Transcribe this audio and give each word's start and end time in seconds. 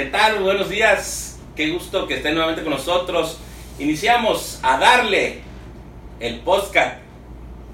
¿Qué 0.00 0.06
tal? 0.06 0.42
Buenos 0.42 0.70
días. 0.70 1.38
Qué 1.54 1.68
gusto 1.68 2.06
que 2.06 2.14
estén 2.14 2.32
nuevamente 2.32 2.62
con 2.62 2.72
nosotros. 2.72 3.36
Iniciamos 3.78 4.58
a 4.62 4.78
darle 4.78 5.40
el 6.20 6.40
podcast 6.40 7.00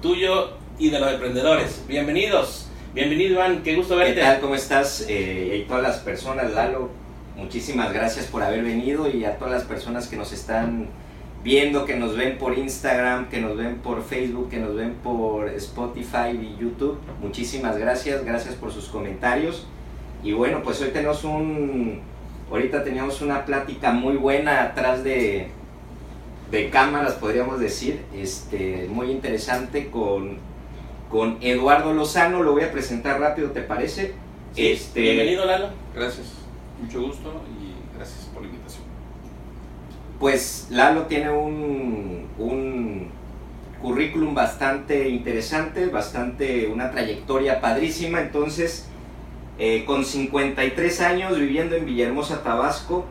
tuyo 0.01 0.57
y 0.77 0.89
de 0.89 0.99
los 0.99 1.13
emprendedores. 1.13 1.85
Bienvenidos. 1.87 2.67
Bienvenido, 2.93 3.35
Iván. 3.35 3.63
Qué 3.63 3.77
gusto 3.77 3.95
verte. 3.95 4.15
¿Qué 4.15 4.19
tal? 4.19 4.41
¿Cómo 4.41 4.55
estás? 4.55 5.05
Eh, 5.07 5.61
y 5.63 5.67
todas 5.69 5.81
las 5.81 5.99
personas, 5.99 6.51
Lalo, 6.51 6.89
muchísimas 7.37 7.93
gracias 7.93 8.25
por 8.25 8.43
haber 8.43 8.61
venido 8.61 9.09
y 9.09 9.23
a 9.23 9.37
todas 9.37 9.53
las 9.53 9.63
personas 9.63 10.09
que 10.09 10.17
nos 10.17 10.33
están 10.33 10.89
viendo, 11.45 11.85
que 11.85 11.95
nos 11.95 12.17
ven 12.17 12.37
por 12.37 12.57
Instagram, 12.57 13.29
que 13.29 13.39
nos 13.39 13.55
ven 13.55 13.77
por 13.77 14.03
Facebook, 14.03 14.49
que 14.49 14.57
nos 14.57 14.75
ven 14.75 14.95
por 14.95 15.47
Spotify 15.51 16.31
y 16.33 16.61
YouTube. 16.61 16.99
Muchísimas 17.21 17.77
gracias, 17.77 18.25
gracias 18.25 18.55
por 18.55 18.73
sus 18.73 18.89
comentarios. 18.89 19.65
Y 20.23 20.33
bueno, 20.33 20.61
pues 20.61 20.81
hoy 20.81 20.89
tenemos 20.89 21.23
un, 21.23 22.01
ahorita 22.49 22.83
teníamos 22.83 23.21
una 23.21 23.45
plática 23.45 23.91
muy 23.91 24.15
buena 24.15 24.63
atrás 24.63 25.03
de, 25.03 25.49
de 26.51 26.69
cámaras, 26.69 27.13
podríamos 27.13 27.59
decir, 27.59 28.01
este, 28.13 28.87
muy 28.89 29.11
interesante 29.11 29.89
con, 29.89 30.37
con 31.09 31.37
Eduardo 31.41 31.93
Lozano. 31.93 32.43
Lo 32.43 32.53
voy 32.53 32.63
a 32.63 32.71
presentar 32.71 33.19
rápido, 33.19 33.51
¿te 33.51 33.61
parece? 33.61 34.13
Sí, 34.53 34.67
Este, 34.67 35.01
Bienvenido, 35.01 35.45
Lalo. 35.45 35.69
Gracias, 35.93 36.27
mucho 36.81 37.01
gusto 37.01 37.41
y 37.59 37.95
gracias 37.97 38.25
por 38.33 38.43
la 38.43 38.49
invitación. 38.49 38.83
Pues 40.19 40.67
Lalo 40.71 41.03
tiene 41.03 41.29
un, 41.29 42.27
un 42.39 43.09
currículum 43.81 44.33
bastante 44.33 45.09
interesante, 45.09 45.85
bastante 45.87 46.67
una 46.67 46.89
trayectoria 46.89 47.61
padrísima. 47.61 48.21
Entonces, 48.21 48.87
eh, 49.59 49.83
con 49.85 50.05
53 50.05 51.01
años 51.01 51.37
viviendo 51.39 51.75
en 51.75 51.85
Villahermosa, 51.85 52.43
Tabasco, 52.43 53.05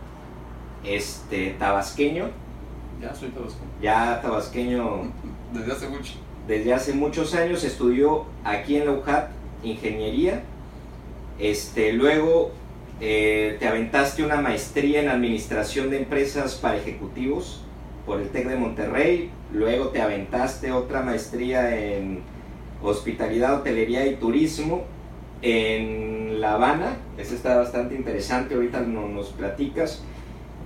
este 0.85 1.57
tabasqueño, 1.59 2.31
Ya 3.01 3.15
soy 3.15 3.31
tabasco. 3.31 3.61
ya 3.83 4.21
tabasqueño 4.23 5.13
Desde 5.53 5.73
hace 5.73 5.89
mucho. 5.89 6.13
desde 6.47 6.75
hace 6.75 6.93
muchos 6.95 7.35
años, 7.35 7.65
estudió 7.65 8.27
aquí 8.45 8.77
en 8.77 8.87
la 8.87 8.93
UJAT 8.93 9.29
ingeniería. 9.65 10.43
Este, 11.39 11.93
luego 11.93 12.53
eh, 13.01 13.57
te 13.59 13.67
aventaste 13.69 14.25
una 14.25 14.41
maestría 14.41 15.03
en 15.03 15.09
administración 15.09 15.91
de 15.91 15.99
empresas 15.99 16.55
para 16.55 16.77
ejecutivos 16.79 17.63
por 18.07 18.21
el 18.21 18.29
TEC 18.31 18.49
de 18.49 18.57
Monterrey. 18.57 19.31
Luego 19.53 19.89
te 19.89 20.01
aventaste 20.01 20.73
otra 20.73 21.03
maestría 21.03 21.77
en 21.77 22.21
hospitalidad, 22.83 23.55
hotelería 23.61 24.07
y 24.07 24.17
turismo 24.17 24.85
en 25.43 26.26
La 26.47 26.55
Habana. 26.55 26.97
Esa 27.19 27.35
está 27.35 27.57
bastante 27.57 27.97
interesante, 27.97 28.55
ahorita 28.55 28.81
no- 28.81 29.09
nos 29.09 29.31
platicas. 29.31 30.03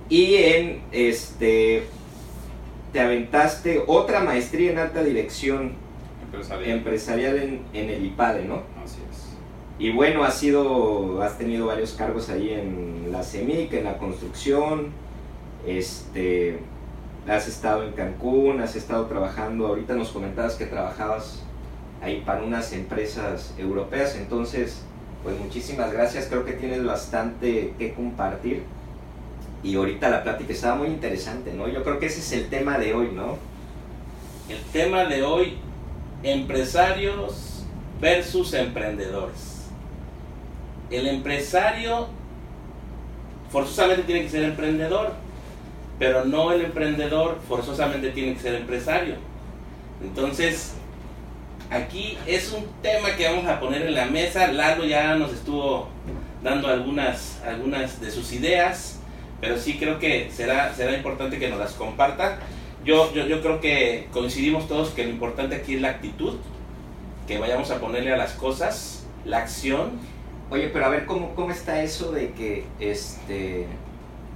Y 0.09 0.35
en 0.35 0.83
este 0.91 1.87
te 2.93 2.99
aventaste 2.99 3.81
otra 3.87 4.19
maestría 4.19 4.71
en 4.73 4.77
alta 4.77 5.01
dirección 5.03 5.71
Empresarial. 6.23 6.69
empresarial 6.77 7.37
en, 7.39 7.61
en 7.73 7.89
el 7.89 8.05
IPADE, 8.05 8.45
¿no? 8.45 8.61
Así 8.83 8.99
es. 9.09 9.29
Y 9.79 9.91
bueno, 9.91 10.23
has 10.23 10.37
sido, 10.37 11.19
has 11.23 11.39
tenido 11.39 11.65
varios 11.65 11.93
cargos 11.93 12.29
ahí 12.29 12.51
en 12.51 13.11
la 13.11 13.23
CEMIC, 13.23 13.73
en 13.73 13.85
la 13.85 13.97
construcción, 13.97 14.89
este, 15.65 16.59
has 17.27 17.47
estado 17.47 17.83
en 17.85 17.93
Cancún, 17.93 18.61
has 18.61 18.75
estado 18.75 19.07
trabajando, 19.07 19.65
ahorita 19.65 19.95
nos 19.95 20.09
comentabas 20.11 20.53
que 20.55 20.65
trabajabas 20.67 21.41
ahí 22.03 22.21
para 22.25 22.43
unas 22.43 22.71
empresas 22.73 23.53
europeas, 23.57 24.15
entonces, 24.17 24.83
pues 25.23 25.37
muchísimas 25.39 25.91
gracias, 25.91 26.27
creo 26.27 26.45
que 26.45 26.53
tienes 26.53 26.83
bastante 26.83 27.73
que 27.77 27.93
compartir. 27.93 28.63
Y 29.63 29.75
ahorita 29.75 30.09
la 30.09 30.23
plática 30.23 30.53
estaba 30.53 30.75
muy 30.75 30.87
interesante, 30.87 31.53
¿no? 31.53 31.67
Yo 31.67 31.83
creo 31.83 31.99
que 31.99 32.07
ese 32.07 32.19
es 32.19 32.31
el 32.31 32.49
tema 32.49 32.79
de 32.79 32.93
hoy, 32.93 33.09
¿no? 33.13 33.37
El 34.49 34.61
tema 34.73 35.05
de 35.05 35.21
hoy, 35.21 35.57
empresarios 36.23 37.63
versus 37.99 38.53
emprendedores. 38.53 39.67
El 40.89 41.07
empresario 41.07 42.07
forzosamente 43.51 44.03
tiene 44.03 44.23
que 44.23 44.29
ser 44.29 44.43
emprendedor, 44.43 45.13
pero 45.99 46.25
no 46.25 46.51
el 46.51 46.65
emprendedor 46.65 47.39
forzosamente 47.47 48.09
tiene 48.09 48.33
que 48.33 48.39
ser 48.39 48.55
empresario. 48.55 49.15
Entonces, 50.01 50.73
aquí 51.71 52.17
es 52.27 52.51
un 52.51 52.65
tema 52.83 53.15
que 53.15 53.25
vamos 53.27 53.47
a 53.47 53.59
poner 53.59 53.81
en 53.83 53.95
la 53.95 54.05
mesa. 54.05 54.51
Lalo 54.51 54.85
ya 54.85 55.15
nos 55.15 55.33
estuvo 55.33 55.87
dando 56.43 56.67
algunas, 56.67 57.41
algunas 57.45 57.99
de 58.01 58.11
sus 58.11 58.31
ideas, 58.33 58.99
pero 59.39 59.57
sí 59.57 59.77
creo 59.79 59.97
que 59.97 60.29
será, 60.31 60.73
será 60.75 60.95
importante 60.95 61.39
que 61.39 61.49
nos 61.49 61.57
las 61.59 61.71
comparta. 61.73 62.37
Yo, 62.85 63.13
yo, 63.13 63.25
yo 63.27 63.41
creo 63.41 63.59
que 63.61 64.07
coincidimos 64.11 64.67
todos 64.67 64.89
que 64.89 65.03
lo 65.03 65.09
importante 65.09 65.55
aquí 65.55 65.75
es 65.75 65.81
la 65.81 65.89
actitud, 65.89 66.35
que 67.27 67.37
vayamos 67.37 67.71
a 67.71 67.79
ponerle 67.79 68.11
a 68.11 68.17
las 68.17 68.33
cosas, 68.33 69.05
la 69.23 69.37
acción. 69.39 69.91
Oye, 70.49 70.67
pero 70.67 70.85
a 70.85 70.89
ver, 70.89 71.05
¿cómo, 71.05 71.33
cómo 71.35 71.51
está 71.51 71.81
eso 71.81 72.11
de 72.11 72.31
que 72.31 72.65
este, 72.79 73.67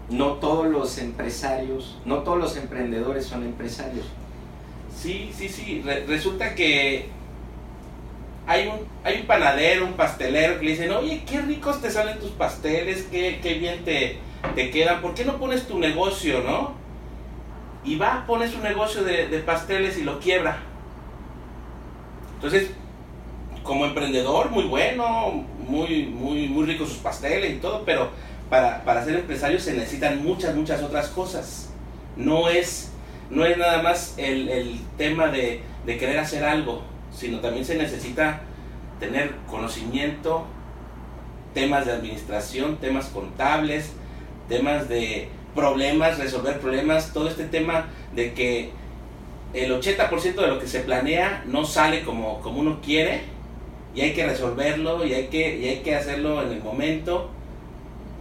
no 0.09 0.34
todos 0.34 0.67
los 0.67 0.97
empresarios, 1.00 1.97
no 2.06 2.19
todos 2.19 2.38
los 2.38 2.56
emprendedores 2.56 3.25
son 3.25 3.44
empresarios? 3.44 4.06
Sí, 4.96 5.31
sí, 5.35 5.50
sí. 5.50 5.81
Re- 5.84 6.06
resulta 6.06 6.56
que 6.56 7.09
hay 8.47 8.67
un, 8.67 8.88
hay 9.03 9.22
un 9.22 9.28
panadero, 9.28 9.85
un 9.85 9.94
pastelero 9.94 10.59
que 10.59 10.66
le 10.66 10.72
dicen, 10.72 10.91
oye, 10.91 11.23
qué 11.25 11.41
ricos 11.41 11.81
te 11.81 11.89
salen 11.89 12.19
tus 12.19 12.31
pasteles, 12.31 13.07
qué, 13.11 13.39
qué 13.41 13.56
bien 13.56 13.83
te, 13.83 14.17
te 14.53 14.69
quedan, 14.69 15.01
¿por 15.01 15.13
qué 15.16 15.25
no 15.25 15.38
pones 15.38 15.67
tu 15.67 15.79
negocio, 15.79 16.41
no? 16.41 16.73
Y 17.84 17.97
va, 17.97 18.25
pone 18.28 18.47
su 18.47 18.59
negocio 18.59 19.03
de, 19.03 19.28
de 19.28 19.39
pasteles 19.39 19.97
y 19.97 20.03
lo 20.03 20.19
quiebra. 20.19 20.57
Entonces, 22.35 22.69
como 23.63 23.85
emprendedor, 23.85 24.51
muy 24.51 24.66
bueno, 24.66 25.45
muy, 25.67 26.05
muy, 26.05 26.47
muy 26.47 26.66
rico 26.66 26.85
sus 26.85 26.97
pasteles 26.97 27.53
y 27.53 27.57
todo, 27.57 27.84
pero 27.84 28.09
para, 28.50 28.84
para 28.84 29.03
ser 29.03 29.16
empresario 29.16 29.59
se 29.59 29.73
necesitan 29.73 30.23
muchas, 30.23 30.55
muchas 30.55 30.84
otras 30.84 31.07
cosas. 31.09 31.69
No 32.16 32.50
es, 32.50 32.91
no 33.29 33.44
es 33.45 33.57
nada 33.57 33.81
más 33.81 34.13
el, 34.17 34.50
el 34.50 34.79
tema 34.97 35.28
de, 35.28 35.61
de 35.85 35.97
querer 35.97 36.19
hacer 36.19 36.44
algo, 36.44 36.84
sino 37.16 37.40
también 37.40 37.66
se 37.66 37.76
necesita 37.76 38.42
tener 39.00 39.36
conocimiento, 39.50 40.46
temas 41.53 41.86
de 41.86 41.94
administración, 41.94 42.78
temas 42.78 43.08
contables, 43.08 43.94
temas 44.50 44.90
de 44.90 45.30
problemas, 45.56 46.20
resolver 46.20 46.59
problemas, 46.59 47.14
todo 47.14 47.30
este 47.30 47.46
tema 47.46 47.88
de 48.14 48.34
que 48.34 48.72
el 49.53 49.72
80% 49.72 50.36
de 50.36 50.48
lo 50.48 50.59
que 50.59 50.68
se 50.68 50.81
planea 50.81 51.44
no 51.48 51.66
sale 51.66 52.03
como, 52.03 52.42
como 52.42 52.59
uno 52.59 52.81
quiere 52.81 53.22
y 53.96 54.02
hay 54.02 54.14
que 54.14 54.26
resolverlo 54.26 55.06
y 55.06 55.14
hay 55.14 55.28
que, 55.28 55.58
y 55.58 55.70
hay 55.70 55.78
que 55.78 55.96
hacerlo 55.96 56.44
en 56.44 56.52
el 56.52 56.62
momento. 56.62 57.30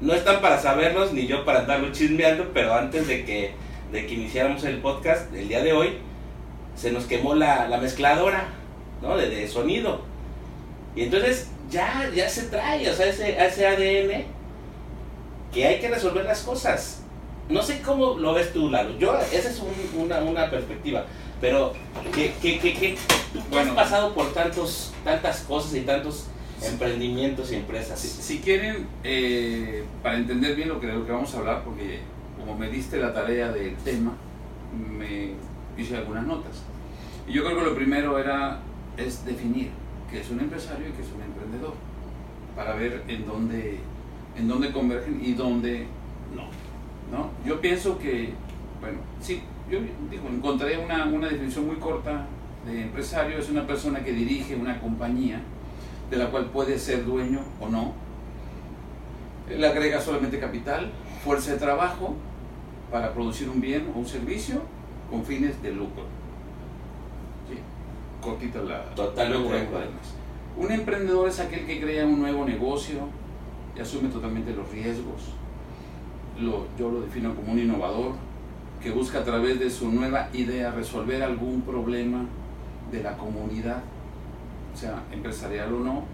No 0.00 0.15
están 0.15 0.41
para 0.41 0.61
saberlos 0.61 1.12
ni 1.12 1.26
yo 1.26 1.44
para 1.44 1.61
andarlo 1.61 1.91
chismeando, 1.91 2.50
pero 2.55 2.75
antes 2.75 3.09
de 3.09 3.25
que, 3.25 3.53
de 3.91 4.06
que 4.06 4.15
iniciáramos 4.15 4.62
el 4.65 4.78
podcast 4.78 5.34
el 5.34 5.49
día 5.49 5.62
de 5.62 5.72
hoy, 5.72 5.99
se 6.76 6.93
nos 6.93 7.05
quemó 7.06 7.34
la, 7.34 7.69
la 7.69 7.78
mezcladora 7.78 8.47
¿no? 9.03 9.16
de, 9.16 9.28
de 9.28 9.49
sonido. 9.49 10.00
Y 10.97 11.03
entonces 11.05 11.49
ya, 11.71 12.10
ya 12.15 12.28
se 12.28 12.44
trae, 12.44 12.88
o 12.91 12.94
sea, 12.94 13.06
ese, 13.06 13.44
ese 13.44 13.66
ADN 13.66 14.25
que 15.53 15.66
hay 15.66 15.81
que 15.81 15.88
resolver 15.88 16.25
las 16.25 16.43
cosas. 16.43 17.00
No 17.49 17.62
sé 17.62 17.81
cómo 17.82 18.15
lo 18.19 18.32
ves 18.34 18.53
tú, 18.53 18.71
Lalo. 18.71 18.99
Yo, 18.99 19.16
esa 19.19 19.49
es 19.50 19.60
un- 19.60 20.03
una, 20.03 20.19
una 20.21 20.50
perspectiva. 20.50 21.05
Pero 21.41 21.72
que, 22.15 22.32
que, 22.41 22.59
que, 22.59 22.72
que 22.75 22.97
tú 23.50 23.59
has 23.59 23.69
pasado 23.71 24.15
por 24.15 24.32
tantos, 24.32 24.93
tantas 25.05 25.41
cosas 25.41 25.75
y 25.75 25.81
tantos 25.82 26.26
emprendimientos 26.62 27.53
y 27.53 27.56
empresas. 27.56 27.99
Si, 28.00 28.09
si 28.09 28.38
quieren, 28.41 28.87
eh, 29.03 29.84
para 30.03 30.16
entender 30.16 30.56
bien 30.56 30.69
lo 30.69 30.81
que, 30.81 30.87
lo 30.87 31.05
que 31.05 31.12
vamos 31.12 31.34
a 31.34 31.38
hablar, 31.38 31.62
porque 31.64 32.00
como 32.38 32.56
me 32.56 32.70
diste 32.70 32.97
la 32.97 33.12
tarea 33.12 33.49
del 33.52 33.76
tema, 33.79 34.14
me 34.73 35.32
hice 35.76 35.97
algunas 35.97 36.25
notas. 36.26 36.62
Y 37.29 37.32
yo 37.32 37.44
creo 37.44 37.58
que 37.58 37.64
lo 37.64 37.75
primero 37.75 38.19
era 38.19 38.61
es 38.96 39.25
definir 39.25 39.70
qué 40.11 40.20
es 40.20 40.31
un 40.31 40.41
empresario 40.41 40.88
y 40.88 40.93
qué 40.93 41.02
es 41.02 41.12
un 41.12 41.23
emprendedor, 41.23 41.75
para 42.56 42.75
ver 42.75 43.02
en 43.08 43.26
dónde, 43.26 43.79
en 44.37 44.49
dónde 44.49 44.73
convergen 44.73 45.20
y 45.23 45.32
dónde 45.32 45.87
no. 46.35 46.44
¿no? 47.17 47.31
Yo 47.44 47.61
pienso 47.61 47.99
que, 47.99 48.32
bueno, 48.81 48.99
sí, 49.20 49.43
yo 49.70 49.79
digo, 50.11 50.29
encontré 50.29 50.79
una, 50.79 51.06
una 51.06 51.29
definición 51.29 51.67
muy 51.67 51.76
corta 51.76 52.26
de 52.67 52.82
empresario, 52.82 53.38
es 53.38 53.50
una 53.50 53.67
persona 53.67 54.02
que 54.02 54.12
dirige 54.12 54.55
una 54.56 54.81
compañía 54.81 55.40
de 56.11 56.17
la 56.17 56.31
cual 56.31 56.47
puede 56.47 56.79
ser 56.79 57.05
dueño 57.05 57.40
o 57.61 57.69
no. 57.69 57.93
Él 59.50 59.62
agrega 59.64 60.00
solamente 60.00 60.38
capital, 60.38 60.90
fuerza 61.23 61.52
de 61.52 61.58
trabajo 61.58 62.14
para 62.90 63.12
producir 63.12 63.49
un 63.49 63.61
bien 63.61 63.90
o 63.94 63.99
un 63.99 64.06
servicio 64.06 64.62
con 65.11 65.25
fines 65.25 65.61
de 65.62 65.73
lucro. 65.73 66.05
Cortita 68.25 68.62
la... 68.62 68.85
Totalmente 68.94 69.53
de 69.53 69.61
acuerdo. 69.61 69.91
Un 70.56 70.73
emprendedor 70.73 71.29
es 71.29 71.41
aquel 71.41 71.67
que 71.67 71.81
crea 71.81 72.06
un 72.06 72.21
nuevo 72.21 72.44
negocio 72.44 73.09
y 73.76 73.81
asume 73.81 74.09
totalmente 74.09 74.53
los 74.53 74.71
riesgos. 74.71 75.35
lo, 76.41 76.67
yo 76.79 76.91
lo 76.91 77.00
defino 77.03 77.35
como 77.35 77.53
un 77.53 77.59
innovador 77.59 78.12
que 78.82 78.91
busca 78.91 79.21
a 79.21 79.25
través 79.25 79.59
de 79.59 79.71
su 79.71 79.91
nueva 79.91 80.29
idea 80.32 80.71
resolver 80.71 81.23
algún 81.23 81.62
problema 81.62 82.26
de 82.93 83.03
la 83.03 83.17
comunidad, 83.17 83.82
o 84.75 84.76
sea, 84.76 85.03
empresarial 85.11 85.73
o 85.75 85.81
no, 85.81 86.05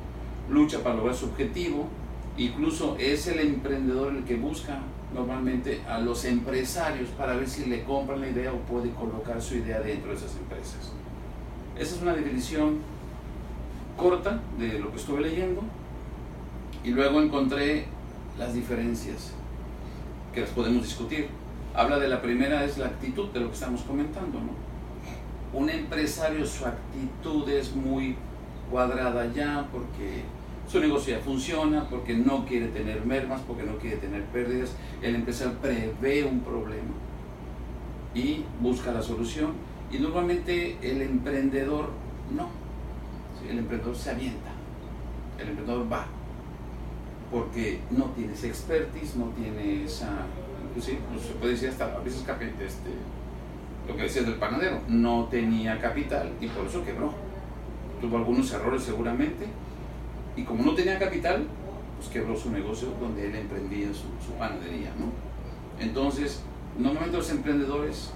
lucha 0.48 0.82
para 0.82 0.96
lograr 0.96 1.14
su 1.14 1.26
objetivo, 1.26 1.88
incluso 2.36 2.96
es 2.98 3.26
el 3.26 3.40
emprendedor 3.40 4.14
el 4.14 4.24
que 4.24 4.36
busca 4.36 4.78
normalmente 5.12 5.82
a 5.88 5.98
los 5.98 6.24
empresarios 6.24 7.08
para 7.10 7.34
ver 7.34 7.48
si 7.48 7.66
le 7.66 7.82
compran 7.82 8.20
la 8.20 8.28
idea 8.28 8.52
o 8.52 8.58
puede 8.58 8.90
colocar 8.90 9.42
su 9.42 9.56
idea 9.56 9.80
dentro 9.80 10.12
de 10.12 10.16
esas 10.16 10.36
empresas. 10.36 10.89
Esa 11.80 11.96
es 11.96 12.02
una 12.02 12.12
definición 12.12 12.76
corta 13.96 14.38
de 14.58 14.78
lo 14.78 14.90
que 14.90 14.98
estuve 14.98 15.22
leyendo 15.22 15.62
y 16.84 16.90
luego 16.90 17.22
encontré 17.22 17.86
las 18.38 18.52
diferencias 18.52 19.32
que 20.34 20.42
las 20.42 20.50
podemos 20.50 20.82
discutir. 20.82 21.28
Habla 21.74 21.98
de 21.98 22.08
la 22.08 22.20
primera, 22.20 22.64
es 22.64 22.76
la 22.76 22.84
actitud 22.84 23.30
de 23.30 23.40
lo 23.40 23.46
que 23.46 23.54
estamos 23.54 23.80
comentando. 23.80 24.40
¿no? 24.40 25.58
Un 25.58 25.70
empresario, 25.70 26.44
su 26.44 26.66
actitud 26.66 27.48
es 27.48 27.74
muy 27.74 28.14
cuadrada 28.70 29.32
ya 29.32 29.66
porque 29.72 30.24
su 30.70 30.80
negocio 30.80 31.16
ya 31.16 31.24
funciona, 31.24 31.88
porque 31.88 32.12
no 32.12 32.44
quiere 32.44 32.68
tener 32.68 33.06
mermas, 33.06 33.40
porque 33.46 33.62
no 33.62 33.78
quiere 33.78 33.96
tener 33.96 34.24
pérdidas. 34.24 34.74
El 35.00 35.14
empresario 35.14 35.54
prevé 35.54 36.24
un 36.24 36.40
problema 36.40 36.92
y 38.14 38.44
busca 38.60 38.92
la 38.92 39.00
solución. 39.00 39.69
Y 39.90 39.98
normalmente 39.98 40.78
el 40.82 41.02
emprendedor 41.02 41.90
no. 42.34 42.48
El 43.48 43.58
emprendedor 43.58 43.96
se 43.96 44.10
avienta. 44.10 44.50
El 45.38 45.48
emprendedor 45.48 45.90
va. 45.92 46.06
Porque 47.30 47.80
no 47.90 48.06
tiene 48.06 48.32
esa 48.32 48.46
expertise, 48.46 49.16
no 49.16 49.26
tiene 49.30 49.84
esa. 49.84 50.08
Inclusive, 50.68 50.98
pues 51.12 51.26
se 51.26 51.32
puede 51.34 51.52
decir 51.52 51.68
hasta 51.68 51.96
a 51.96 51.98
veces 51.98 52.22
este, 52.22 52.90
lo 53.88 53.96
que 53.96 54.02
decías 54.02 54.26
del 54.26 54.36
panadero, 54.36 54.80
no 54.88 55.24
tenía 55.30 55.80
capital 55.80 56.30
y 56.40 56.46
por 56.46 56.66
eso 56.66 56.84
quebró. 56.84 57.12
Tuvo 58.00 58.16
algunos 58.16 58.52
errores 58.52 58.82
seguramente 58.82 59.46
y 60.36 60.44
como 60.44 60.62
no 60.64 60.74
tenía 60.74 60.98
capital, 60.98 61.44
pues 61.98 62.08
quebró 62.08 62.36
su 62.36 62.50
negocio 62.50 62.88
donde 63.00 63.26
él 63.26 63.34
emprendía 63.34 63.88
su, 63.92 64.32
panadería, 64.38 64.90
¿no? 64.98 65.12
Entonces, 65.84 66.42
normalmente 66.78 67.16
los 67.16 67.30
emprendedores 67.30 68.12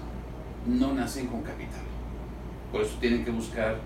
no 0.65 0.93
nacen 0.93 1.27
con 1.27 1.41
capital. 1.41 1.83
Por 2.71 2.81
eso 2.81 2.97
tienen 2.99 3.23
que 3.23 3.31
buscar 3.31 3.77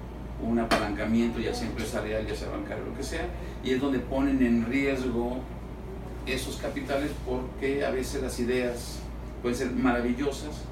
un 0.41 0.57
apalancamiento, 0.59 1.39
ya 1.39 1.53
sea 1.53 1.67
empresarial, 1.67 2.25
ya 2.25 2.35
sea 2.35 2.49
bancario, 2.49 2.85
lo 2.85 2.95
que 2.95 3.03
sea, 3.03 3.25
y 3.63 3.71
es 3.71 3.81
donde 3.81 3.99
ponen 3.99 4.41
en 4.41 4.65
riesgo 4.65 5.37
esos 6.25 6.57
capitales 6.57 7.11
porque 7.25 7.85
a 7.85 7.91
veces 7.91 8.21
las 8.21 8.39
ideas 8.39 8.99
pueden 9.41 9.57
ser 9.57 9.71
maravillosas, 9.71 10.63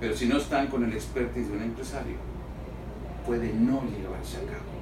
pero 0.00 0.14
si 0.14 0.26
no 0.26 0.36
están 0.36 0.66
con 0.66 0.84
el 0.84 0.92
expertise 0.92 1.48
de 1.48 1.56
un 1.56 1.62
empresario, 1.62 2.16
puede 3.26 3.52
no 3.54 3.82
llevarse 3.84 4.36
a 4.36 4.40
cabo. 4.40 4.76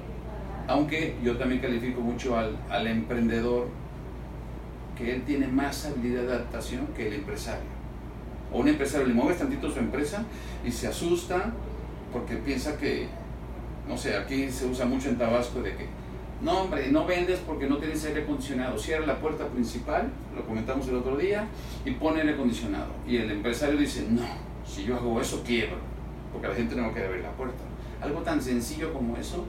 Aunque 0.67 1.15
yo 1.23 1.37
también 1.37 1.61
califico 1.61 2.01
mucho 2.01 2.37
al, 2.37 2.57
al 2.69 2.87
emprendedor 2.87 3.67
que 4.97 5.13
él 5.13 5.23
tiene 5.23 5.47
más 5.47 5.85
habilidad 5.85 6.23
de 6.23 6.33
adaptación 6.33 6.87
que 6.95 7.07
el 7.07 7.13
empresario. 7.15 7.74
O 8.51 8.59
un 8.59 8.67
empresario 8.67 9.07
le 9.07 9.13
mueve 9.13 9.33
tantito 9.33 9.69
su 9.69 9.79
empresa 9.79 10.23
y 10.65 10.71
se 10.71 10.87
asusta 10.87 11.53
porque 12.13 12.35
piensa 12.37 12.77
que, 12.77 13.07
no 13.87 13.97
sé, 13.97 14.15
aquí 14.15 14.49
se 14.49 14.65
usa 14.65 14.85
mucho 14.85 15.09
en 15.09 15.17
Tabasco 15.17 15.61
de 15.61 15.75
que, 15.75 15.87
no 16.41 16.61
hombre, 16.61 16.89
no 16.91 17.05
vendes 17.05 17.39
porque 17.45 17.67
no 17.67 17.77
tienes 17.77 18.05
aire 18.05 18.23
acondicionado. 18.23 18.77
Cierra 18.77 19.05
la 19.05 19.19
puerta 19.19 19.47
principal, 19.47 20.09
lo 20.35 20.45
comentamos 20.45 20.87
el 20.87 20.95
otro 20.95 21.17
día, 21.17 21.47
y 21.85 21.91
pone 21.91 22.21
aire 22.21 22.33
acondicionado. 22.33 22.87
Y 23.07 23.17
el 23.17 23.31
empresario 23.31 23.77
dice, 23.77 24.05
no, 24.09 24.27
si 24.65 24.83
yo 24.83 24.95
hago 24.95 25.19
eso 25.19 25.43
quiebro, 25.43 25.77
porque 26.31 26.47
la 26.47 26.55
gente 26.55 26.75
no 26.75 26.91
quiere 26.91 27.07
abrir 27.07 27.23
la 27.23 27.31
puerta. 27.31 27.63
Algo 28.01 28.21
tan 28.21 28.41
sencillo 28.41 28.93
como 28.93 29.17
eso 29.17 29.45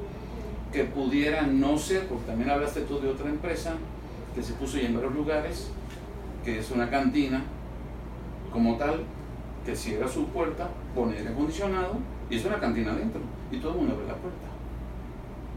que 0.72 0.84
pudiera 0.84 1.42
no 1.42 1.78
ser, 1.78 2.06
porque 2.06 2.26
también 2.26 2.50
hablaste 2.50 2.80
tú 2.82 3.00
de 3.00 3.08
otra 3.08 3.28
empresa 3.28 3.74
que 4.34 4.42
se 4.42 4.54
puso 4.54 4.78
ya 4.78 4.86
en 4.86 4.94
varios 4.94 5.14
lugares, 5.14 5.70
que 6.44 6.58
es 6.58 6.70
una 6.70 6.90
cantina 6.90 7.42
como 8.52 8.76
tal, 8.76 9.04
que 9.64 9.74
cierra 9.74 10.08
su 10.08 10.26
puerta, 10.26 10.68
pone 10.94 11.16
aire 11.16 11.30
acondicionado 11.30 11.96
y 12.30 12.36
es 12.36 12.44
una 12.44 12.60
cantina 12.60 12.92
adentro 12.92 13.20
y 13.50 13.58
todo 13.58 13.72
el 13.72 13.78
mundo 13.78 13.94
abre 13.94 14.06
la 14.06 14.14
puerta. 14.14 14.46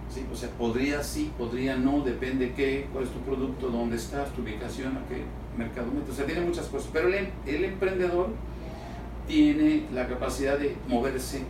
¿Sí? 0.10 0.26
O 0.34 0.36
sea, 0.36 0.50
podría 0.50 1.04
sí, 1.04 1.32
podría 1.38 1.78
no, 1.78 2.02
depende 2.02 2.54
qué, 2.54 2.88
cuál 2.92 3.04
es 3.04 3.12
tu 3.12 3.20
producto, 3.20 3.70
dónde 3.70 3.96
estás, 3.96 4.34
tu 4.34 4.42
ubicación, 4.42 4.98
a 4.98 5.08
qué 5.08 5.24
mercado 5.56 5.92
metes. 5.92 6.10
O 6.10 6.14
sea, 6.14 6.26
tiene 6.26 6.42
muchas 6.42 6.66
cosas. 6.68 6.90
Pero 6.92 7.10
el, 7.10 7.30
el 7.46 7.64
emprendedor 7.64 8.30
tiene 9.28 9.84
la 9.94 10.08
capacidad 10.08 10.58
de 10.58 10.76
moverse 10.88 11.44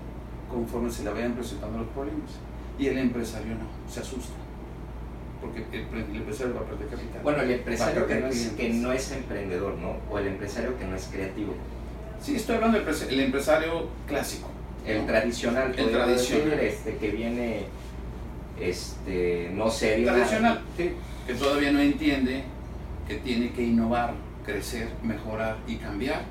conforme 0.51 0.91
se 0.91 1.03
le 1.03 1.11
vayan 1.11 1.33
presentando 1.33 1.77
los 1.77 1.87
problemas 1.89 2.31
y 2.77 2.87
el 2.87 2.97
empresario 2.97 3.55
no, 3.55 3.91
se 3.91 4.01
asusta. 4.01 4.33
Porque 5.41 5.63
el, 5.71 6.15
empresario 6.15 6.53
va 6.55 6.61
a 6.61 6.65
perder 6.65 6.87
capital. 6.87 7.21
Bueno, 7.23 7.41
el 7.43 7.51
empresario 7.51 8.07
que 8.07 8.15
no, 8.15 8.27
es, 8.27 8.49
que 8.57 8.69
no, 8.69 8.91
es, 8.91 9.11
emprendedor, 9.11 9.75
¿no? 9.75 9.95
O 10.11 10.19
el 10.19 10.27
empresario 10.27 10.77
que 10.77 10.85
no 10.85 10.95
es 10.95 11.07
creativo. 11.11 11.53
Sí, 12.21 12.35
estoy 12.35 12.55
hablando 12.55 12.79
del 12.79 13.19
empresario 13.19 13.87
clásico. 14.07 14.49
El 14.85 15.05
tradicional, 15.05 15.73
el 15.77 15.91
tradicional. 15.91 16.59
este, 16.59 16.97
que 16.97 17.09
viene, 17.09 17.65
este, 18.59 19.51
no 19.53 19.69
sé, 19.69 20.03
tradicional, 20.03 20.61
sí. 20.75 20.91
que 21.27 21.33
todavía 21.35 21.71
no 21.71 21.79
entiende 21.79 22.43
que 23.07 23.15
tiene 23.15 23.51
que 23.51 23.63
innovar, 23.63 24.13
crecer, 24.45 24.89
mejorar 25.03 25.57
y 25.67 25.75
cambiar. 25.77 26.23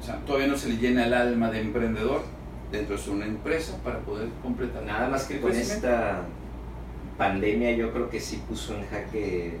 O 0.00 0.02
sea, 0.02 0.16
todavía 0.26 0.48
no 0.48 0.56
se 0.56 0.68
le 0.68 0.76
llena 0.76 1.06
el 1.06 1.14
alma 1.14 1.50
de 1.50 1.60
emprendedor 1.60 2.22
dentro 2.70 2.96
de 2.96 3.10
una 3.10 3.26
empresa 3.26 3.76
para 3.82 4.00
poder 4.00 4.28
completar. 4.42 4.82
Nada 4.82 5.08
más 5.08 5.24
que 5.24 5.40
con 5.40 5.52
esta 5.52 6.22
pandemia 7.16 7.72
yo 7.72 7.92
creo 7.92 8.10
que 8.10 8.20
sí 8.20 8.42
puso 8.48 8.74
en 8.76 8.86
jaque 8.86 9.58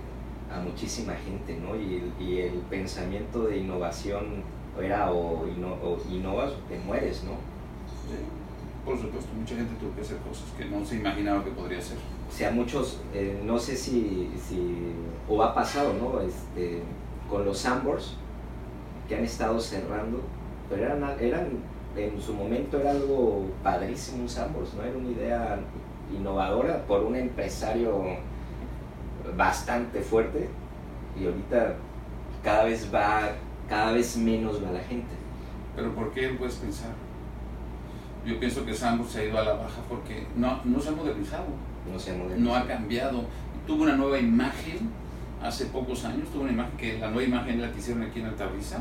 a 0.52 0.60
muchísima 0.60 1.14
gente, 1.14 1.58
¿no? 1.60 1.76
Y 1.76 1.96
el, 1.96 2.26
y 2.26 2.40
el 2.40 2.54
pensamiento 2.70 3.44
de 3.44 3.58
innovación 3.58 4.42
era 4.80 5.12
o, 5.12 5.46
innovas 5.46 6.52
o 6.52 6.56
te 6.68 6.78
mueres, 6.78 7.24
¿no? 7.24 7.32
Sí, 8.08 8.16
por 8.84 8.98
supuesto, 8.98 9.32
mucha 9.34 9.56
gente 9.56 9.74
tuvo 9.80 9.94
que 9.94 10.02
hacer 10.02 10.18
cosas 10.18 10.44
que 10.58 10.64
no 10.66 10.84
se 10.84 10.96
imaginaba 10.96 11.42
que 11.42 11.50
podría 11.50 11.78
hacer. 11.78 11.96
O 12.28 12.32
sea, 12.32 12.50
muchos, 12.50 13.00
eh, 13.14 13.40
no 13.44 13.58
sé 13.58 13.76
si, 13.76 14.30
si, 14.36 14.92
o 15.28 15.42
ha 15.42 15.54
pasado, 15.54 15.94
¿no? 15.94 16.20
Este, 16.20 16.82
con 17.28 17.44
los 17.44 17.58
Sambors 17.58 18.16
que 19.08 19.16
han 19.16 19.24
estado 19.24 19.58
cerrando, 19.60 20.20
pero 20.68 20.84
eran, 20.84 21.02
eran 21.20 21.48
en 21.96 22.20
su 22.20 22.34
momento 22.34 22.80
era 22.80 22.90
algo 22.90 23.46
padrísimo 23.62 24.22
un 24.22 24.28
Sambors, 24.28 24.74
¿no? 24.74 24.82
Era 24.82 24.96
una 24.96 25.10
idea 25.10 25.58
innovadora 26.12 26.84
por 26.86 27.02
un 27.04 27.16
empresario 27.16 28.02
bastante 29.36 30.00
fuerte 30.00 30.48
y 31.18 31.24
ahorita 31.24 31.76
cada 32.42 32.64
vez 32.64 32.92
va, 32.92 33.32
cada 33.68 33.92
vez 33.92 34.16
menos 34.16 34.62
va 34.62 34.72
la 34.72 34.80
gente. 34.80 35.14
¿Pero 35.74 35.94
por 35.94 36.12
qué 36.12 36.28
puedes 36.30 36.56
pensar? 36.56 36.90
Yo 38.26 38.38
pienso 38.38 38.64
que 38.64 38.74
Sambors 38.74 39.10
se 39.10 39.20
ha 39.20 39.24
ido 39.24 39.38
a 39.38 39.44
la 39.44 39.54
baja 39.54 39.80
porque 39.88 40.26
no, 40.36 40.60
no 40.64 40.80
se 40.80 40.88
ha 40.88 40.92
modernizado. 40.92 41.46
No 41.90 41.98
se 41.98 42.12
ha 42.12 42.14
modernizado. 42.14 42.44
No 42.44 42.54
ha 42.54 42.66
cambiado. 42.66 43.24
Tuvo 43.66 43.82
una 43.82 43.96
nueva 43.96 44.18
imagen 44.18 44.90
hace 45.42 45.66
pocos 45.66 46.04
años, 46.04 46.28
tuvo 46.30 46.42
una 46.42 46.52
imagen 46.52 46.76
que 46.76 46.98
la 46.98 47.10
nueva 47.10 47.28
imagen 47.28 47.60
la 47.60 47.70
que 47.70 47.78
hicieron 47.78 48.02
aquí 48.02 48.20
en 48.20 48.26
Altavisa 48.26 48.80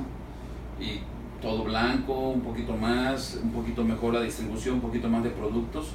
y 0.80 1.00
todo 1.42 1.66
blanco, 1.66 2.30
un 2.30 2.42
poquito 2.42 2.76
más, 2.78 3.40
un 3.44 3.52
poquito 3.52 3.84
mejor 3.84 4.14
la 4.14 4.22
distribución, 4.22 4.76
un 4.76 4.82
poquito 4.82 5.10
más 5.10 5.24
de 5.24 5.30
productos, 5.30 5.90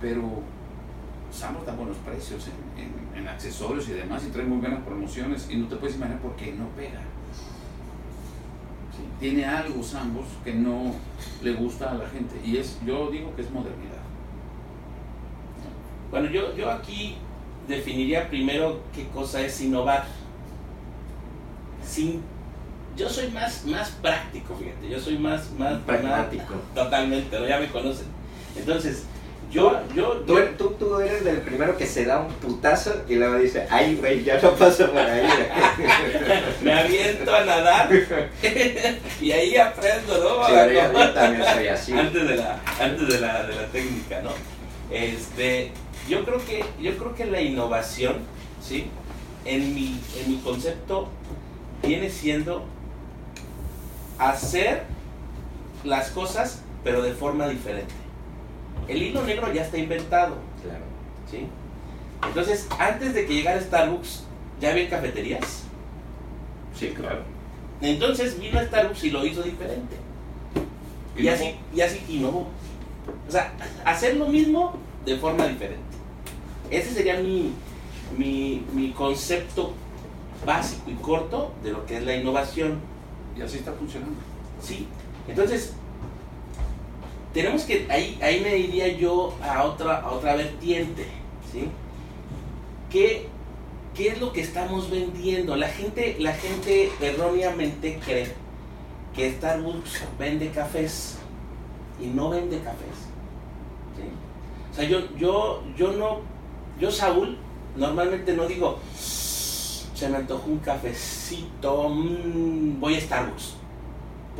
pero 0.00 0.42
Sambor 1.32 1.64
da 1.64 1.74
buenos 1.74 1.96
precios 1.98 2.46
en, 2.76 3.28
accesorios 3.28 3.88
y 3.88 3.92
demás 3.92 4.24
y 4.26 4.30
trae 4.30 4.44
muy 4.44 4.58
buenas 4.58 4.82
promociones 4.82 5.46
y 5.50 5.56
no 5.56 5.68
te 5.68 5.76
puedes 5.76 5.96
imaginar 5.96 6.20
por 6.20 6.34
qué 6.36 6.52
no 6.52 6.68
pega. 6.70 7.00
Tiene 9.20 9.44
algo 9.44 9.82
Sambos 9.82 10.24
que 10.42 10.54
no 10.54 10.94
le 11.42 11.52
gusta 11.52 11.90
a 11.90 11.94
la 11.94 12.08
gente 12.08 12.40
y 12.44 12.56
es, 12.56 12.78
yo 12.84 13.10
digo 13.10 13.34
que 13.36 13.42
es 13.42 13.50
modernidad. 13.50 14.00
Bueno, 16.10 16.30
yo, 16.30 16.56
yo 16.56 16.70
aquí 16.70 17.16
definiría 17.68 18.28
primero 18.28 18.80
qué 18.94 19.06
cosa 19.08 19.42
es 19.42 19.60
innovar. 19.60 20.06
Sin 21.84 22.22
yo 22.96 23.08
soy 23.08 23.30
más, 23.30 23.64
más 23.66 23.90
práctico, 23.90 24.54
fíjate, 24.56 24.88
yo 24.88 25.00
soy 25.00 25.16
más, 25.18 25.50
más 25.52 25.78
pragmático. 25.82 26.54
totalmente, 26.74 27.48
ya 27.48 27.58
me 27.58 27.68
conocen. 27.68 28.06
Entonces, 28.56 29.04
yo, 29.50 29.80
yo, 29.94 30.12
tú, 30.56 30.70
tú, 30.78 31.00
eres 31.00 31.24
del 31.24 31.38
primero 31.38 31.76
que 31.76 31.86
se 31.86 32.04
da 32.04 32.20
un 32.20 32.32
putazo 32.34 33.02
y 33.08 33.16
luego 33.16 33.36
dice, 33.36 33.66
ay, 33.68 33.96
güey, 33.96 34.22
ya 34.22 34.40
no 34.40 34.52
paso 34.52 34.88
por 34.88 34.98
ahí. 34.98 35.26
me 36.62 36.72
aviento 36.72 37.34
a 37.34 37.44
nadar 37.44 37.90
y 39.20 39.32
ahí 39.32 39.56
aprendo, 39.56 40.18
¿no? 40.18 40.46
Sí, 40.46 40.52
yo, 40.74 41.10
también 41.12 41.44
soy 41.52 41.66
así. 41.66 41.92
Antes 41.92 42.28
de 42.28 42.36
la, 42.36 42.60
antes 42.78 43.08
de 43.08 43.20
la, 43.20 43.42
de 43.42 43.56
la 43.56 43.66
técnica, 43.66 44.20
¿no? 44.22 44.30
Este, 44.90 45.72
yo 46.08 46.24
creo 46.24 46.44
que, 46.44 46.64
yo 46.80 46.96
creo 46.96 47.14
que 47.16 47.24
la 47.24 47.40
innovación, 47.40 48.18
¿sí? 48.62 48.88
En 49.44 49.74
mi, 49.74 50.00
en 50.16 50.30
mi 50.30 50.36
concepto 50.38 51.08
viene 51.82 52.08
siendo 52.08 52.64
hacer 54.18 54.84
las 55.82 56.10
cosas, 56.10 56.62
pero 56.84 57.02
de 57.02 57.14
forma 57.14 57.48
diferente. 57.48 57.99
El 58.88 59.02
hilo 59.02 59.22
negro 59.24 59.52
ya 59.52 59.62
está 59.62 59.78
inventado, 59.78 60.36
Claro. 60.62 60.84
¿sí? 61.30 61.46
Entonces, 62.26 62.66
antes 62.78 63.14
de 63.14 63.26
que 63.26 63.34
llegara 63.34 63.60
Starbucks, 63.60 64.24
¿ya 64.60 64.70
había 64.72 64.90
cafeterías? 64.90 65.64
Sí, 66.78 66.88
claro. 66.88 67.22
Entonces 67.80 68.38
vino 68.38 68.60
Starbucks 68.60 69.04
y 69.04 69.10
lo 69.10 69.24
hizo 69.24 69.42
diferente. 69.42 69.96
Y 71.16 71.22
luego, 71.22 71.36
así, 71.36 71.54
y 71.74 71.80
así 71.80 72.00
innovó. 72.08 72.48
O 73.28 73.30
sea, 73.30 73.52
hacer 73.84 74.16
lo 74.16 74.26
mismo 74.26 74.74
de 75.04 75.16
forma 75.16 75.46
diferente. 75.46 75.82
Ese 76.70 76.92
sería 76.92 77.18
mi, 77.20 77.52
mi, 78.16 78.64
mi 78.72 78.90
concepto 78.92 79.72
básico 80.44 80.90
y 80.90 80.94
corto 80.94 81.52
de 81.62 81.72
lo 81.72 81.86
que 81.86 81.96
es 81.96 82.04
la 82.04 82.14
innovación. 82.16 82.78
Y 83.36 83.42
así 83.42 83.58
está 83.58 83.72
funcionando. 83.72 84.16
Sí. 84.62 84.86
Entonces, 85.26 85.74
tenemos 87.32 87.62
que, 87.62 87.86
ahí, 87.88 88.18
ahí 88.22 88.40
me 88.40 88.56
iría 88.58 88.88
yo 88.88 89.36
a 89.42 89.64
otra, 89.64 90.00
a 90.00 90.10
otra 90.10 90.34
vertiente. 90.36 91.06
¿sí? 91.52 91.68
¿Qué, 92.90 93.28
¿Qué 93.94 94.08
es 94.08 94.20
lo 94.20 94.32
que 94.32 94.40
estamos 94.40 94.90
vendiendo? 94.90 95.56
La 95.56 95.68
gente, 95.68 96.16
la 96.18 96.32
gente 96.32 96.90
erróneamente 97.00 98.00
cree 98.04 98.32
que 99.14 99.32
Starbucks 99.32 100.02
vende 100.18 100.50
cafés 100.50 101.18
y 102.00 102.06
no 102.06 102.30
vende 102.30 102.58
cafés. 102.58 102.96
¿sí? 103.96 104.02
O 104.72 104.74
sea, 104.74 104.84
yo, 104.84 105.00
yo, 105.16 105.62
yo 105.76 105.92
no, 105.92 106.20
yo 106.80 106.90
Saúl, 106.90 107.38
normalmente 107.76 108.32
no 108.32 108.46
digo, 108.46 108.78
se 108.96 110.08
me 110.08 110.16
antojó 110.16 110.48
un 110.48 110.58
cafecito, 110.58 111.88
mm, 111.88 112.80
voy 112.80 112.96
a 112.96 113.00
Starbucks. 113.00 113.59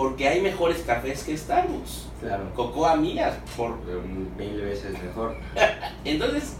Porque 0.00 0.26
hay 0.26 0.40
mejores 0.40 0.78
cafés 0.86 1.24
que 1.24 1.36
Starbucks. 1.36 2.06
Claro. 2.22 2.44
Cocoa 2.54 2.96
mías, 2.96 3.34
por 3.54 3.76
mil 4.38 4.58
veces 4.62 4.92
mejor. 4.92 5.36
entonces, 6.06 6.56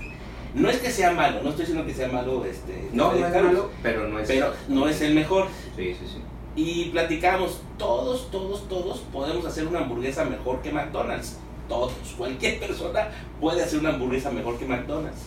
no 0.55 0.69
es 0.69 0.77
que 0.77 0.91
sea 0.91 1.13
malo, 1.13 1.41
no 1.43 1.49
estoy 1.49 1.65
diciendo 1.65 1.87
que 1.87 1.95
sea 1.95 2.09
malo 2.09 2.45
este 2.45 2.91
No, 2.93 3.15
es 3.15 3.33
malo, 3.33 3.71
pero 3.83 4.09
no 4.09 4.19
es. 4.19 4.29
pero 4.29 4.53
no 4.69 4.87
es 4.87 5.01
el 5.01 5.15
mejor. 5.15 5.47
Sí, 5.75 5.97
sí, 5.99 6.07
sí. 6.07 6.23
Y 6.55 6.91
platicamos, 6.91 7.63
todos, 7.79 8.31
todos, 8.31 8.69
todos 8.69 8.99
podemos 9.11 9.47
hacer 9.47 9.67
una 9.67 9.79
hamburguesa 9.79 10.27
mejor 10.27 10.61
que 10.61 10.71
McDonald's. 10.71 11.39
Todos, 11.67 11.95
cualquier 12.19 12.61
persona 12.61 13.09
puede 13.41 13.63
hacer 13.63 13.79
una 13.79 13.95
hamburguesa 13.95 14.31
mejor 14.31 14.59
que 14.59 14.67
McDonald's. 14.67 15.23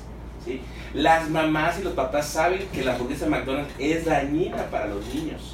¿sí? 0.45 0.61
Las 0.93 1.31
mamás 1.31 1.79
y 1.79 1.83
los 1.83 1.93
papás 1.93 2.27
saben 2.27 2.67
que 2.71 2.83
la 2.83 2.93
hamburguesa 2.93 3.25
de 3.25 3.31
McDonald's 3.31 3.73
es 3.79 4.05
dañina 4.05 4.67
para 4.69 4.85
los 4.85 5.03
niños. 5.15 5.52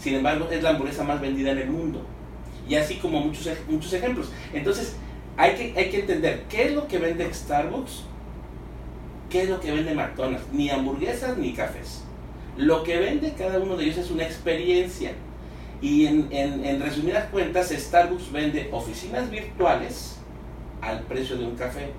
Sin 0.00 0.14
embargo, 0.14 0.48
es 0.50 0.62
la 0.62 0.70
hamburguesa 0.70 1.04
más 1.04 1.20
vendida 1.20 1.50
en 1.52 1.58
el 1.58 1.70
mundo. 1.70 2.02
Y 2.68 2.74
así 2.76 2.96
como 2.96 3.20
muchos, 3.20 3.48
muchos 3.68 3.92
ejemplos. 3.92 4.30
Entonces, 4.52 4.96
hay 5.36 5.54
que, 5.54 5.74
hay 5.78 5.90
que 5.90 6.00
entender 6.00 6.44
qué 6.48 6.64
es 6.68 6.72
lo 6.74 6.86
que 6.88 6.98
vende 6.98 7.32
Starbucks, 7.32 8.04
qué 9.28 9.42
es 9.42 9.48
lo 9.50 9.60
que 9.60 9.72
vende 9.72 9.94
McDonald's. 9.94 10.46
Ni 10.52 10.70
hamburguesas 10.70 11.36
ni 11.36 11.52
cafés. 11.52 12.02
Lo 12.56 12.82
que 12.82 12.98
vende 12.98 13.34
cada 13.36 13.58
uno 13.58 13.76
de 13.76 13.84
ellos 13.84 13.98
es 13.98 14.10
una 14.10 14.24
experiencia. 14.24 15.12
Y 15.82 16.06
en, 16.06 16.28
en- 16.30 16.64
en 16.64 16.80
resumidas 16.80 17.26
cuentas, 17.30 17.70
Starbucks 17.70 18.32
vende 18.32 18.68
oficinas 18.72 19.30
virtuales 19.30 20.18
al 20.82 21.00
precio 21.02 21.36
de 21.36 21.44
un 21.44 21.56
café. 21.56 21.90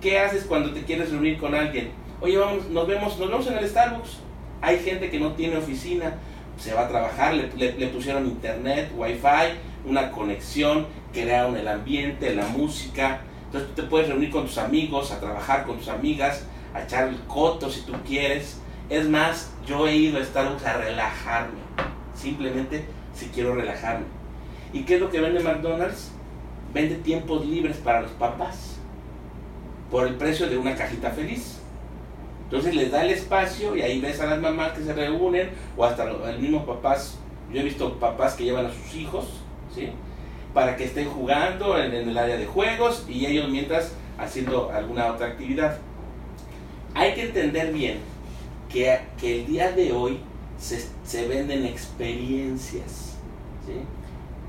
¿Qué 0.00 0.18
haces 0.18 0.44
cuando 0.44 0.72
te 0.72 0.82
quieres 0.82 1.10
reunir 1.10 1.38
con 1.38 1.54
alguien? 1.54 1.90
Oye, 2.20 2.36
vamos, 2.36 2.68
nos 2.68 2.86
vemos, 2.86 3.18
nos 3.18 3.28
vemos 3.28 3.46
en 3.46 3.58
el 3.58 3.68
Starbucks. 3.68 4.18
Hay 4.60 4.78
gente 4.78 5.10
que 5.10 5.18
no 5.20 5.32
tiene 5.32 5.56
oficina, 5.56 6.14
se 6.58 6.72
va 6.74 6.82
a 6.82 6.88
trabajar, 6.88 7.34
le, 7.34 7.48
le- 7.56 7.86
pusieron 7.88 8.26
internet, 8.26 8.90
wifi, 8.96 9.58
una 9.86 10.10
conexión, 10.10 10.86
crearon 11.12 11.56
el 11.56 11.68
ambiente, 11.68 12.34
la 12.34 12.46
música. 12.46 13.20
Entonces 13.46 13.70
tú 13.74 13.82
te 13.82 13.88
puedes 13.88 14.08
reunir 14.08 14.30
con 14.30 14.46
tus 14.46 14.58
amigos, 14.58 15.10
a 15.12 15.20
trabajar 15.20 15.64
con 15.64 15.78
tus 15.78 15.88
amigas, 15.88 16.44
a 16.74 16.82
echar 16.82 17.08
el 17.08 17.18
coto 17.26 17.70
si 17.70 17.82
tú 17.82 17.92
quieres. 18.06 18.60
Es 18.90 19.08
más, 19.08 19.52
yo 19.66 19.86
he 19.86 19.96
ido 19.96 20.18
a 20.20 20.24
Starbucks 20.24 20.64
a 20.66 20.74
relajarme, 20.78 21.60
simplemente 22.14 22.84
si 23.14 23.26
quiero 23.26 23.54
relajarme. 23.54 24.04
¿Y 24.72 24.82
qué 24.82 24.96
es 24.96 25.00
lo 25.00 25.10
que 25.10 25.20
vende 25.20 25.40
McDonald's? 25.40 26.10
Vende 26.72 26.96
tiempos 26.96 27.46
libres 27.46 27.76
para 27.76 28.00
los 28.02 28.10
papás 28.12 28.76
por 29.90 30.06
el 30.08 30.14
precio 30.16 30.48
de 30.48 30.58
una 30.58 30.74
cajita 30.74 31.10
feliz. 31.10 31.53
Entonces 32.44 32.74
les 32.74 32.90
da 32.90 33.04
el 33.04 33.10
espacio 33.10 33.74
y 33.76 33.82
ahí 33.82 34.00
ves 34.00 34.20
a 34.20 34.26
las 34.26 34.40
mamás 34.40 34.72
que 34.72 34.84
se 34.84 34.92
reúnen 34.92 35.50
o 35.76 35.84
hasta 35.84 36.04
los 36.04 36.38
mismos 36.38 36.64
papás. 36.64 37.18
Yo 37.52 37.60
he 37.60 37.64
visto 37.64 37.98
papás 37.98 38.34
que 38.34 38.44
llevan 38.44 38.66
a 38.66 38.70
sus 38.72 38.94
hijos, 38.94 39.26
¿sí? 39.74 39.88
Para 40.52 40.76
que 40.76 40.84
estén 40.84 41.08
jugando 41.08 41.76
en, 41.78 41.92
en 41.94 42.08
el 42.08 42.16
área 42.18 42.36
de 42.36 42.46
juegos 42.46 43.04
y 43.08 43.26
ellos 43.26 43.48
mientras 43.48 43.92
haciendo 44.18 44.70
alguna 44.70 45.06
otra 45.12 45.28
actividad. 45.28 45.78
Hay 46.94 47.14
que 47.14 47.22
entender 47.22 47.72
bien 47.72 47.98
que, 48.68 48.98
que 49.20 49.40
el 49.40 49.46
día 49.46 49.72
de 49.72 49.92
hoy 49.92 50.20
se, 50.58 50.86
se 51.04 51.26
venden 51.26 51.64
experiencias, 51.64 53.16
¿sí? 53.66 53.72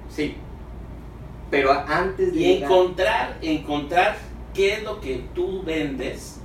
Sí. 0.10 0.36
Pero 1.50 1.72
antes 1.72 2.34
de 2.34 2.40
Y 2.40 2.44
llegar- 2.44 2.72
encontrar, 2.72 3.38
encontrar 3.42 4.16
qué 4.54 4.74
es 4.74 4.84
lo 4.84 5.00
que 5.02 5.24
tú 5.34 5.64
vendes 5.64 6.40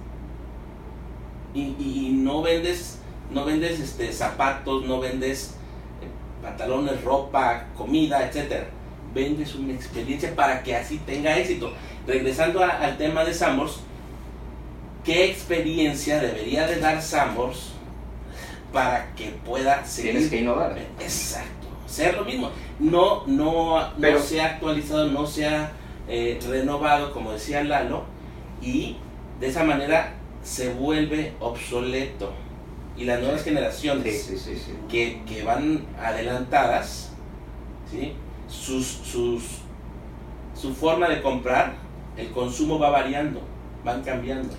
y, 1.55 1.61
y 1.79 2.11
no 2.15 2.43
vendes, 2.43 2.99
no 3.31 3.45
vendes 3.45 3.81
este, 3.81 4.13
zapatos, 4.13 4.85
no 4.85 5.01
vendes 5.01 5.55
eh, 6.03 6.43
pantalones, 6.43 7.03
ropa, 7.03 7.67
comida, 7.77 8.27
etcétera. 8.27 8.69
Vendes 9.15 9.55
una 9.55 9.73
experiencia 9.73 10.35
para 10.37 10.63
que 10.63 10.77
así 10.77 10.99
tenga 10.99 11.37
éxito. 11.37 11.73
Regresando 12.07 12.63
a- 12.63 12.69
al 12.69 12.97
tema 12.97 13.25
de 13.25 13.35
Sambors, 13.35 13.81
¿qué 15.05 15.25
experiencia 15.27 16.21
debería 16.21 16.67
de 16.67 16.79
dar 16.79 17.03
Sambors 17.03 17.73
para 18.73 19.13
que 19.17 19.31
pueda 19.45 19.85
seguir 19.85 20.13
tienes 20.13 20.31
que 20.31 20.37
innovar. 20.43 20.79
Exacto, 21.01 21.67
ser 21.87 22.15
lo 22.17 22.25
mismo. 22.25 22.51
No, 22.79 23.27
no, 23.27 23.91
Pero- 24.01 24.19
no 24.21 24.25
se 24.25 24.41
ha 24.41 24.47
actualizado, 24.47 25.07
no 25.11 25.27
se 25.27 25.47
ha 25.47 25.73
eh, 26.09 26.39
renovado, 26.49 27.13
como 27.13 27.33
decía 27.33 27.63
Lalo, 27.65 28.05
y 28.63 28.97
de 29.41 29.49
esa 29.49 29.65
manera 29.65 30.15
se 30.51 30.73
vuelve 30.73 31.33
obsoleto. 31.39 32.33
Y 32.97 33.05
las 33.05 33.21
nuevas 33.21 33.45
generaciones 33.45 34.23
sí, 34.23 34.37
sí, 34.37 34.57
sí. 34.57 34.73
que, 34.91 35.23
que 35.25 35.45
van 35.45 35.87
adelantadas, 35.97 37.13
¿sí? 37.89 38.15
sus, 38.49 38.85
sus, 38.85 39.43
su 40.55 40.75
forma 40.75 41.09
de 41.09 41.23
comprar, 41.23 41.75
el 42.17 42.31
consumo 42.33 42.81
va 42.81 42.91
variando, 42.91 43.41
van 43.85 44.03
cambiando. 44.03 44.53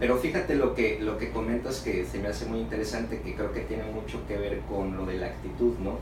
Pero 0.00 0.16
fíjate 0.16 0.54
lo 0.54 0.74
que, 0.74 0.98
lo 0.98 1.18
que 1.18 1.30
comentas 1.30 1.80
que 1.80 2.06
se 2.06 2.18
me 2.18 2.28
hace 2.28 2.46
muy 2.46 2.60
interesante, 2.60 3.20
que 3.20 3.34
creo 3.34 3.52
que 3.52 3.60
tiene 3.60 3.84
mucho 3.84 4.26
que 4.26 4.38
ver 4.38 4.60
con 4.60 4.96
lo 4.96 5.04
de 5.04 5.18
la 5.18 5.26
actitud, 5.26 5.74
¿no? 5.84 5.98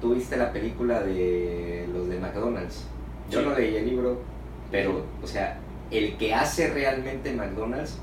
Tú 0.00 0.14
viste 0.14 0.36
la 0.36 0.52
película 0.52 1.00
de 1.00 1.88
los 1.92 2.08
de 2.08 2.20
McDonald's. 2.20 2.84
Yo 3.30 3.40
no 3.42 3.54
leí 3.54 3.76
el 3.76 3.88
libro, 3.88 4.20
pero, 4.70 5.04
o 5.22 5.26
sea, 5.26 5.58
el 5.90 6.18
que 6.18 6.34
hace 6.34 6.68
realmente 6.68 7.32
McDonald's 7.32 7.98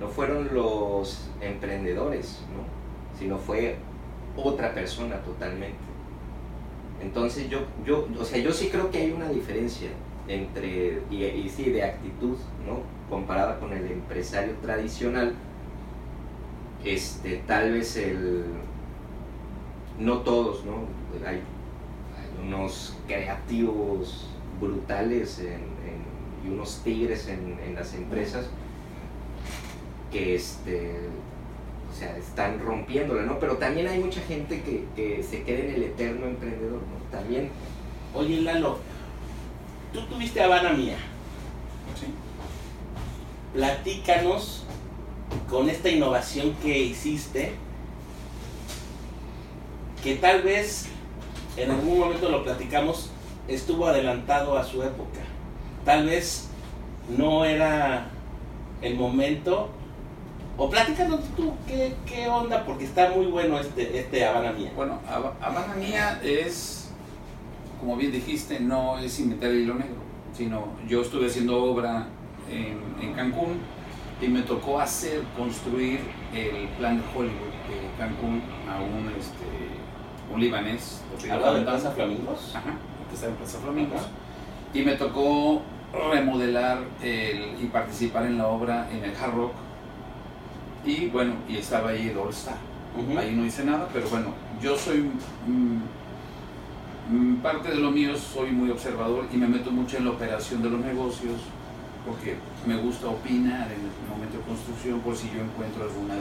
no 0.00 0.08
fueron 0.08 0.48
los 0.54 1.28
emprendedores, 1.42 2.40
¿no? 2.54 3.18
Sino 3.18 3.36
fue 3.36 3.76
otra 4.34 4.74
persona 4.74 5.16
totalmente. 5.18 5.78
Entonces 7.02 7.50
yo, 7.50 7.60
yo, 7.84 8.08
o 8.18 8.24
sea, 8.24 8.38
yo 8.38 8.52
sí 8.52 8.68
creo 8.68 8.90
que 8.90 8.98
hay 8.98 9.12
una 9.12 9.28
diferencia 9.28 9.90
entre, 10.26 11.02
y, 11.10 11.48
sí, 11.54 11.70
de 11.70 11.84
actitud, 11.84 12.36
¿no? 12.66 12.80
Comparada 13.10 13.60
con 13.60 13.72
el 13.72 13.90
empresario 13.90 14.54
tradicional, 14.62 15.34
este, 16.84 17.42
tal 17.46 17.72
vez 17.72 17.96
el, 17.96 18.44
no 19.98 20.18
todos, 20.20 20.64
¿no? 20.64 20.86
Hay, 21.26 21.42
unos 22.42 22.96
creativos 23.06 24.30
brutales 24.58 25.44
y 26.42 26.48
unos 26.48 26.80
tigres 26.82 27.28
en 27.28 27.74
las 27.74 27.94
empresas 27.94 28.48
que, 30.10 30.34
este, 30.34 30.98
o 31.90 31.96
sea, 31.96 32.16
están 32.16 32.60
rompiéndola, 32.60 33.22
¿no? 33.22 33.38
Pero 33.38 33.56
también 33.56 33.86
hay 33.88 33.98
mucha 33.98 34.20
gente 34.22 34.62
que, 34.62 34.84
que 34.96 35.22
se 35.22 35.42
queda 35.42 35.60
en 35.60 35.74
el 35.74 35.82
eterno 35.84 36.26
emprendedor, 36.26 36.80
¿no? 36.80 37.10
También, 37.10 37.50
Oye, 38.14 38.40
Lalo, 38.40 38.78
tú 39.92 40.00
tuviste 40.06 40.42
Habana 40.42 40.72
Mía. 40.72 40.96
¿sí? 41.98 42.06
platícanos 43.52 44.64
con 45.48 45.68
esta 45.68 45.88
innovación 45.88 46.54
que 46.62 46.78
hiciste, 46.78 47.52
que 50.02 50.16
tal 50.16 50.42
vez 50.42 50.86
en 51.56 51.70
algún 51.70 51.98
momento 51.98 52.28
lo 52.28 52.44
platicamos, 52.44 53.10
estuvo 53.48 53.86
adelantado 53.86 54.56
a 54.56 54.64
su 54.64 54.82
época. 54.82 55.20
Tal 55.84 56.06
vez 56.06 56.48
no 57.16 57.44
era 57.44 58.10
el 58.82 58.94
momento. 58.94 59.70
O 60.62 60.68
platícanos 60.68 61.20
tú 61.36 61.54
qué, 61.66 61.94
qué 62.04 62.28
onda, 62.28 62.64
porque 62.66 62.84
está 62.84 63.10
muy 63.16 63.26
bueno 63.26 63.58
este, 63.58 63.98
este 63.98 64.26
Habana 64.26 64.52
Mía. 64.52 64.70
Bueno, 64.76 64.98
Hab- 65.08 65.32
Habana 65.40 65.74
Mía 65.74 66.20
es 66.22 66.90
como 67.80 67.96
bien 67.96 68.12
dijiste, 68.12 68.60
no 68.60 68.98
es 68.98 69.18
inventar 69.20 69.48
el 69.50 69.60
hilo 69.62 69.74
negro, 69.74 69.96
sino 70.36 70.66
yo 70.86 71.00
estuve 71.00 71.28
haciendo 71.28 71.62
obra 71.64 72.08
en, 72.50 72.78
en 73.02 73.14
Cancún 73.14 73.58
y 74.20 74.28
me 74.28 74.42
tocó 74.42 74.78
hacer, 74.78 75.22
construir 75.34 76.00
el 76.34 76.68
plan 76.76 76.98
de 76.98 77.04
Hollywood 77.16 77.54
de 77.70 77.98
Cancún 77.98 78.42
a 78.68 78.82
un, 78.82 79.08
este, 79.18 80.34
un 80.34 80.40
libanés. 80.40 81.00
¿Al 81.30 81.40
lado 81.40 81.54
de 81.54 81.62
Plaza 81.62 81.90
Flamingos? 81.92 82.54
Ajá, 82.54 82.74
que 83.08 83.14
está 83.14 83.28
en 83.28 83.34
Plaza 83.36 83.58
Flamingos. 83.60 84.02
Y 84.74 84.82
me 84.82 84.92
tocó 84.96 85.62
remodelar 86.12 86.80
el, 87.02 87.56
y 87.62 87.66
participar 87.72 88.26
en 88.26 88.36
la 88.36 88.46
obra 88.48 88.90
en 88.92 89.04
el 89.04 89.16
Hard 89.16 89.34
Rock. 89.34 89.52
Y 90.84 91.06
bueno, 91.08 91.34
y 91.48 91.56
estaba 91.56 91.90
ahí 91.90 92.08
el 92.08 92.18
All 92.18 92.30
Star. 92.30 92.56
Ahí 93.18 93.34
no 93.34 93.44
hice 93.44 93.64
nada, 93.64 93.88
pero 93.92 94.08
bueno, 94.08 94.34
yo 94.60 94.76
soy 94.76 95.08
mm, 95.46 95.80
mm, 97.14 97.36
parte 97.36 97.68
de 97.70 97.76
lo 97.76 97.90
mío, 97.90 98.16
soy 98.16 98.50
muy 98.50 98.70
observador 98.70 99.26
y 99.32 99.36
me 99.36 99.46
meto 99.46 99.70
mucho 99.70 99.96
en 99.98 100.06
la 100.06 100.10
operación 100.10 100.62
de 100.62 100.70
los 100.70 100.80
negocios 100.80 101.40
porque 102.04 102.36
me 102.66 102.76
gusta 102.76 103.08
opinar 103.08 103.68
en 103.70 103.80
el 103.80 104.10
momento 104.10 104.38
de 104.38 104.44
construcción 104.44 105.00
por 105.00 105.16
si 105.16 105.28
yo 105.28 105.40
encuentro 105.42 105.84
alguna 105.84 106.14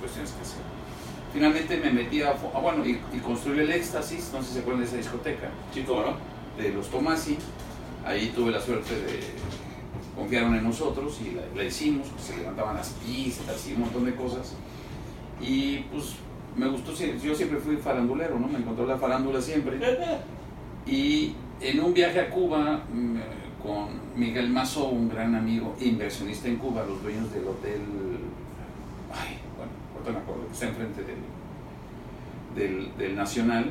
cuestión 0.00 0.24
que 0.24 0.42
hacer. 0.42 0.62
Finalmente 1.32 1.76
me 1.76 1.92
metí 1.92 2.22
a, 2.22 2.30
ah, 2.30 2.58
bueno, 2.60 2.84
y, 2.84 2.98
y 3.12 3.20
construí 3.20 3.60
el 3.60 3.70
Éxtasis, 3.70 4.30
no 4.32 4.40
sé 4.42 4.48
si 4.48 4.54
se 4.54 4.60
acuerdan 4.60 4.80
de 4.82 4.88
esa 4.88 4.96
discoteca, 4.96 5.48
Sí, 5.72 5.84
no. 5.86 6.16
de 6.60 6.70
los 6.72 6.88
Tomasi. 6.88 7.38
Ahí 8.04 8.32
tuve 8.34 8.50
la 8.50 8.60
suerte 8.60 8.94
de 8.94 9.20
confiaron 10.18 10.54
en 10.54 10.64
nosotros 10.64 11.20
y 11.24 11.34
la, 11.34 11.42
la 11.54 11.64
hicimos, 11.64 12.08
se 12.20 12.36
levantaban 12.36 12.76
las 12.76 12.90
pistas 12.90 13.68
y 13.68 13.74
un 13.74 13.80
montón 13.80 14.04
de 14.04 14.14
cosas. 14.14 14.54
Y 15.40 15.78
pues 15.92 16.14
me 16.56 16.68
gustó, 16.68 16.92
yo 16.92 17.34
siempre 17.34 17.58
fui 17.58 17.76
farandulero, 17.76 18.38
¿no? 18.38 18.48
Me 18.48 18.58
encontró 18.58 18.86
la 18.86 18.98
farándula 18.98 19.40
siempre. 19.40 19.78
Y 20.86 21.34
en 21.60 21.80
un 21.80 21.92
viaje 21.92 22.18
a 22.18 22.30
Cuba 22.30 22.82
mm, 22.90 23.62
con 23.62 23.88
Miguel 24.16 24.48
Mazo, 24.48 24.88
un 24.88 25.10
gran 25.10 25.34
amigo 25.34 25.76
inversionista 25.80 26.48
en 26.48 26.56
Cuba, 26.56 26.82
los 26.88 27.02
dueños 27.02 27.30
del 27.30 27.46
hotel, 27.46 27.82
ay, 29.12 29.36
bueno, 29.54 29.72
ahorita 29.94 30.12
me 30.12 30.18
acuerdo, 30.18 30.48
está 30.50 30.68
enfrente 30.68 31.02
del, 31.02 31.18
del, 32.56 32.96
del 32.96 33.14
Nacional, 33.14 33.66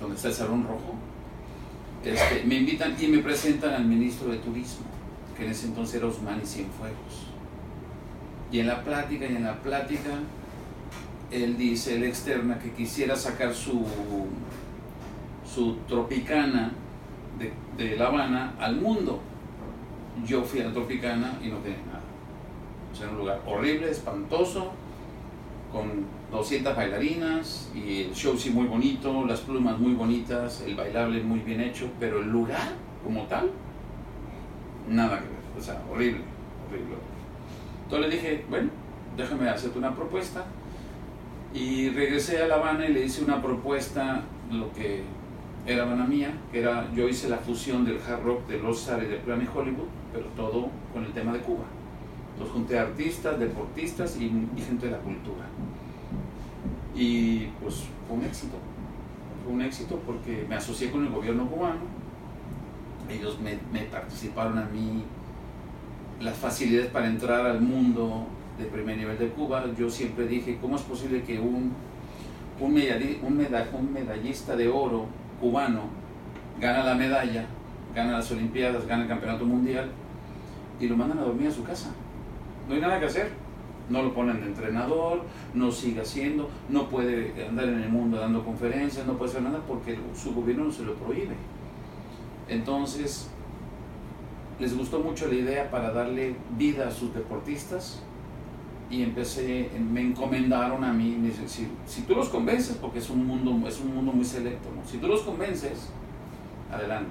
donde 0.00 0.16
está 0.16 0.28
el 0.28 0.34
Salón 0.34 0.62
Rojo, 0.64 0.94
este, 2.04 2.44
me 2.44 2.56
invitan 2.56 2.96
y 3.00 3.06
me 3.08 3.18
presentan 3.18 3.74
al 3.74 3.84
ministro 3.84 4.30
de 4.30 4.38
Turismo, 4.38 4.84
que 5.36 5.44
en 5.44 5.50
ese 5.50 5.66
entonces 5.66 5.96
era 5.96 6.06
Osmani 6.06 6.44
Cienfuegos. 6.44 7.26
Y 8.50 8.60
en 8.60 8.68
la 8.68 8.82
plática, 8.82 9.26
y 9.26 9.36
en 9.36 9.44
la 9.44 9.56
plática, 9.60 10.10
él 11.30 11.56
dice, 11.56 11.96
él 11.96 12.04
externa, 12.04 12.58
que 12.58 12.72
quisiera 12.72 13.16
sacar 13.16 13.52
su, 13.52 13.84
su 15.44 15.76
tropicana 15.88 16.72
de, 17.38 17.52
de 17.76 17.96
La 17.96 18.06
Habana 18.06 18.54
al 18.60 18.76
mundo. 18.76 19.20
Yo 20.24 20.42
fui 20.42 20.60
a 20.60 20.66
la 20.66 20.72
tropicana 20.72 21.38
y 21.42 21.48
no 21.48 21.58
tenía 21.58 21.78
nada. 21.86 22.02
O 22.92 22.96
sea, 22.96 23.08
un 23.08 23.18
lugar 23.18 23.42
horrible, 23.44 23.90
espantoso, 23.90 24.72
con 25.72 26.06
200 26.30 26.76
bailarinas 26.76 27.70
y 27.74 28.02
el 28.02 28.14
show 28.14 28.36
sí 28.38 28.50
muy 28.50 28.66
bonito, 28.66 29.26
las 29.26 29.40
plumas 29.40 29.78
muy 29.78 29.94
bonitas, 29.94 30.62
el 30.64 30.76
bailable 30.76 31.20
muy 31.22 31.40
bien 31.40 31.60
hecho, 31.60 31.88
pero 31.98 32.20
el 32.20 32.28
lugar 32.30 32.72
como 33.02 33.22
tal, 33.24 33.50
nada 34.88 35.18
que 35.18 35.26
ver. 35.26 35.34
O 35.58 35.60
sea, 35.62 35.82
horrible, 35.90 36.22
horrible. 36.68 36.96
Entonces 37.84 38.08
le 38.08 38.14
dije, 38.14 38.44
bueno, 38.48 38.70
déjame 39.16 39.48
hacerte 39.48 39.78
una 39.78 39.94
propuesta. 39.94 40.44
Y 41.52 41.90
regresé 41.90 42.42
a 42.42 42.48
La 42.48 42.56
Habana 42.56 42.86
y 42.86 42.92
le 42.92 43.04
hice 43.04 43.22
una 43.22 43.40
propuesta, 43.40 44.22
lo 44.50 44.72
que 44.72 45.02
era 45.66 45.84
Habana 45.84 46.04
mía, 46.04 46.32
que 46.50 46.60
era, 46.60 46.90
yo 46.94 47.08
hice 47.08 47.28
la 47.28 47.38
fusión 47.38 47.84
del 47.84 47.98
hard 47.98 48.24
rock, 48.24 48.40
All 48.64 48.72
Star 48.72 49.02
y 49.02 49.06
del 49.06 49.20
Planet 49.20 49.48
Hollywood, 49.54 49.86
pero 50.12 50.26
todo 50.36 50.68
con 50.92 51.04
el 51.04 51.12
tema 51.12 51.32
de 51.32 51.38
Cuba. 51.40 51.64
Entonces 52.32 52.52
junté 52.52 52.78
artistas, 52.78 53.38
deportistas 53.38 54.16
y 54.16 54.28
gente 54.66 54.86
de 54.86 54.92
la 54.92 54.98
cultura. 54.98 55.44
Y 56.94 57.46
pues 57.60 57.84
fue 58.06 58.16
un 58.16 58.24
éxito. 58.24 58.56
Fue 59.44 59.52
un 59.52 59.62
éxito 59.62 60.00
porque 60.06 60.46
me 60.48 60.54
asocié 60.54 60.90
con 60.90 61.04
el 61.04 61.12
gobierno 61.12 61.46
cubano. 61.46 61.80
Ellos 63.10 63.38
me, 63.40 63.82
participaron 63.84 64.58
a 64.58 64.64
mí 64.66 65.04
las 66.20 66.36
facilidades 66.36 66.90
para 66.90 67.06
entrar 67.06 67.46
al 67.46 67.60
mundo 67.60 68.26
de 68.58 68.64
primer 68.66 68.96
nivel 68.96 69.18
de 69.18 69.28
Cuba. 69.28 69.64
Yo 69.78 69.90
siempre 69.90 70.26
dije, 70.26 70.58
¿cómo 70.60 70.76
es 70.76 70.82
posible 70.82 71.22
que 71.22 71.38
un, 71.38 71.72
un, 72.60 72.74
medalli- 72.74 73.18
un, 73.22 73.36
meda- 73.36 73.68
un 73.72 73.92
medallista 73.92 74.56
de 74.56 74.68
oro 74.68 75.06
cubano 75.40 75.82
gana 76.60 76.84
la 76.84 76.94
medalla, 76.94 77.44
gana 77.94 78.12
las 78.12 78.30
Olimpiadas, 78.30 78.86
gana 78.86 79.02
el 79.02 79.08
Campeonato 79.08 79.44
Mundial 79.44 79.90
y 80.80 80.88
lo 80.88 80.96
mandan 80.96 81.18
a 81.18 81.22
dormir 81.22 81.48
a 81.48 81.52
su 81.52 81.62
casa? 81.64 81.90
No 82.68 82.74
hay 82.74 82.80
nada 82.80 82.98
que 83.00 83.06
hacer. 83.06 83.44
No 83.90 84.02
lo 84.02 84.14
ponen 84.14 84.40
de 84.40 84.46
entrenador, 84.46 85.24
no 85.52 85.70
sigue 85.70 86.00
haciendo, 86.00 86.48
no 86.70 86.88
puede 86.88 87.34
andar 87.46 87.68
en 87.68 87.80
el 87.82 87.90
mundo 87.90 88.18
dando 88.18 88.42
conferencias, 88.42 89.06
no 89.06 89.12
puede 89.18 89.32
hacer 89.32 89.42
nada 89.42 89.60
porque 89.68 89.98
su 90.14 90.32
gobierno 90.32 90.64
no 90.64 90.72
se 90.72 90.84
lo 90.84 90.94
prohíbe. 90.94 91.34
Entonces, 92.48 93.28
les 94.60 94.76
gustó 94.76 95.00
mucho 95.00 95.26
la 95.26 95.34
idea 95.34 95.70
para 95.70 95.90
darle 95.92 96.36
vida 96.58 96.88
a 96.88 96.90
sus 96.90 97.14
deportistas 97.14 98.00
y 98.90 99.02
empecé, 99.02 99.70
me 99.90 100.02
encomendaron 100.02 100.84
a 100.84 100.92
mí, 100.92 101.16
me 101.18 101.28
dicen, 101.28 101.48
si, 101.86 102.02
tú 102.02 102.14
los 102.14 102.28
convences, 102.28 102.76
porque 102.76 102.98
es 102.98 103.10
un 103.10 103.26
mundo, 103.26 103.66
es 103.66 103.80
un 103.80 103.94
mundo 103.94 104.12
muy 104.12 104.24
selecto, 104.24 104.68
si 104.88 104.98
tú 104.98 105.08
los 105.08 105.22
convences, 105.22 105.88
adelante. 106.70 107.10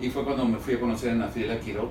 Y 0.00 0.08
fue 0.08 0.24
cuando 0.24 0.44
me 0.46 0.58
fui 0.58 0.74
a 0.74 0.80
conocer 0.80 1.10
a 1.10 1.14
Nafiela 1.14 1.58
Quiró, 1.60 1.90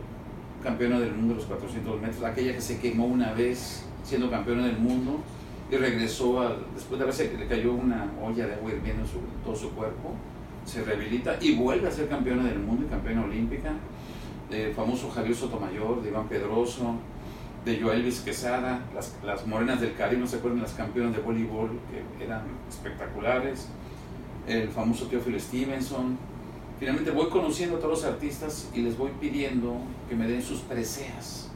campeona 0.63 0.99
del 0.99 1.13
mundo 1.13 1.33
de 1.33 1.39
los 1.41 1.45
400 1.47 2.01
metros, 2.01 2.23
aquella 2.23 2.53
que 2.53 2.61
se 2.61 2.79
quemó 2.79 3.05
una 3.05 3.33
vez 3.33 3.85
siendo 4.03 4.29
campeona 4.29 4.65
del 4.65 4.77
mundo 4.77 5.19
y 5.69 5.75
regresó, 5.75 6.41
al- 6.41 6.65
después 6.73 6.97
de 6.99 7.03
haberse 7.03 7.37
le 7.37 7.47
cayó 7.47 7.73
una 7.73 8.09
olla 8.21 8.47
de 8.47 8.53
agua 8.55 8.71
hirviendo 8.71 9.03
en 9.03 9.43
todo 9.43 9.55
su 9.55 9.71
cuerpo, 9.71 10.11
se 10.65 10.83
rehabilita 10.83 11.37
y 11.41 11.55
vuelve 11.55 11.87
a 11.87 11.91
ser 11.91 12.07
campeona 12.07 12.43
del 12.43 12.59
mundo 12.59 12.85
y 12.85 12.89
campeona 12.89 13.23
olímpica. 13.23 13.71
El 14.49 14.73
famoso 14.73 15.09
Javier 15.09 15.35
Sotomayor, 15.35 16.01
de 16.01 16.09
Iván 16.09 16.27
Pedroso, 16.27 16.95
de 17.65 17.79
Joelvis 17.79 18.21
Quesada, 18.21 18.81
las, 18.93 19.15
las 19.23 19.47
morenas 19.47 19.79
del 19.81 19.95
Caribe, 19.95 20.21
no 20.21 20.27
se 20.27 20.37
acuerdan 20.37 20.61
las 20.61 20.73
campeonas 20.73 21.15
de 21.15 21.21
voleibol 21.21 21.69
que 22.17 22.23
eran 22.23 22.43
espectaculares, 22.69 23.69
el 24.47 24.69
famoso 24.69 25.07
Teófilo 25.07 25.39
Stevenson. 25.39 26.17
Finalmente 26.79 27.11
voy 27.11 27.29
conociendo 27.29 27.77
a 27.77 27.79
todos 27.79 28.03
los 28.03 28.05
artistas 28.05 28.69
y 28.73 28.81
les 28.81 28.97
voy 28.97 29.11
pidiendo 29.19 29.77
que 30.09 30.15
me 30.15 30.27
den 30.27 30.41
sus 30.41 30.59
preseas. 30.61 31.49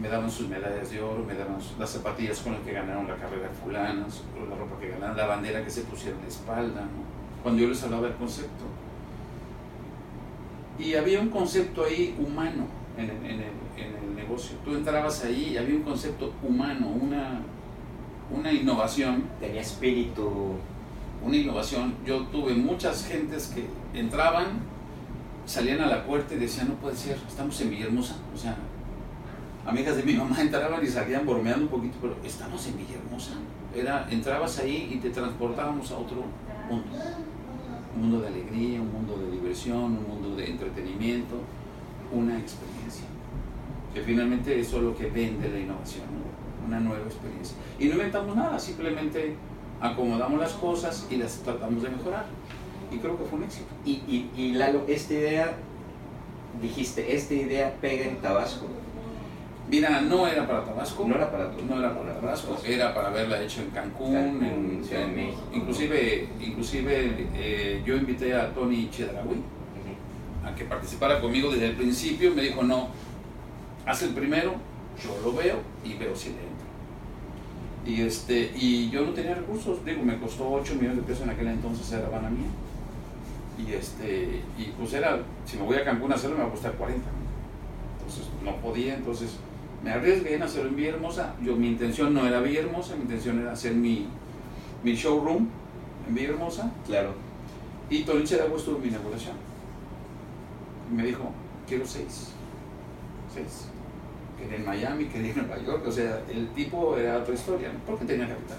Me 0.00 0.08
daban 0.08 0.30
sus 0.30 0.48
medallas 0.48 0.90
de 0.90 1.00
oro, 1.02 1.24
me 1.24 1.34
daban 1.34 1.58
las 1.78 1.90
zapatillas 1.90 2.40
con 2.40 2.52
las 2.52 2.62
que 2.62 2.72
ganaron 2.72 3.06
la 3.08 3.16
carrera 3.16 3.50
fulana, 3.62 4.06
la 4.48 4.56
ropa 4.56 4.78
que 4.80 4.88
ganaron, 4.88 5.16
la 5.16 5.26
bandera 5.26 5.64
que 5.64 5.70
se 5.70 5.82
pusieron 5.82 6.18
en 6.20 6.24
la 6.24 6.28
espalda, 6.28 6.80
¿no? 6.82 7.11
Cuando 7.42 7.62
yo 7.62 7.68
les 7.68 7.82
hablaba 7.82 8.08
del 8.08 8.16
concepto. 8.16 8.64
Y 10.78 10.94
había 10.94 11.20
un 11.20 11.28
concepto 11.28 11.84
ahí 11.84 12.14
humano 12.18 12.64
en 12.96 13.04
el, 13.04 13.16
en 13.16 13.40
el- 13.40 13.62
en 13.76 13.96
el 14.10 14.14
negocio. 14.16 14.56
Tú 14.64 14.74
entrabas 14.74 15.24
ahí 15.24 15.50
y 15.54 15.56
había 15.56 15.74
un 15.76 15.82
concepto 15.82 16.32
humano, 16.42 16.88
una, 16.88 17.40
una 18.30 18.52
innovación 18.52 19.24
Tenía 19.40 19.60
espíritu. 19.60 20.54
una 21.24 21.36
innovación. 21.36 21.94
Yo 22.06 22.22
tuve 22.26 22.54
muchas 22.54 23.06
gentes 23.06 23.52
que 23.54 23.66
entraban, 23.98 24.46
salían 25.46 25.80
a 25.80 25.86
la 25.86 26.04
puerta 26.04 26.34
y 26.34 26.38
decían, 26.38 26.68
no 26.68 26.74
puede 26.74 26.96
ser, 26.96 27.16
estamos 27.28 27.60
en 27.60 27.70
Villahermosa. 27.70 28.16
O 28.34 28.36
sea, 28.36 28.56
amigas 29.66 29.96
de 29.96 30.02
mi 30.02 30.14
mamá 30.14 30.40
entraban 30.40 30.82
y 30.82 30.86
salían 30.88 31.24
bromeando 31.26 31.64
un 31.64 31.70
poquito, 31.70 31.96
pero 32.00 32.16
estamos 32.24 32.66
en 32.66 32.76
Villahermosa. 32.78 33.32
Era, 33.74 34.06
entrabas 34.10 34.58
ahí 34.58 34.90
y 34.92 34.96
te 34.98 35.10
transportábamos 35.10 35.90
a 35.92 35.98
otro 35.98 36.24
mundo. 36.68 36.86
Un 37.94 38.02
mundo 38.02 38.20
de 38.20 38.28
alegría, 38.28 38.80
un 38.80 38.92
mundo 38.92 39.16
de 39.16 39.30
diversión, 39.30 39.98
un 39.98 40.08
mundo 40.08 40.36
de 40.36 40.50
entretenimiento, 40.50 41.36
una 42.12 42.38
experiencia. 42.38 43.06
Que 43.92 44.00
finalmente 44.00 44.58
eso 44.58 44.78
es 44.78 44.82
lo 44.82 44.96
que 44.96 45.06
vende 45.10 45.48
la 45.48 45.58
innovación, 45.58 46.06
¿no? 46.06 46.66
una 46.66 46.80
nueva 46.80 47.04
experiencia. 47.04 47.56
Y 47.78 47.86
no 47.86 47.92
inventamos 47.92 48.36
nada, 48.36 48.58
simplemente 48.58 49.34
acomodamos 49.80 50.40
las 50.40 50.52
cosas 50.52 51.06
y 51.10 51.16
las 51.16 51.38
tratamos 51.38 51.82
de 51.82 51.90
mejorar. 51.90 52.26
Y 52.90 52.98
creo 52.98 53.18
que 53.18 53.24
fue 53.24 53.38
un 53.38 53.44
éxito. 53.44 53.66
Y, 53.84 53.90
y, 53.90 54.30
y 54.36 54.52
Lalo, 54.52 54.84
esta 54.86 55.14
idea, 55.14 55.56
dijiste, 56.60 57.14
esta 57.14 57.34
idea 57.34 57.76
pega 57.80 58.04
en 58.04 58.16
Tabasco. 58.18 58.66
Mira, 59.72 60.02
no 60.02 60.26
era 60.28 60.46
para 60.46 60.62
Tabasco. 60.66 61.06
No 61.08 61.14
era 61.14 61.30
para 61.32 61.50
tu- 61.50 61.64
No 61.64 61.78
era 61.78 61.96
para 61.98 62.12
Tabasco, 62.20 62.58
era 62.66 62.92
para 62.94 63.08
haberla 63.08 63.42
hecho 63.42 63.62
en 63.62 63.70
Cancún, 63.70 64.12
Cancún, 64.12 64.44
en 64.78 64.84
Ciudad 64.84 65.06
de 65.06 65.12
México. 65.12 65.40
Inclusive, 65.54 66.28
inclusive 66.40 67.26
eh, 67.34 67.82
yo 67.86 67.96
invité 67.96 68.34
a 68.34 68.52
Tony 68.52 68.90
Chedraui 68.90 69.40
a 70.44 70.54
que 70.54 70.64
participara 70.66 71.20
conmigo 71.22 71.50
desde 71.50 71.68
el 71.70 71.76
principio. 71.76 72.34
Me 72.34 72.42
dijo, 72.42 72.62
no, 72.62 72.88
haz 73.86 74.02
el 74.02 74.10
primero, 74.10 74.56
yo 75.02 75.18
lo 75.24 75.32
veo 75.38 75.56
y 75.82 75.94
veo 75.94 76.14
si 76.14 76.28
le 76.30 76.34
entro. 76.34 76.52
Y, 77.86 78.02
este, 78.02 78.52
y 78.54 78.90
yo 78.90 79.06
no 79.06 79.12
tenía 79.12 79.34
recursos, 79.36 79.82
digo, 79.86 80.02
me 80.02 80.18
costó 80.18 80.50
8 80.52 80.74
millones 80.74 80.98
de 80.98 81.02
pesos 81.04 81.22
en 81.24 81.30
aquel 81.30 81.48
entonces, 81.48 81.90
era 81.92 82.06
Habana 82.08 82.28
mía. 82.28 82.46
Y, 83.58 83.72
este, 83.72 84.42
y 84.58 84.64
pues 84.78 84.92
era, 84.92 85.18
si 85.46 85.56
me 85.56 85.62
voy 85.62 85.76
a 85.78 85.84
Cancún 85.84 86.12
a 86.12 86.16
hacerlo 86.16 86.36
me 86.36 86.42
va 86.42 86.48
a 86.48 86.52
costar 86.52 86.72
40. 86.74 87.08
Entonces 87.98 88.28
no 88.44 88.56
podía, 88.56 88.94
entonces 88.96 89.36
me 89.82 89.90
arriesgué 89.90 90.34
en 90.34 90.42
hacerlo 90.42 90.70
en 90.70 90.76
Villahermosa. 90.76 91.34
Yo, 91.42 91.56
mi 91.56 91.68
intención 91.68 92.14
no 92.14 92.26
era 92.26 92.40
Villahermosa, 92.40 92.94
mi 92.94 93.02
intención 93.02 93.40
era 93.40 93.52
hacer 93.52 93.74
mi, 93.74 94.06
mi 94.82 94.94
showroom 94.94 95.48
en 96.08 96.14
Villahermosa. 96.14 96.70
Claro. 96.86 97.14
Y 97.90 98.04
Toliche 98.04 98.36
de 98.36 98.42
Agua 98.42 98.58
en 98.64 98.82
mi 98.82 98.88
inauguración. 98.88 99.36
Y 100.90 100.94
me 100.94 101.04
dijo, 101.04 101.30
quiero 101.66 101.84
seis. 101.84 102.28
Seis. 103.32 103.68
Quería 104.38 104.56
en 104.56 104.64
Miami, 104.64 105.06
quería 105.06 105.32
en 105.32 105.46
Nueva 105.46 105.62
York. 105.62 105.84
O 105.86 105.92
sea, 105.92 106.22
el 106.30 106.48
tipo 106.50 106.96
era 106.96 107.18
otra 107.18 107.34
historia, 107.34 107.72
¿no? 107.72 107.78
porque 107.84 108.04
tenía 108.04 108.28
capital. 108.28 108.58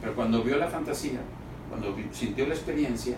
Pero 0.00 0.14
cuando 0.14 0.42
vio 0.42 0.56
la 0.56 0.68
fantasía, 0.68 1.20
cuando 1.68 1.94
sintió 2.12 2.46
la 2.46 2.54
experiencia, 2.54 3.16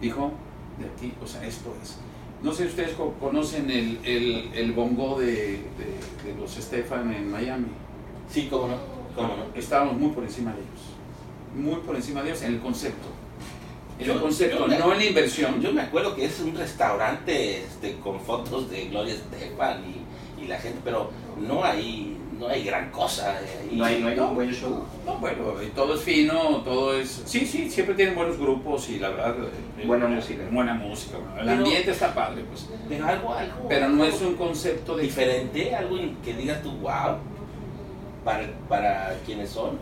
dijo, 0.00 0.32
de 0.78 0.86
aquí, 0.86 1.14
o 1.22 1.26
sea, 1.26 1.44
esto 1.44 1.74
es. 1.82 1.98
No 2.46 2.52
sé 2.52 2.62
si 2.62 2.68
ustedes 2.68 2.92
co- 2.92 3.12
conocen 3.18 3.68
el, 3.70 3.98
el, 4.04 4.50
el 4.54 4.70
bongo 4.72 5.18
de, 5.18 5.26
de- 5.34 5.58
de 6.32 6.40
los 6.40 6.52
Stefan 6.54 7.12
en 7.12 7.28
Miami. 7.28 7.66
Sí, 8.30 8.46
cómo 8.48 8.68
no, 8.68 8.76
cómo 9.16 9.28
no. 9.36 9.44
Estábamos 9.60 9.96
muy 9.96 10.10
por 10.10 10.22
encima 10.22 10.52
de 10.52 10.58
ellos. 10.58 10.82
Muy 11.56 11.80
por 11.84 11.96
encima 11.96 12.22
de 12.22 12.28
ellos 12.30 12.42
en 12.42 12.54
el 12.54 12.60
concepto. 12.60 13.08
En 13.98 14.06
Yo- 14.06 14.12
el 14.12 14.20
concepto, 14.20 14.68
me- 14.68 14.78
no 14.78 14.92
en 14.92 14.98
la 14.98 15.04
inversión. 15.06 15.60
Yo 15.60 15.72
me 15.72 15.80
acuerdo 15.82 16.14
que 16.14 16.24
es 16.26 16.38
un 16.38 16.54
restaurante 16.54 17.62
este, 17.64 17.96
con 17.96 18.20
fotos 18.20 18.70
de 18.70 18.84
Gloria 18.90 19.14
Estefan 19.14 19.82
y, 20.38 20.44
y 20.44 20.46
la 20.46 20.58
gente, 20.60 20.78
pero 20.84 21.10
no 21.48 21.64
hay, 21.64 22.16
no 22.38 22.48
hay 22.48 22.64
gran 22.64 22.90
cosa. 22.90 23.40
eh. 23.40 23.68
No 23.72 23.84
hay, 23.84 24.00
no 24.00 24.08
hay 24.08 24.16
No. 24.16 24.28
un 24.28 24.34
buen 24.34 24.52
show. 24.52 24.84
No, 25.04 25.16
bueno, 25.18 25.62
y 25.62 25.66
todo 25.68 25.94
es 25.94 26.00
fino, 26.02 26.62
todo 26.62 26.94
es... 26.94 27.22
Sí, 27.26 27.46
sí, 27.46 27.70
siempre 27.70 27.94
tienen 27.94 28.14
buenos 28.14 28.38
grupos 28.38 28.88
y 28.90 28.98
la 28.98 29.08
verdad... 29.10 29.34
eh, 29.78 29.86
Buena 29.86 30.06
eh, 30.06 30.08
música. 30.16 30.42
Buena 30.50 30.74
música. 30.74 31.18
bueno, 31.18 31.40
el 31.40 31.46
Pero- 31.46 31.58
ambiente 31.64 31.90
está 31.90 32.14
padre, 32.14 32.44
pues. 32.48 32.68
Pero 32.88 33.06
algo, 33.06 33.34
algo. 33.34 33.68
Pero 33.68 33.88
no 33.88 34.02
algo 34.04 34.16
es 34.16 34.22
un 34.22 34.34
concepto 34.34 34.96
de... 34.96 35.02
diferente, 35.04 35.74
algo 35.74 35.96
en 35.98 36.16
que 36.16 36.34
digas 36.34 36.62
tú, 36.62 36.72
wow, 36.78 37.16
para, 38.24 38.46
para 38.68 39.16
quienes 39.24 39.50
son. 39.50 39.78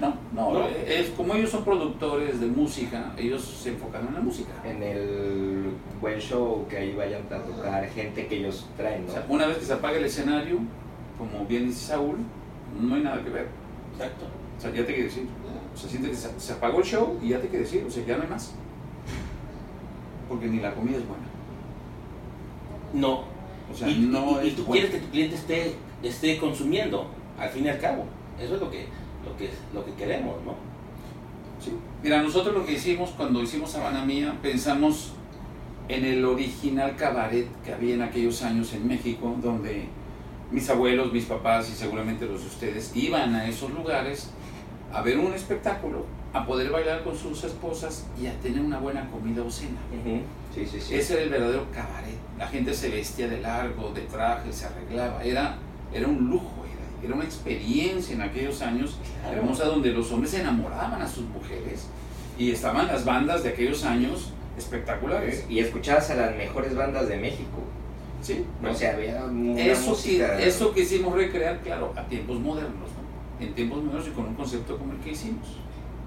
No, 0.00 0.12
no, 0.32 0.52
No. 0.52 0.66
es 0.88 1.10
como 1.10 1.36
ellos 1.36 1.50
son 1.50 1.64
productores 1.64 2.40
de 2.40 2.46
música, 2.46 3.12
ellos 3.16 3.42
se 3.44 3.68
enfocan 3.70 4.08
en 4.08 4.14
la 4.14 4.20
música. 4.20 4.50
En 4.64 4.82
el 4.82 5.66
buen 6.00 6.18
show 6.20 6.66
que 6.68 6.78
ahí 6.78 6.92
vayan 6.94 7.22
a 7.30 7.38
tocar 7.38 7.88
gente 7.90 8.26
que 8.26 8.38
ellos 8.38 8.66
traen, 8.76 9.06
O 9.08 9.12
sea, 9.12 9.24
una 9.28 9.46
vez 9.46 9.58
que 9.58 9.64
se 9.66 9.72
apaga 9.72 9.96
el 9.98 10.04
escenario, 10.04 10.58
como 11.18 11.44
bien 11.46 11.66
dice 11.66 11.86
Saúl, 11.86 12.16
no 12.80 12.94
hay 12.94 13.02
nada 13.02 13.22
que 13.22 13.30
ver. 13.30 13.48
Exacto. 13.94 14.26
O 14.58 14.60
sea, 14.60 14.70
ya 14.70 14.78
te 14.84 14.86
quiere 14.86 15.04
decir. 15.04 15.26
O 15.74 15.76
sea, 15.76 15.88
siente 15.90 16.10
que 16.10 16.16
se, 16.16 16.28
se 16.40 16.52
apagó 16.52 16.78
el 16.78 16.84
show 16.84 17.18
y 17.22 17.28
ya 17.30 17.40
te 17.40 17.48
quiere 17.48 17.64
decir. 17.64 17.84
O 17.86 17.90
sea, 17.90 18.04
ya 18.04 18.16
no 18.16 18.22
hay 18.24 18.28
más. 18.28 18.52
Porque 20.28 20.46
ni 20.46 20.60
la 20.60 20.74
comida 20.74 20.96
es 20.98 21.06
buena. 21.06 21.24
No. 22.94 23.24
O 23.72 23.74
sea, 23.76 23.88
y, 23.88 23.98
no 24.00 24.40
y- 24.42 24.46
y 24.46 24.48
es 24.48 24.56
tú 24.56 24.64
buena. 24.64 24.82
quieres 24.82 24.90
que 25.00 25.06
tu 25.06 25.10
cliente 25.10 25.34
esté, 25.36 25.74
esté 26.02 26.38
consumiendo, 26.38 27.06
al 27.38 27.48
fin 27.50 27.64
y 27.64 27.68
al 27.68 27.78
cabo. 27.80 28.04
Eso 28.40 28.54
es 28.54 28.60
lo 28.60 28.70
que, 28.70 28.86
lo 29.24 29.36
que, 29.36 29.50
lo 29.72 29.84
que 29.84 29.92
queremos, 29.94 30.36
¿no? 30.44 30.54
Sí. 31.62 31.72
Mira, 32.02 32.22
nosotros 32.22 32.54
lo 32.54 32.64
que 32.66 32.72
hicimos 32.72 33.10
cuando 33.10 33.42
hicimos 33.42 33.74
Habana 33.74 34.04
Mía, 34.04 34.36
pensamos 34.42 35.12
en 35.88 36.04
el 36.04 36.24
original 36.24 36.96
cabaret 36.96 37.46
que 37.64 37.72
había 37.72 37.94
en 37.94 38.02
aquellos 38.02 38.42
años 38.42 38.72
en 38.74 38.86
México, 38.86 39.34
donde 39.42 39.86
mis 40.54 40.70
abuelos, 40.70 41.12
mis 41.12 41.24
papás 41.24 41.68
y 41.68 41.72
seguramente 41.74 42.26
los 42.26 42.40
de 42.42 42.46
ustedes 42.46 42.92
iban 42.94 43.34
a 43.34 43.48
esos 43.48 43.70
lugares 43.72 44.30
a 44.92 45.02
ver 45.02 45.18
un 45.18 45.34
espectáculo, 45.34 46.06
a 46.32 46.46
poder 46.46 46.70
bailar 46.70 47.02
con 47.02 47.16
sus 47.16 47.42
esposas 47.42 48.06
y 48.20 48.26
a 48.28 48.32
tener 48.40 48.60
una 48.60 48.78
buena 48.78 49.10
comida 49.10 49.42
o 49.42 49.50
cena. 49.50 49.80
Sí, 50.54 50.64
sí, 50.66 50.80
sí. 50.80 50.94
Ese 50.94 51.14
era 51.14 51.22
el 51.22 51.30
verdadero 51.30 51.66
cabaret. 51.72 52.14
La 52.38 52.46
gente 52.46 52.72
se 52.72 52.88
vestía 52.90 53.26
de 53.28 53.40
largo, 53.40 53.90
de 53.90 54.02
traje, 54.02 54.52
se 54.52 54.66
arreglaba. 54.66 55.22
Era, 55.24 55.56
era 55.92 56.06
un 56.06 56.30
lujo, 56.30 56.64
era, 56.72 57.04
era 57.06 57.14
una 57.16 57.24
experiencia 57.24 58.14
en 58.14 58.22
aquellos 58.22 58.62
años 58.62 58.96
Claro. 59.22 59.38
hermosa 59.38 59.64
donde 59.64 59.90
los 59.90 60.12
hombres 60.12 60.30
se 60.30 60.40
enamoraban 60.40 61.02
a 61.02 61.08
sus 61.08 61.24
mujeres 61.24 61.88
y 62.38 62.52
estaban 62.52 62.86
las 62.86 63.04
bandas 63.04 63.42
de 63.42 63.48
aquellos 63.50 63.84
años 63.84 64.32
espectaculares. 64.56 65.44
Y 65.48 65.58
escuchabas 65.58 66.10
a 66.10 66.14
las 66.14 66.36
mejores 66.36 66.76
bandas 66.76 67.08
de 67.08 67.16
México. 67.16 67.58
Sí, 68.24 68.42
O 68.66 68.74
sea, 68.74 68.94
había 68.94 69.22
una 69.26 69.60
eso, 69.60 69.90
música... 69.90 70.38
que, 70.38 70.48
eso 70.48 70.72
quisimos 70.72 71.14
recrear, 71.14 71.60
claro, 71.60 71.92
a 71.94 72.06
tiempos 72.06 72.40
modernos, 72.40 72.88
¿no? 72.88 73.44
En 73.44 73.52
tiempos 73.52 73.82
modernos 73.82 74.08
y 74.08 74.10
con 74.12 74.28
un 74.28 74.34
concepto 74.34 74.78
como 74.78 74.94
el 74.94 74.98
que 75.00 75.10
hicimos. 75.10 75.46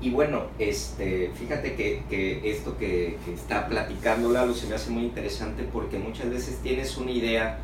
Y 0.01 0.09
bueno, 0.09 0.47
este, 0.57 1.29
fíjate 1.35 1.75
que, 1.75 2.01
que 2.09 2.49
esto 2.49 2.75
que, 2.79 3.19
que 3.23 3.33
está 3.35 3.67
platicando 3.67 4.31
Lalo 4.31 4.55
se 4.55 4.65
me 4.65 4.73
hace 4.73 4.89
muy 4.89 5.03
interesante 5.03 5.61
porque 5.71 5.99
muchas 5.99 6.31
veces 6.31 6.57
tienes 6.63 6.97
una 6.97 7.11
idea, 7.11 7.59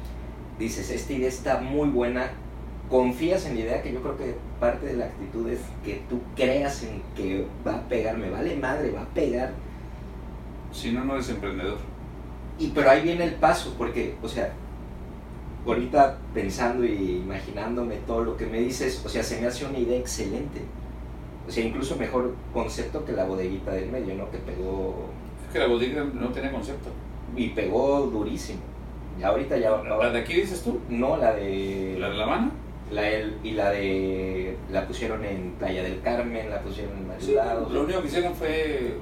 dices, 0.59 0.91
esta 0.91 1.13
idea 1.13 1.29
está 1.29 1.59
muy 1.59 1.89
buena, 1.89 2.29
confías 2.91 3.47
en 3.47 3.55
la 3.55 3.61
idea, 3.61 3.81
que 3.81 3.91
yo 3.91 4.03
creo 4.03 4.17
que 4.17 4.35
parte 4.59 4.85
de 4.85 4.97
la 4.97 5.05
actitud 5.05 5.49
es 5.49 5.61
que 5.83 6.03
tú 6.07 6.21
creas 6.35 6.83
en 6.83 7.01
que 7.15 7.47
va 7.65 7.77
a 7.77 7.87
pegar, 7.87 8.19
me 8.19 8.29
vale 8.29 8.55
madre, 8.55 8.91
va 8.91 9.01
a 9.01 9.09
pegar, 9.15 9.51
Si 10.71 10.91
no, 10.91 11.03
no 11.05 11.15
eres 11.15 11.29
emprendedor. 11.29 11.92
Y 12.59 12.67
pero 12.69 12.89
ahí 12.89 13.01
viene 13.01 13.23
el 13.25 13.33
paso, 13.35 13.73
porque, 13.77 14.15
o 14.21 14.27
sea, 14.27 14.53
ahorita 15.65 16.17
pensando 16.33 16.83
y 16.85 17.21
imaginándome 17.23 17.95
todo 18.07 18.23
lo 18.23 18.37
que 18.37 18.45
me 18.45 18.59
dices, 18.59 19.01
o 19.05 19.09
sea, 19.09 19.23
se 19.23 19.39
me 19.41 19.47
hace 19.47 19.65
una 19.65 19.79
idea 19.79 19.97
excelente. 19.97 20.61
O 21.47 21.51
sea, 21.51 21.63
incluso 21.63 21.95
mejor 21.97 22.33
concepto 22.53 23.03
que 23.05 23.11
la 23.11 23.25
bodeguita 23.25 23.71
del 23.71 23.89
medio, 23.89 24.15
¿no? 24.15 24.29
Que 24.31 24.37
pegó 24.37 25.09
Es 25.47 25.53
que 25.53 25.59
la 25.59 25.67
bodega 25.67 26.03
no 26.13 26.29
tenía 26.29 26.51
concepto. 26.51 26.89
y 27.35 27.49
pegó 27.49 28.01
durísimo. 28.07 28.59
Y 29.19 29.23
ahorita 29.23 29.57
ya 29.57 29.71
¿La 29.83 30.09
de 30.09 30.19
aquí 30.19 30.33
dices 30.33 30.63
tú? 30.63 30.79
No, 30.89 31.17
la 31.17 31.33
de 31.33 31.97
¿La 31.99 32.09
de 32.09 32.15
La 32.17 32.23
Habana? 32.23 32.51
la 32.91 33.01
del- 33.01 33.37
y 33.43 33.51
la 33.51 33.69
de 33.71 34.57
la 34.71 34.87
pusieron 34.87 35.23
en 35.25 35.51
Playa 35.59 35.83
del 35.83 36.01
Carmen, 36.01 36.49
la 36.49 36.61
pusieron 36.61 36.97
en 36.97 37.07
varios 37.07 37.25
Sí, 37.25 37.33
lados. 37.35 37.71
lo 37.71 37.83
único 37.83 38.01
que 38.01 38.07
hicieron 38.07 38.33
fue. 38.35 38.97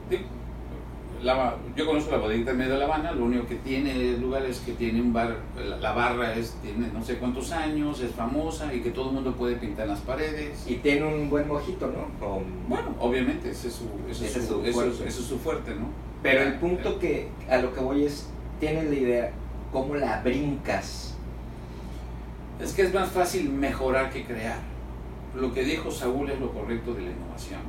La- 1.24 1.56
yo 1.76 1.86
conozco 1.86 2.12
la 2.12 2.18
bodeguita 2.18 2.52
en 2.52 2.58
medio 2.58 2.74
de 2.74 2.80
La 2.80 2.86
Habana, 2.86 3.12
lo 3.12 3.26
único 3.26 3.46
que 3.48 3.56
tiene 3.56 4.18
lugar 4.18 4.44
es 4.46 4.60
que 4.60 4.74
tiene 4.74 5.02
un 5.02 5.14
bar, 5.14 5.38
la, 5.58 5.78
la 5.78 5.92
barra 5.94 6.34
es, 6.34 6.56
tiene 6.62 6.88
no 6.94 7.04
sé 7.04 7.18
cuántos 7.18 7.52
años, 7.52 8.00
es 8.02 8.12
famosa 8.12 8.74
y 8.74 8.82
que 8.82 8.92
todo 8.92 9.10
el 9.10 9.16
mundo 9.16 9.34
puede 9.36 9.56
pintar 9.56 9.88
las 9.88 10.00
paredes. 10.00 10.64
Y 10.68 10.76
tiene 10.76 11.06
un 11.06 11.30
buen 11.30 11.48
mojito, 11.48 11.88
¿no? 11.88 12.08
Bueno, 12.68 12.96
obviamente, 13.00 13.50
ese 13.52 13.68
es 13.70 13.74
su, 13.76 13.86
ese 14.10 14.26
es 14.26 14.32
Ese 14.32 14.40
es 14.40 14.48
su, 14.48 14.54
su 14.56 14.60
ese 14.62 14.70
es- 14.70 14.76
fuerte. 14.76 15.08
ese 15.08 15.20
es 15.22 15.26
su 15.26 15.40
fuerte, 15.40 15.76
¿no? 15.76 15.86
Pero 16.24 16.42
el 16.44 16.54
punto 16.56 17.00
que 17.00 17.28
a 17.50 17.58
lo 17.58 17.74
que 17.74 17.80
voy 17.82 18.06
es, 18.06 18.28
tienes 18.60 18.86
la 18.90 18.96
idea, 18.96 19.32
¿cómo 19.72 19.96
la 19.96 20.22
brincas? 20.22 21.16
Es 22.62 22.74
que 22.74 22.84
es 22.84 22.94
más 22.94 23.10
fácil 23.10 23.50
mejorar 23.50 24.12
que 24.12 24.24
crear. 24.24 24.60
Lo 25.36 25.52
que 25.54 25.64
dijo 25.64 25.90
Saúl 25.90 26.30
es 26.30 26.40
lo 26.40 26.52
correcto 26.52 26.94
de 26.94 27.02
la 27.02 27.10
innovación. 27.12 27.62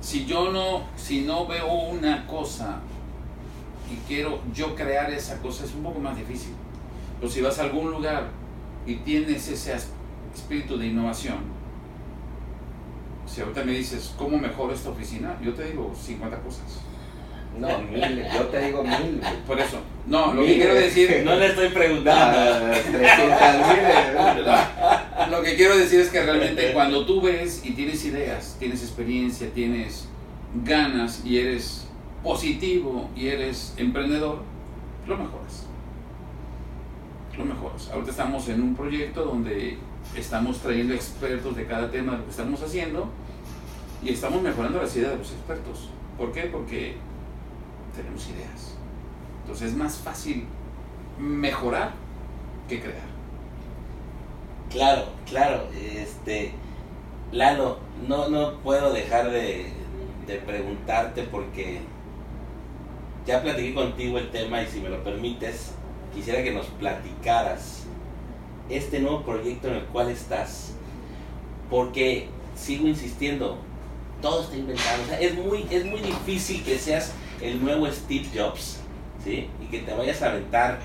Si 0.00 0.26
yo 0.26 0.50
no, 0.52 0.84
si 0.96 1.22
no 1.22 1.46
veo 1.46 1.72
una 1.72 2.26
cosa 2.26 2.80
y 3.90 3.96
quiero 4.06 4.40
yo 4.52 4.74
crear 4.74 5.10
esa 5.12 5.40
cosa, 5.40 5.64
es 5.64 5.74
un 5.74 5.82
poco 5.82 6.00
más 6.00 6.16
difícil. 6.16 6.52
Pero 7.18 7.30
si 7.30 7.40
vas 7.40 7.58
a 7.58 7.62
algún 7.62 7.90
lugar 7.90 8.28
y 8.86 8.96
tienes 8.96 9.48
ese 9.48 9.74
espíritu 10.34 10.76
de 10.76 10.88
innovación, 10.88 11.38
si 13.26 13.40
ahorita 13.40 13.64
me 13.64 13.72
dices, 13.72 14.14
¿cómo 14.18 14.38
mejoro 14.38 14.74
esta 14.74 14.90
oficina? 14.90 15.38
Yo 15.42 15.54
te 15.54 15.64
digo 15.64 15.92
50 15.94 16.38
cosas. 16.40 16.83
No, 17.58 17.78
mil, 17.78 18.24
yo 18.34 18.40
te 18.46 18.60
digo 18.66 18.82
mil. 18.82 19.20
güey. 19.20 19.42
Por 19.46 19.60
eso, 19.60 19.78
no, 20.06 20.34
lo 20.34 20.44
que 20.44 20.54
quiero 20.56 20.74
decir, 20.74 21.22
No 21.24 21.36
le 21.36 21.46
estoy 21.46 21.68
preguntando. 21.68 22.38
Ah, 22.38 22.72
300 22.90 24.36
mil. 24.36 25.30
Lo 25.30 25.42
que 25.42 25.54
quiero 25.56 25.76
decir 25.76 26.00
es 26.00 26.10
que 26.10 26.22
realmente 26.22 26.72
cuando 26.72 27.06
tú 27.06 27.20
ves 27.20 27.64
y 27.64 27.72
tienes 27.72 28.04
ideas, 28.04 28.56
tienes 28.58 28.82
experiencia, 28.82 29.48
tienes 29.54 30.08
ganas 30.64 31.22
y 31.24 31.38
eres 31.38 31.86
positivo 32.22 33.10
y 33.16 33.28
eres 33.28 33.74
emprendedor, 33.76 34.42
lo 35.06 35.16
mejoras. 35.16 35.66
Lo 37.38 37.44
mejoras. 37.44 37.90
Ahorita 37.90 38.10
estamos 38.10 38.48
en 38.48 38.62
un 38.62 38.74
proyecto 38.74 39.24
donde 39.24 39.78
estamos 40.16 40.58
trayendo 40.60 40.94
expertos 40.94 41.56
de 41.56 41.66
cada 41.66 41.90
tema 41.90 42.12
de 42.12 42.18
lo 42.18 42.24
que 42.24 42.30
estamos 42.30 42.62
haciendo 42.62 43.08
y 44.02 44.10
estamos 44.10 44.42
mejorando 44.42 44.80
las 44.80 44.94
ideas 44.96 45.12
de 45.12 45.18
los 45.18 45.32
expertos. 45.32 45.88
¿Por 46.18 46.32
qué? 46.32 46.42
Porque 46.42 46.94
tenemos 47.94 48.28
ideas. 48.28 48.74
Entonces 49.42 49.70
es 49.70 49.76
más 49.76 49.96
fácil 49.96 50.46
mejorar 51.18 51.92
que 52.68 52.80
crear. 52.80 53.14
Claro, 54.70 55.06
claro. 55.28 55.68
Este, 55.72 56.52
Lalo, 57.32 57.78
no, 58.08 58.28
no 58.28 58.58
puedo 58.58 58.92
dejar 58.92 59.30
de, 59.30 59.66
de 60.26 60.36
preguntarte 60.38 61.22
porque 61.24 61.80
ya 63.26 63.42
platiqué 63.42 63.74
contigo 63.74 64.18
el 64.18 64.30
tema 64.30 64.62
y 64.62 64.66
si 64.66 64.80
me 64.80 64.88
lo 64.88 65.02
permites, 65.02 65.72
quisiera 66.14 66.42
que 66.42 66.52
nos 66.52 66.66
platicaras 66.66 67.84
este 68.68 69.00
nuevo 69.00 69.22
proyecto 69.22 69.68
en 69.68 69.74
el 69.74 69.84
cual 69.84 70.10
estás, 70.10 70.72
porque 71.70 72.28
sigo 72.56 72.86
insistiendo, 72.86 73.58
todo 74.22 74.42
está 74.42 74.56
inventado. 74.56 75.02
Es 75.20 75.34
muy, 75.34 75.66
es 75.70 75.84
muy 75.84 76.00
difícil 76.00 76.62
que 76.62 76.78
seas 76.78 77.12
el 77.44 77.62
nuevo 77.62 77.86
Steve 77.90 78.26
Jobs, 78.34 78.80
¿sí? 79.22 79.48
Y 79.62 79.66
que 79.66 79.80
te 79.80 79.92
vayas 79.94 80.22
a 80.22 80.30
aventar 80.30 80.78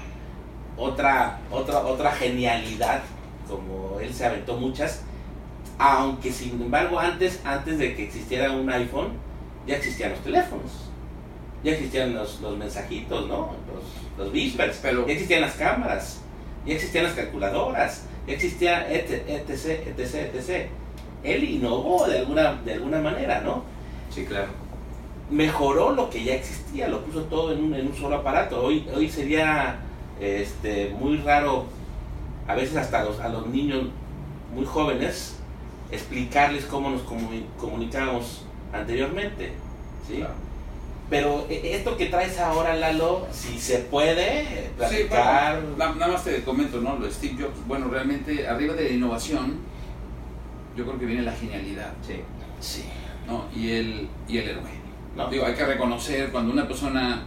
otra, 0.78 1.39
otra, 1.52 1.80
otra 1.86 2.12
genialidad, 2.12 3.02
como 3.48 4.00
él 4.00 4.13
se 4.13 4.26
aventó 4.26 4.56
muchas, 4.58 5.02
aunque 5.78 6.32
sin 6.32 6.62
embargo 6.62 7.00
antes, 7.00 7.41
antes 7.45 7.78
de 7.80 7.95
que 7.95 8.04
existiera 8.04 8.52
un 8.52 8.69
iPhone, 8.69 9.13
ya 9.65 9.78
existían 9.78 10.12
los 10.12 10.19
teléfonos, 10.19 10.72
ya 11.63 11.72
existían 11.72 12.13
los, 12.13 12.41
los 12.41 12.58
mensajitos, 12.58 13.28
¿no? 13.28 13.52
Los, 13.74 14.26
los 14.26 14.34
beepers, 14.34 14.80
pero- 14.82 15.08
ya 15.08 15.13
existían 15.13 15.41
las 15.41 15.54
cámaras, 15.56 16.22
ya 16.65 16.74
existían 16.74 17.06
las 17.06 17.13
calculadoras, 17.13 18.04
ya 18.28 18.34
existía 18.34 18.91
etc, 18.91 19.24
etc, 19.28 19.88
etc, 19.98 20.36
etc. 20.36 20.69
Él 21.24 21.43
innovó 21.43 22.08
de 22.08 22.19
alguna, 22.19 22.54
de 22.63 22.74
alguna 22.74 23.00
manera, 23.02 23.41
¿no? 23.41 23.63
Sí, 24.13 24.26
claro. 24.26 24.48
Mejoró 25.30 25.92
lo 25.92 26.10
que 26.10 26.24
ya 26.24 26.36
existía, 26.36 26.88
lo 26.88 27.02
puso 27.04 27.22
todo 27.24 27.54
en 27.54 27.63
un, 27.63 27.74
en 27.76 27.88
un 27.88 27.96
solo 27.96 28.18
aparato. 28.18 28.63
Hoy, 28.63 28.88
hoy 28.96 29.10
sería 29.10 29.80
este, 30.20 30.89
muy 31.00 31.18
raro, 31.18 31.65
a 32.48 32.56
veces 32.56 32.76
hasta 32.78 33.02
a 33.02 33.04
los, 33.06 33.20
a 33.20 33.30
los 33.30 33.48
niños 33.48 33.84
muy 34.56 34.65
jóvenes, 34.65 35.36
explicarles 35.92 36.65
cómo 36.65 36.89
nos 36.89 37.02
comuni- 37.06 37.46
comunicábamos 37.60 38.44
anteriormente. 38.74 39.52
¿sí? 40.08 40.18
Claro. 40.18 40.34
Pero 41.10 41.46
eh, 41.50 41.62
esto 41.76 41.98
que 41.98 42.06
traes 42.08 42.39
ahora, 42.39 42.76
Lalo, 42.76 43.26
si 43.32 43.58
se 43.60 43.80
puede 43.80 44.44
Sí, 44.44 44.70
platicar. 44.78 45.60
bueno, 45.62 45.78
na- 45.78 45.96
nada 45.96 46.13
más 46.13 46.24
te 46.24 46.44
comento, 46.44 46.80
¿no? 46.82 46.98
Lo 46.98 47.06
de 47.06 47.12
Steve 47.12 47.36
Jobs, 47.44 47.68
bueno, 47.68 47.88
realmente 47.88 48.48
arriba 48.48 48.76
de 48.76 48.84
la 48.89 48.89
innovación, 48.96 49.58
yo 50.76 50.86
creo 50.86 51.00
que 51.00 51.06
viene 51.08 51.24
la 51.24 51.32
genialidad, 51.34 51.94
Sí. 52.06 52.22
sí, 52.60 52.84
¿no? 53.28 53.46
Y 53.56 53.72
el, 53.72 54.08
y 54.28 54.38
el 54.38 54.50
héroe. 54.50 54.79
Digo, 55.27 55.45
hay 55.45 55.53
que 55.53 55.65
reconocer 55.65 56.32
cuando 56.32 56.53
una 56.53 56.67
persona 56.67 57.23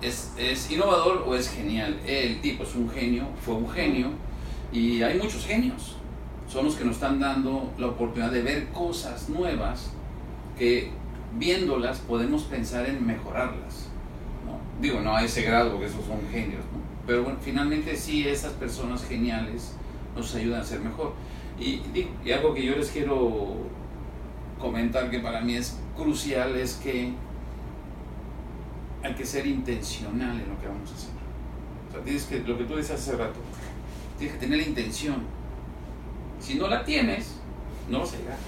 es, 0.00 0.32
es 0.38 0.70
innovador 0.70 1.24
o 1.26 1.34
es 1.34 1.50
genial. 1.50 1.98
El 2.06 2.40
tipo 2.40 2.62
es 2.62 2.74
un 2.74 2.88
genio, 2.88 3.26
fue 3.44 3.54
un 3.54 3.68
genio, 3.68 4.08
y 4.72 5.02
hay 5.02 5.18
muchos 5.18 5.44
genios. 5.46 5.96
Son 6.48 6.64
los 6.64 6.74
que 6.74 6.84
nos 6.84 6.94
están 6.94 7.20
dando 7.20 7.72
la 7.78 7.88
oportunidad 7.88 8.32
de 8.32 8.42
ver 8.42 8.68
cosas 8.68 9.28
nuevas 9.28 9.92
que 10.58 10.90
viéndolas 11.38 12.00
podemos 12.00 12.44
pensar 12.44 12.86
en 12.86 13.06
mejorarlas. 13.06 13.88
Digo, 14.80 15.00
no 15.00 15.14
a 15.14 15.22
ese 15.22 15.42
grado, 15.42 15.72
porque 15.72 15.86
esos 15.86 16.04
son 16.06 16.18
genios, 16.32 16.62
pero 17.06 17.22
bueno, 17.22 17.38
finalmente 17.42 17.94
sí, 17.96 18.26
esas 18.26 18.52
personas 18.54 19.04
geniales 19.06 19.74
nos 20.16 20.34
ayudan 20.34 20.62
a 20.62 20.64
ser 20.64 20.80
mejor. 20.80 21.12
Y 21.58 21.82
algo 22.32 22.54
que 22.54 22.64
yo 22.64 22.74
les 22.76 22.88
quiero 22.88 23.56
comentar 24.58 25.10
que 25.10 25.20
para 25.20 25.40
mí 25.40 25.54
es 25.54 25.78
crucial 26.00 26.56
es 26.56 26.74
que 26.74 27.12
hay 29.02 29.14
que 29.14 29.24
ser 29.24 29.46
intencional 29.46 30.40
en 30.40 30.48
lo 30.48 30.58
que 30.60 30.66
vamos 30.66 30.90
a 30.90 30.94
hacer. 30.94 31.10
O 31.88 31.92
sea, 31.92 32.02
tienes 32.02 32.24
que, 32.24 32.38
lo 32.40 32.56
que 32.56 32.64
tú 32.64 32.76
decías 32.76 33.00
hace 33.00 33.16
rato, 33.16 33.38
tienes 34.18 34.36
que 34.36 34.40
tener 34.40 34.58
la 34.58 34.66
intención. 34.66 35.22
Si 36.40 36.54
no 36.54 36.68
la 36.68 36.84
tienes, 36.84 37.36
no 37.88 38.00
vas 38.00 38.14
a 38.14 38.16
llegar. 38.16 38.38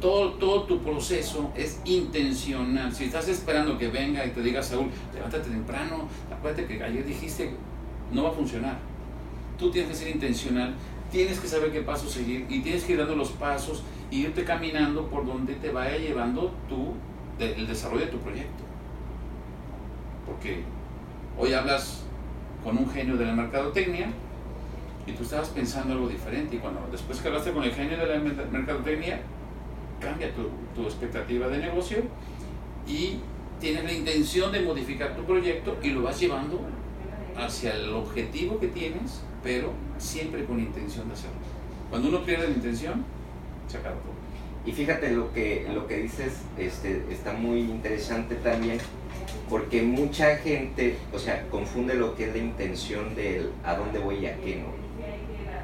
Todo, 0.00 0.32
todo 0.34 0.64
tu 0.64 0.82
proceso 0.82 1.52
es 1.56 1.80
intencional. 1.84 2.94
Si 2.94 3.04
estás 3.04 3.28
esperando 3.28 3.78
que 3.78 3.88
venga 3.88 4.24
y 4.26 4.30
te 4.30 4.42
diga 4.42 4.62
Saúl, 4.62 4.90
levántate 5.14 5.50
temprano, 5.50 6.08
acuérdate 6.30 6.66
que 6.66 6.82
ayer 6.82 7.04
dijiste, 7.04 7.54
no 8.12 8.24
va 8.24 8.30
a 8.30 8.32
funcionar. 8.32 8.78
Tú 9.58 9.70
tienes 9.70 9.90
que 9.90 9.96
ser 9.96 10.08
intencional, 10.08 10.74
tienes 11.10 11.38
que 11.38 11.46
saber 11.46 11.72
qué 11.72 11.82
pasos 11.82 12.12
seguir 12.12 12.46
y 12.48 12.60
tienes 12.60 12.84
que 12.84 12.92
ir 12.92 12.98
dando 12.98 13.14
los 13.14 13.30
pasos 13.30 13.82
irte 14.20 14.44
caminando 14.44 15.06
por 15.08 15.24
donde 15.26 15.54
te 15.54 15.70
vaya 15.70 15.96
llevando 15.96 16.52
tu, 16.68 16.94
de- 17.38 17.54
el 17.54 17.66
desarrollo 17.66 18.04
de 18.06 18.10
tu 18.10 18.18
proyecto. 18.18 18.62
Porque 20.26 20.62
hoy 21.38 21.52
hablas 21.52 22.04
con 22.62 22.76
un 22.78 22.88
genio 22.90 23.16
de 23.16 23.26
la 23.26 23.32
mercadotecnia 23.32 24.08
y 25.06 25.12
tú 25.12 25.24
estabas 25.24 25.48
pensando 25.48 25.94
algo 25.94 26.08
diferente 26.08 26.56
y 26.56 26.58
cuando 26.58 26.80
después 26.92 27.18
que 27.20 27.28
hablaste 27.28 27.52
con 27.52 27.64
el 27.64 27.72
genio 27.72 27.96
de 27.98 28.06
la 28.06 28.18
mer- 28.20 28.48
mercadotecnia 28.52 29.20
cambia 30.00 30.32
tu, 30.34 30.48
tu 30.74 30.86
expectativa 30.86 31.48
de 31.48 31.58
negocio 31.58 31.98
y 32.86 33.18
tienes 33.60 33.84
la 33.84 33.92
intención 33.92 34.52
de 34.52 34.60
modificar 34.60 35.16
tu 35.16 35.22
proyecto 35.24 35.76
y 35.82 35.90
lo 35.90 36.02
vas 36.02 36.20
llevando 36.20 36.60
hacia 37.36 37.74
el 37.74 37.92
objetivo 37.94 38.58
que 38.60 38.68
tienes, 38.68 39.22
pero 39.42 39.72
siempre 39.98 40.44
con 40.44 40.60
intención 40.60 41.08
de 41.08 41.14
hacerlo. 41.14 41.36
Cuando 41.90 42.08
uno 42.08 42.22
pierde 42.22 42.48
la 42.48 42.54
intención, 42.54 43.04
Y 44.64 44.72
fíjate 44.72 45.10
lo 45.10 45.32
que, 45.32 45.66
lo 45.72 45.86
que 45.88 45.98
dices, 45.98 46.34
este, 46.56 47.02
está 47.10 47.32
muy 47.32 47.60
interesante 47.60 48.36
también, 48.36 48.78
porque 49.50 49.82
mucha 49.82 50.36
gente, 50.36 50.96
o 51.12 51.18
sea, 51.18 51.48
confunde 51.50 51.94
lo 51.94 52.14
que 52.14 52.28
es 52.28 52.32
la 52.32 52.38
intención 52.38 53.14
del 53.16 53.50
a 53.64 53.74
dónde 53.74 53.98
voy 53.98 54.18
y 54.18 54.26
a 54.26 54.36
qué 54.36 54.56
no. 54.56 54.82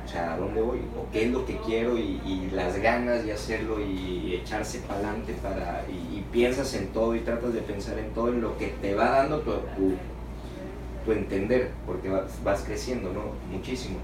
O 0.04 0.10
sea, 0.10 0.34
a 0.34 0.36
dónde 0.38 0.62
voy, 0.62 0.78
o 0.96 1.10
qué 1.12 1.26
es 1.26 1.30
lo 1.30 1.44
que 1.44 1.58
quiero 1.58 1.96
y, 1.98 2.50
las 2.52 2.78
ganas 2.78 3.24
de 3.24 3.32
hacerlo 3.32 3.78
y 3.78 4.34
echarse 4.34 4.80
para 4.80 4.94
adelante 5.00 5.34
para, 5.42 5.84
y, 5.88 6.24
piensas 6.32 6.74
en 6.74 6.88
todo 6.88 7.14
y 7.14 7.20
tratas 7.20 7.52
de 7.52 7.60
pensar 7.60 7.98
en 7.98 8.10
todo, 8.10 8.28
en 8.28 8.40
lo 8.40 8.56
que 8.58 8.68
te 8.82 8.94
va 8.94 9.10
dando 9.10 9.40
tu, 9.40 9.52
tu, 9.52 9.94
tu 11.04 11.12
entender, 11.12 11.70
porque 11.86 12.08
vas, 12.08 12.42
vas 12.42 12.62
creciendo, 12.62 13.12
¿no? 13.12 13.32
Muchísimo. 13.50 13.98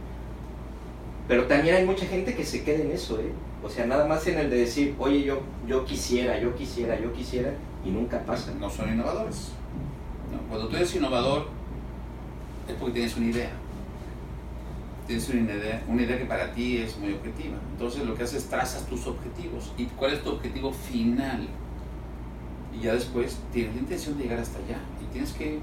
Pero 1.26 1.46
también 1.46 1.76
hay 1.76 1.86
mucha 1.86 2.06
gente 2.06 2.34
que 2.34 2.44
se 2.44 2.62
queda 2.62 2.82
en 2.82 2.92
eso, 2.92 3.18
¿eh? 3.18 3.32
O 3.64 3.70
sea, 3.70 3.86
nada 3.86 4.06
más 4.06 4.26
en 4.26 4.38
el 4.38 4.50
de 4.50 4.58
decir, 4.58 4.94
oye, 4.98 5.24
yo, 5.24 5.40
yo 5.66 5.84
quisiera, 5.86 6.38
yo 6.38 6.54
quisiera, 6.54 7.00
yo 7.00 7.12
quisiera, 7.14 7.54
y 7.82 7.90
nunca 7.90 8.22
pasa. 8.24 8.52
no 8.60 8.68
son 8.68 8.92
innovadores. 8.92 9.52
No, 10.30 10.38
Cuando 10.48 10.68
tú 10.68 10.76
eres 10.76 10.94
innovador 10.94 11.46
es 12.68 12.74
porque 12.74 12.92
tienes 12.94 13.16
una 13.16 13.26
idea. 13.26 13.50
Tienes 15.06 15.28
una 15.30 15.52
idea, 15.52 15.82
una 15.88 16.02
idea 16.02 16.18
que 16.18 16.24
para 16.26 16.52
ti 16.52 16.78
es 16.78 16.98
muy 16.98 17.14
objetiva. 17.14 17.56
Entonces 17.72 18.04
lo 18.04 18.14
que 18.14 18.24
haces 18.24 18.44
es 18.44 18.50
trazas 18.50 18.86
tus 18.86 19.06
objetivos. 19.06 19.72
¿Y 19.78 19.86
cuál 19.86 20.12
es 20.12 20.22
tu 20.22 20.30
objetivo 20.30 20.70
final? 20.70 21.48
Y 22.72 22.84
ya 22.84 22.94
después 22.94 23.38
tienes 23.52 23.74
la 23.74 23.80
intención 23.80 24.18
de 24.18 24.24
llegar 24.24 24.40
hasta 24.40 24.58
allá. 24.58 24.78
Y 25.02 25.10
tienes 25.10 25.32
que 25.32 25.58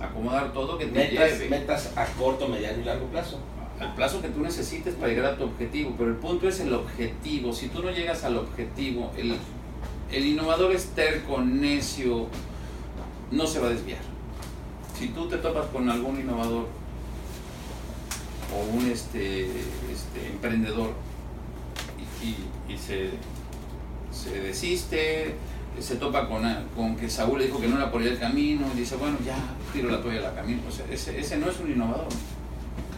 acomodar 0.00 0.52
todo 0.52 0.78
que 0.78 0.86
te 0.86 0.92
Metas, 0.92 1.32
lleve 1.32 1.50
metas 1.50 1.92
a 1.96 2.06
corto, 2.06 2.48
mediano 2.48 2.80
y 2.80 2.84
largo 2.84 3.06
plazo. 3.06 3.38
Al 3.80 3.94
plazo 3.94 4.20
que 4.20 4.28
tú 4.28 4.40
necesites 4.40 4.94
para 4.94 5.08
llegar 5.08 5.34
a 5.34 5.36
tu 5.36 5.44
objetivo. 5.44 5.94
Pero 5.96 6.10
el 6.10 6.16
punto 6.16 6.46
es 6.48 6.60
el 6.60 6.72
objetivo. 6.72 7.52
Si 7.52 7.68
tú 7.68 7.82
no 7.82 7.90
llegas 7.90 8.24
al 8.24 8.36
objetivo, 8.36 9.10
el, 9.16 9.36
el 10.12 10.26
innovador 10.26 10.72
es 10.72 10.88
terco, 10.88 11.40
necio, 11.40 12.26
no 13.30 13.46
se 13.46 13.58
va 13.58 13.68
a 13.68 13.70
desviar. 13.70 14.00
Si 14.98 15.08
tú 15.08 15.28
te 15.28 15.38
topas 15.38 15.66
con 15.66 15.88
algún 15.88 16.20
innovador 16.20 16.68
o 18.54 18.76
un 18.76 18.86
este, 18.90 19.46
este, 19.46 20.26
emprendedor 20.30 20.92
y, 22.22 22.76
se, 22.76 23.10
se 24.12 24.40
desiste, 24.42 25.36
se 25.78 25.96
topa 25.96 26.28
con, 26.28 26.42
con 26.76 26.96
que 26.96 27.08
Saúl 27.08 27.38
le 27.38 27.46
dijo 27.46 27.58
que 27.58 27.68
no 27.68 27.76
era 27.76 27.90
por 27.90 28.02
el 28.02 28.18
camino 28.18 28.66
y 28.74 28.80
dice, 28.80 28.96
bueno, 28.96 29.16
ya 29.24 29.36
tiro 29.72 29.88
la 29.88 30.02
toalla 30.02 30.20
la 30.20 30.34
camino. 30.34 30.60
O 30.68 30.70
sea, 30.70 30.84
ese, 30.90 31.18
ese 31.18 31.38
no 31.38 31.48
es 31.48 31.58
un 31.60 31.70
innovador 31.70 32.08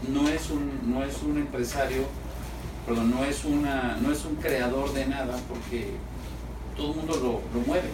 no 0.09 0.29
es 0.29 0.51
un, 0.51 0.93
no 0.93 1.05
es 1.05 1.23
un 1.23 1.39
empresario, 1.39 2.05
perdón, 2.87 3.11
no 3.11 3.25
es, 3.25 3.45
una, 3.45 3.99
no 4.01 4.13
es 4.13 4.25
un 4.25 4.37
creador 4.37 4.93
de 4.93 5.07
nada 5.07 5.39
porque 5.49 5.91
todo 6.77 6.91
el 6.91 6.97
mundo 6.97 7.15
lo, 7.15 7.59
lo 7.61 7.67
mueve. 7.67 7.89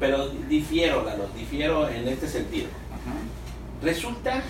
Pero 0.00 0.28
difiero, 0.48 1.04
Lalo, 1.04 1.28
difiero 1.36 1.88
en 1.88 2.08
este 2.08 2.28
sentido. 2.28 2.66
Ajá. 2.90 3.16
Resulta 3.82 4.42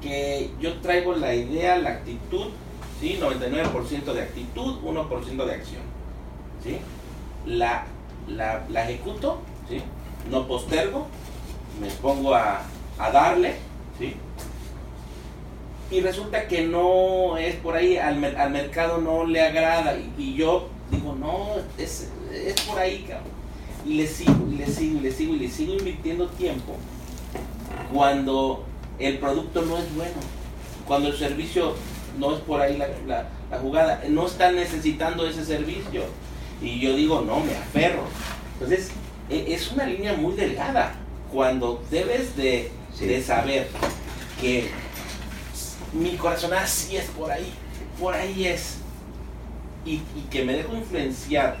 que 0.00 0.50
yo 0.60 0.80
traigo 0.80 1.14
la 1.14 1.34
idea, 1.34 1.78
la 1.78 1.90
actitud, 1.90 2.48
¿sí? 3.00 3.18
99% 3.20 4.12
de 4.12 4.22
actitud, 4.22 4.80
1% 4.82 5.44
de 5.44 5.54
acción. 5.54 5.82
¿sí? 6.62 6.78
La, 7.46 7.84
la, 8.28 8.64
la 8.68 8.84
ejecuto, 8.88 9.40
¿sí? 9.68 9.82
no 10.30 10.46
postergo, 10.46 11.06
me 11.80 11.88
pongo 11.88 12.34
a, 12.34 12.62
a 12.98 13.10
darle, 13.10 13.56
¿sí? 13.98 14.14
Y 15.92 16.00
resulta 16.00 16.48
que 16.48 16.62
no 16.66 17.36
es 17.36 17.54
por 17.56 17.76
ahí, 17.76 17.96
al, 17.98 18.24
al 18.36 18.50
mercado 18.50 18.98
no 18.98 19.24
le 19.26 19.40
agrada, 19.42 19.96
y, 19.96 20.12
y 20.22 20.34
yo 20.34 20.68
digo, 20.90 21.14
no, 21.14 21.48
es, 21.78 22.08
es 22.32 22.60
por 22.62 22.78
ahí, 22.78 23.04
cabrón. 23.08 23.28
Y 23.86 23.94
le 23.94 24.06
sigo, 24.06 24.48
y 24.50 24.54
le 24.56 24.66
sigo, 24.66 24.96
y 24.98 25.00
le 25.00 25.10
sigo, 25.12 25.34
y 25.34 25.38
le 25.40 25.50
sigo 25.50 25.72
invirtiendo 25.74 26.28
tiempo 26.28 26.76
cuando 27.92 28.64
el 28.98 29.18
producto 29.18 29.62
no 29.62 29.78
es 29.78 29.94
bueno, 29.94 30.12
cuando 30.86 31.08
el 31.08 31.16
servicio 31.16 31.74
no 32.18 32.34
es 32.34 32.40
por 32.40 32.60
ahí 32.60 32.76
la, 32.76 32.88
la- 33.06 33.28
la 33.50 33.58
jugada, 33.58 34.02
no 34.08 34.26
están 34.26 34.54
necesitando 34.56 35.26
ese 35.26 35.44
servicio. 35.44 36.04
Y 36.62 36.80
yo 36.80 36.94
digo, 36.94 37.20
no, 37.22 37.40
me 37.40 37.52
aferro. 37.56 38.04
Entonces, 38.54 38.90
e- 39.28 39.52
es 39.52 39.70
una 39.72 39.84
línea 39.84 40.14
muy 40.14 40.34
delgada 40.34 40.94
cuando 41.32 41.82
debes 41.90 42.34
de, 42.36 42.70
Sí. 42.94 43.06
de 43.06 43.22
saber 43.22 43.68
que 44.40 44.70
mi 45.92 46.16
corazón 46.16 46.52
así 46.54 46.96
es 46.96 47.06
por 47.10 47.30
ahí, 47.30 47.52
por 48.00 48.14
ahí 48.14 48.46
es. 48.46 48.78
Y, 49.84 49.94
y 49.94 50.26
que 50.30 50.44
me 50.44 50.54
dejo 50.54 50.74
influenciar 50.76 51.56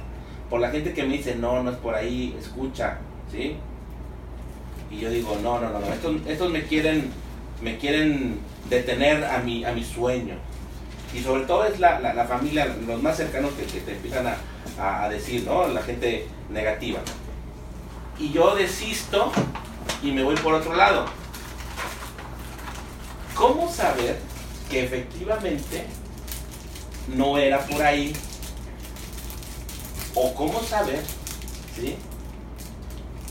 por 0.48 0.60
la 0.60 0.70
gente 0.70 0.92
que 0.92 1.02
me 1.02 1.16
dice, 1.16 1.34
no, 1.34 1.62
no 1.62 1.70
es 1.70 1.76
por 1.78 1.94
ahí, 1.94 2.36
escucha, 2.38 2.98
¿sí? 3.30 3.56
Y 4.90 4.98
yo 5.00 5.10
digo, 5.10 5.38
no, 5.42 5.58
no, 5.58 5.70
no, 5.70 5.80
no, 5.80 5.86
estos, 5.86 6.16
estos 6.26 6.50
me 6.50 6.62
quieren, 6.62 7.10
me 7.62 7.78
quieren 7.78 8.38
detener 8.68 9.24
a 9.24 9.38
mi, 9.38 9.64
a 9.64 9.72
mi 9.72 9.82
sueño. 9.82 10.34
Y 11.14 11.20
sobre 11.20 11.44
todo 11.44 11.64
es 11.64 11.80
la, 11.80 12.00
la, 12.00 12.24
familia, 12.26 12.66
los 12.86 13.02
más 13.02 13.16
cercanos 13.16 13.52
que, 13.52 13.64
que 13.64 13.80
te 13.80 13.92
empiezan 13.92 14.26
a, 14.26 14.36
a, 14.78 15.04
a 15.04 15.08
decir, 15.08 15.44
¿no? 15.44 15.66
La 15.68 15.82
gente 15.82 16.26
negativa. 16.50 17.00
Y 18.18 18.30
yo 18.30 18.54
desisto 18.54 19.32
y 20.02 20.12
me 20.12 20.22
voy 20.22 20.36
por 20.36 20.54
otro 20.54 20.74
lado. 20.74 21.06
¿Cómo 23.42 23.68
saber 23.68 24.20
que 24.70 24.84
efectivamente 24.84 25.84
no 27.08 27.36
era 27.36 27.66
por 27.66 27.82
ahí? 27.82 28.12
¿O 30.14 30.32
cómo 30.32 30.62
saber 30.62 31.02
¿sí? 31.74 31.96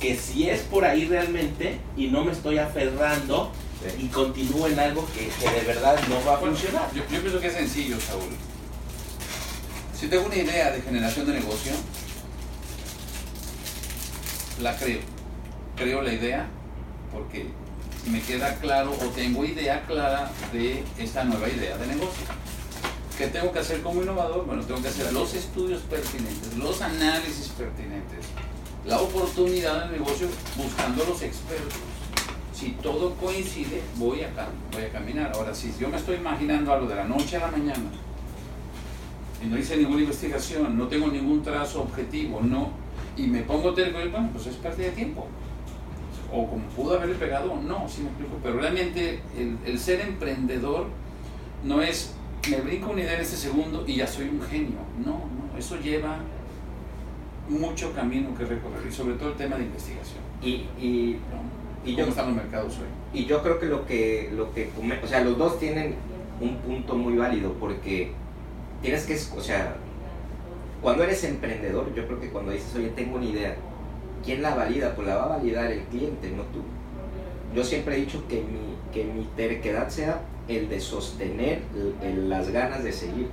que 0.01 0.17
si 0.17 0.49
es 0.49 0.63
por 0.63 0.83
ahí 0.83 1.05
realmente 1.05 1.79
y 1.95 2.07
no 2.07 2.25
me 2.25 2.33
estoy 2.33 2.57
aferrando 2.57 3.53
y 3.97 4.07
continúo 4.07 4.67
en 4.67 4.77
algo 4.79 5.07
que, 5.13 5.29
que 5.29 5.49
de 5.49 5.65
verdad 5.65 5.97
no 6.09 6.15
va 6.25 6.35
a 6.35 6.39
Bueno, 6.39 6.57
funcionar? 6.57 6.93
Yo, 6.93 7.03
yo 7.09 7.21
pienso 7.21 7.39
que 7.39 7.47
es 7.47 7.53
sencillo, 7.53 7.97
Saúl. 8.01 8.35
Si 9.97 10.07
tengo 10.07 10.25
una 10.25 10.35
idea 10.35 10.71
de 10.71 10.81
generación 10.81 11.25
de 11.25 11.33
negocio, 11.35 11.71
la 14.59 14.75
creo. 14.75 14.99
Creo 15.77 16.01
la 16.01 16.11
idea 16.11 16.49
porque 17.13 17.60
me 18.09 18.21
queda 18.21 18.55
claro 18.55 18.91
o 18.91 19.05
tengo 19.09 19.45
idea 19.45 19.83
clara 19.83 20.31
de 20.51 20.83
esta 20.97 21.23
nueva 21.23 21.47
idea 21.49 21.77
de 21.77 21.87
negocio. 21.87 22.25
¿Qué 23.17 23.27
tengo 23.27 23.51
que 23.51 23.59
hacer 23.59 23.81
como 23.81 24.01
innovador? 24.01 24.45
Bueno, 24.45 24.63
tengo 24.63 24.81
que 24.81 24.87
hacer 24.87 25.13
los 25.13 25.33
estudios 25.33 25.81
pertinentes, 25.81 26.57
los 26.57 26.81
análisis 26.81 27.49
pertinentes, 27.49 28.25
la 28.85 28.99
oportunidad 28.99 29.85
del 29.85 29.99
negocio 29.99 30.27
buscando 30.57 31.05
los 31.05 31.21
expertos. 31.21 31.79
Si 32.53 32.71
todo 32.81 33.13
coincide, 33.15 33.81
voy 33.97 34.21
a, 34.21 34.29
voy 34.71 34.83
a 34.83 34.89
caminar. 34.89 35.31
Ahora, 35.35 35.53
si 35.53 35.71
yo 35.79 35.89
me 35.89 35.97
estoy 35.97 36.15
imaginando 36.15 36.73
algo 36.73 36.87
de 36.87 36.95
la 36.95 37.03
noche 37.03 37.37
a 37.37 37.41
la 37.41 37.47
mañana 37.47 37.91
y 39.43 39.47
no 39.47 39.57
hice 39.57 39.77
ninguna 39.77 40.01
investigación, 40.01 40.77
no 40.77 40.87
tengo 40.87 41.07
ningún 41.07 41.43
trazo 41.43 41.81
objetivo, 41.81 42.41
no, 42.41 42.71
y 43.17 43.23
me 43.23 43.41
pongo 43.41 43.73
terco, 43.73 43.99
bueno, 44.11 44.29
pues 44.33 44.47
es 44.47 44.55
pérdida 44.55 44.87
de 44.87 44.93
tiempo. 44.93 45.27
O 46.31 46.47
como 46.47 46.63
pudo 46.69 46.95
haberle 46.95 47.15
pegado, 47.15 47.55
no, 47.55 47.87
sí 47.89 48.01
me 48.01 48.09
explico. 48.09 48.37
Pero 48.41 48.59
realmente 48.59 49.21
el, 49.37 49.57
el 49.65 49.79
ser 49.79 50.01
emprendedor 50.01 50.87
no 51.63 51.81
es, 51.81 52.13
me 52.49 52.57
brinco 52.61 52.91
una 52.91 53.01
idea 53.01 53.15
en 53.15 53.21
este 53.21 53.37
segundo 53.37 53.83
y 53.85 53.97
ya 53.97 54.07
soy 54.07 54.29
un 54.29 54.41
genio. 54.41 54.79
No, 55.03 55.11
no, 55.11 55.57
eso 55.57 55.77
lleva 55.77 56.19
mucho 57.49 57.93
camino 57.93 58.35
que 58.37 58.45
recorrer 58.45 58.85
y 58.87 58.91
sobre 58.91 59.15
todo 59.15 59.29
el 59.29 59.35
tema 59.35 59.57
de 59.57 59.63
investigación. 59.63 60.19
Y, 60.41 60.65
y, 60.79 61.19
¿no? 61.31 61.89
y 61.89 61.95
¿Cómo 61.95 62.05
yo, 62.05 62.09
están 62.09 62.27
los 62.27 62.35
mercados 62.35 62.77
hoy? 62.77 63.19
y 63.19 63.25
yo 63.25 63.41
creo 63.43 63.59
que 63.59 63.65
lo 63.65 63.85
que, 63.85 64.29
lo 64.33 64.53
que, 64.53 64.69
o 65.03 65.07
sea, 65.07 65.21
los 65.21 65.37
dos 65.37 65.59
tienen 65.59 65.95
un 66.39 66.57
punto 66.57 66.95
muy 66.95 67.15
válido 67.17 67.53
porque 67.53 68.11
tienes 68.81 69.05
que, 69.05 69.15
o 69.37 69.41
sea, 69.41 69.75
cuando 70.81 71.03
eres 71.03 71.23
emprendedor, 71.23 71.93
yo 71.93 72.07
creo 72.07 72.19
que 72.19 72.29
cuando 72.29 72.51
dices, 72.51 72.73
oye, 72.75 72.89
tengo 72.89 73.17
una 73.17 73.25
idea, 73.25 73.55
¿quién 74.23 74.41
la 74.41 74.55
valida? 74.55 74.93
Pues 74.95 75.07
la 75.07 75.15
va 75.17 75.23
a 75.25 75.37
validar 75.37 75.71
el 75.71 75.81
cliente, 75.83 76.29
no 76.31 76.43
tú. 76.43 76.61
Yo 77.55 77.63
siempre 77.63 77.95
he 77.97 77.99
dicho 78.01 78.23
que 78.27 78.37
mi, 78.41 78.75
que 78.93 79.03
mi 79.05 79.23
terquedad 79.35 79.89
sea 79.89 80.21
el 80.47 80.69
de 80.69 80.79
sostener 80.79 81.61
el- 81.75 81.95
el- 82.07 82.29
las 82.29 82.49
ganas 82.49 82.83
de 82.83 82.91
seguir. 82.93 83.27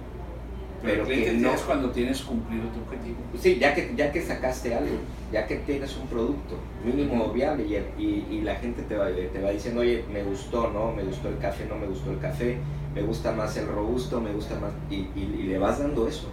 Pero 0.81 1.05
que 1.07 1.33
no, 1.33 1.53
es 1.55 1.63
cuando 1.63 1.91
tienes 1.91 2.23
cumplido 2.23 2.63
tu 2.69 2.81
objetivo. 2.81 3.17
Sí, 3.41 3.59
ya 3.59 3.75
que, 3.75 3.93
ya 3.97 4.13
que 4.13 4.23
sacaste 4.23 4.73
algo, 4.75 4.95
ya 5.33 5.45
que 5.45 5.57
tienes 5.57 5.97
un 5.97 6.07
producto 6.07 6.55
mínimo 6.85 7.33
viable 7.33 7.65
y, 7.65 7.75
y, 8.01 8.27
y 8.31 8.41
la 8.43 8.55
gente 8.55 8.83
te 8.83 8.97
va, 8.97 9.07
te 9.09 9.41
va 9.43 9.51
diciendo, 9.51 9.81
oye, 9.81 10.05
me 10.13 10.23
gustó, 10.23 10.71
¿no? 10.71 10.93
Me 10.93 11.03
gustó 11.03 11.29
el 11.31 11.39
café, 11.39 11.67
no 11.69 11.75
me 11.75 11.87
gustó 11.89 12.13
el 12.13 12.21
café, 12.21 12.59
me 12.95 13.03
gusta 13.03 13.33
más 13.33 13.57
el 13.57 13.67
robusto, 13.67 14.21
me 14.21 14.33
gusta 14.33 14.55
más... 14.61 14.71
Y, 14.89 14.95
y- 15.19 15.37
y 15.41 15.43
le 15.49 15.59
vas 15.59 15.81
dando 15.81 16.07
eso 16.07 16.29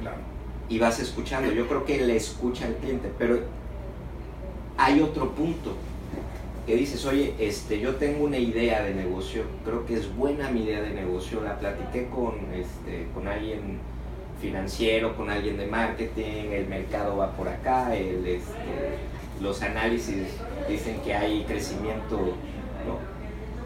Claro. 0.00 0.16
y 0.68 0.78
vas 0.80 0.98
escuchando. 0.98 1.52
Yo 1.52 1.68
creo 1.68 1.84
que 1.84 2.04
le 2.04 2.16
escucha 2.16 2.66
al 2.66 2.74
cliente, 2.74 3.12
pero 3.16 3.38
hay 4.76 5.00
otro 5.00 5.30
punto 5.30 5.74
que 6.66 6.76
dices, 6.76 7.04
oye, 7.04 7.34
este, 7.38 7.78
yo 7.78 7.96
tengo 7.96 8.24
una 8.24 8.38
idea 8.38 8.82
de 8.82 8.94
negocio, 8.94 9.42
creo 9.64 9.84
que 9.84 9.94
es 9.94 10.14
buena 10.16 10.50
mi 10.50 10.64
idea 10.64 10.80
de 10.80 10.90
negocio, 10.90 11.42
la 11.42 11.58
platiqué 11.58 12.08
con, 12.08 12.34
este, 12.54 13.06
con 13.14 13.28
alguien 13.28 13.78
financiero, 14.40 15.14
con 15.16 15.28
alguien 15.30 15.58
de 15.58 15.66
marketing, 15.66 16.52
el 16.52 16.66
mercado 16.66 17.18
va 17.18 17.32
por 17.32 17.48
acá, 17.48 17.94
el, 17.94 18.26
este, 18.26 18.52
los 19.42 19.60
análisis 19.62 20.26
dicen 20.68 21.00
que 21.04 21.14
hay 21.14 21.44
crecimiento, 21.44 22.18
¿no? 22.18 23.14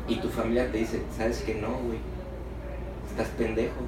Y 0.09 0.17
tu 0.17 0.29
familia 0.29 0.71
te 0.73 0.79
dice, 0.79 1.03
¿sabes 1.17 1.43
que 1.43 1.55
no, 1.55 1.69
güey? 1.69 1.99
Estás 3.11 3.29
pendejo 3.37 3.85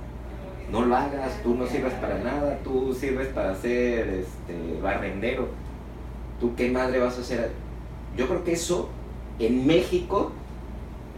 no 0.70 0.82
lo 0.82 0.96
hagas, 0.96 1.42
tú 1.42 1.54
no 1.54 1.66
sirves 1.66 1.92
para 1.94 2.18
nada, 2.18 2.58
tú 2.62 2.94
sirves 2.94 3.28
para 3.28 3.54
ser 3.54 4.08
este, 4.08 4.80
barrendero. 4.80 5.48
¿Tú 6.40 6.54
qué 6.56 6.70
madre 6.70 6.98
vas 6.98 7.18
a 7.18 7.20
hacer? 7.20 7.50
Yo 8.16 8.26
creo 8.26 8.42
que 8.44 8.52
eso 8.52 8.88
en 9.38 9.66
México, 9.66 10.32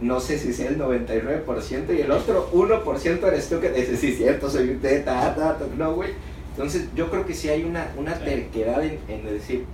no 0.01 0.19
sé 0.19 0.37
si 0.37 0.53
sea 0.53 0.69
el 0.69 0.77
99% 0.79 1.97
y 1.97 2.01
el 2.01 2.11
otro 2.11 2.49
1% 2.51 3.27
eres 3.27 3.49
tú 3.49 3.59
que 3.59 3.69
dices, 3.69 3.99
sí, 3.99 4.13
cierto, 4.13 4.49
soy 4.49 4.69
un 4.69 4.79
teta, 4.79 5.33
ta, 5.35 5.57
ta". 5.57 5.65
no, 5.77 5.93
güey. 5.95 6.11
Entonces 6.51 6.87
yo 6.95 7.09
creo 7.09 7.25
que 7.25 7.33
sí 7.33 7.49
hay 7.49 7.63
una, 7.63 7.91
una 7.97 8.13
terquedad 8.19 8.83
en, 8.83 8.99
en 9.07 9.25
decir, 9.25 9.65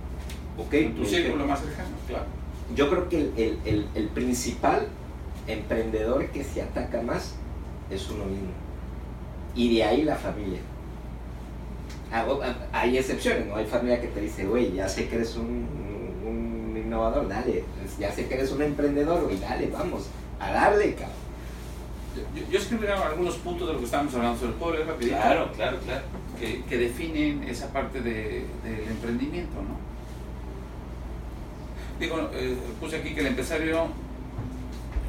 ok, 0.56 0.94
Tu 0.96 1.04
círculo 1.04 1.46
más 1.46 1.60
cercano, 1.60 1.88
claro. 2.08 2.24
yo 2.74 2.88
creo 2.88 3.08
que 3.08 3.18
el, 3.20 3.32
el- 3.36 3.58
el- 3.66 3.86
el 3.94 4.08
principal 4.08 4.86
emprendedor 5.46 6.26
que 6.28 6.44
se 6.44 6.62
ataca 6.62 7.02
más 7.02 7.34
es 7.90 8.08
uno 8.10 8.24
mismo. 8.24 8.48
Y 9.54 9.74
de 9.76 9.84
ahí 9.84 10.02
la 10.02 10.14
familia. 10.16 10.60
Hay 12.72 12.98
excepciones, 12.98 13.46
¿no? 13.46 13.56
Hay 13.56 13.66
familia 13.66 14.00
que 14.00 14.08
te 14.08 14.20
dice, 14.20 14.44
güey, 14.44 14.72
ya 14.72 14.88
sé 14.88 15.08
que 15.08 15.14
eres 15.16 15.36
un, 15.36 15.66
un 16.26 16.76
innovador, 16.76 17.28
dale. 17.28 17.64
Pues, 17.80 17.98
Ya 17.98 18.10
sé 18.12 18.26
que 18.26 18.34
eres 18.34 18.50
un 18.52 18.62
emprendedor, 18.62 19.22
güey, 19.24 19.38
dale, 19.38 19.68
vamos, 19.68 20.06
a 20.40 20.50
darle, 20.50 20.94
cabrón. 20.94 21.20
Yo, 22.34 22.42
yo 22.50 22.58
escribí 22.58 22.86
algunos 22.88 23.36
puntos 23.36 23.68
de 23.68 23.74
lo 23.74 23.78
que 23.78 23.84
estábamos 23.84 24.12
hablando 24.14 24.38
sobre 24.40 24.52
¿puedo 24.54 24.72
leer 24.74 24.86
rapidito? 24.88 25.16
Claro, 25.16 25.52
claro, 25.54 25.78
claro. 25.84 26.02
que, 26.40 26.62
que 26.64 26.76
definen 26.78 27.44
esa 27.44 27.72
parte 27.72 28.00
de- 28.00 28.44
del 28.64 28.88
emprendimiento, 28.90 29.54
¿no? 29.62 29.78
Digo, 32.00 32.30
eh, 32.32 32.56
puse 32.80 32.96
aquí 32.96 33.14
que 33.14 33.20
el 33.20 33.26
empresario 33.28 33.84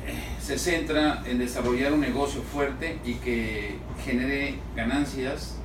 eh, 0.05 0.13
se 0.39 0.59
centra 0.59 1.23
en 1.25 1.39
desarrollar 1.39 1.93
un 1.93 2.01
negocio 2.01 2.41
fuerte 2.41 2.99
y 3.05 3.15
que 3.15 3.77
genere 4.03 4.55
ganancias 4.75 5.55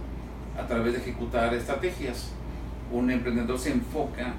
a 0.58 0.66
través 0.66 0.92
de 0.92 0.98
ejecutar 1.00 1.52
estrategias. 1.54 2.30
Un 2.90 3.10
emprendedor 3.10 3.58
se 3.58 3.72
enfoca 3.72 4.34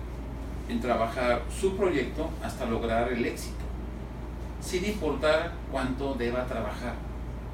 en 0.69 0.79
trabajar 0.79 1.43
su 1.49 1.75
proyecto 1.75 2.29
hasta 2.43 2.65
lograr 2.65 3.11
el 3.11 3.25
éxito, 3.25 3.63
sin 4.61 4.85
importar 4.85 5.53
cuánto 5.71 6.13
deba 6.13 6.45
trabajar. 6.45 6.93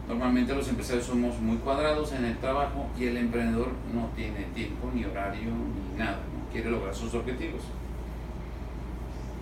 Normalmente 0.08 0.54
los 0.54 0.68
empresarios 0.68 1.06
somos 1.06 1.40
muy 1.40 1.58
cuadrados 1.58 2.12
en 2.12 2.26
el 2.26 2.38
trabajo 2.38 2.88
y 3.00 3.06
el 3.06 3.18
emprendedor 3.18 3.70
no 3.94 4.10
tiene 4.16 4.46
tiempo, 4.54 4.92
ni 4.94 5.06
horario, 5.06 5.50
ni 5.50 5.98
nada, 5.98 6.18
no 6.18 6.52
quiere 6.52 6.70
lograr 6.70 6.94
sus 6.94 7.14
objetivos. 7.14 7.62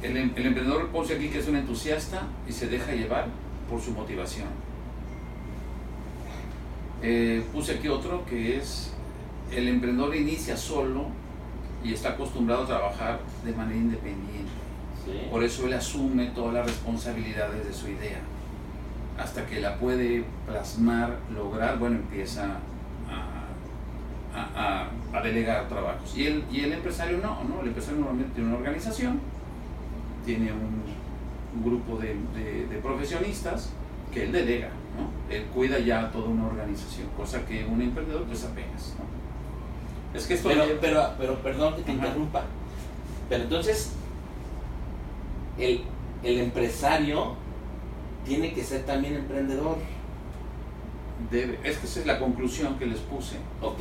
El, 0.04 0.18
em- 0.18 0.32
el 0.36 0.46
emprendedor 0.48 0.88
pone 0.90 1.14
aquí 1.14 1.30
que 1.30 1.40
es 1.40 1.48
un 1.48 1.56
entusiasta 1.56 2.24
y 2.48 2.52
se 2.52 2.68
deja 2.68 2.94
llevar 2.94 3.28
por 3.70 3.82
su 3.82 3.92
motivación. 3.92 4.48
Eh, 7.02 7.44
puse 7.52 7.74
aquí 7.74 7.88
otro 7.88 8.24
que 8.26 8.58
es 8.58 8.91
el 9.52 9.68
emprendedor 9.68 10.16
inicia 10.16 10.56
solo 10.58 11.06
y 11.84 11.94
está 11.94 12.10
acostumbrado 12.10 12.64
a 12.64 12.68
trabajar 12.68 13.20
de 13.44 13.52
manera 13.54 13.78
independiente. 13.78 14.52
Sí. 15.06 15.28
Por 15.32 15.44
eso 15.44 15.66
él 15.66 15.74
asume 15.74 16.28
todas 16.28 16.54
las 16.54 16.66
responsabilidades 16.68 17.66
de 17.66 17.74
su 17.74 17.88
idea. 17.88 18.20
Hasta 19.18 19.46
que 19.46 19.60
la 19.60 19.76
puede 19.78 20.24
plasmar, 20.48 21.18
lograr, 21.34 21.78
bueno, 21.80 21.98
empieza 21.98 22.46
a, 23.10 24.38
a- 24.40 24.84
a- 25.14 25.18
a 25.18 25.22
delegar 25.22 25.68
trabajos. 25.68 26.16
Y 26.18 26.26
el, 26.28 26.44
y 26.52 26.62
el 26.62 26.74
empresario 26.74 27.18
no, 27.18 27.44
¿no? 27.44 27.62
El 27.62 27.68
empresario 27.68 28.00
normalmente 28.00 28.34
tiene 28.36 28.50
una 28.50 28.58
organización, 28.60 29.20
tiene 30.26 30.52
un, 30.54 30.84
un 31.56 31.64
grupo 31.66 31.98
de, 31.98 32.16
de- 32.36 32.68
de 32.68 32.78
profesionistas 32.78 33.72
que 34.14 34.24
él 34.24 34.32
delega, 34.32 34.70
¿no? 34.98 35.34
Él 35.34 35.44
cuida 35.54 35.80
ya 35.80 36.10
toda 36.12 36.30
una 36.30 36.48
organización, 36.48 37.08
cosa 37.18 37.46
que 37.46 37.66
un 37.66 37.82
emprendedor 37.82 38.24
pues 38.24 38.44
apenas, 38.46 38.96
¿no? 38.98 39.21
Es 40.14 40.26
que 40.28 40.34
esto 40.34 40.50
Pero, 40.50 40.66
pero, 40.82 41.10
pero 41.18 41.36
perdón 41.42 41.76
que 41.76 41.82
te 41.84 41.92
Ajá. 41.92 42.06
interrumpa. 42.08 42.44
Pero 43.30 43.44
entonces, 43.44 43.94
el, 45.58 45.84
el 46.24 46.40
empresario 46.40 47.36
tiene 48.26 48.54
que 48.54 48.64
ser 48.64 48.86
también 48.86 49.16
emprendedor. 49.16 49.78
debe, 51.32 51.60
es 51.64 51.78
que 51.78 51.86
esa 51.86 52.00
es 52.02 52.06
la 52.06 52.20
conclusión 52.20 52.78
que 52.78 52.86
les 52.88 53.00
puse. 53.00 53.38
¿Ok? 53.62 53.80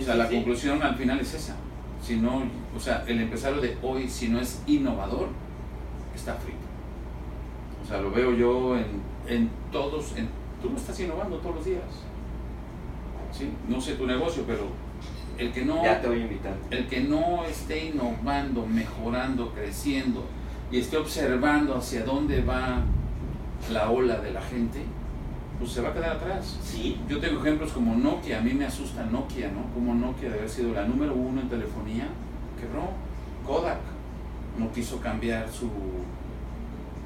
O 0.00 0.04
sea, 0.04 0.14
la 0.14 0.28
conclusión 0.28 0.82
al 0.82 0.94
final 0.94 1.18
es 1.20 1.34
esa. 1.34 1.56
Si 2.02 2.16
no, 2.16 2.42
o 2.76 2.80
sea, 2.80 3.04
el 3.06 3.20
empresario 3.20 3.60
de 3.60 3.76
hoy, 3.82 4.08
si 4.08 4.28
no 4.28 4.40
es 4.40 4.62
innovador, 4.66 5.28
está 6.14 6.34
frito. 6.34 6.58
O 7.84 7.88
sea, 7.88 8.00
lo 8.00 8.10
veo 8.10 8.32
yo 8.34 8.76
en, 8.76 9.02
en 9.26 9.50
todos, 9.72 10.16
en, 10.16 10.28
tú 10.60 10.70
lo 10.70 10.76
estás 10.76 10.98
innovando 11.00 11.38
todos 11.38 11.56
los 11.56 11.64
días. 11.64 11.82
¿Sí? 13.32 13.50
No 13.68 13.80
sé 13.80 13.94
tu 13.94 14.06
negocio, 14.06 14.44
pero 14.46 14.66
el 15.42 15.52
que 15.52 15.64
no 15.64 15.82
Ya 15.82 16.00
te 16.00 16.08
voy 16.08 16.18
a 16.18 16.22
invitar. 16.22 16.54
el 16.70 16.86
que 16.86 17.00
no 17.00 17.44
esté 17.44 17.86
innovando, 17.86 18.66
mejorando, 18.66 19.50
creciendo 19.52 20.24
y 20.70 20.78
esté 20.78 20.96
observando 20.96 21.76
hacia 21.76 22.04
dónde 22.04 22.42
va 22.42 22.80
la 23.70 23.90
ola 23.90 24.18
de 24.18 24.32
la 24.32 24.40
gente, 24.42 24.80
pues 25.58 25.70
se 25.72 25.80
va 25.80 25.90
a 25.90 25.92
quedar 25.94 26.16
atrás. 26.16 26.58
Sí, 26.62 26.98
Yo 27.08 27.20
tengo 27.20 27.40
ejemplos 27.40 27.72
como 27.72 27.94
Nokia, 27.94 28.38
a 28.38 28.40
mí 28.40 28.52
me 28.54 28.64
asusta 28.64 29.04
Nokia, 29.04 29.50
¿no? 29.52 29.72
Como 29.74 29.94
Nokia 29.94 30.30
de 30.30 30.34
haber 30.38 30.48
sido 30.48 30.72
la 30.72 30.84
número 30.84 31.14
uno 31.14 31.40
en 31.40 31.48
telefonía, 31.48 32.06
quebró. 32.58 32.88
Kodak 33.46 33.78
no 34.58 34.70
quiso 34.72 35.00
cambiar 35.00 35.48
su. 35.50 35.68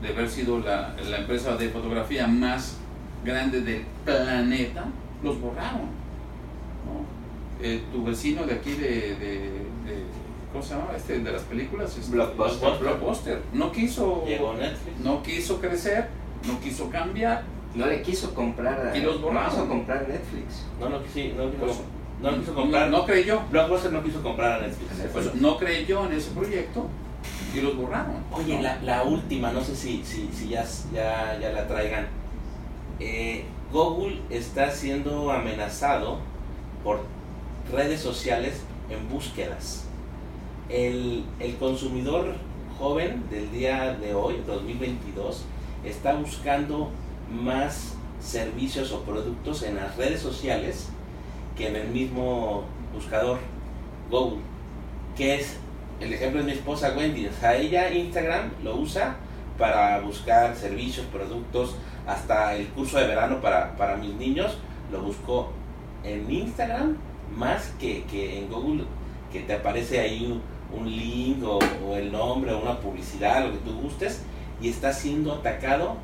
de 0.03 0.09
haber 0.09 0.29
sido 0.29 0.59
la, 0.61 0.95
la 1.11 1.19
empresa 1.19 1.57
de 1.57 1.69
fotografía 1.71 2.27
más 2.27 2.77
grande 3.25 3.61
del 3.63 3.83
planeta, 4.05 4.85
los 5.23 5.41
borraron. 5.41 5.81
¿no? 6.87 7.16
Eh, 7.63 7.83
tu 7.93 8.05
vecino 8.05 8.45
de 8.45 8.55
aquí 8.55 8.73
de, 8.73 8.89
de- 9.17 9.39
de- 9.85 10.07
¿Cómo 10.53 10.63
se 10.65 10.75
llama? 10.75 10.89
Este, 10.97 11.19
de 11.19 11.33
las 11.33 11.43
películas. 11.43 11.97
Este, 11.99 12.13
Blockbuster. 12.13 12.79
Blockbuster. 12.79 13.43
No 13.53 13.73
quiso. 13.73 14.25
llegó 14.27 14.55
Netflix. 14.55 14.99
No 15.03 15.23
quiso 15.23 15.61
crecer, 15.61 16.09
no 16.47 16.59
quiso 16.61 16.89
cambiar. 16.91 17.43
No 17.75 17.87
le 17.87 18.01
quiso 18.01 18.35
comprar 18.35 18.89
a, 18.89 18.97
Y 18.97 19.03
los 19.03 19.21
no 19.21 19.27
borraron. 19.27 19.51
quiso 19.51 19.69
comprar 19.69 20.09
Netflix. 20.09 20.65
No 20.81 20.89
lo 20.89 21.03
quiso, 21.03 21.35
no 21.37 21.51
quiso, 21.51 21.65
Pues, 21.65 21.77
no 22.23 22.31
lo 22.31 22.39
quiso 22.41 22.55
comprar. 22.55 22.91
No, 22.91 22.99
no 22.99 23.05
creyó. 23.07 23.43
Blockbuster 23.51 23.93
no 23.93 24.03
quiso 24.03 24.23
comprar 24.23 24.53
a 24.53 24.67
Netflix. 24.67 24.91
Pues 25.13 25.35
no 25.35 25.59
creyó 25.59 26.07
en 26.07 26.13
ese 26.13 26.31
proyecto 26.31 26.87
y 27.55 27.61
los 27.61 27.77
borraron. 27.77 28.17
Oye, 28.33 28.57
¿no? 28.57 28.63
la, 28.63 28.81
la 28.83 29.03
última, 29.03 29.51
no 29.53 29.63
sé 29.63 29.77
si, 29.77 30.03
si, 30.05 30.31
si 30.33 30.49
ya, 30.49 30.65
ya, 30.95 31.39
ya 31.39 31.51
la 31.53 31.67
traigan. 31.67 32.07
Eh, 33.01 33.45
Google 33.73 34.21
está 34.31 34.71
siendo 34.71 35.31
amenazado 35.31 36.19
por 36.83 37.01
redes 37.73 38.01
sociales 38.01 38.63
en 38.91 39.09
búsquedas. 39.09 39.85
El, 40.69 41.25
el 41.39 41.57
consumidor 41.57 42.35
joven 42.79 43.25
del 43.31 43.51
día 43.51 43.95
de 43.95 44.15
hoy, 44.15 44.43
2022, 44.47 45.45
está 45.85 46.15
buscando 46.15 46.91
más 47.31 47.95
servicios 48.21 48.93
o 48.93 49.03
productos 49.03 49.63
en 49.63 49.77
las 49.77 49.97
redes 49.97 50.21
sociales 50.21 50.89
que 51.57 51.69
en 51.69 51.77
el 51.77 51.89
mismo 51.89 52.65
buscador 52.93 53.39
Google, 54.11 54.41
que 55.17 55.37
es 55.37 55.57
el 56.01 56.13
ejemplo 56.13 56.41
de 56.41 56.47
mi 56.47 56.53
esposa 56.53 56.95
Wendy, 56.97 57.27
o 57.27 57.53
ella 57.53 57.91
Instagram 57.91 58.51
lo 58.63 58.77
usa 58.77 59.17
para 59.59 60.01
buscar 60.01 60.55
servicios, 60.55 61.07
productos, 61.07 61.77
hasta 62.07 62.55
el 62.55 62.69
curso 62.69 62.99
de 62.99 63.07
verano 63.07 63.41
para, 63.41 63.77
para 63.77 63.97
mis 63.97 64.15
niños 64.15 64.59
lo 64.93 65.03
buscó 65.03 65.51
en 66.05 66.31
Instagram 66.31 66.97
más 67.37 67.73
que, 67.79 68.05
que 68.05 68.39
en 68.39 68.49
Google, 68.51 68.85
que 69.33 69.41
te 69.41 69.55
aparece 69.55 70.01
ahí 70.01 70.25
un, 70.25 70.79
un 70.79 70.91
link 70.91 71.43
o, 71.45 71.59
el 71.97 72.11
nombre 72.11 72.53
o 72.53 72.61
una 72.61 72.81
publicidad, 72.81 73.45
lo 73.47 73.53
que 73.53 73.59
tú 73.59 73.79
gustes, 73.81 74.23
y 74.61 74.69
está 74.69 74.93
siendo 74.93 75.33
atacado. 75.33 75.97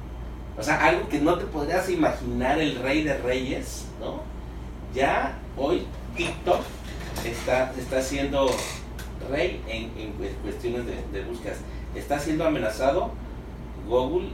O 0.59 0.63
sea, 0.63 0.85
algo 0.85 1.09
que 1.09 1.19
no 1.19 1.39
te 1.39 1.47
podrías 1.47 1.89
imaginar 1.89 2.61
el 2.61 2.77
rey 2.77 3.03
de 3.03 3.17
reyes, 3.17 3.87
¿no? 4.01 4.21
Ya 4.95 5.39
hoy 5.57 5.87
TikTok 6.17 6.61
está, 7.25 7.73
está 7.79 8.03
siendo 8.03 8.51
rey 9.31 9.63
en, 9.67 9.85
en 9.99 10.13
cu- 10.13 10.25
cuestiones 10.43 10.85
de, 10.85 10.95
de 11.19 11.25
búsquedas. 11.25 11.59
Está 11.95 12.19
siendo 12.19 12.45
amenazado 12.45 13.11
Google. 13.89 14.29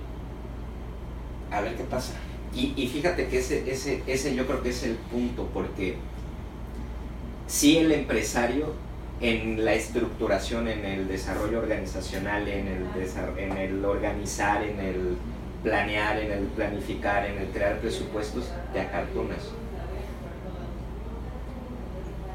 A 1.52 1.60
ver 1.60 1.76
qué 1.76 1.84
pasa. 1.84 2.14
Y, 2.54 2.72
y 2.76 2.88
fíjate 2.88 3.28
que 3.28 3.38
ese, 3.38 3.70
ese, 3.70 4.02
ese 4.06 4.34
yo 4.34 4.46
creo 4.46 4.62
que 4.62 4.70
es 4.70 4.82
el 4.82 4.94
punto, 4.96 5.48
porque 5.54 5.96
si 7.48 7.78
el 7.78 7.90
empresario 7.90 8.72
en 9.20 9.64
la 9.64 9.74
estructuración, 9.74 10.68
en 10.68 10.84
el 10.84 11.08
desarrollo 11.08 11.58
organizacional, 11.58 12.46
en 12.46 12.68
el, 12.68 12.86
en 13.36 13.56
el 13.58 13.84
organizar, 13.84 14.62
en 14.62 14.78
el 14.78 15.16
planear, 15.64 16.20
en 16.20 16.30
el 16.30 16.44
planificar, 16.44 17.26
en 17.26 17.38
el 17.38 17.48
crear 17.48 17.78
presupuestos, 17.80 18.44
te 18.72 18.80
acartonas. 18.80 19.50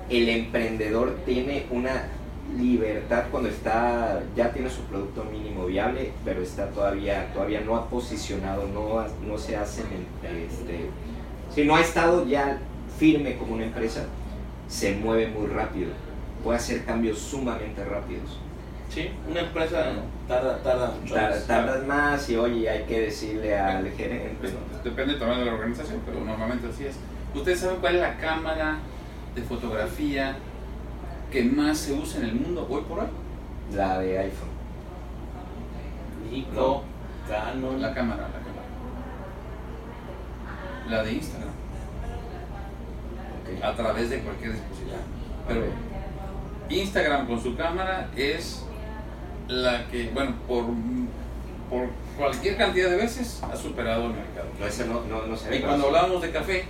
El 0.10 0.28
emprendedor 0.30 1.16
tiene 1.26 1.66
una 1.72 2.08
libertad 2.58 3.24
cuando 3.32 3.48
está 3.50 4.22
ya 4.36 4.52
tiene 4.52 4.70
su 4.70 4.82
producto 4.82 5.24
mínimo 5.24 5.66
viable 5.66 6.12
pero 6.26 6.42
está 6.42 6.68
todavía 6.72 7.32
todavía 7.34 7.62
no 7.62 7.78
ha 7.78 7.88
posicionado 7.90 8.68
no 8.68 9.00
ha- 9.00 9.08
no 9.26 9.38
se 9.38 9.56
hace 9.56 9.82
este 9.82 10.90
si 11.56 11.64
no 11.64 11.78
ha 11.78 11.82
estado 11.82 12.28
ya 12.28 12.60
firme 13.00 13.38
como 13.38 13.54
una 13.56 13.64
empresa 13.64 14.06
se 14.68 14.96
mueve 14.96 15.28
muy 15.28 15.48
rápido 15.48 15.92
puede 16.44 16.58
hacer 16.58 16.84
cambios 16.86 17.20
sumamente 17.20 17.84
rápidos 17.86 18.40
Sí, 18.90 19.10
una 19.28 19.40
empresa 19.40 19.86
tarda, 20.28 20.62
tarda 20.62 20.92
mucho 21.02 21.16
Tar- 21.16 21.32
más. 21.32 21.48
tardas 21.48 21.84
más 21.88 22.30
y 22.30 22.36
oye 22.36 22.70
hay 22.70 22.84
que 22.84 23.02
decirle 23.02 23.58
al 23.58 23.90
gerente 23.92 24.36
Pues, 24.40 24.54
depende 24.84 25.16
también 25.16 25.40
de 25.40 25.46
la 25.46 25.54
organización, 25.54 26.00
pero 26.06 26.20
normalmente 26.20 26.68
así 26.68 26.86
es. 26.86 26.98
¿Ustedes 27.34 27.60
saben 27.62 27.78
cuál 27.80 27.96
es 27.96 28.02
la 28.02 28.18
cámara 28.18 28.78
de 29.34 29.42
fotografía 29.42 30.36
que 31.32 31.44
más 31.44 31.80
se 31.80 31.94
usa 31.94 32.20
en 32.22 32.28
el 32.28 32.36
mundo 32.36 32.68
hoy 32.70 32.84
por 32.88 33.00
hoy? 33.00 33.08
la 33.74 33.98
de 33.98 34.20
iPhone 34.20 34.50
No. 36.54 36.84
Canon. 37.28 37.82
La 37.82 37.94
cámara, 37.96 38.24
la 38.24 38.28
cámara. 38.28 38.64
La 40.90 41.04
de 41.04 41.14
Instagram, 41.14 41.50
A 43.64 43.74
través 43.76 44.10
de 44.10 44.20
cualquier 44.20 44.54
dispositivo. 44.54 44.98
Pero. 45.48 45.94
Instagram 46.70 47.28
con 47.28 47.42
su 47.42 47.56
cámara 47.56 48.10
es 48.16 48.64
la 49.48 49.88
que, 49.88 50.10
bueno, 50.14 50.36
por, 50.48 50.66
por 51.70 51.90
cualquier 52.18 52.58
cantidad 52.58 52.90
de 52.90 52.96
veces 52.96 53.42
ha 53.44 53.56
superado 53.56 54.06
el 54.06 54.14
mercado. 54.14 54.48
no 54.60 54.66
ese 54.66 54.86
no 54.86 55.02
no 55.06 55.26
no 55.26 55.36
se 55.36 55.56
Y 55.56 55.62
cuando 55.62 55.88
hablábamos 55.88 56.22
de 56.22 56.32
café, 56.32 56.66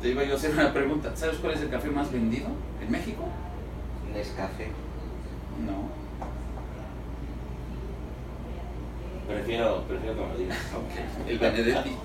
te 0.00 0.08
iba 0.08 0.24
yo 0.24 0.34
a 0.34 0.36
hacer 0.36 0.52
una 0.52 0.72
pregunta. 0.72 1.12
¿Sabes 1.14 1.38
cuál 1.38 1.54
es 1.54 1.60
el 1.60 1.70
café 1.70 1.88
más 1.90 2.10
vendido 2.12 2.48
en 2.80 2.90
México? 2.90 3.24
Nescafé 4.14 4.68
No. 5.64 6.02
Prefiero, 9.26 9.82
prefiero 9.84 10.14
que 10.14 10.20
me 10.20 10.28
lo 10.28 10.38
digas. 10.38 10.58
El 11.26 11.38
Benedetti. 11.38 11.96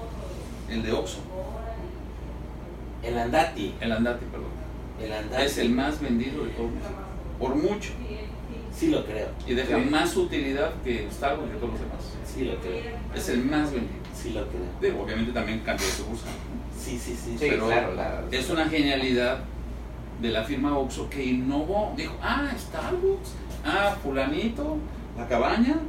El 0.70 0.84
de 0.84 0.92
Oxxo. 0.92 1.20
El 3.04 3.18
Andati. 3.18 3.76
El 3.80 3.92
Andati, 3.92 4.26
perdón. 4.26 4.50
El 5.02 5.14
Andati. 5.14 5.44
Es 5.44 5.58
el 5.58 5.70
más 5.70 6.00
vendido 6.02 6.44
de 6.46 6.52
todo 6.52 6.68
México. 6.68 6.94
Por 7.40 7.56
mucho. 7.56 7.92
Sí 8.74 8.90
lo 8.90 9.04
creo. 9.06 9.28
Y 9.48 9.54
deja 9.56 9.76
Sí. 9.78 9.90
más 9.90 10.16
utilidad 10.16 10.72
que 10.84 11.08
Starbucks 11.12 11.50
y 11.50 11.52
que 11.54 11.58
todos 11.58 11.72
los 11.74 11.80
demás. 11.82 11.98
Sí 12.26 12.46
lo 12.46 12.56
creo. 12.60 12.96
Es 13.16 13.30
el 13.30 13.44
más 13.46 13.72
vendido. 13.72 13.94
Sí 14.16 14.32
lo 14.32 14.48
creo. 14.48 14.62
Digo, 14.82 15.04
obviamente 15.04 15.32
también 15.32 15.60
cambió 15.62 15.86
de 15.86 15.92
sucursal. 15.94 16.30
Sí, 16.78 16.92
sí, 16.98 17.12
sí. 17.16 17.32
sí 17.32 17.38
pero 17.40 17.66
claro 17.68 17.94
la- 17.96 18.24
Es 18.32 18.50
una 18.50 18.66
genialidad 18.68 19.40
de 20.22 20.30
la 20.30 20.44
firma 20.44 20.78
Oxxo 20.78 21.10
que 21.10 21.24
innovó. 21.26 21.94
Dijo, 21.98 22.16
ah, 22.22 22.52
Starbucks, 22.58 23.30
ah, 23.66 23.96
fulanito, 24.02 24.78
la 25.18 25.28
cabaña, 25.28 25.80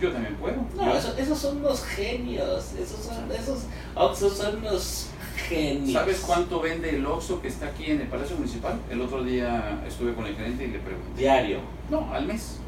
yo 0.00 0.10
también 0.12 0.34
puedo. 0.36 0.56
No, 0.74 0.94
eso- 0.96 1.14
esos 1.18 1.38
son 1.38 1.62
los 1.62 1.84
genios. 1.84 2.72
Esos 2.74 3.04
son, 3.04 3.30
esos 3.30 3.64
Oxxos 3.94 4.36
son 4.38 4.62
los 4.62 5.08
genios. 5.38 5.92
¿Sabes 5.92 6.20
cuánto 6.26 6.60
vende 6.60 6.90
el 6.96 7.06
Oxxo 7.06 7.40
que 7.40 7.48
está 7.48 7.66
aquí 7.68 7.86
en 7.90 8.00
el 8.02 8.06
Palacio 8.08 8.36
Municipal? 8.36 8.78
El 8.90 9.00
otro 9.00 9.22
día 9.24 9.82
estuve 9.86 10.14
con 10.14 10.26
el 10.26 10.34
gerente 10.36 10.64
y 10.64 10.68
le 10.68 10.78
pregunté. 10.80 11.18
Diario. 11.20 11.58
No, 11.90 12.12
al 12.12 12.26
mes. 12.26 12.58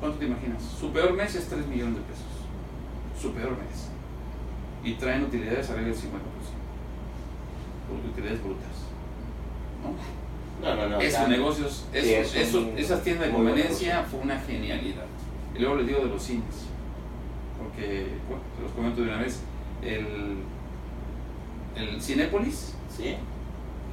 ¿Cuánto 0.00 0.18
te 0.18 0.26
imaginas? 0.26 0.62
Su 0.62 0.90
peor 0.92 1.12
mes 1.12 1.34
es 1.34 1.46
3 1.48 1.66
millones 1.66 1.96
de 1.96 2.00
pesos. 2.02 2.24
Su 3.20 3.32
peor 3.32 3.50
mes. 3.50 3.88
Y 4.82 4.94
traen 4.94 5.24
utilidades 5.24 5.68
arriba 5.70 5.86
del 5.88 5.94
50%. 5.96 6.00
Por 7.88 8.10
utilidades 8.10 8.42
brutas. 8.42 8.64
¿no? 9.82 10.66
No, 10.68 10.76
no, 10.76 10.88
no. 10.90 11.00
Esos 11.00 11.28
negocios, 11.28 11.84
esos, 11.92 12.06
Sí, 12.08 12.14
es 12.14 12.34
esos- 12.48 12.62
un 12.64 12.78
esas 12.78 13.02
tiendas 13.02 13.28
de 13.28 13.32
conveniencia 13.34 14.04
fue 14.04 14.20
una 14.20 14.38
genialidad. 14.40 15.04
Y 15.54 15.58
luego 15.58 15.76
les 15.76 15.86
digo 15.86 16.00
de 16.00 16.06
los 16.06 16.22
cines. 16.22 16.66
Porque, 17.58 18.06
bueno, 18.28 18.42
se 18.56 18.62
los 18.62 18.72
comento 18.72 19.02
de 19.02 19.08
una 19.08 19.18
vez. 19.22 19.40
El, 19.82 20.06
el 21.76 22.00
Cinépolis, 22.00 22.74
Sí, 22.96 23.14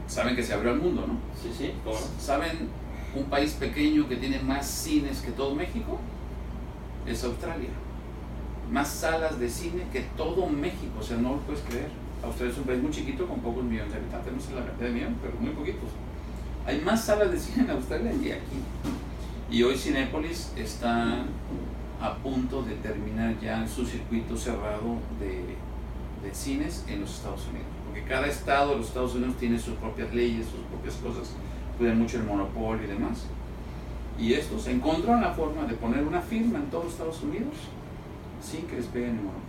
saben 0.07 0.35
que 0.35 0.43
se 0.43 0.53
abrió 0.53 0.71
al 0.71 0.79
mundo, 0.79 1.05
¿no? 1.07 1.17
sí, 1.39 1.49
sí. 1.55 1.71
¿Saben 2.19 2.69
un 3.15 3.25
país 3.25 3.53
pequeño 3.53 4.07
que 4.07 4.17
tiene 4.17 4.39
más 4.39 4.67
cines 4.67 5.21
que 5.21 5.31
todo 5.31 5.55
México? 5.55 5.99
Es 7.05 7.23
Australia. 7.23 7.69
Más 8.71 8.89
salas 8.89 9.39
de 9.39 9.49
cine 9.49 9.83
que 9.93 10.01
todo 10.17 10.47
México, 10.47 10.97
o 10.99 11.03
sea, 11.03 11.17
no 11.17 11.33
lo 11.35 11.37
puedes 11.39 11.61
creer. 11.61 11.89
Australia 12.23 12.51
es 12.51 12.59
un 12.59 12.65
país 12.65 12.81
muy 12.81 12.91
chiquito 12.91 13.27
con 13.27 13.39
pocos 13.39 13.63
millones 13.63 13.93
de 13.93 13.99
habitantes, 13.99 14.33
no 14.33 14.41
sé 14.41 14.53
la 14.53 14.65
cantidad 14.65 14.87
de 14.87 14.93
millones, 14.93 15.17
pero 15.21 15.33
muy 15.39 15.51
poquitos. 15.51 15.89
Hay 16.65 16.81
más 16.81 17.05
salas 17.05 17.31
de 17.31 17.39
cine 17.39 17.63
en 17.63 17.69
Australia 17.69 18.11
que 18.21 18.33
aquí. 18.33 18.57
Y 19.49 19.63
hoy 19.63 19.77
Cinépolis 19.77 20.51
está 20.57 21.23
a 22.01 22.15
punto 22.15 22.63
de 22.63 22.75
terminar 22.75 23.39
ya 23.39 23.65
su 23.67 23.85
circuito 23.85 24.35
cerrado 24.35 24.97
de, 25.19 25.55
de 26.27 26.35
cines 26.35 26.85
en 26.87 27.01
los 27.01 27.15
Estados 27.15 27.47
Unidos. 27.47 27.67
Porque 27.85 28.03
cada 28.03 28.27
estado 28.27 28.71
de 28.71 28.77
los 28.77 28.87
Estados 28.87 29.15
Unidos 29.15 29.35
tiene 29.39 29.57
sus 29.57 29.75
propias 29.75 30.13
leyes, 30.13 30.45
sus 30.45 30.59
propias 30.71 30.95
cosas, 30.95 31.33
cuidan 31.77 31.99
mucho 31.99 32.17
el 32.17 32.23
monopolio 32.23 32.83
y 32.83 32.87
demás. 32.87 33.25
Y 34.19 34.33
estos 34.33 34.67
encontraron 34.67 35.21
la 35.21 35.33
forma 35.33 35.65
de 35.65 35.75
poner 35.75 36.03
una 36.03 36.21
firma 36.21 36.59
en 36.59 36.65
todos 36.65 36.85
los 36.85 36.93
Estados 36.93 37.21
Unidos 37.23 37.53
sin 38.41 38.63
que 38.67 38.75
les 38.75 38.85
peguen 38.87 39.11
el 39.11 39.15
monopolio. 39.15 39.47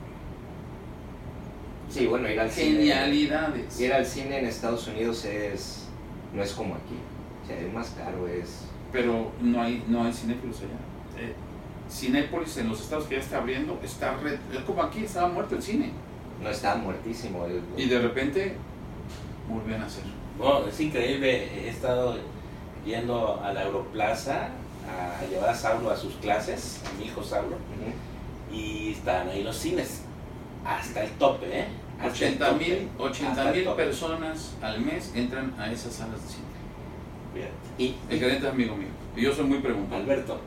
Sí, 1.90 2.06
bueno, 2.06 2.28
ir 2.28 2.38
al 2.38 2.50
cine. 2.50 2.78
Genialidades. 2.78 3.80
Ir 3.80 3.92
al 3.92 4.04
cine 4.04 4.38
en 4.38 4.46
Estados 4.46 4.86
Unidos 4.88 5.24
es 5.24 5.88
no 6.34 6.42
es 6.42 6.52
como 6.52 6.74
aquí. 6.74 6.96
O 7.42 7.46
sea, 7.46 7.58
es 7.58 7.72
más 7.72 7.90
caro, 7.90 8.28
es 8.28 8.66
Pero 8.92 9.32
no 9.40 9.62
hay, 9.62 9.82
no 9.88 10.04
hay 10.04 10.12
cinéfilos 10.12 10.58
allá. 10.58 11.24
Eh, 11.24 11.34
Cinépolis 11.90 12.58
en 12.58 12.68
los 12.68 12.80
estados 12.82 13.06
que 13.06 13.14
ya 13.14 13.22
está 13.22 13.38
abriendo, 13.38 13.80
está 13.82 14.14
es 14.52 14.60
como 14.60 14.82
aquí, 14.82 15.04
estaba 15.04 15.28
muerto 15.28 15.56
el 15.56 15.62
cine. 15.62 15.90
No 16.42 16.50
está 16.50 16.76
muertísimo. 16.76 17.44
el- 17.46 17.62
Y 17.76 17.88
de 17.88 17.98
repente 18.00 18.54
volvían 19.48 19.82
a 19.82 19.86
hacer. 19.86 20.04
Bueno, 20.38 20.66
es 20.68 20.78
increíble, 20.80 21.44
he 21.66 21.68
estado 21.68 22.16
yendo 22.86 23.40
a 23.42 23.52
la 23.52 23.64
Europlaza 23.64 24.48
a 24.88 25.26
llevar 25.26 25.50
a 25.50 25.54
Saulo 25.54 25.90
a 25.90 25.96
sus 25.96 26.14
clases, 26.14 26.80
a 26.88 26.98
mi 26.98 27.06
hijo 27.06 27.22
Saulo, 27.22 27.56
Ujú. 27.56 28.54
y 28.56 28.92
están 28.92 29.28
ahí 29.28 29.42
los 29.42 29.56
cines, 29.56 30.02
hasta 30.64 31.02
el 31.04 31.10
tope, 31.12 31.46
¿eh? 31.60 31.66
Hasta 31.98 32.04
el 32.06 32.12
80 32.12 32.48
tope, 32.50 32.64
mil 32.64 32.88
hasta 33.08 33.42
el 33.42 33.48
80 33.48 33.70
tope. 33.70 33.84
personas 33.84 34.54
al 34.62 34.80
mes 34.80 35.12
entran 35.16 35.52
a 35.58 35.70
esas 35.72 35.92
salas 35.94 36.22
de 36.22 36.28
cine. 36.28 36.44
Fíjate. 37.34 37.52
Y, 37.78 37.96
El 38.08 38.18
gerente 38.20 38.46
es 38.46 38.52
amigo 38.52 38.76
mío. 38.76 38.88
Y 39.16 39.22
yo 39.22 39.34
soy 39.34 39.44
muy 39.46 39.58
preguntón. 39.58 40.00
Alberto, 40.02 40.38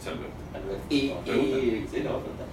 Es 0.00 0.06
Alberto. 0.06 0.32
Alberto. 0.54 0.84
Y- 0.88 1.14
no, 1.26 1.32
y- 1.32 1.86
Sí, 1.90 1.96
le 2.00 2.08
voy 2.08 2.18
a 2.18 2.22
preguntar. 2.22 2.43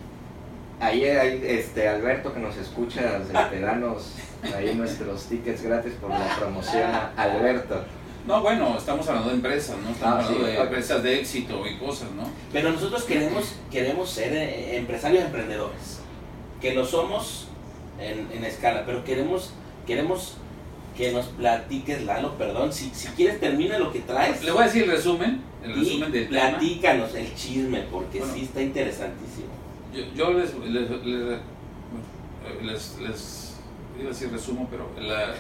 Ahí 0.82 1.06
hay 1.06 1.42
este 1.46 1.88
Alberto 1.88 2.34
que 2.34 2.40
nos 2.40 2.58
escucha, 2.58 3.18
este, 3.18 3.60
danos 3.62 4.14
ahí 4.56 4.74
nuestros 4.76 5.26
tickets 5.26 5.62
gratis 5.62 5.94
por 6.02 6.10
la 6.10 6.36
promoción 6.38 6.92
a 6.92 7.14
Alberto. 7.16 7.84
No, 8.28 8.42
bueno, 8.42 8.78
estamos 8.78 9.08
hablando 9.08 9.30
de 9.30 9.36
empresas, 9.36 9.78
¿no? 9.84 9.90
Estamos 9.90 10.26
Ah, 10.26 10.28
sí, 10.28 10.34
hablando 10.36 10.54
de 10.58 10.62
empresas 10.62 11.02
de 11.04 11.20
éxito 11.20 11.64
y 11.68 11.78
cosas, 11.78 12.12
¿no? 12.12 12.24
Pero 12.54 12.72
nosotros 12.72 13.04
queremos, 13.04 13.56
queremos 13.72 14.10
ser 14.12 14.34
eh, 14.34 14.78
empresarios 14.78 15.24
emprendedores, 15.24 16.02
que 16.62 16.74
lo 16.76 16.86
somos 16.86 17.48
en, 18.00 18.28
en 18.32 18.46
escala, 18.46 18.84
pero 18.86 19.04
queremos, 19.04 19.54
queremos 19.88 20.36
que 20.96 21.12
nos 21.14 21.28
platiques, 21.28 22.04
Lalo, 22.06 22.38
perdón, 22.38 22.72
si, 22.74 22.92
si 22.94 23.08
quieres 23.10 23.40
termina 23.40 23.80
lo 23.80 23.92
que 23.92 24.00
traes. 24.02 24.44
Le 24.44 24.52
voy 24.52 24.64
a 24.64 24.66
decir 24.66 24.84
el 24.84 24.92
resumen, 24.92 25.42
el 25.64 25.72
y 25.72 25.74
resumen 25.84 26.12
del 26.12 26.30
tema. 26.30 26.50
platícanos 26.52 27.16
el 27.16 27.34
chisme, 27.34 27.80
porque 27.92 28.20
Bueno. 28.20 28.34
sí 28.36 28.42
está 28.44 28.62
interesantísimo. 28.62 29.48
Yo, 29.94 30.04
yo 30.16 30.34
les, 30.34 30.54
les, 30.58 30.90
les, 30.90 31.40
les, 32.64 33.00
les- 33.00 33.56
iba 34.00 34.06
a 34.06 34.10
decir 34.10 34.32
resumo, 34.32 34.68
pero 34.72 34.90
la, 35.00 35.34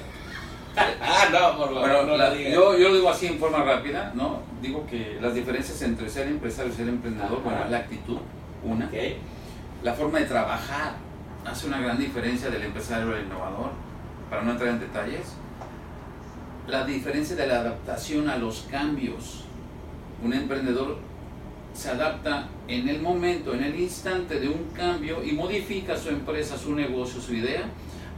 Ah, 1.01 1.27
no, 1.31 1.57
por 1.57 1.73
bueno, 1.73 2.15
la- 2.17 2.33
yo, 2.35 2.77
yo 2.77 2.89
lo 2.89 2.95
digo 2.95 3.09
así 3.09 3.27
en 3.27 3.37
forma 3.39 3.63
rápida, 3.63 4.11
¿no? 4.15 4.39
Digo 4.61 4.85
que 4.87 5.17
las 5.21 5.33
diferencias 5.33 5.81
entre 5.81 6.09
ser 6.09 6.27
empresario 6.27 6.71
y 6.71 6.75
ser 6.75 6.87
emprendedor, 6.87 7.39
Ajá. 7.39 7.41
bueno, 7.43 7.65
la 7.69 7.77
actitud, 7.77 8.17
una. 8.63 8.85
Ok, 8.85 8.93
La 9.83 9.93
forma 9.93 10.19
de 10.19 10.25
trabajar 10.25 10.93
hace 11.45 11.67
una 11.67 11.79
gran 11.81 11.97
diferencia 11.97 12.49
del 12.49 12.61
empresario 12.63 13.13
al 13.15 13.23
innovador, 13.25 13.71
para 14.29 14.43
no 14.43 14.51
entrar 14.51 14.69
en 14.69 14.79
detalles. 14.79 15.33
La 16.67 16.85
diferencia 16.85 17.35
de 17.35 17.47
la 17.47 17.61
adaptación 17.61 18.29
a 18.29 18.37
los 18.37 18.67
cambios. 18.69 19.43
Un 20.23 20.33
emprendedor 20.33 20.99
se 21.73 21.89
adapta 21.89 22.47
en 22.67 22.87
el 22.89 23.01
momento, 23.01 23.53
en 23.53 23.63
el 23.63 23.79
instante 23.79 24.39
de 24.39 24.47
un 24.49 24.65
cambio 24.75 25.23
y 25.23 25.31
modifica 25.31 25.97
su 25.97 26.09
empresa, 26.09 26.57
su 26.57 26.75
negocio, 26.75 27.21
su 27.21 27.33
idea 27.33 27.63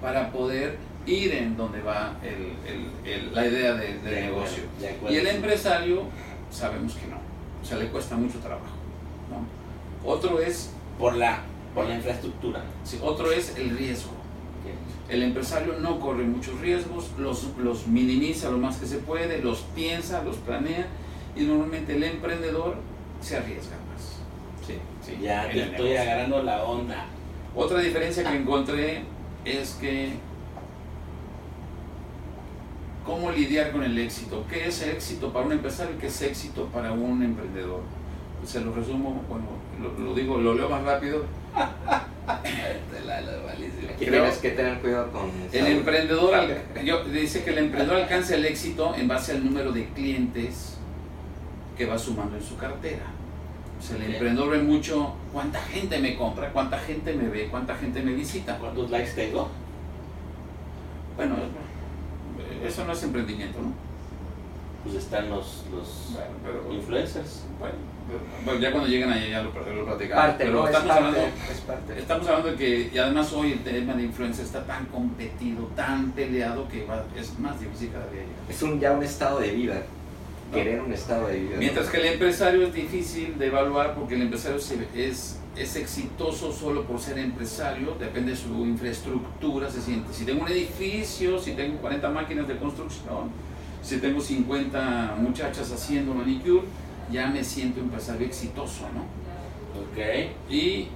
para 0.02 0.32
poder 0.32 0.78
ir 1.06 1.34
en 1.34 1.56
donde 1.58 1.82
va 1.82 2.14
el- 2.24 2.54
el- 2.72 3.12
el- 3.14 3.34
la 3.36 3.46
idea 3.46 3.74
de, 3.76 3.94
de 4.00 4.10
de 4.10 4.22
negocio. 4.22 4.64
acuerdo. 4.96 5.16
Y 5.16 5.20
el 5.20 5.28
empresario 5.28 6.04
sabemos 6.52 6.94
que 6.96 7.08
no, 7.08 7.18
o 7.62 7.66
sea, 7.66 7.78
le 7.78 7.88
cuesta 7.88 8.16
mucho 8.16 8.40
trabajo. 8.40 8.66
¿no? 9.30 10.10
Otro 10.10 10.40
es 10.40 10.72
Por 11.00 11.16
la, 11.16 11.40
por 11.74 11.86
la 11.88 11.96
infraestructura. 11.96 12.62
Sí, 12.84 13.00
otro 13.02 13.32
es 13.32 13.58
el 13.58 13.76
riesgo. 13.78 14.12
El 15.10 15.24
empresario 15.24 15.74
no 15.80 16.00
corre 16.00 16.24
muchos 16.24 16.60
riesgos, 16.62 17.12
los, 17.18 17.46
los 17.58 17.88
minimiza 17.88 18.50
lo 18.52 18.58
más 18.58 18.78
que 18.78 18.86
se 18.86 18.98
puede, 19.00 19.42
los 19.42 19.62
piensa, 19.76 20.24
los 20.24 20.38
planea 20.38 20.88
y 21.36 21.42
normalmente 21.44 21.96
el 21.96 22.04
emprendedor 22.04 22.76
se 23.24 23.38
arriesga 23.38 23.76
más. 23.92 24.18
Sí, 24.68 24.76
sí, 25.06 25.18
Ya 25.22 25.44
te 25.50 25.62
estoy 25.64 25.90
negocio. 25.90 26.02
agarrando 26.02 26.44
la 26.44 26.64
onda. 26.64 27.06
Otra 27.56 27.80
diferencia 27.80 28.24
que 28.24 28.36
encontré 28.38 29.02
es 29.46 29.72
que 29.74 30.14
cómo 33.06 33.32
lidiar 33.32 33.72
con 33.72 33.84
el 33.84 33.98
éxito. 34.00 34.46
¿Qué 34.50 34.68
es 34.68 34.82
éxito 34.82 35.32
para 35.34 35.46
un 35.46 35.52
empresario 35.54 35.96
y 35.96 36.00
qué 36.00 36.08
es 36.08 36.22
éxito 36.22 36.66
para 36.68 36.92
un 36.94 37.22
emprendedor? 37.24 37.82
Se 38.46 38.60
lo 38.62 38.74
resumo, 38.74 39.22
bueno, 39.30 39.46
lo, 39.82 40.06
lo 40.06 40.14
digo, 40.14 40.38
lo 40.38 40.54
leo 40.54 40.70
más 40.70 40.84
rápido. 40.84 41.26
Aquí 41.56 44.06
Creo- 44.06 44.22
tienes 44.24 44.38
que 44.40 44.50
tener 44.52 44.80
cuidado 44.80 45.12
con 45.12 45.30
El 45.52 45.68
emprendedor 45.68 46.34
yo- 46.84 47.04
dice 47.06 47.44
que 47.44 47.52
el 47.52 47.58
emprendedor 47.60 48.02
alcanza 48.02 48.36
el 48.36 48.46
éxito 48.46 48.96
en 48.96 49.08
base 49.08 49.34
al 49.34 49.46
número 49.46 49.72
de 49.72 49.86
clientes 49.90 50.73
que 51.78 51.86
va 51.86 51.98
sumando 51.98 52.36
en 52.38 52.44
su 52.44 52.56
cartera. 52.58 53.04
O 53.80 53.82
sea, 53.86 53.98
el 53.98 54.04
Ok. 54.04 54.10
emprendedor 54.12 54.50
ve 54.52 54.60
mucho 54.64 55.14
cuánta 55.34 55.60
gente 55.60 56.00
me 56.00 56.16
compra, 56.16 56.52
cuánta 56.52 56.78
gente 56.80 57.14
me 57.14 57.28
ve, 57.28 57.48
cuánta 57.50 57.76
gente 57.76 58.02
me 58.02 58.14
visita. 58.14 58.58
¿Cuántos 58.58 58.90
likes 58.92 59.12
tengo? 59.12 59.50
Bueno, 61.18 61.36
eso 62.66 62.86
no 62.86 62.94
es 62.94 63.04
emprendimiento, 63.04 63.60
¿no? 63.62 63.74
Pues 64.84 64.96
están 64.96 65.30
los, 65.30 65.64
los 65.72 66.12
Bueno, 66.14 66.32
pero, 66.44 66.74
influencers. 66.74 67.44
bueno, 67.60 67.76
pero- 68.08 68.20
bueno, 68.46 68.60
ya 68.60 68.72
cuando 68.72 68.90
lleguen 68.90 69.10
ahí 69.12 69.30
ya 69.32 69.42
lo, 69.42 69.52
lo 69.54 69.86
platicamos. 69.86 70.26
Parte, 70.26 70.44
pero 70.46 70.54
¿no? 70.60 70.64
Es 70.68 70.70
estamos 70.74 70.88
parte, 70.90 71.06
hablando 71.08 71.28
es 71.52 71.60
parte. 71.62 72.00
Estamos 72.00 72.28
hablando 72.28 72.48
de 72.52 72.56
que, 72.58 72.90
y 72.94 72.98
además 72.98 73.32
hoy 73.34 73.52
el 73.54 73.60
tema 73.64 73.94
de 73.94 74.04
influencia 74.04 74.44
está 74.44 74.66
tan 74.66 74.86
competido, 74.88 75.64
tan 75.76 76.12
peleado, 76.12 76.68
que 76.68 76.86
va- 76.86 77.06
es 77.18 77.38
más 77.40 77.60
difícil 77.62 77.92
cada 77.94 78.06
día 78.08 78.22
llegar. 78.24 78.50
Es 78.50 78.62
un, 78.62 78.80
ya 78.80 78.92
un 78.92 79.04
estado 79.04 79.40
de 79.40 79.52
vida. 79.52 79.82
Querer 80.54 80.82
un 80.82 80.94
estado 80.94 81.28
de 81.28 81.40
vida. 81.40 81.56
Mientras 81.58 81.90
que 81.90 81.98
el 81.98 82.06
empresario 82.06 82.68
es 82.68 82.74
difícil 82.74 83.38
de 83.38 83.48
evaluar 83.48 83.96
porque 83.96 84.16
el 84.16 84.22
empresario 84.24 84.58
es, 84.96 85.40
es 85.56 85.76
exitoso 85.76 86.52
solo 86.52 86.84
por 86.84 87.00
ser 87.00 87.18
empresario, 87.18 87.96
depende 88.00 88.32
de 88.32 88.38
su 88.38 88.66
infraestructura, 88.66 89.70
se 89.70 89.82
siente. 89.82 90.14
Si 90.14 90.26
tengo 90.26 90.42
un 90.44 90.50
edificio, 90.50 91.40
si 91.40 91.52
tengo 91.54 91.78
40 91.80 92.10
máquinas 92.10 92.48
de 92.48 92.58
construcción, 92.58 93.30
si 93.82 93.98
tengo 93.98 94.22
50 94.22 95.16
muchachas 95.20 95.72
haciendo 95.72 96.14
manicure, 96.14 96.62
ya 97.12 97.28
me 97.28 97.44
siento 97.44 97.80
empresario 97.82 98.26
exitoso, 98.26 98.84
¿no? 98.94 99.02
Ok. 99.82 100.52
y 100.52 100.88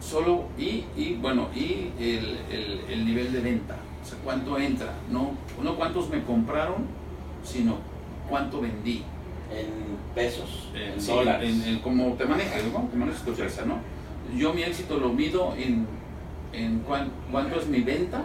solo 0.00 0.44
y, 0.58 0.84
y 0.96 1.18
bueno 1.20 1.48
y 1.54 1.90
el, 1.98 2.38
el- 2.50 2.80
el 2.90 3.06
nivel 3.06 3.32
de 3.32 3.40
venta 3.40 3.76
o 4.02 4.06
sea 4.06 4.18
cuánto 4.22 4.58
entra 4.58 4.92
no 5.10 5.32
no 5.62 5.76
cuántos 5.76 6.10
me 6.10 6.22
compraron 6.24 6.84
sino 7.42 7.78
cuánto 8.28 8.60
vendí 8.60 9.02
En 9.50 9.94
pesos, 10.14 10.68
en 10.74 11.00
Sí, 11.00 11.12
dólares. 11.12 11.48
en- 11.50 11.62
en 11.74 11.78
cómo 11.80 12.14
te 12.14 12.24
manejas 12.24 12.62
¿no? 12.72 12.90
que 12.90 12.96
manejas 12.96 13.22
tu 13.22 13.30
empresa 13.30 13.64
no 13.66 13.78
yo 14.36 14.52
mi 14.54 14.62
éxito 14.62 14.98
lo 14.98 15.10
mido 15.12 15.54
en 15.56 15.86
en 16.52 16.80
cuán- 16.80 17.10
cuánto 17.30 17.60
es 17.60 17.66
mi 17.66 17.80
venta 17.80 18.22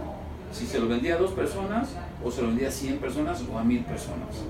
si 0.51 0.65
se 0.65 0.79
lo 0.79 0.87
vendía 0.87 1.15
a 1.15 1.17
dos 1.17 1.31
personas 1.31 1.89
o 2.23 2.31
se 2.31 2.41
lo 2.41 2.47
vendía 2.49 2.69
a 2.69 2.71
100 2.71 2.97
personas 2.97 3.43
o 3.51 3.57
a 3.59 3.63
1000 3.63 3.83
personas 3.83 4.43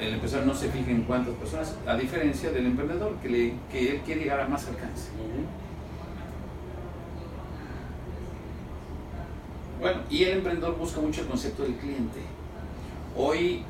el 0.00 0.14
empresario 0.14 0.44
no 0.46 0.54
se 0.54 0.68
fija 0.68 0.90
en 0.90 1.02
cuántas 1.02 1.34
personas 1.34 1.76
a 1.86 1.96
diferencia 1.96 2.50
del 2.50 2.66
emprendedor 2.66 3.14
que 3.22 3.28
le 3.28 3.54
que 3.72 3.90
él 3.92 4.00
quiere 4.04 4.22
llegar 4.22 4.40
a 4.40 4.48
más 4.48 4.66
alcance. 4.68 5.08
Bueno, 9.80 10.00
y 10.10 10.24
el 10.24 10.38
emprendedor 10.38 10.76
busca 10.78 11.00
mucho 11.00 11.20
el 11.22 11.26
concepto 11.26 11.62
del 11.62 11.74
cliente. 11.76 12.20
Hoy 13.16 13.62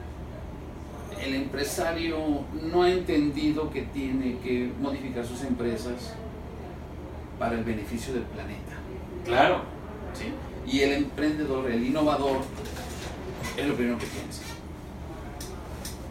el 1.23 1.35
empresario 1.35 2.19
no 2.71 2.83
ha 2.83 2.91
entendido 2.91 3.71
que 3.71 3.83
tiene 3.83 4.39
que 4.39 4.71
modificar 4.81 5.25
sus 5.27 5.43
empresas 5.43 6.15
para 7.39 7.57
el 7.57 7.65
beneficio 7.65 8.15
del 8.15 8.23
planeta. 8.25 8.73
Claro. 9.25 9.63
¿sí? 10.13 10.33
Y 10.71 10.81
el 10.81 10.93
emprendedor, 10.93 11.71
el 11.71 11.85
innovador, 11.85 12.39
es 13.57 13.67
lo 13.67 13.75
primero 13.75 13.99
que 13.99 14.07
piensa. 14.07 14.43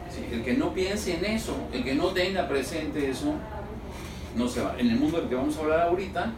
¿sí? 0.10 0.26
El 0.32 0.43
que 0.43 0.54
no 0.54 0.74
piense 0.74 1.18
en 1.18 1.26
eso, 1.26 1.56
el 1.72 1.84
que 1.84 1.95
no 1.95 2.08
tenga 2.08 2.47
presente 2.47 3.10
eso, 3.10 3.34
no 4.36 4.47
se 4.47 4.62
va. 4.62 4.76
En 4.78 4.89
el 4.89 4.97
mundo 4.97 5.20
del 5.20 5.30
que 5.30 5.36
vamos 5.36 5.58
a 5.58 5.62
hablar 5.62 5.82
ahorita, 5.82 6.32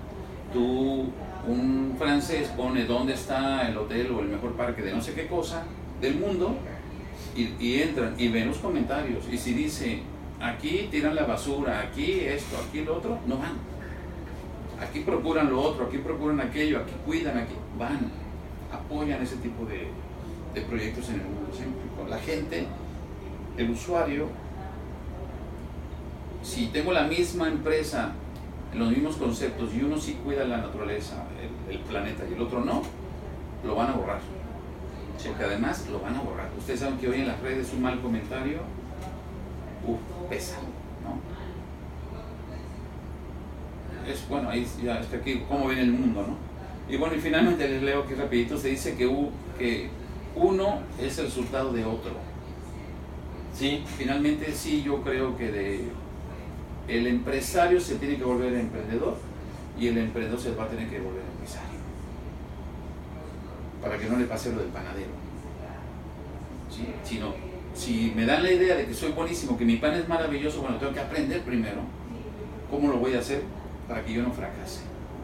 tú, 0.53 1.09
un 1.47 1.95
francés 1.97 2.49
pone 2.49 2.85
dónde 2.85 3.13
está 3.13 3.67
el 3.67 3.77
hotel 3.77 4.11
o 4.11 4.19
el 4.21 4.27
mejor 4.27 4.53
parque 4.53 4.81
de 4.81 4.93
no 4.93 5.01
sé 5.01 5.13
qué 5.13 5.27
cosa 5.27 5.63
del 6.01 6.15
mundo 6.15 6.55
y, 7.35 7.81
entran 7.81 8.15
y 8.17 8.27
ven 8.29 8.47
los 8.47 8.57
comentarios. 8.57 9.25
Y 9.31 9.37
si 9.37 9.53
dice 9.53 9.99
aquí 10.41 10.87
tiran 10.91 11.15
la 11.15 11.25
basura, 11.25 11.81
aquí 11.81 12.21
esto, 12.21 12.55
aquí 12.67 12.83
lo 12.83 12.97
otro, 12.97 13.19
no 13.27 13.37
van. 13.37 13.53
Aquí 14.79 15.01
procuran 15.01 15.49
lo 15.49 15.61
otro, 15.61 15.85
aquí 15.85 15.97
procuran 15.97 16.39
aquello, 16.41 16.79
aquí 16.79 16.93
cuidan, 17.05 17.37
aquí 17.37 17.53
van, 17.77 18.11
apoyan 18.71 19.21
ese 19.21 19.37
tipo 19.37 19.65
de, 19.65 19.87
de 20.53 20.61
proyectos 20.67 21.09
en 21.09 21.15
el 21.15 21.25
mundo 21.25 21.53
científico. 21.53 22.05
La 22.09 22.19
gente, 22.19 22.65
el 23.57 23.69
usuario, 23.69 24.27
si 26.43 26.67
tengo 26.67 26.91
la 26.91 27.03
misma 27.03 27.47
empresa, 27.47 28.11
los 28.73 28.89
mismos 28.89 29.15
conceptos, 29.15 29.73
y 29.73 29.81
uno 29.81 29.97
sí 29.97 30.17
cuida 30.23 30.43
la 30.43 30.57
naturaleza, 30.57 31.23
el 31.69 31.79
planeta, 31.79 32.23
y 32.29 32.33
el 32.33 32.41
otro 32.41 32.63
no, 32.63 32.81
lo 33.65 33.75
van 33.75 33.89
a 33.89 33.93
borrar. 33.93 34.34
Porque 35.27 35.43
además 35.43 35.87
lo 35.91 35.99
van 35.99 36.15
a 36.15 36.21
borrar. 36.21 36.49
Ustedes 36.57 36.79
saben 36.81 36.97
que 36.97 37.07
hoy 37.09 37.21
en 37.21 37.27
las 37.27 37.39
redes 37.41 37.71
un 37.73 37.81
mal 37.81 37.99
comentario, 38.01 38.59
uff, 39.87 39.99
pesa, 40.29 40.57
¿no? 41.03 41.19
Es 44.11 44.27
bueno, 44.29 44.49
ahí 44.49 44.67
ya 44.83 44.99
está 44.99 45.17
aquí, 45.17 45.43
cómo 45.49 45.67
viene 45.67 45.81
el 45.83 45.91
mundo, 45.93 46.25
¿no? 46.27 46.35
Y 46.93 46.97
bueno, 46.97 47.15
y 47.15 47.19
finalmente 47.19 47.67
les 47.67 47.81
leo 47.81 48.03
aquí 48.03 48.13
rapidito, 48.13 48.57
se 48.57 48.69
dice 48.69 48.95
que, 48.95 49.07
u- 49.07 49.31
que 49.57 49.89
uno 50.35 50.79
es 50.99 51.17
el 51.17 51.25
resultado 51.25 51.73
de 51.73 51.83
otro. 51.85 52.11
Sí, 53.57 53.83
Finalmente 53.97 54.51
sí, 54.53 54.83
yo 54.83 55.01
creo 55.01 55.35
que 55.37 55.51
de, 55.51 55.85
el 56.87 57.07
empresario 57.07 57.79
se 57.79 57.95
tiene 57.95 58.17
que 58.17 58.23
volver 58.23 58.53
emprendedor 58.53 59.17
y 59.79 59.87
el 59.87 59.97
emprendedor 59.97 60.39
se 60.39 60.53
va 60.53 60.65
a 60.65 60.67
tener 60.67 60.87
que 60.89 60.99
volver. 60.99 61.23
Para 63.85 63.99
que 63.99 64.09
no 64.09 64.17
le 64.17 64.25
pase 64.25 64.51
lo 64.51 64.57
del 64.59 64.69
panadero. 64.69 65.11
¿Sí? 66.71 66.87
Sino, 67.03 67.35
si 67.75 68.11
me 68.15 68.25
dan 68.25 68.41
la 68.41 68.51
idea 68.51 68.75
de 68.75 68.87
que 68.87 68.93
soy 68.95 69.11
buenísimo, 69.11 69.55
que 69.55 69.63
mi 69.63 69.75
pan 69.75 69.93
es 69.93 70.07
maravilloso, 70.07 70.61
bueno, 70.61 70.77
tengo 70.77 70.91
que 70.91 70.99
aprender 70.99 71.43
primero 71.43 71.81
cómo 72.71 72.87
lo 72.89 72.97
voy 72.97 73.13
a 73.13 73.19
hacer 73.19 73.43
para 73.87 74.03
que 74.03 74.13
yo 74.13 74.23
no 74.23 74.31
fracase. 74.31 74.81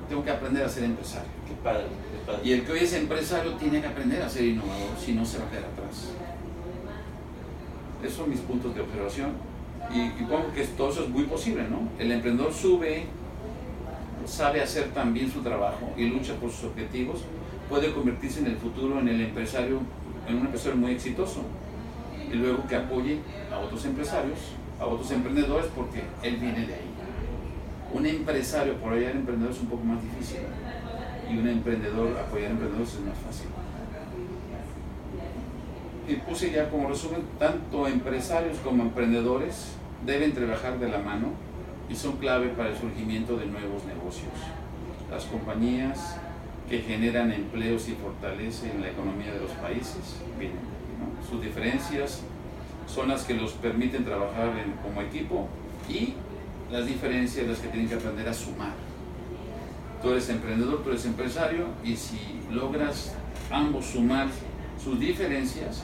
Tengo 0.07 0.24
que 0.24 0.30
aprender 0.30 0.64
a 0.64 0.70
ser 0.70 0.84
empresario. 0.84 1.30
qué 1.47 1.55
padre, 1.64 1.86
qué 1.86 2.32
padre. 2.32 2.41
Y 2.47 2.53
el 2.53 2.64
que 2.64 2.72
hoy 2.72 2.80
es 2.82 2.93
empresario 2.93 3.53
tiene 3.53 3.82
que 3.82 3.88
aprender 3.88 4.22
a 4.22 4.30
ser 4.30 4.45
innovador, 4.45 4.95
si 5.03 5.14
no 5.14 5.26
se 5.26 5.39
va 5.39 5.45
a 5.45 5.49
quedar 5.49 5.66
atrás. 5.66 6.09
Esos 8.03 8.18
son 8.18 8.30
mis 8.30 8.41
puntos 8.41 8.76
de 8.76 8.82
observación. 8.82 9.32
Y, 9.91 10.01
y 10.01 10.26
pongo 10.30 10.53
que 10.53 10.64
todo 10.66 10.91
eso 10.91 11.03
es 11.05 11.09
muy 11.09 11.24
posible, 11.24 11.64
¿no? 11.68 11.89
El 11.97 12.12
emprendedor 12.12 12.53
sube, 12.53 13.05
sabe 14.26 14.61
hacer 14.61 14.89
también 14.93 15.32
su 15.32 15.41
trabajo 15.41 15.91
y 15.97 16.05
lucha 16.05 16.36
por 16.36 16.51
sus 16.51 16.65
objetivos, 16.65 17.22
puede 17.69 17.91
convertirse 17.93 18.39
en 18.39 18.47
el 18.47 18.57
futuro 18.57 18.99
en 18.99 19.07
el 19.07 19.22
empresario, 19.22 19.80
en 20.28 20.36
un 20.36 20.45
empresario 20.45 20.78
muy 20.78 20.91
exitoso. 20.91 21.41
Y 22.32 22.36
luego 22.36 22.65
que 22.67 22.76
apoye 22.76 23.19
a 23.51 23.59
otros 23.59 23.86
empresarios, 23.86 24.39
a 24.80 24.86
otros 24.86 25.11
emprendedores, 25.11 25.67
porque 25.76 26.03
él 26.24 26.38
viene 26.38 26.65
de 26.65 26.74
ahí. 26.74 26.91
Un 27.93 28.05
empresario 28.05 28.76
por 28.76 28.93
apoyar 28.93 29.15
emprendedores 29.15 29.57
es 29.57 29.63
un 29.63 29.69
poco 29.69 29.84
más 29.84 30.01
difícil 30.01 30.39
y 31.30 31.38
un 31.38 31.47
emprendedor 31.47 32.17
apoyar 32.17 32.51
emprendedores 32.51 32.93
es 32.93 33.01
más 33.01 33.17
fácil. 33.17 33.47
Y 36.07 36.15
puse 36.15 36.51
ya 36.51 36.69
como 36.69 36.89
resumen, 36.89 37.22
tanto 37.38 37.88
empresarios 37.88 38.57
como 38.59 38.84
emprendedores 38.84 39.74
deben 40.05 40.34
trabajar 40.34 40.80
de 40.80 40.89
la 40.89 40.97
mano 40.99 41.51
y 41.92 41.96
son 41.96 42.18
clave 42.18 42.50
para 42.50 42.70
el 42.70 42.78
surgimiento 42.78 43.36
de 43.36 43.46
nuevos 43.48 43.84
negocios. 43.86 44.32
Las 45.10 45.26
compañías 45.26 46.16
que 46.70 46.80
generan 46.80 47.34
empleos 47.34 47.89
y 47.89 47.94
fortalecen 47.96 48.82
la 48.82 48.89
economía 48.92 49.34
de 49.34 49.42
los 49.42 49.52
países. 49.52 50.22
Sus 51.30 51.42
diferencias 51.42 52.22
son 52.88 53.10
las 53.10 53.26
que 53.26 53.34
los 53.34 53.52
permiten 53.54 54.06
trabajar 54.06 54.54
como 54.82 55.02
equipo 55.02 55.50
y 55.89 56.14
las 56.72 56.86
diferencias 56.86 57.46
las 57.48 57.60
que 57.60 57.68
tienen 57.68 57.89
que 57.89 57.96
aprender 57.96 58.30
a 58.30 58.34
sumar. 58.34 58.74
Tú 60.02 60.12
eres 60.12 60.30
emprendedor, 60.30 60.82
tú 60.84 60.92
eres 60.92 61.06
empresario 61.06 61.68
y 61.84 61.98
si 61.98 62.20
logras 62.50 63.14
ambos 63.52 63.86
sumar 63.86 64.28
sus 64.82 64.98
diferencias, 64.98 65.84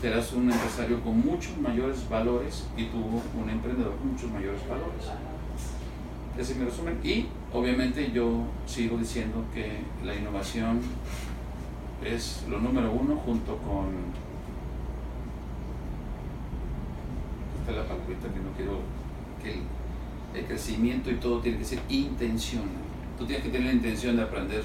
serás 0.00 0.32
un 0.32 0.50
empresario 0.52 1.00
con 1.02 1.20
muchos 1.20 1.56
mayores 1.58 2.08
valores 2.08 2.64
y 2.76 2.84
tú 2.84 2.98
un 3.40 3.50
emprendedor 3.50 3.96
con 3.96 4.12
muchos 4.12 4.30
mayores 4.30 4.60
valores. 4.68 5.31
Ese 6.38 6.52
es 6.52 6.58
mi 6.58 6.64
resumen. 6.64 6.98
Y 7.04 7.26
obviamente 7.52 8.10
yo 8.12 8.44
sigo 8.66 8.96
diciendo 8.96 9.44
que 9.54 9.80
la 10.04 10.14
innovación 10.14 10.80
es 12.04 12.44
lo 12.48 12.58
número 12.58 12.90
uno 12.90 13.16
junto 13.16 13.56
con... 13.58 13.86
Esta 17.60 17.70
es 17.72 17.76
la 17.76 17.84
palabrita 17.84 18.28
que 18.28 18.40
no 18.40 18.50
quiero... 18.56 18.78
que 19.42 19.52
el, 19.54 19.60
el 20.40 20.46
crecimiento 20.46 21.10
y 21.10 21.14
todo 21.16 21.40
tiene 21.40 21.58
que 21.58 21.64
ser 21.64 21.80
intencional. 21.88 22.68
Tú 23.18 23.26
tienes 23.26 23.44
que 23.44 23.50
tener 23.50 23.66
la 23.68 23.72
intención 23.74 24.16
de 24.16 24.22
aprender 24.22 24.64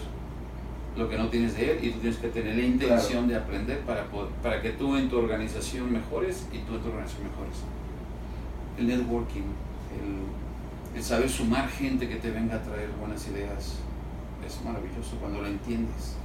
lo 0.96 1.08
que 1.08 1.16
no 1.18 1.28
tienes 1.28 1.56
de 1.56 1.74
él 1.74 1.84
y 1.84 1.92
tú 1.92 2.00
tienes 2.00 2.18
que 2.18 2.30
tener 2.30 2.56
la 2.56 2.64
intención 2.66 3.28
de 3.28 3.36
aprender 3.36 3.82
para, 3.82 4.06
poder- 4.06 4.32
para 4.42 4.62
que 4.64 4.72
tú 4.72 4.96
en 4.96 5.10
tu 5.10 5.18
organización 5.20 5.92
mejores 5.94 6.48
y 6.52 6.58
tú 6.60 6.74
en 6.76 6.82
tu 6.82 6.88
organización 6.88 7.24
mejores. 7.28 7.58
El 8.80 8.88
networking, 8.88 9.44
el, 9.94 10.47
el 10.98 11.04
saber 11.04 11.30
sumar 11.30 11.70
gente 11.70 12.10
que 12.10 12.16
te 12.16 12.32
venga 12.32 12.56
a 12.56 12.64
traer 12.64 12.90
buenas 13.00 13.28
ideas, 13.28 13.76
es 14.46 14.66
maravilloso 14.66 15.16
cuando 15.22 15.42
lo 15.42 15.48
entiendes. 15.48 16.16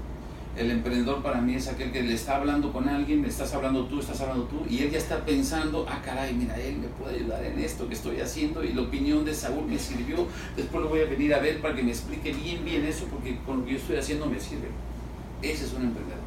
El 0.56 0.70
emprendedor 0.70 1.22
para 1.22 1.42
mí 1.42 1.54
es 1.54 1.68
aquel 1.68 1.92
que 1.92 2.02
le 2.02 2.14
está 2.14 2.36
hablando 2.36 2.72
con 2.72 2.88
alguien, 2.88 3.20
le 3.20 3.28
estás 3.28 3.52
hablando 3.52 3.84
tú, 3.84 4.00
estás 4.00 4.22
hablando 4.22 4.44
tú, 4.44 4.64
y 4.70 4.78
él 4.78 4.90
ya 4.90 4.96
está 4.96 5.26
pensando, 5.26 5.86
ah 5.86 6.00
caray, 6.02 6.32
mira, 6.32 6.58
él 6.58 6.78
me 6.78 6.88
puede 6.88 7.16
ayudar 7.16 7.44
en 7.44 7.58
esto 7.58 7.86
que 7.86 7.94
estoy 7.94 8.20
haciendo, 8.20 8.64
y 8.64 8.72
la 8.72 8.82
opinión 8.82 9.26
de 9.26 9.34
Saúl 9.34 9.66
me 9.66 9.78
sirvió, 9.78 10.26
después 10.56 10.82
lo 10.82 10.88
voy 10.88 11.00
a 11.00 11.04
venir 11.04 11.34
a 11.34 11.38
ver 11.38 11.60
para 11.60 11.74
que 11.74 11.82
me 11.82 11.90
explique 11.90 12.32
bien, 12.32 12.64
bien 12.64 12.86
eso, 12.86 13.04
porque 13.10 13.38
con 13.44 13.60
lo 13.60 13.64
que 13.66 13.72
yo 13.72 13.76
estoy 13.76 13.96
haciendo 13.96 14.24
me 14.24 14.40
sirve. 14.40 14.68
Ese 15.42 15.66
es 15.66 15.72
un 15.74 15.82
emprendedor. 15.82 16.22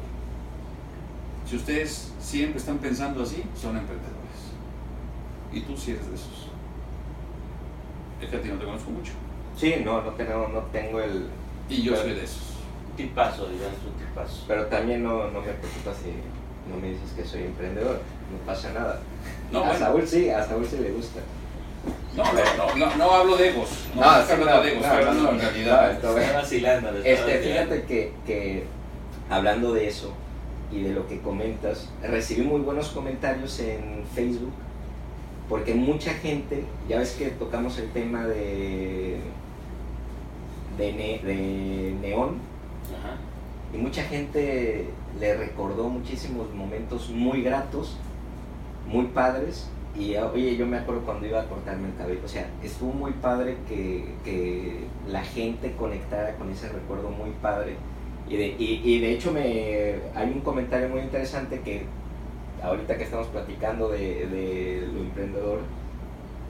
Si 1.50 1.56
ustedes 1.56 2.12
siempre 2.20 2.58
están 2.58 2.78
pensando 2.78 3.24
así, 3.24 3.42
son 3.60 3.76
emprendedores. 3.76 4.14
Y 5.52 5.60
tú 5.62 5.76
sí 5.76 5.92
eres 5.92 6.08
de 6.08 6.14
esos. 6.14 6.45
Es 8.20 8.28
que 8.28 8.36
a 8.36 8.42
ti 8.42 8.48
no 8.48 8.58
te 8.58 8.64
conozco 8.64 8.90
mucho. 8.90 9.12
Sí, 9.56 9.74
no, 9.84 10.02
no 10.02 10.10
tengo, 10.12 10.48
no 10.48 10.60
tengo 10.72 11.00
el... 11.00 11.26
Y 11.68 11.82
yo 11.82 11.96
soy 11.96 12.14
de 12.14 12.24
esos. 12.24 12.54
Tipazo, 12.96 13.46
digamos, 13.48 13.78
un 13.84 14.06
tipazo. 14.06 14.44
Pero 14.48 14.66
también 14.66 15.02
no, 15.02 15.30
no 15.30 15.40
me 15.40 15.52
preocupa 15.52 15.92
si 15.94 16.12
no 16.70 16.80
me 16.80 16.90
dices 16.90 17.10
que 17.16 17.24
soy 17.24 17.42
emprendedor, 17.44 18.00
no 18.30 18.46
pasa 18.46 18.72
nada. 18.72 19.00
No, 19.52 19.60
a 19.60 19.62
bueno. 19.66 19.78
Saúl 19.78 20.06
sí, 20.06 20.30
a 20.30 20.44
Saúl 20.44 20.66
sí 20.66 20.78
le 20.78 20.90
gusta. 20.90 21.20
No, 22.16 22.24
no, 22.24 22.32
no, 22.32 22.76
no, 22.76 22.96
no 22.96 23.10
hablo 23.12 23.36
de 23.36 23.50
egos. 23.50 23.68
No, 23.94 24.00
No, 24.00 24.20
estoy 24.20 24.40
hablando 24.40 24.62
de 24.62 24.72
egos, 24.72 24.82
no, 24.82 24.88
estoy 24.88 25.08
hablando 25.08 25.32
no, 25.32 25.38
realidad. 25.38 25.92
Está 25.92 26.10
vacilando. 26.32 26.90
Este, 27.04 27.38
fíjate 27.38 27.82
que, 27.82 28.12
que 28.26 28.64
hablando 29.28 29.72
de 29.74 29.88
eso 29.88 30.12
y 30.72 30.82
de 30.82 30.90
lo 30.90 31.06
que 31.06 31.20
comentas, 31.20 31.90
recibí 32.02 32.42
muy 32.42 32.60
buenos 32.62 32.88
comentarios 32.88 33.60
en 33.60 34.04
Facebook 34.14 34.52
porque 35.48 35.74
mucha 35.74 36.12
gente, 36.14 36.64
ya 36.88 36.98
ves 36.98 37.12
que 37.12 37.26
tocamos 37.30 37.78
el 37.78 37.88
tema 37.90 38.26
de, 38.26 39.18
de, 40.78 40.92
ne- 40.92 41.20
de 41.24 41.94
Neón 42.00 42.36
Ajá. 42.98 43.16
y 43.72 43.78
mucha 43.78 44.02
gente 44.02 44.86
le 45.20 45.36
recordó 45.36 45.88
muchísimos 45.88 46.52
momentos 46.54 47.10
muy 47.10 47.42
gratos, 47.42 47.96
muy 48.88 49.06
padres. 49.06 49.68
Y 49.98 50.14
oye, 50.16 50.56
yo 50.58 50.66
me 50.66 50.76
acuerdo 50.76 51.00
cuando 51.06 51.26
iba 51.26 51.40
a 51.40 51.44
cortarme 51.48 51.88
el 51.88 51.94
cabello, 51.96 52.20
o 52.22 52.28
sea, 52.28 52.46
estuvo 52.62 52.92
muy 52.92 53.12
padre 53.12 53.56
que, 53.66 54.04
que 54.24 54.80
la 55.08 55.22
gente 55.24 55.72
conectara 55.72 56.34
con 56.36 56.50
ese 56.50 56.68
recuerdo 56.68 57.08
muy 57.08 57.30
padre. 57.40 57.76
Y 58.28 58.36
de, 58.36 58.46
y, 58.58 58.82
y 58.84 59.00
de 59.00 59.12
hecho 59.12 59.32
me, 59.32 59.94
hay 60.14 60.28
un 60.34 60.40
comentario 60.40 60.90
muy 60.90 61.00
interesante 61.00 61.60
que 61.60 61.84
ahorita 62.62 62.96
que 62.96 63.04
estamos 63.04 63.26
platicando 63.28 63.88
de, 63.88 64.26
de 64.26 64.88
lo 64.92 65.00
emprendedor, 65.00 65.60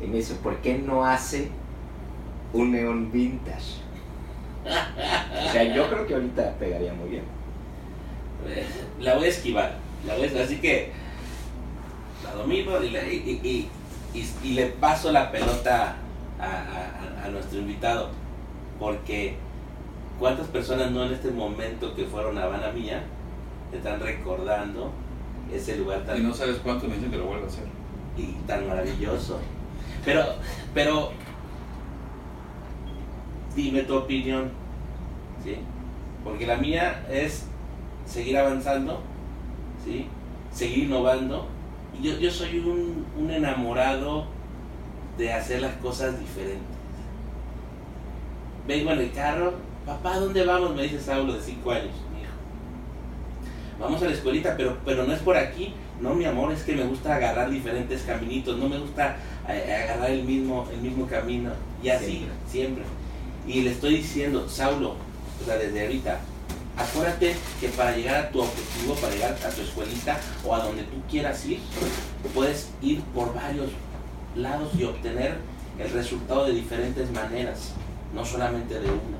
y 0.03 0.07
me 0.07 0.17
dice, 0.17 0.35
¿por 0.37 0.57
qué 0.59 0.79
no 0.79 1.05
hace 1.07 1.49
un 2.53 2.73
neón 2.73 3.11
vintage? 3.13 3.81
O 4.65 5.53
sea, 5.53 5.63
yo 5.75 5.89
creo 5.89 6.07
que 6.07 6.15
ahorita 6.15 6.55
pegaría 6.59 6.93
muy 6.93 7.09
bien. 7.11 7.23
La 9.01 9.15
voy 9.15 9.25
a 9.27 9.29
esquivar. 9.29 9.75
La 10.07 10.15
voy 10.17 10.27
a- 10.29 10.43
así 10.43 10.57
que 10.59 10.91
la 12.25 12.33
domino 12.35 12.73
y 12.83 14.51
le, 14.55 14.67
paso 14.67 15.13
la 15.13 15.31
pelota 15.31 15.97
a, 16.39 16.45
a- 16.45 17.25
a- 17.25 17.29
nuestro 17.29 17.59
invitado. 17.61 18.11
Porque 18.79 19.37
cuántas 20.19 20.47
personas 20.49 20.91
no 20.91 21.05
en 21.05 21.13
este 21.15 21.31
momento 21.31 21.95
que 21.95 22.05
fueron 22.05 22.37
a 22.39 22.45
Habana 22.45 22.71
Mía 22.73 23.03
están 23.73 24.01
recordando 24.01 24.91
ese 25.53 25.77
lugar 25.77 26.05
tan 26.05 26.19
Y 26.19 26.25
no 26.25 26.35
sabes 26.35 26.59
cuánto 26.59 26.87
me 26.89 26.95
dicen 26.95 27.11
que 27.11 27.19
lo 27.19 27.27
vuelvo 27.27 27.45
a 27.45 27.49
hacer. 27.49 27.65
y 28.17 28.33
tan 28.47 28.67
maravilloso. 28.67 29.39
Pero, 30.05 30.23
pero, 30.73 31.11
dime 33.55 33.83
tu 33.83 33.97
opinión, 33.97 34.51
¿sí? 35.43 35.57
Porque 36.23 36.47
la 36.47 36.57
mía 36.57 37.05
es 37.11 37.47
seguir 38.07 38.39
avanzando, 38.39 39.03
¿sí? 39.85 40.07
Seguir 40.53 40.85
innovando. 40.85 41.49
Y 41.99 42.05
yo, 42.05 42.19
yo 42.19 42.31
soy 42.31 42.59
un, 42.59 43.07
un 43.19 43.31
enamorado 43.31 44.27
de 45.19 45.33
hacer 45.33 45.63
las 45.63 45.75
cosas 45.77 46.19
diferentes. 46.21 46.77
Vengo 48.67 48.93
en 48.93 49.01
el 49.01 49.13
carro, 49.13 49.55
papá, 49.85 50.19
¿dónde 50.19 50.45
vamos? 50.45 50.75
Me 50.75 50.83
dice 50.83 51.01
Saulo 51.01 51.35
de 51.35 51.41
5 51.41 51.71
años. 51.71 51.95
Vamos 53.79 54.03
a 54.03 54.07
la 54.07 54.13
escuelita, 54.13 54.55
pero, 54.57 54.79
pero 54.85 55.05
no 55.05 55.13
es 55.13 55.21
por 55.21 55.37
aquí. 55.37 55.75
No, 56.01 56.15
mi 56.15 56.25
amor, 56.25 56.53
es 56.53 56.63
que 56.63 56.75
me 56.75 56.85
gusta 56.85 57.17
agarrar 57.17 57.51
diferentes 57.51 58.03
caminitos, 58.03 58.59
no 58.59 58.69
me 58.69 58.79
gusta 58.79 59.17
eh, 59.49 59.85
agarrar 59.85 60.11
el 60.11 60.25
mismo, 60.25 60.67
el 60.73 60.81
mismo 60.81 61.07
camino. 61.07 61.51
Y 61.83 61.89
así, 61.91 62.27
siempre. 62.49 62.85
Y 63.47 63.63
le 63.63 63.73
estoy 63.73 63.97
diciendo, 63.97 64.49
Saulo, 64.49 64.95
o 65.41 65.45
sea, 65.45 65.57
desde 65.57 65.83
ahorita, 65.83 66.21
acuérdate 66.77 67.37
que 67.61 67.69
para 67.69 67.97
llegar 67.97 68.17
a 68.17 68.31
tu 68.31 68.41
objetivo, 68.41 68.95
para 68.95 69.13
llegar 69.13 69.33
a 69.33 69.51
tu 69.51 69.63
escuelita 69.63 70.19
o 70.45 70.55
a 70.55 70.61
donde 70.61 70.83
tú 70.83 70.97
quieras 71.11 71.45
ir, 71.47 71.61
puedes 72.35 72.71
ir 72.83 73.01
por 73.15 73.35
varios 73.35 73.71
lados 74.35 74.71
y 74.79 74.85
obtener 74.85 75.37
el 75.79 75.91
resultado 75.91 76.47
de 76.47 76.53
diferentes 76.53 77.11
maneras, 77.11 77.73
no 78.15 78.25
solamente 78.25 78.75
de 78.81 78.87
una. 78.87 79.19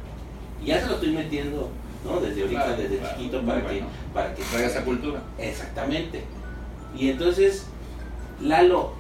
Y 0.63 0.67
ya 0.67 0.81
se 0.81 0.87
lo 0.87 0.95
estoy 0.95 1.13
metiendo, 1.13 1.71
¿no? 2.07 2.21
Desde 2.21 2.43
ahorita, 2.43 2.65
Claro, 2.65 2.83
desde 2.83 2.99
claro, 2.99 3.17
chiquito, 3.17 3.43
para, 3.43 3.61
bueno. 3.63 3.69
que, 3.69 3.85
para 4.15 4.35
que 4.35 4.43
Traiga 4.43 4.69
esa 4.69 4.85
cultura. 4.85 5.21
Exactamente. 5.39 6.25
Y 6.97 7.11
entonces, 7.11 7.67
Lalo, 8.41 8.93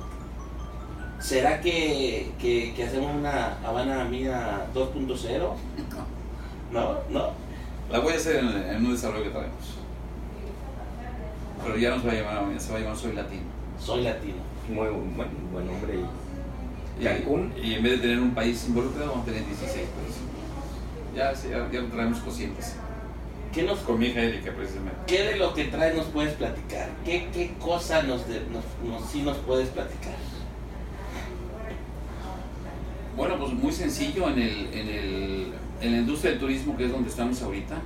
¿será 1.20 1.60
que, 1.60 2.32
que, 2.38 2.74
que 2.74 2.84
hacemos 2.84 3.14
una 3.14 3.58
Habana 3.66 4.04
Mía 4.04 4.66
2.0? 4.74 5.50
No, 6.72 6.96
no. 7.10 7.30
La 7.90 8.00
voy 8.00 8.12
a 8.14 8.16
hacer 8.16 8.36
en, 8.44 8.48
en 8.48 8.84
un 8.84 8.92
desarrollo 8.92 9.22
que 9.22 9.30
traemos. 9.30 9.76
Pero 11.62 11.76
ya 11.78 11.90
no 11.90 12.00
se 12.00 12.06
va 12.08 12.12
a 12.12 12.16
llamar, 12.16 12.60
se 12.60 12.72
va 12.72 12.78
a 12.78 12.80
llamar 12.80 12.96
Soy 12.96 13.12
Latino. 13.12 13.42
Soy 13.78 14.02
latino. 14.02 14.36
Muy 14.68 14.88
buen, 14.88 15.52
buen 15.52 15.66
nombre. 15.66 15.94
y- 15.94 17.02
Y, 17.02 17.04
Cancún. 17.04 17.52
y 17.62 17.74
en 17.74 17.82
vez 17.82 17.92
de 17.92 17.98
tener 17.98 18.20
un 18.20 18.34
país 18.34 18.64
involucrado, 18.66 19.10
vamos 19.10 19.22
a 19.22 19.26
tener 19.26 19.46
16 19.46 19.70
países. 19.72 20.22
Ya, 21.14 21.32
ya, 21.32 21.70
ya 21.70 21.80
lo 21.80 21.86
traemos 21.88 22.18
conscientes. 22.18 22.74
¿Qué, 23.56 23.62
nos, 23.62 23.78
Con 23.78 23.98
mi 23.98 24.08
hija 24.08 24.20
Erika, 24.20 24.52
precisamente. 24.52 24.98
¿Qué 25.06 25.22
de 25.22 25.36
lo 25.38 25.54
que 25.54 25.64
traes 25.64 25.96
nos 25.96 26.04
puedes 26.08 26.34
platicar? 26.34 26.90
¿Qué, 27.06 27.28
qué 27.32 27.54
cosa 27.58 28.02
nos, 28.02 28.28
de- 28.28 28.42
nos, 28.52 28.64
nos- 29.00 29.10
sí 29.10 29.22
nos 29.22 29.38
puedes 29.38 29.70
platicar? 29.70 30.12
Bueno, 33.16 33.38
pues 33.38 33.54
muy 33.54 33.72
sencillo 33.72 34.28
en, 34.28 34.38
el, 34.40 34.66
en, 34.74 34.88
el, 34.88 35.52
en 35.80 35.92
la 35.92 35.98
industria 36.00 36.32
del 36.32 36.40
turismo, 36.40 36.76
que 36.76 36.84
es 36.84 36.92
donde 36.92 37.08
estamos 37.08 37.40
ahorita. 37.40 37.76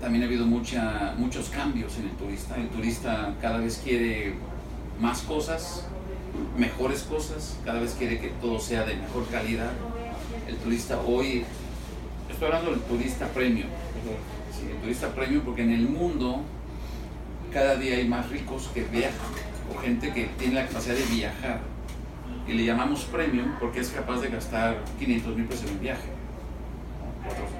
También 0.00 0.22
ha 0.22 0.26
habido 0.28 0.46
mucha, 0.46 1.14
muchos 1.18 1.48
cambios 1.48 1.96
en 1.98 2.04
el 2.04 2.12
turista. 2.12 2.54
El 2.54 2.68
turista 2.68 3.34
cada 3.42 3.58
vez 3.58 3.80
quiere 3.82 4.34
más 5.00 5.22
cosas, 5.22 5.86
mejores 6.56 7.02
cosas, 7.02 7.56
cada 7.64 7.80
vez 7.80 7.96
quiere 7.98 8.20
que 8.20 8.28
todo 8.40 8.60
sea 8.60 8.84
de 8.84 8.94
mejor 8.94 9.26
calidad. 9.26 9.72
El 10.46 10.56
turista 10.58 11.00
hoy, 11.00 11.44
estoy 12.36 12.48
hablando 12.48 12.70
del 12.72 12.80
turista 12.80 13.26
premium, 13.28 13.68
Sí, 14.52 14.70
el 14.70 14.76
turista 14.78 15.08
premium 15.14 15.42
porque 15.42 15.62
en 15.62 15.72
el 15.72 15.88
mundo 15.88 16.40
cada 17.52 17.76
día 17.76 17.96
hay 17.96 18.06
más 18.08 18.28
ricos 18.30 18.70
que 18.74 18.82
viajan 18.84 19.14
o 19.74 19.78
gente 19.80 20.12
que 20.12 20.24
tiene 20.38 20.54
la 20.54 20.66
capacidad 20.66 20.94
de 20.94 21.04
viajar 21.14 21.60
y 22.46 22.52
le 22.52 22.64
llamamos 22.64 23.04
premium 23.04 23.52
porque 23.60 23.80
es 23.80 23.88
capaz 23.90 24.20
de 24.20 24.28
gastar 24.28 24.78
500 24.98 25.36
mil 25.36 25.44
pesos 25.46 25.64
en 25.68 25.76
un 25.76 25.80
viaje. 25.80 26.08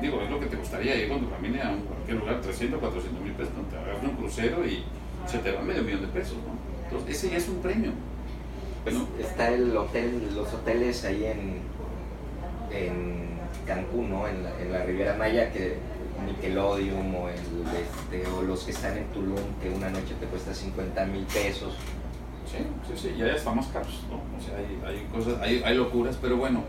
digo, 0.00 0.20
es 0.22 0.30
lo 0.30 0.38
que 0.40 0.46
te 0.46 0.56
gustaría 0.56 0.94
ir 0.96 1.08
con 1.08 1.20
tu 1.20 1.28
familia 1.28 1.68
a 1.68 1.72
un- 1.72 1.80
cualquier 1.82 2.18
lugar, 2.18 2.40
300, 2.40 2.78
400 2.78 3.20
mil 3.22 3.32
pesos, 3.32 3.52
te 3.70 3.76
agarras 3.76 4.02
un 4.04 4.10
crucero 4.16 4.64
y 4.66 4.84
se 5.26 5.38
te 5.38 5.50
va 5.52 5.60
medio 5.62 5.82
millón 5.82 6.02
de 6.02 6.06
pesos. 6.08 6.36
¿no? 6.36 6.54
Entonces, 6.84 7.16
ese 7.16 7.30
ya 7.30 7.36
es 7.38 7.48
un 7.48 7.56
premium. 7.60 7.94
¿no? 8.92 9.08
Está 9.18 9.48
el 9.52 9.76
hotel, 9.76 10.30
los 10.36 10.52
hoteles 10.54 11.04
ahí 11.04 11.24
en, 11.24 11.58
en 12.70 13.25
Cancún, 13.66 14.10
¿no? 14.10 14.28
En 14.28 14.44
la, 14.44 14.80
en 14.80 14.86
Riviera 14.86 15.16
Maya, 15.16 15.52
que 15.52 15.76
Nickelodeon 16.24 17.14
o, 17.14 17.28
el, 17.28 17.36
este, 17.36 18.26
o 18.30 18.42
los 18.42 18.64
que 18.64 18.70
están 18.70 18.96
en 18.96 19.04
Tulum, 19.06 19.36
que 19.60 19.68
una 19.70 19.90
noche 19.90 20.14
te 20.18 20.26
cuesta 20.26 20.54
50 20.54 21.04
mil 21.06 21.24
pesos. 21.24 21.74
Sí, 22.50 22.58
sí, 22.86 23.08
sí, 23.08 23.14
ya 23.18 23.26
están 23.26 23.56
más 23.56 23.66
caros, 23.66 24.04
¿no? 24.08 24.16
O 24.16 24.40
sea, 24.40 24.56
hay, 24.56 24.78
hay 24.86 25.04
cosas, 25.12 25.40
hay, 25.40 25.62
hay 25.64 25.76
locuras, 25.76 26.16
pero 26.20 26.36
bueno, 26.36 26.62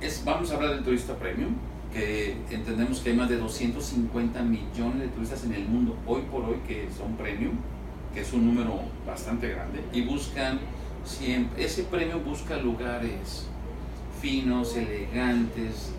es, 0.00 0.24
vamos 0.24 0.50
a 0.50 0.54
hablar 0.54 0.74
del 0.74 0.84
turista 0.84 1.14
premium, 1.14 1.54
que 1.92 2.36
entendemos 2.50 3.00
que 3.00 3.10
hay 3.10 3.16
más 3.16 3.28
de 3.28 3.36
250 3.36 4.42
millones 4.42 5.00
de 5.00 5.08
turistas 5.08 5.44
en 5.44 5.54
el 5.54 5.64
mundo 5.66 5.96
hoy 6.06 6.22
por 6.22 6.44
hoy 6.44 6.56
que 6.66 6.88
son 6.96 7.16
premium, 7.16 7.54
que 8.14 8.20
es 8.20 8.32
un 8.32 8.46
número 8.46 8.80
bastante 9.06 9.48
grande, 9.48 9.82
y 9.92 10.02
buscan 10.02 10.60
siempre, 11.04 11.64
ese 11.64 11.82
premium 11.84 12.24
busca 12.24 12.56
lugares 12.56 13.48
finos, 14.22 14.76
elegantes, 14.76 15.90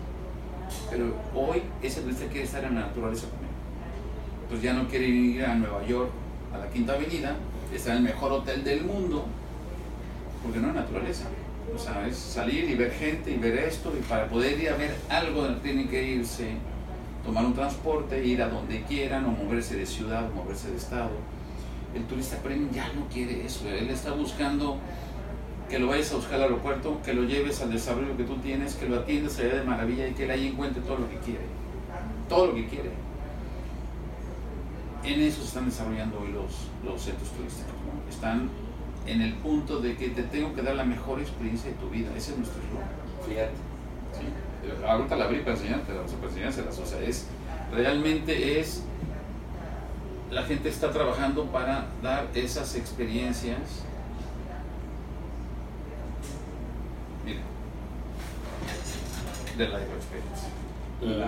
pero 0.90 1.14
hoy 1.34 1.62
ese 1.82 2.00
turista 2.00 2.24
quiere 2.24 2.44
estar 2.44 2.64
en 2.64 2.76
la 2.76 2.86
naturaleza 2.86 3.26
también. 3.28 3.52
Pues 4.48 4.62
ya 4.62 4.72
no 4.72 4.88
quiere 4.88 5.06
ir 5.06 5.44
a 5.44 5.54
Nueva 5.54 5.86
York, 5.86 6.10
a 6.52 6.58
la 6.58 6.70
Quinta 6.70 6.94
Avenida, 6.94 7.36
está 7.72 7.90
en 7.92 7.98
el 7.98 8.02
mejor 8.04 8.32
hotel 8.32 8.64
del 8.64 8.84
mundo, 8.84 9.26
porque 10.42 10.58
no 10.58 10.68
hay 10.68 10.74
naturaleza. 10.74 11.26
O 11.74 11.78
sea, 11.78 12.06
es 12.06 12.16
salir 12.16 12.64
y 12.70 12.74
ver 12.74 12.92
gente 12.92 13.30
y 13.30 13.36
ver 13.36 13.58
esto, 13.58 13.92
y 13.94 14.02
para 14.02 14.26
poder 14.26 14.58
ir 14.58 14.70
a 14.70 14.76
ver 14.76 14.96
algo 15.10 15.46
tienen 15.56 15.88
que 15.88 16.02
irse, 16.02 16.52
tomar 17.26 17.44
un 17.44 17.52
transporte, 17.52 18.24
ir 18.24 18.42
a 18.42 18.48
donde 18.48 18.84
quieran, 18.84 19.26
o 19.26 19.32
moverse 19.32 19.76
de 19.76 19.84
ciudad, 19.84 20.30
o 20.30 20.34
moverse 20.34 20.70
de 20.70 20.78
estado. 20.78 21.10
El 21.94 22.04
turista 22.04 22.38
premium 22.38 22.70
ya 22.72 22.90
no 22.94 23.06
quiere 23.12 23.44
eso, 23.44 23.68
él 23.68 23.90
está 23.90 24.12
buscando 24.12 24.78
que 25.74 25.80
lo 25.80 25.88
vayas 25.88 26.12
a 26.12 26.14
buscar 26.14 26.34
al 26.36 26.42
aeropuerto, 26.42 27.02
que 27.04 27.12
lo 27.12 27.24
lleves 27.24 27.60
al 27.60 27.72
desarrollo 27.72 28.16
que 28.16 28.22
tú 28.22 28.36
tienes, 28.36 28.76
que 28.76 28.88
lo 28.88 29.00
atiendas 29.00 29.36
allá 29.40 29.56
de 29.56 29.64
maravilla 29.64 30.06
y 30.06 30.12
que 30.12 30.22
él 30.22 30.30
ahí 30.30 30.46
encuentre 30.46 30.80
todo 30.82 30.98
lo 30.98 31.10
que 31.10 31.16
quiere. 31.16 31.46
Todo 32.28 32.46
lo 32.46 32.54
que 32.54 32.68
quiere. 32.68 32.90
En 35.02 35.20
eso 35.20 35.40
se 35.40 35.48
están 35.48 35.64
desarrollando 35.64 36.20
hoy 36.20 36.30
los, 36.30 36.68
los 36.84 37.02
centros 37.02 37.28
turísticos. 37.30 37.72
¿no? 37.72 38.08
Están 38.08 38.50
en 39.04 39.20
el 39.20 39.34
punto 39.34 39.80
de 39.80 39.96
que 39.96 40.10
te 40.10 40.22
tengo 40.22 40.54
que 40.54 40.62
dar 40.62 40.76
la 40.76 40.84
mejor 40.84 41.18
experiencia 41.18 41.70
de 41.70 41.76
tu 41.78 41.90
vida. 41.90 42.08
Ese 42.16 42.30
es 42.30 42.38
nuestro 42.38 42.62
eslogan. 42.62 42.88
Fíjate. 43.26 43.50
¿sí? 44.16 44.86
Ahorita 44.86 45.16
la 45.16 45.24
abrí 45.24 45.40
para 45.40 45.56
enseñártelas, 45.56 46.12
o 46.12 46.16
para 46.18 46.28
enseñárselas. 46.28 46.78
O 46.78 46.86
sea, 46.86 47.00
es, 47.00 47.26
realmente 47.72 48.60
es, 48.60 48.84
la 50.30 50.44
gente 50.44 50.68
está 50.68 50.92
trabajando 50.92 51.46
para 51.46 51.86
dar 52.00 52.28
esas 52.32 52.76
experiencias. 52.76 53.82
Mira, 57.24 57.40
de 59.56 59.68
la 59.68 59.78
experiencia. 59.78 60.48
La, 61.02 61.26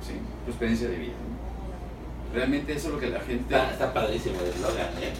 sí, 0.00 0.14
tu 0.44 0.50
experiencia 0.50 0.88
de 0.88 0.96
vida. 0.96 1.12
Realmente 2.32 2.72
eso 2.74 2.88
es 2.88 2.94
lo 2.94 3.00
que 3.00 3.06
la 3.08 3.20
gente... 3.20 3.54
Está, 3.54 3.70
está 3.70 3.92
padrísimo 3.92 4.36
el 4.40 4.48
eslogan, 4.48 4.86
¿eh? 5.00 5.12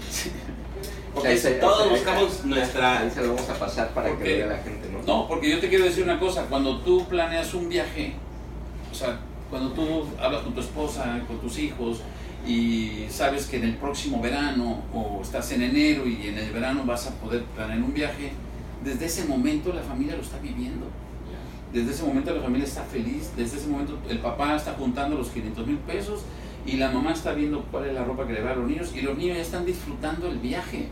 Porque 1.14 1.36
todos 1.60 1.90
buscamos 1.90 2.44
nuestra... 2.44 3.00
Ahí 3.00 3.10
se 3.10 3.22
lo 3.22 3.34
vamos 3.34 3.48
a 3.48 3.54
pasar 3.54 3.88
para 3.90 4.10
¿Por 4.10 4.18
que 4.18 4.36
vea 4.36 4.46
la 4.46 4.58
gente, 4.58 4.90
¿no? 4.90 5.02
No, 5.02 5.28
porque 5.28 5.50
yo 5.50 5.58
te 5.58 5.68
quiero 5.68 5.84
decir 5.84 6.04
una 6.04 6.18
cosa, 6.18 6.46
cuando 6.48 6.80
tú 6.80 7.06
planeas 7.06 7.54
un 7.54 7.68
viaje, 7.68 8.14
o 8.90 8.94
sea, 8.94 9.18
cuando 9.50 9.70
tú 9.72 10.06
hablas 10.20 10.42
con 10.42 10.54
tu 10.54 10.60
esposa, 10.60 11.20
con 11.26 11.38
tus 11.40 11.58
hijos, 11.58 12.02
y 12.46 13.06
sabes 13.08 13.46
que 13.46 13.56
en 13.56 13.64
el 13.64 13.76
próximo 13.76 14.20
verano, 14.20 14.82
o 14.92 15.20
estás 15.22 15.50
en 15.52 15.62
enero 15.62 16.06
y 16.06 16.28
en 16.28 16.38
el 16.38 16.50
verano 16.52 16.84
vas 16.84 17.06
a 17.06 17.14
poder 17.14 17.42
planear 17.44 17.82
un 17.82 17.92
viaje, 17.92 18.32
desde 18.84 19.06
ese 19.06 19.24
momento 19.24 19.72
la 19.72 19.82
familia 19.82 20.14
lo 20.14 20.22
está 20.22 20.38
viviendo. 20.38 20.86
Desde 21.72 21.90
ese 21.92 22.02
momento 22.02 22.34
la 22.34 22.40
familia 22.42 22.66
está 22.66 22.82
feliz, 22.82 23.30
desde 23.36 23.58
ese 23.58 23.68
momento 23.68 23.98
el 24.08 24.18
papá 24.20 24.56
está 24.56 24.72
juntando 24.72 25.16
los 25.16 25.28
500 25.28 25.66
mil 25.66 25.76
pesos 25.78 26.22
y 26.66 26.76
la 26.76 26.90
mamá 26.90 27.12
está 27.12 27.32
viendo 27.34 27.62
cuál 27.70 27.86
es 27.86 27.94
la 27.94 28.04
ropa 28.04 28.26
que 28.26 28.32
le 28.32 28.42
va 28.42 28.52
a 28.52 28.56
los 28.56 28.68
niños 28.68 28.92
y 28.94 29.02
los 29.02 29.16
niños 29.18 29.36
ya 29.36 29.42
están 29.42 29.66
disfrutando 29.66 30.28
el 30.28 30.38
viaje. 30.38 30.88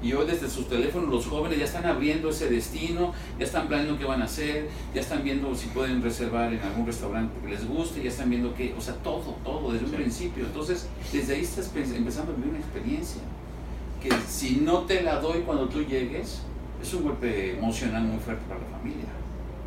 Y 0.00 0.12
hoy 0.12 0.26
desde 0.26 0.48
sus 0.48 0.68
teléfonos 0.68 1.10
los 1.10 1.26
jóvenes 1.26 1.58
ya 1.58 1.64
están 1.64 1.84
abriendo 1.84 2.30
ese 2.30 2.48
destino, 2.48 3.12
ya 3.38 3.44
están 3.44 3.66
planeando 3.66 3.98
qué 3.98 4.04
van 4.04 4.22
a 4.22 4.26
hacer, 4.26 4.68
ya 4.94 5.00
están 5.00 5.24
viendo 5.24 5.52
si 5.56 5.66
pueden 5.68 6.00
reservar 6.02 6.52
en 6.54 6.60
algún 6.62 6.86
restaurante 6.86 7.34
que 7.42 7.48
les 7.50 7.66
guste, 7.66 8.00
ya 8.02 8.08
están 8.08 8.30
viendo 8.30 8.54
qué, 8.54 8.74
o 8.78 8.80
sea, 8.80 8.94
todo, 8.94 9.36
todo 9.44 9.72
desde 9.72 9.86
un 9.86 9.90
principio. 9.90 10.44
Entonces, 10.46 10.86
desde 11.12 11.34
ahí 11.34 11.40
estás 11.42 11.66
pe- 11.68 11.82
empezando 11.82 12.32
a 12.32 12.36
vivir 12.36 12.50
una 12.50 12.58
experiencia 12.60 13.20
que 14.00 14.10
si 14.28 14.56
no 14.62 14.82
te 14.82 15.02
la 15.02 15.18
doy 15.20 15.40
cuando 15.40 15.68
tú 15.68 15.82
llegues, 15.82 16.42
es 16.80 16.94
un 16.94 17.02
golpe 17.02 17.58
emocional 17.58 18.04
muy 18.04 18.18
fuerte 18.20 18.44
para 18.48 18.60
la 18.60 18.78
familia. 18.78 19.04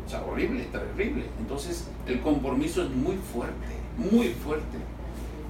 O 0.06 0.08
sea, 0.08 0.22
horrible, 0.22 0.64
terrible. 0.64 1.24
Entonces, 1.38 1.88
el 2.06 2.20
compromiso 2.20 2.82
es 2.82 2.90
muy 2.90 3.16
fuerte, 3.16 3.66
muy 3.96 4.28
fuerte. 4.28 4.78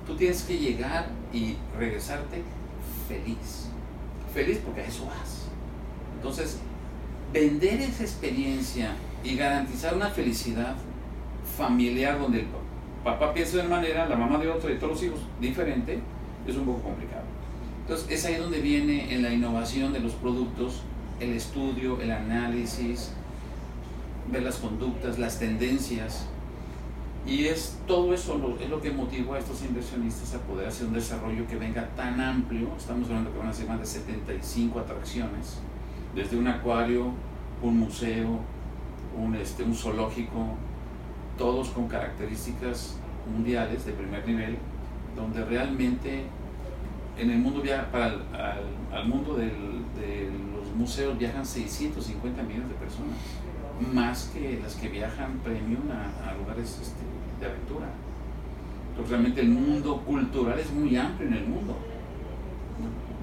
Tú 0.07 0.17
tienes 0.17 0.43
que 0.43 0.59
llegar 0.59 1.09
y 1.33 1.57
regresarte 1.79 2.43
feliz. 3.09 3.69
Feliz 4.35 4.61
porque 4.65 4.83
a 4.83 4.85
eso 4.85 5.07
vas. 5.07 5.47
Entonces, 6.17 6.59
vender 7.33 7.81
esa 7.81 8.03
experiencia 8.03 8.95
y 9.25 9.37
garantizar 9.37 9.95
una 9.95 10.09
felicidad 10.09 10.75
familiar 11.57 12.19
donde 12.19 12.41
el 12.41 12.47
papá 13.05 13.33
piensa 13.33 13.57
de 13.57 13.67
una 13.67 13.77
manera, 13.77 14.07
la 14.07 14.17
mamá 14.17 14.39
de 14.39 14.49
otra 14.49 14.71
y 14.71 14.77
todos 14.77 14.93
los 14.93 15.03
hijos 15.03 15.21
diferente, 15.41 16.01
es 16.47 16.57
un 16.57 16.67
poco 16.67 16.83
complicado. 16.83 17.23
Entonces, 17.83 18.07
es 18.11 18.25
ahí 18.25 18.37
donde 18.37 18.61
viene 18.61 19.13
en 19.13 19.23
la 19.23 19.33
innovación 19.33 19.93
de 19.93 20.01
los 20.01 20.13
productos 20.13 20.83
el 21.21 21.33
estudio, 21.33 22.01
el 22.01 22.11
análisis, 22.11 23.13
ver 24.31 24.43
las 24.43 24.57
conductas, 24.57 25.19
las 25.19 25.39
tendencias. 25.39 26.27
Y 27.27 27.47
es 27.47 27.79
todo 27.87 28.13
eso 28.13 28.37
lo, 28.37 28.59
es 28.59 28.69
lo 28.69 28.81
que 28.81 28.91
motivó 28.91 29.35
a 29.35 29.39
estos 29.39 29.63
inversionistas 29.63 30.35
a 30.35 30.39
poder 30.41 30.67
hacer 30.67 30.89
un 30.89 30.95
desarrollo 30.95 31.47
que 31.47 31.57
venga 31.57 31.89
tan 31.95 32.21
amplio. 32.21 32.71
Estamos 32.77 33.09
hablando 33.09 33.33
que 33.33 33.39
van 33.39 33.49
a 33.49 33.53
ser 33.53 33.69
más 33.69 33.79
de 33.79 33.87
75 33.87 34.81
atracciones, 34.81 35.59
desde 36.15 36.37
un 36.37 36.49
acuario, 36.49 37.13
un 37.63 37.79
museo, 37.79 38.41
un, 39.17 39.37
este, 39.37 39.63
un 39.63 39.75
zoológico, 39.75 40.47
todos 41.39 41.69
con 41.69 41.87
características 41.87 42.97
mundiales 43.33 43.87
de 43.87 43.93
primer 43.93 44.27
nivel, 44.27 44.59
donde 45.15 45.45
realmente 45.45 46.25
en 47.17 47.31
el 47.31 47.39
mundo 47.39 47.63
para 47.93 48.17
al, 48.93 49.07
mundo 49.07 49.37
de 49.37 49.47
los 50.55 50.75
museos 50.75 51.17
viajan 51.19 51.47
650 51.47 52.43
millones 52.43 52.69
de 52.69 52.75
personas, 52.75 53.17
más 53.93 54.31
que 54.33 54.61
las 54.63 54.75
que 54.75 54.89
viajan 54.89 55.39
premium 55.45 55.83
a, 55.91 56.35
lugares 56.35 56.79
este, 56.81 57.03
de 57.41 57.47
aventura. 57.47 57.87
Entonces 58.91 59.11
realmente 59.11 59.41
el 59.41 59.49
mundo 59.49 60.03
cultural 60.07 60.59
es 60.59 60.71
muy 60.71 60.97
amplio 60.97 61.29
en 61.29 61.35
el 61.35 61.47
mundo. 61.47 61.77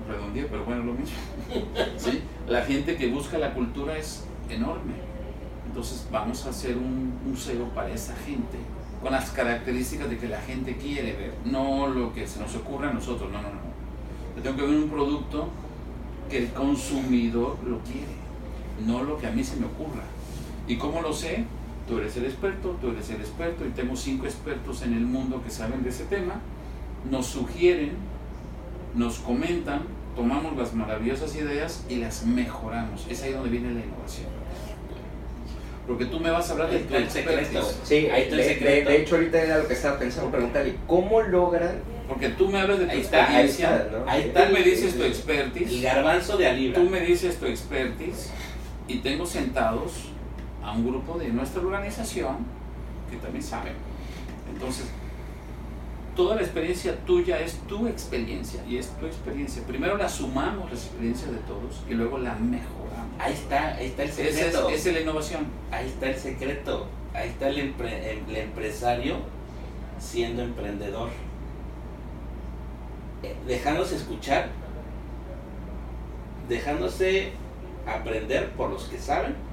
Redondía, 0.07 0.47
pero 0.49 0.65
bueno, 0.65 0.83
lo 0.83 0.93
mismo. 0.93 1.17
¿Sí? 1.97 2.21
La 2.47 2.61
gente 2.63 2.95
que 2.95 3.07
busca 3.07 3.37
la 3.37 3.53
cultura 3.53 3.97
es 3.97 4.25
enorme. 4.49 4.93
Entonces 5.67 6.07
vamos 6.11 6.45
a 6.45 6.49
hacer 6.49 6.75
un 6.77 7.13
museo 7.23 7.69
para 7.75 7.89
esa 7.91 8.15
gente, 8.15 8.57
con 9.03 9.11
las 9.11 9.29
características 9.29 10.09
de 10.09 10.17
que 10.17 10.27
la 10.27 10.41
gente 10.41 10.75
quiere 10.77 11.13
ver, 11.13 11.33
no 11.45 11.87
lo 11.87 12.11
que 12.11 12.27
se 12.27 12.39
nos 12.39 12.55
ocurre 12.55 12.87
a 12.87 12.93
nosotros, 12.93 13.31
no, 13.31 13.39
no, 13.39 13.49
no. 13.49 13.69
Yo 14.35 14.41
tengo 14.41 14.57
que 14.57 14.63
ver 14.63 14.75
un 14.75 14.89
producto 14.89 15.47
que 16.27 16.39
el 16.39 16.49
consumidor 16.53 17.57
lo 17.63 17.79
quiere, 17.81 18.17
no 18.85 19.03
lo 19.03 19.19
que 19.19 19.27
a 19.27 19.31
mí 19.31 19.43
se 19.43 19.57
me 19.57 19.67
ocurra. 19.67 20.03
¿Y 20.69 20.77
cómo 20.77 21.01
lo 21.01 21.11
sé? 21.11 21.45
Tú 21.87 21.97
eres 21.97 22.15
el 22.17 22.25
experto, 22.25 22.77
tú 22.79 22.91
eres 22.91 23.09
el 23.09 23.17
experto, 23.17 23.65
y 23.65 23.69
tengo 23.69 23.95
cinco 23.95 24.25
expertos 24.25 24.83
en 24.83 24.93
el 24.93 25.01
mundo 25.01 25.41
que 25.43 25.49
saben 25.49 25.83
de 25.83 25.89
ese 25.89 26.03
tema, 26.05 26.35
nos 27.09 27.25
sugieren, 27.25 27.93
nos 28.93 29.17
comentan, 29.17 29.81
tomamos 30.15 30.55
las 30.55 30.75
maravillosas 30.75 31.35
ideas 31.35 31.85
y 31.89 31.95
las 31.95 32.23
mejoramos. 32.23 33.07
Es 33.09 33.23
ahí 33.23 33.33
donde 33.33 33.49
viene 33.49 33.73
la 33.73 33.79
innovación. 33.83 34.27
Porque 35.87 36.05
tú 36.05 36.19
me 36.19 36.29
vas 36.29 36.47
a 36.49 36.53
hablar 36.53 36.69
del 36.69 37.09
secreto. 37.09 37.67
Sí, 37.83 38.07
ahí 38.07 38.29
de, 38.29 38.43
secreto. 38.43 38.89
De, 38.91 39.01
hecho, 39.01 39.15
ahorita 39.15 39.41
era 39.41 39.57
lo 39.57 39.67
que 39.67 39.73
estaba 39.73 39.97
pensando 39.97 40.29
preguntarle, 40.29 40.75
¿cómo 40.85 41.19
logran? 41.21 41.79
Porque 42.07 42.29
tú 42.29 42.47
me 42.47 42.59
hablas 42.59 42.77
de 42.77 42.85
tu 42.85 42.95
experiencia, 42.95 43.87
ahí 44.05 44.25
está, 44.27 44.47
tú 44.47 44.53
me 44.53 44.61
dices 44.61 44.95
tu 44.95 45.03
expertise. 45.03 45.71
El 45.71 45.81
garbanzo 45.81 46.37
de 46.37 46.45
alibra. 46.45 46.79
Tú 46.79 46.87
me 46.87 46.99
dices 46.99 47.39
tu 47.39 47.47
expertise 47.47 48.29
y 48.87 48.97
tengo 48.97 49.25
sentados 49.25 50.08
a 50.69 50.73
un 50.73 50.85
grupo 50.85 51.17
de 51.17 51.29
nuestra 51.29 51.61
organización 51.61 52.37
que 53.09 53.17
también 53.17 53.43
saben. 53.43 53.73
Entonces, 54.53 54.85
toda 56.15 56.35
la 56.35 56.41
experiencia 56.41 56.95
tuya 57.05 57.39
es 57.39 57.55
tu 57.67 57.87
experiencia 57.87 58.63
y 58.67 58.77
es 58.77 58.89
tu 58.99 59.07
experiencia. 59.07 59.63
Primero 59.65 59.97
la 59.97 60.07
sumamos, 60.07 60.71
las 60.71 60.85
experiencias 60.85 61.31
de 61.31 61.37
todos, 61.39 61.83
y 61.89 61.93
luego 61.95 62.19
la 62.19 62.35
mejoramos. 62.35 63.19
Ahí 63.19 63.33
está, 63.33 63.75
ahí 63.75 63.87
está 63.87 64.03
el 64.03 64.11
secreto. 64.11 64.69
Esa 64.69 64.89
es, 64.89 64.93
la 64.93 65.01
innovación. 65.01 65.47
Ahí 65.71 65.87
está 65.87 66.07
el 66.07 66.15
secreto. 66.15 66.87
Ahí 67.13 67.29
está 67.29 67.49
el, 67.49 67.57
el 67.59 68.35
empresario 68.35 69.15
siendo 69.99 70.43
emprendedor. 70.43 71.09
Eh, 73.23 73.35
dejándose 73.47 73.95
escuchar, 73.95 74.49
dejándose 76.47 77.31
aprender 77.87 78.51
por 78.51 78.69
los 78.69 78.83
que 78.83 78.99
saben, 78.99 79.48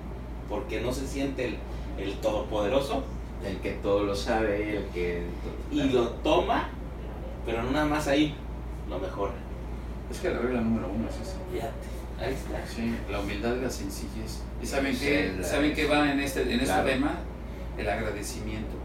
porque 0.49 0.81
no 0.81 0.93
se 0.93 1.07
siente 1.07 1.49
el, 1.49 1.57
el 1.99 2.15
todopoderoso 2.19 3.05
el 3.45 3.59
que 3.59 3.73
todo 3.73 4.05
lo 4.05 4.15
sabe, 4.15 4.79
el 4.79 4.85
que... 4.87 5.23
Y 5.71 5.83
lo 5.91 6.09
toma, 6.09 6.69
pero 7.45 7.63
no 7.63 7.71
nada 7.71 7.87
más 7.87 8.09
ahí, 8.09 8.35
lo 8.89 8.99
mejora. 8.99 9.35
Es 10.11 10.19
que 10.19 10.31
la 10.31 10.39
regla 10.39 10.61
número 10.61 10.89
uno 10.89 11.09
es 11.09 11.15
esa. 11.17 11.37
Fíjate, 11.53 11.87
ahí 12.21 12.35
está. 12.35 12.67
Sí, 12.67 12.95
la 13.11 13.21
humildad 13.21 13.57
y 13.57 13.61
la 13.61 13.71
sencillez. 13.71 14.43
¿Y 14.63 14.67
saben 14.67 14.97
qué, 14.99 15.39
¿saben 15.43 15.75
qué 15.75 15.87
va 15.87 16.11
en 16.11 16.21
este, 16.21 16.43
en 16.43 16.61
este 16.61 16.83
tema? 16.83 17.19
El 17.77 17.89
agradecimiento. 17.89 18.77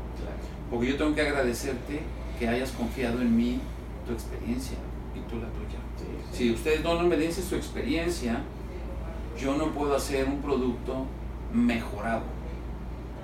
Porque 0.70 0.88
yo 0.88 0.98
tengo 0.98 1.14
que 1.14 1.22
agradecerte 1.22 2.02
que 2.40 2.48
hayas 2.48 2.72
confiado 2.72 3.22
en 3.22 3.36
mí, 3.36 3.60
tu 4.06 4.14
experiencia 4.14 4.78
y 5.16 5.20
tú 5.30 5.38
la 5.38 5.48
tuya. 5.48 5.80
Si 6.32 6.52
ustedes 6.52 6.84
no 6.84 7.02
me 7.04 7.18
dicen 7.18 7.44
su 7.44 7.56
experiencia, 7.56 8.42
yo 9.40 9.56
no 9.56 9.72
puedo 9.72 9.96
hacer 9.96 10.26
un 10.26 10.42
producto 10.42 11.06
mejorado 11.54 12.24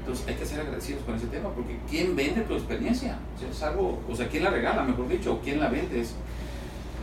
entonces 0.08 0.26
hay 0.30 0.36
que 0.36 0.46
ser 0.46 0.62
agradecidos 0.62 1.04
con 1.04 1.16
ese 1.16 1.28
tema, 1.28 1.50
porque 1.50 1.78
¿quién 1.90 2.16
vende 2.16 2.40
tu 2.44 2.54
experiencia? 2.54 3.20
O 3.36 3.40
sea, 3.42 3.50
es 3.50 3.62
algo, 3.62 4.02
o 4.10 4.16
sea, 4.16 4.30
¿quién 4.30 4.46
la 4.46 4.52
regala, 4.52 4.84
mejor 4.84 5.10
dicho? 5.10 5.34
¿O 5.34 5.42
quién 5.42 5.60
la 5.60 5.68
vende? 5.68 6.02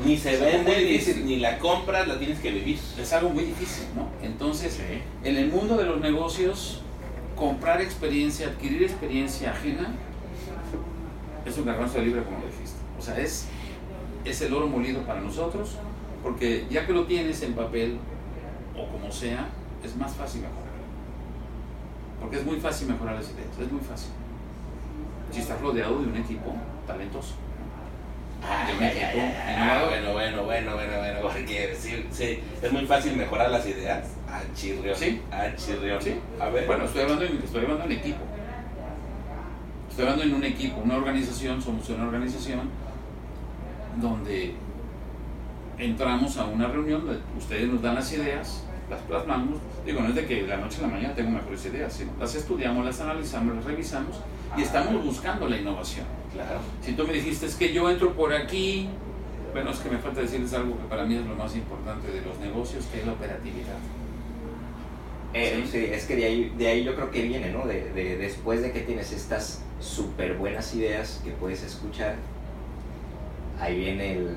ni 0.06 0.16
se 0.16 0.38
vende, 0.38 1.22
ni, 1.22 1.36
la 1.36 1.58
compras, 1.58 2.08
la 2.08 2.18
tienes 2.18 2.38
que 2.38 2.50
vivir. 2.50 2.78
Es 2.98 3.12
algo 3.12 3.28
muy 3.28 3.44
difícil, 3.44 3.84
¿no? 3.94 4.08
Entonces, 4.26 4.80
en 5.22 5.36
el 5.36 5.48
mundo 5.48 5.76
de 5.76 5.84
los 5.84 6.00
negocios, 6.00 6.80
comprar 7.36 7.82
experiencia, 7.82 8.48
adquirir 8.48 8.84
experiencia 8.84 9.50
ajena, 9.50 9.92
es 11.44 11.58
un 11.58 11.66
garbanzo 11.66 11.98
de 11.98 12.06
libre, 12.06 12.22
como 12.22 12.38
dijiste. 12.38 12.78
O 12.98 13.02
sea, 13.02 13.20
es, 13.20 13.48
es 14.24 14.40
el 14.40 14.54
oro 14.54 14.66
molido 14.66 15.02
para 15.02 15.20
nosotros, 15.20 15.76
porque 16.22 16.66
ya 16.70 16.86
que 16.86 16.94
lo 16.94 17.04
tienes 17.04 17.42
en 17.42 17.52
papel, 17.52 17.98
o 18.78 18.90
como 18.90 19.12
sea, 19.12 19.50
es 19.84 19.94
más 19.94 20.14
fácil 20.14 20.40
mejorar. 20.40 20.63
Porque 22.24 22.38
es 22.38 22.46
muy 22.46 22.58
fácil 22.58 22.88
mejorar 22.88 23.16
las 23.16 23.26
ideas, 23.26 23.48
es 23.60 23.70
muy 23.70 23.82
fácil. 23.82 24.08
Si 25.30 25.40
estás 25.40 25.60
rodeado 25.60 26.00
de 26.00 26.06
un 26.06 26.16
equipo 26.16 26.54
talentoso. 26.86 27.34
Ah, 28.42 28.66
bueno, 29.86 30.12
bueno, 30.14 30.44
bueno, 30.44 30.72
bueno, 30.74 30.98
bueno, 30.98 31.20
porque 31.20 31.76
sí, 31.78 32.06
sí, 32.10 32.40
es 32.62 32.72
muy 32.72 32.86
fácil 32.86 33.14
mejorar 33.14 33.50
las 33.50 33.66
ideas. 33.66 34.06
Ah, 34.26 34.40
chirrión. 34.54 34.96
Sí. 34.96 35.20
Ah, 35.30 35.48
chirrión. 35.54 36.00
Sí. 36.00 36.18
A 36.40 36.48
ver. 36.48 36.66
Bueno, 36.66 36.86
estoy 36.86 37.02
hablando, 37.02 37.26
en, 37.26 37.42
estoy 37.44 37.62
hablando 37.62 37.84
en 37.84 37.92
equipo. 37.92 38.24
Estoy 39.90 40.04
hablando 40.06 40.24
en 40.24 40.34
un 40.34 40.44
equipo, 40.44 40.80
una 40.80 40.96
organización, 40.96 41.60
somos 41.60 41.90
una 41.90 42.04
organización 42.04 42.70
donde 44.00 44.54
entramos 45.76 46.38
a 46.38 46.46
una 46.46 46.68
reunión, 46.68 47.04
donde 47.04 47.20
ustedes 47.36 47.68
nos 47.68 47.82
dan 47.82 47.96
las 47.96 48.10
ideas, 48.14 48.63
las 48.90 49.00
plasmamos. 49.02 49.58
Digo, 49.84 50.00
no 50.00 50.08
es 50.08 50.14
de 50.14 50.26
que 50.26 50.42
de 50.42 50.48
la 50.48 50.56
noche 50.56 50.78
a 50.78 50.82
la 50.82 50.88
mañana 50.88 51.14
tengo 51.14 51.30
mejores 51.30 51.64
ideas, 51.66 51.92
sino 51.92 52.12
las 52.18 52.34
estudiamos, 52.34 52.84
las 52.84 53.00
analizamos, 53.00 53.56
las 53.56 53.64
revisamos 53.64 54.16
y 54.56 54.62
estamos 54.62 55.04
buscando 55.04 55.48
la 55.48 55.56
innovación. 55.56 56.06
Claro. 56.32 56.60
Si 56.82 56.92
tú 56.92 57.06
me 57.06 57.12
dijiste 57.12 57.46
es 57.46 57.54
que 57.54 57.72
yo 57.72 57.88
entro 57.88 58.12
por 58.12 58.32
aquí, 58.32 58.88
bueno, 59.52 59.70
es 59.70 59.78
que 59.78 59.90
me 59.90 59.98
falta 59.98 60.20
decirles 60.20 60.52
algo 60.52 60.76
que 60.76 60.84
para 60.84 61.04
mí 61.04 61.14
es 61.14 61.24
lo 61.24 61.34
más 61.34 61.54
importante 61.54 62.10
de 62.10 62.20
los 62.22 62.38
negocios, 62.38 62.86
que 62.86 63.00
es 63.00 63.06
la 63.06 63.12
operatividad. 63.12 63.78
Eh, 65.32 65.64
¿Sí? 65.70 65.78
es 65.78 66.06
que 66.06 66.14
de 66.14 66.24
ahí, 66.24 66.54
de 66.56 66.68
ahí 66.68 66.84
yo 66.84 66.94
creo 66.94 67.10
que 67.10 67.22
viene, 67.22 67.50
¿no? 67.50 67.66
De, 67.66 67.92
de 67.92 68.16
después 68.18 68.62
de 68.62 68.70
que 68.70 68.80
tienes 68.80 69.12
estas 69.12 69.62
súper 69.80 70.34
buenas 70.34 70.72
ideas 70.74 71.20
que 71.24 71.32
puedes 71.32 71.62
escuchar, 71.62 72.16
ahí 73.60 73.78
viene 73.78 74.12
el... 74.12 74.36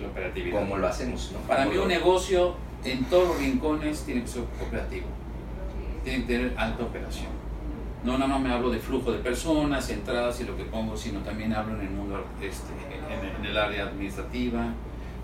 La 0.00 0.08
operatividad. 0.08 0.58
¿Cómo 0.58 0.76
lo 0.76 0.88
hacemos, 0.88 1.30
no? 1.32 1.38
Para 1.46 1.66
mí 1.66 1.76
un 1.76 1.88
negocio 1.88 2.56
en 2.84 3.04
todos 3.04 3.28
los 3.28 3.38
rincones 3.38 4.02
tiene 4.02 4.22
que 4.22 4.28
ser 4.28 4.42
operativo, 4.42 5.06
tiene 6.04 6.20
que 6.20 6.26
tener 6.26 6.54
alta 6.58 6.84
operación. 6.84 7.32
No 8.04 8.18
nada 8.18 8.26
más 8.26 8.40
me 8.40 8.52
hablo 8.52 8.70
de 8.70 8.78
flujo 8.78 9.12
de 9.12 9.18
personas, 9.18 9.88
entradas 9.88 10.38
y 10.40 10.44
lo 10.44 10.56
que 10.56 10.64
pongo, 10.64 10.94
sino 10.94 11.20
también 11.20 11.54
hablo 11.54 11.74
en 11.76 11.86
el 11.86 11.90
mundo, 11.90 12.22
este, 12.42 12.72
en, 13.38 13.46
el 13.46 13.56
área 13.56 13.84
administrativa, 13.84 14.66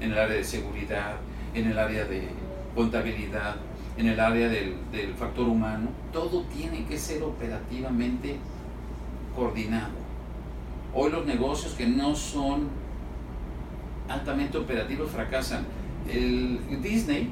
en 0.00 0.12
el 0.12 0.18
área 0.18 0.36
de 0.36 0.44
seguridad, 0.44 1.16
en 1.54 1.70
el 1.70 1.78
área 1.78 2.06
de 2.06 2.28
contabilidad, 2.74 3.56
en 3.98 4.06
el 4.06 4.18
área 4.18 4.48
del, 4.48 4.76
del 4.90 5.12
factor 5.14 5.46
humano. 5.46 5.90
Todo 6.10 6.44
tiene 6.44 6.86
que 6.86 6.96
ser 6.96 7.22
operativamente 7.22 8.38
coordinado. 9.36 10.00
Hoy 10.94 11.10
los 11.12 11.26
negocios 11.26 11.74
que 11.74 11.86
no 11.86 12.16
son 12.16 12.68
altamente 14.08 14.56
operativos 14.56 15.10
fracasan. 15.10 15.66
El 16.08 16.80
Disney 16.80 17.30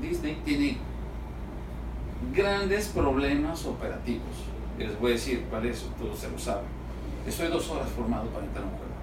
Disney 0.00 0.40
tiene 0.44 0.78
grandes 2.34 2.88
problemas 2.88 3.64
operativos. 3.66 4.28
Y 4.78 4.84
les 4.84 4.98
voy 4.98 5.12
a 5.12 5.14
decir 5.14 5.44
cuál 5.50 5.66
es, 5.66 5.86
todos 5.98 6.18
se 6.18 6.30
lo 6.30 6.38
saben. 6.38 6.64
Estoy 7.26 7.48
dos 7.48 7.68
horas 7.70 7.88
formado 7.90 8.26
para 8.28 8.44
entrar 8.44 8.64
a 8.64 8.68
un 8.68 8.74
juego. 8.74 8.94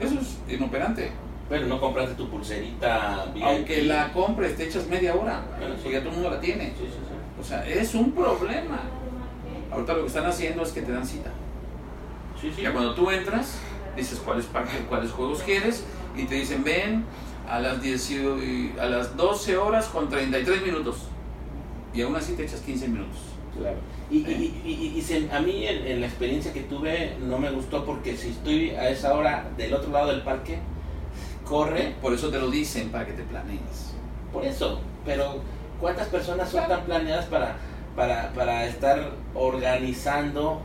Eso 0.00 0.20
es 0.20 0.54
inoperante. 0.54 1.12
Pero 1.48 1.66
no 1.66 1.80
compraste 1.80 2.14
tu 2.14 2.28
pulserita 2.28 3.26
bien. 3.32 3.46
Aunque 3.46 3.82
la 3.82 4.12
compres, 4.12 4.56
te 4.56 4.64
echas 4.64 4.86
media 4.86 5.14
hora. 5.14 5.42
porque 5.58 5.92
ya 5.92 6.00
todo 6.00 6.10
el 6.10 6.14
mundo 6.16 6.30
la 6.30 6.40
tiene. 6.40 6.72
o 7.40 7.44
sea, 7.44 7.66
es 7.66 7.94
un 7.94 8.12
problema. 8.12 8.80
Ahorita 9.70 9.94
lo 9.94 10.00
que 10.02 10.08
están 10.08 10.26
haciendo 10.26 10.62
es 10.62 10.72
que 10.72 10.82
te 10.82 10.92
dan 10.92 11.06
cita. 11.06 11.30
Ya 12.60 12.72
cuando 12.72 12.94
tú 12.94 13.10
entras, 13.10 13.58
dices 13.96 14.20
cuáles, 14.20 14.46
cuáles 14.88 15.10
juegos 15.10 15.42
quieres 15.42 15.84
y 16.16 16.24
te 16.24 16.36
dicen, 16.36 16.62
ven, 16.62 17.04
a 17.50 17.60
las, 17.60 17.80
10 17.82 18.10
y- 18.10 18.72
a 18.78 18.86
las 18.86 19.16
12 19.16 19.56
horas 19.56 19.86
con 19.86 20.08
33 20.08 20.62
minutos. 20.62 20.96
Y 21.94 22.02
aún 22.02 22.14
así 22.16 22.34
te 22.34 22.44
echas 22.44 22.60
15 22.60 22.88
minutos. 22.88 23.16
Claro. 23.58 23.76
Y, 24.10 24.18
y, 24.18 24.60
y- 24.64 24.70
y- 24.70 24.98
y 24.98 25.02
se- 25.02 25.30
a 25.32 25.40
mí 25.40 25.66
en, 25.66 25.86
en 25.86 26.00
la 26.00 26.06
experiencia 26.06 26.52
que 26.52 26.60
tuve 26.60 27.16
no 27.20 27.38
me 27.38 27.50
gustó 27.50 27.84
porque 27.84 28.16
si 28.16 28.28
estoy 28.30 28.70
a 28.70 28.88
esa 28.88 29.14
hora 29.14 29.48
del 29.56 29.74
otro 29.74 29.90
lado 29.90 30.08
del 30.08 30.22
parque, 30.22 30.58
corre 31.44 31.94
Por 32.02 32.12
eso 32.14 32.28
te 32.30 32.38
lo 32.38 32.50
dicen, 32.50 32.90
para 32.90 33.06
que 33.06 33.12
te 33.12 33.22
planees. 33.22 33.94
por 34.32 34.44
eso. 34.44 34.80
Pero 35.04 35.40
¿cuántas 35.80 36.08
personas 36.08 36.48
son 36.50 36.68
tan 36.68 36.82
planeadas 36.84 37.24
para, 37.26 37.56
para, 37.96 38.32
para 38.34 38.66
estar 38.66 39.10
organizando 39.34 40.60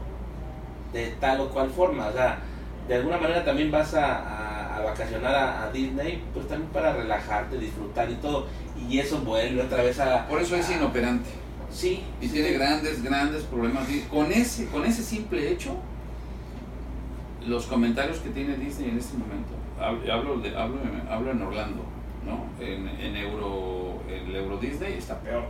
de 0.92 1.08
tal 1.20 1.42
o 1.42 1.50
cual 1.50 1.70
forma? 1.70 2.08
O 2.08 2.14
sea, 2.14 2.40
de 2.88 2.96
alguna 2.96 3.18
manera 3.18 3.44
también 3.46 3.72
vas 3.72 3.94
a, 3.94 4.06
a- 4.18 4.53
a 4.76 4.82
vacacionar 4.82 5.34
a, 5.36 5.64
a 5.64 5.72
Disney, 5.72 6.22
pues 6.34 6.48
también 6.48 6.70
para 6.72 6.94
relajarte, 6.94 7.58
disfrutar 7.58 8.10
y 8.10 8.16
todo. 8.16 8.48
Y 8.90 9.00
eso 9.00 9.20
vuelve 9.20 9.62
otra 9.62 9.84
vez 9.84 10.00
a... 10.00 10.28
Por 10.28 10.42
eso 10.42 10.56
es 10.56 10.70
a- 10.70 10.74
inoperante. 10.74 11.30
Sí. 11.72 12.04
Y 12.22 12.28
sí. 12.28 12.34
tiene 12.34 12.52
grandes, 12.52 13.02
grandes 13.04 13.44
problemas. 13.44 13.90
Y 13.90 14.02
Con 14.02 14.32
ese, 14.32 14.68
con 14.68 14.86
ese 14.86 15.02
simple 15.04 15.52
hecho, 15.52 15.76
los 17.48 17.66
comentarios 17.66 18.20
que 18.20 18.30
tiene 18.30 18.56
Disney 18.58 18.90
en 18.90 18.98
este 18.98 19.18
momento, 19.18 19.52
hab- 19.80 20.10
hablo, 20.12 20.38
de, 20.40 20.56
hablo, 20.56 20.78
en- 20.82 21.08
hablo 21.12 21.32
en 21.32 21.42
Orlando, 21.42 21.84
¿no? 22.26 22.46
En, 22.64 22.88
en 22.88 23.16
Euro, 23.18 24.02
el 24.10 24.34
Euro 24.36 24.58
Disney 24.58 24.94
está 24.94 25.20
peor, 25.20 25.44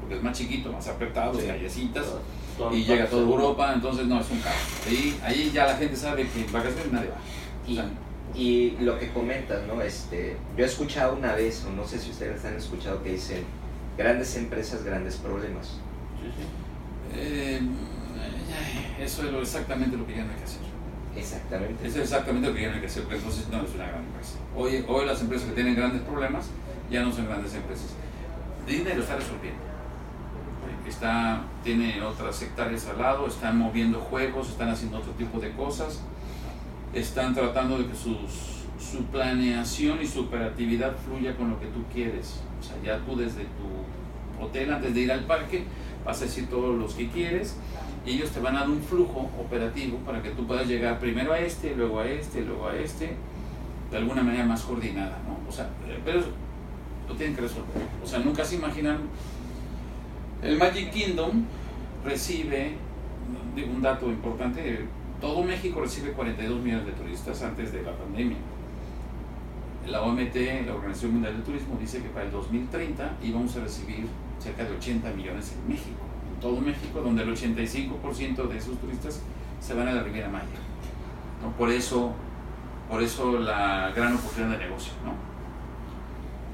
porque 0.00 0.16
es 0.16 0.22
más 0.22 0.36
chiquito, 0.36 0.72
más 0.72 0.88
apretado, 0.88 1.38
Sí. 1.38 1.46
callecitas, 1.46 2.06
y 2.72 2.84
llega 2.84 3.04
a 3.04 3.06
toda. 3.06 3.22
Europa, 3.22 3.72
entonces 3.74 4.06
no, 4.06 4.20
es 4.20 4.30
un 4.30 4.38
caos. 4.40 4.56
Ahí, 4.86 5.18
ahí 5.24 5.50
ya 5.54 5.66
la 5.66 5.76
gente 5.76 5.96
sabe 5.96 6.26
que 6.28 6.40
en 6.44 6.52
vacaciones 6.52 6.92
nadie 6.92 7.08
va. 7.10 7.16
Y, 7.66 7.80
y 8.34 8.76
lo 8.80 8.98
que 8.98 9.12
comentas, 9.12 9.62
¿no? 9.66 9.80
Este, 9.82 10.36
yo 10.56 10.64
he 10.64 10.66
escuchado 10.66 11.14
una 11.16 11.34
vez, 11.34 11.64
o 11.64 11.70
no 11.72 11.84
sé 11.86 11.98
si 11.98 12.10
ustedes 12.10 12.44
han 12.44 12.56
escuchado, 12.56 13.02
que 13.02 13.12
dicen, 13.12 13.44
grandes 13.96 14.34
empresas, 14.36 14.82
grandes 14.84 15.16
problemas. 15.16 15.66
Sí, 16.20 16.28
sí. 16.36 17.18
eh, 17.18 17.60
eso 19.00 19.24
es 19.26 19.32
lo- 19.32 19.40
exactamente 19.42 19.96
lo 19.96 20.06
que 20.06 20.16
ya 20.16 20.24
no 20.24 20.30
hay 20.30 20.38
que 20.38 20.44
hacer. 20.44 20.62
Exactamente. 21.16 21.86
Eso 21.86 21.98
es 21.98 22.04
exactamente 22.04 22.48
lo 22.48 22.54
que 22.54 22.62
ya 22.62 22.68
no 22.68 22.74
hay 22.76 22.80
que 22.80 22.86
hacer, 22.86 23.02
porque 23.02 23.18
entonces 23.18 23.48
no 23.50 23.62
es 23.62 23.74
una 23.74 23.86
gran 23.86 24.04
empresa. 24.04 24.34
Hoy, 24.56 24.84
hoy 24.88 25.06
las 25.06 25.20
empresas 25.20 25.48
que 25.48 25.54
tienen 25.54 25.74
grandes 25.74 26.00
problemas 26.02 26.46
ya 26.90 27.02
no 27.02 27.12
son 27.12 27.26
grandes 27.26 27.54
empresas. 27.54 27.88
Disney 28.66 28.94
lo 28.94 29.02
está 29.02 29.16
resolviendo. 29.16 29.60
Está, 30.88 31.42
tiene 31.62 32.02
otras 32.02 32.40
hectáreas 32.42 32.86
al 32.86 32.98
lado, 32.98 33.26
están 33.26 33.56
moviendo 33.58 34.00
juegos, 34.00 34.48
están 34.50 34.68
haciendo 34.70 34.98
otro 34.98 35.12
tipo 35.12 35.38
de 35.38 35.52
cosas, 35.52 36.00
están 36.94 37.34
tratando 37.34 37.78
de 37.78 37.86
que 37.86 37.94
sus- 37.94 38.62
su 38.78 39.04
planeación 39.06 40.00
y 40.02 40.06
su 40.06 40.20
operatividad 40.22 40.94
fluya 40.96 41.34
con 41.36 41.50
lo 41.50 41.60
que 41.60 41.66
tú 41.66 41.82
quieres. 41.92 42.40
O 42.60 42.62
sea, 42.62 42.76
ya 42.84 42.98
tú 43.04 43.16
desde 43.16 43.42
tu 43.44 44.42
hotel, 44.44 44.72
antes 44.72 44.94
de 44.94 45.00
ir 45.02 45.12
al 45.12 45.24
parque, 45.24 45.64
vas 46.04 46.20
a 46.20 46.24
decir 46.24 46.48
todos 46.48 46.76
los 46.78 46.94
que 46.94 47.08
quieres 47.08 47.56
y 48.04 48.10
ellos 48.12 48.30
te 48.30 48.40
van 48.40 48.56
a 48.56 48.60
dar 48.60 48.70
un 48.70 48.82
flujo 48.82 49.30
operativo 49.40 49.98
para 49.98 50.20
que 50.22 50.30
tú 50.30 50.46
puedas 50.46 50.66
llegar 50.66 50.98
primero 50.98 51.32
a 51.32 51.38
este, 51.38 51.74
luego 51.76 52.00
a 52.00 52.06
este, 52.08 52.40
luego 52.42 52.68
a 52.68 52.76
este, 52.76 53.14
de 53.90 53.96
alguna 53.96 54.22
manera 54.22 54.44
más 54.44 54.62
coordinada, 54.62 55.18
¿no? 55.26 55.38
O 55.48 55.52
sea, 55.52 55.68
pero 56.04 56.20
lo 57.08 57.14
tienen 57.14 57.34
que 57.36 57.42
resolver. 57.42 57.68
O 58.02 58.06
sea, 58.06 58.18
nunca 58.18 58.44
se 58.44 58.56
imaginan. 58.56 58.98
El 60.42 60.58
Magic 60.58 60.90
Kingdom 60.90 61.44
recibe, 62.04 62.72
un 63.72 63.80
dato 63.82 64.08
importante, 64.08 64.86
todo 65.22 65.44
México 65.44 65.80
recibe 65.80 66.10
42 66.10 66.60
millones 66.60 66.84
de 66.84 66.92
turistas 66.92 67.40
antes 67.42 67.72
de 67.72 67.82
la 67.82 67.96
pandemia. 67.96 68.38
La 69.86 70.02
OMT, 70.02 70.34
la 70.66 70.74
Organización 70.74 71.12
Mundial 71.12 71.34
del 71.34 71.44
Turismo, 71.44 71.78
dice 71.80 72.02
que 72.02 72.08
para 72.08 72.26
el 72.26 72.32
2030 72.32 73.18
íbamos 73.22 73.56
a 73.56 73.60
recibir 73.60 74.08
cerca 74.40 74.64
de 74.64 74.72
80 74.72 75.10
millones 75.12 75.52
en 75.52 75.68
México, 75.68 76.00
en 76.34 76.40
todo 76.40 76.60
México, 76.60 77.00
donde 77.00 77.22
el 77.22 77.32
85% 77.32 78.48
de 78.48 78.58
esos 78.58 78.76
turistas 78.78 79.22
se 79.60 79.74
van 79.74 79.86
a 79.86 79.92
la 79.92 80.02
Riviera 80.02 80.28
Maya. 80.28 80.46
Por, 81.56 81.70
eso, 81.70 82.12
por 82.90 83.00
eso 83.00 83.38
la 83.38 83.92
gran 83.94 84.16
oportunidad 84.16 84.58
de 84.58 84.64
negocio, 84.64 84.92
¿no? 85.04 85.31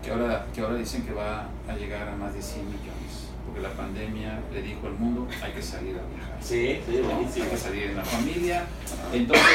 Que, 0.02 0.10
ahora, 0.10 0.46
que 0.54 0.60
ahora 0.60 0.76
dicen 0.76 1.02
que 1.02 1.12
va 1.12 1.48
a 1.68 1.74
llegar 1.76 2.08
a 2.08 2.16
más 2.16 2.34
de 2.34 2.42
100 2.42 2.64
millones, 2.66 3.28
porque 3.46 3.60
la 3.60 3.70
pandemia 3.70 4.40
le 4.52 4.62
dijo 4.62 4.86
al 4.86 4.94
mundo 4.94 5.26
hay 5.42 5.52
que 5.52 5.62
salir 5.62 5.96
a 5.98 6.02
viajar. 6.14 6.38
Sí, 6.40 6.78
sí, 6.86 7.00
buenísimo. 7.02 7.44
Hay 7.44 7.50
que 7.50 7.56
salir 7.56 7.82
en 7.90 7.96
la 7.96 8.04
familia. 8.04 8.64
Entonces, 9.12 9.46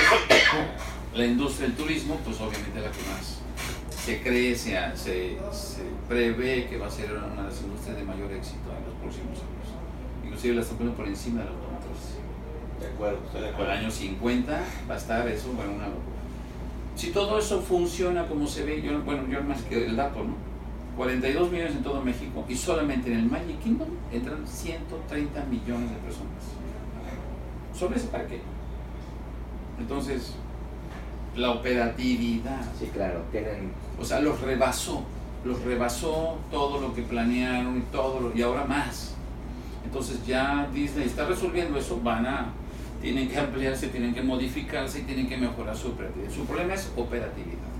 la 1.16 1.26
industria 1.26 1.68
del 1.68 1.78
turismo, 1.78 2.20
pues 2.24 2.40
obviamente 2.42 2.80
la 2.82 2.92
que 2.92 3.02
más 3.10 3.40
se 4.04 4.22
cree, 4.22 4.54
se, 4.56 4.72
se, 4.96 5.38
se 5.52 5.82
prevé 6.10 6.68
que 6.68 6.78
va 6.78 6.88
a 6.88 6.92
ser 6.92 7.14
una 7.14 7.44
de 7.44 7.50
las 7.50 7.62
industrias 7.62 7.98
de 7.98 8.04
mayor 8.04 8.32
éxito 8.34 8.70
en 8.78 8.84
los 8.86 8.96
próximos 9.00 9.38
años. 9.40 9.68
Inclusive 10.26 10.56
la 10.56 10.62
están 10.62 10.78
poniendo 10.78 10.98
por 10.98 11.08
encima 11.08 11.40
de 11.40 11.46
la 11.46 11.52
automotriz. 11.52 12.20
De 12.82 12.88
acuerdo, 12.88 13.20
estoy 13.26 13.42
de 13.42 13.48
Al 13.48 13.54
acuerdo. 13.54 13.72
año 13.72 13.92
50 13.92 14.64
va 14.90 14.94
a 14.94 14.98
estar 14.98 15.26
eso, 15.30 15.54
bueno, 15.54 15.72
una 15.74 15.88
locura. 15.88 16.13
Si 16.96 17.12
todo 17.12 17.40
eso 17.40 17.62
funciona 17.62 18.26
como 18.28 18.46
se 18.48 18.64
ve, 18.64 18.82
yo, 18.82 19.02
bueno, 19.02 19.24
yo 19.30 19.42
más 19.44 19.62
que 19.64 19.86
el 19.86 19.96
dato, 19.96 20.24
¿no? 20.24 20.36
42 20.96 21.52
millones 21.52 21.74
en 21.76 21.84
todo 21.84 22.02
México 22.04 22.46
y 22.48 22.56
solamente 22.56 23.12
en 23.12 23.20
el 23.20 23.26
Magic 23.26 23.60
Kingdom 23.64 23.88
entran 24.12 24.46
130 24.48 25.44
millones 25.46 25.90
de 25.90 25.96
personas. 25.98 26.44
¿Sobre 27.74 27.98
ese 27.98 28.08
parque? 28.10 28.42
Entonces, 29.80 30.34
la 31.36 31.50
operatividad, 31.52 32.62
Sí, 32.80 32.90
claro, 32.94 33.24
tienen... 33.32 33.72
o 34.00 34.06
sea, 34.06 34.20
los 34.20 34.40
rebasó, 34.42 35.02
los 35.44 35.60
rebasó 35.64 36.38
todo 36.52 36.80
lo 36.80 36.94
que 36.94 37.02
planearon 37.02 37.78
y 37.80 37.82
todo, 37.92 38.20
lo- 38.20 38.36
y 38.38 38.42
ahora 38.44 38.66
más. 38.66 39.16
Entonces 39.84 40.26
ya 40.28 40.70
Disney 40.72 41.06
está 41.08 41.26
resolviendo 41.26 41.78
eso, 41.78 42.00
van 42.04 42.26
a, 42.28 42.54
tienen 43.04 43.28
que 43.28 43.38
ampliarse, 43.38 43.90
tienen 43.90 44.14
que 44.14 44.22
modificarse 44.22 45.00
y 45.00 45.02
tienen 45.02 45.28
que 45.28 45.36
mejorar 45.36 45.76
su 45.76 45.90
operatividad. 45.90 46.32
Su 46.32 46.46
problema 46.46 46.74
es 46.74 46.90
operatividad. 46.96 47.74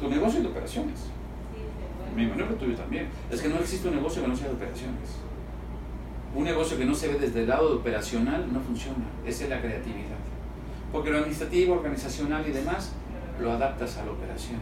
Tu 0.00 0.08
negocio 0.08 0.38
es 0.38 0.44
de 0.44 0.50
operaciones. 0.50 1.00
Me 2.14 2.22
imagino 2.22 2.46
tuyo 2.54 2.76
también. 2.76 3.08
Es 3.28 3.42
que 3.42 3.48
no 3.48 3.58
existe 3.58 3.88
un 3.88 3.96
negocio 3.96 4.22
que 4.22 4.28
no 4.28 4.36
sea 4.36 4.46
de 4.46 4.54
operaciones. 4.54 5.16
Un 6.32 6.44
negocio 6.44 6.78
que 6.78 6.84
no 6.84 6.94
se 6.94 7.08
ve 7.08 7.18
desde 7.18 7.40
el 7.40 7.48
lado 7.48 7.74
operacional 7.74 8.46
no 8.52 8.60
funciona. 8.60 9.04
Esa 9.26 9.44
es 9.44 9.50
la 9.50 9.60
creatividad. 9.60 10.16
Porque 10.92 11.10
lo 11.10 11.18
administrativo, 11.18 11.74
organizacional 11.74 12.46
y 12.46 12.52
demás, 12.52 12.92
lo 13.40 13.50
adaptas 13.50 13.96
a 13.96 14.04
la 14.04 14.12
operación. 14.12 14.60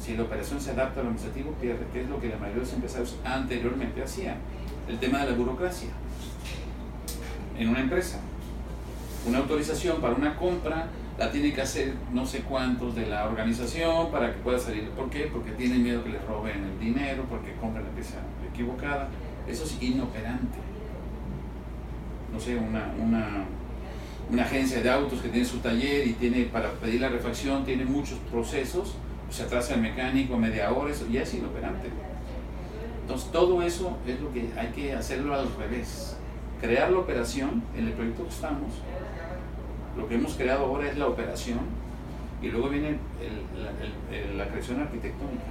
Si 0.00 0.16
la 0.16 0.24
operación 0.24 0.60
se 0.60 0.72
adapta 0.72 0.98
a 0.98 1.02
lo 1.04 1.10
administrativo, 1.10 1.52
pierde, 1.52 1.86
que 1.92 2.02
es 2.02 2.08
lo 2.08 2.20
que 2.20 2.30
la 2.30 2.36
mayoría 2.36 2.56
de 2.56 2.60
los 2.62 2.72
empresarios 2.72 3.16
anteriormente 3.24 4.02
hacían. 4.02 4.38
El 4.88 4.98
tema 4.98 5.20
de 5.20 5.30
la 5.30 5.36
burocracia. 5.36 5.90
En 7.56 7.68
una 7.68 7.80
empresa, 7.80 8.20
una 9.28 9.38
autorización 9.38 10.00
para 10.00 10.14
una 10.14 10.36
compra 10.36 10.88
la 11.18 11.30
tiene 11.32 11.52
que 11.52 11.60
hacer 11.60 11.94
no 12.12 12.24
sé 12.24 12.40
cuántos 12.40 12.94
de 12.94 13.06
la 13.06 13.26
organización 13.26 14.10
para 14.10 14.32
que 14.32 14.40
pueda 14.40 14.58
salir. 14.58 14.88
¿Por 14.90 15.10
qué? 15.10 15.28
Porque 15.32 15.50
tienen 15.52 15.82
miedo 15.82 16.04
que 16.04 16.10
les 16.10 16.24
roben 16.24 16.64
el 16.64 16.78
dinero, 16.78 17.24
porque 17.28 17.54
compran 17.60 17.84
la 17.84 17.90
pieza 17.90 18.18
equivocada. 18.52 19.08
Eso 19.48 19.64
es 19.64 19.82
inoperante. 19.82 20.58
No 22.32 22.38
sé, 22.38 22.56
una, 22.56 22.92
una, 23.00 24.42
agencia 24.42 24.80
de 24.80 24.90
autos 24.90 25.20
que 25.20 25.28
tiene 25.28 25.44
su 25.44 25.58
taller 25.58 26.06
y 26.06 26.12
tiene 26.12 26.44
para 26.44 26.70
pedir 26.72 27.00
la 27.00 27.08
refacción, 27.08 27.64
tiene 27.64 27.84
muchos 27.84 28.18
procesos, 28.30 28.94
se 29.30 29.42
atrasa 29.42 29.74
el 29.74 29.80
mecánico 29.80 30.36
media 30.36 30.70
hora, 30.70 30.92
eso 30.92 31.06
ya 31.10 31.22
es 31.22 31.34
inoperante. 31.34 31.88
Entonces 33.00 33.32
todo 33.32 33.62
eso 33.62 33.96
es 34.06 34.20
lo 34.20 34.32
que 34.32 34.50
hay 34.56 34.68
que 34.68 34.92
hacerlo 34.92 35.34
al 35.34 35.48
revés. 35.56 36.16
Crear 36.60 36.90
la 36.90 36.98
operación 36.98 37.62
en 37.76 37.86
el 37.86 37.92
proyecto 37.94 38.24
que 38.24 38.30
estamos. 38.30 38.74
Lo 39.98 40.08
que 40.08 40.14
hemos 40.14 40.34
creado 40.34 40.66
ahora 40.66 40.88
es 40.88 40.96
la 40.96 41.08
operación 41.08 41.58
y 42.40 42.48
luego 42.48 42.68
viene 42.68 42.98
la, 44.36 44.48
creación 44.48 44.80
arquitectónica 44.80 45.50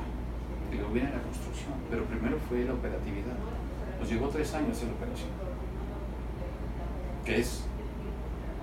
y 0.72 0.76
luego 0.76 0.92
viene 0.94 1.12
la 1.12 1.22
construcción. 1.22 1.74
Pero 1.90 2.06
primero 2.06 2.38
fue 2.48 2.64
la 2.64 2.74
operatividad. 2.74 3.36
Nos 4.00 4.10
llevó 4.10 4.30
tres 4.30 4.54
años 4.54 4.78
hacer 4.78 4.88
la 4.88 4.94
operación. 4.96 5.30
Que 7.26 7.40
es, 7.42 7.66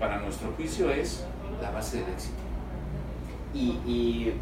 para 0.01 0.20
nuestro 0.20 0.53
juicio, 0.53 0.91
es 0.91 1.26
la 1.61 1.70
base 1.70 1.99
del 1.99 2.09
éxito. 2.14 2.35
Y, 3.53 3.78
y 3.87 4.32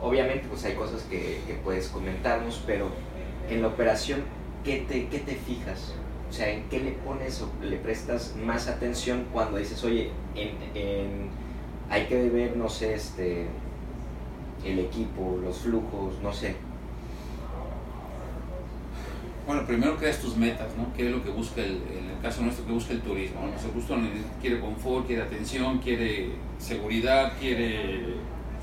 obviamente 0.00 0.48
pues 0.48 0.64
hay 0.64 0.74
cosas 0.74 1.02
que, 1.02 1.42
que 1.46 1.54
puedes 1.62 1.88
comentarnos, 1.88 2.62
pero 2.66 2.88
en 3.50 3.60
la 3.60 3.68
operación, 3.68 4.22
¿qué 4.64 4.86
te, 4.88 5.08
qué 5.08 5.18
te 5.18 5.34
fijas? 5.34 5.94
O 6.30 6.32
sea, 6.32 6.48
¿en 6.48 6.62
qué 6.68 6.78
le 6.78 6.92
pones 6.92 7.42
o 7.42 7.50
le 7.64 7.76
prestas 7.76 8.36
más 8.36 8.68
atención 8.68 9.26
cuando 9.32 9.58
dices, 9.58 9.82
oye, 9.82 10.12
en, 10.36 11.28
hay 11.90 12.06
que 12.06 12.30
ver, 12.30 12.56
no 12.56 12.68
sé, 12.68 12.94
este, 12.94 13.48
el 14.64 14.78
equipo, 14.78 15.40
los 15.42 15.58
flujos, 15.58 16.14
no 16.22 16.32
sé. 16.32 16.54
Bueno, 19.44 19.66
primero 19.66 19.96
creas 19.96 20.18
tus 20.18 20.36
metas, 20.36 20.68
¿no? 20.76 20.92
¿Qué 20.94 21.06
es 21.06 21.10
lo 21.10 21.24
que 21.24 21.30
busca 21.30 21.62
el, 21.62 21.82
en 21.98 22.10
el 22.14 22.22
caso 22.22 22.42
nuestro, 22.42 22.64
que 22.64 22.72
busca 22.72 22.92
el 22.92 23.00
turismo? 23.00 23.40
¿no? 23.40 23.50
Pues 23.50 23.64
el 23.64 23.72
gusto 23.72 23.96
quiere 24.40 24.60
confort, 24.60 25.08
quiere 25.08 25.22
atención, 25.22 25.78
quiere 25.78 26.30
seguridad, 26.60 27.32
quiere 27.40 28.14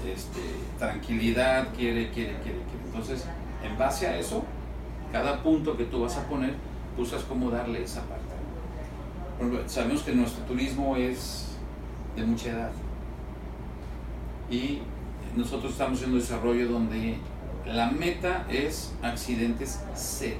este, 0.09 0.39
tranquilidad, 0.79 1.67
quiere, 1.75 2.11
quiere, 2.11 2.35
quiere, 2.41 2.59
quiere. 2.59 2.85
Entonces, 2.85 3.25
en 3.61 3.77
base 3.77 4.07
a 4.07 4.17
eso, 4.17 4.45
cada 5.11 5.43
punto 5.43 5.75
que 5.75 5.83
tú 5.83 6.03
vas 6.03 6.15
a 6.15 6.25
poner, 6.29 6.53
buscas 6.97 7.23
cómo 7.23 7.49
darle 7.51 7.83
esa 7.83 8.01
parte. 8.01 8.23
Sabemos 9.67 10.01
que 10.01 10.13
nuestro 10.13 10.43
turismo 10.45 10.95
es 10.95 11.49
de 12.15 12.23
mucha 12.23 12.49
edad 12.49 12.71
y 14.49 14.79
nosotros 15.35 15.73
estamos 15.73 15.99
haciendo 15.99 16.17
desarrollo 16.17 16.67
donde 16.67 17.17
la 17.65 17.91
meta 17.91 18.47
es 18.49 18.93
accidentes 19.03 19.81
cero. 19.93 20.39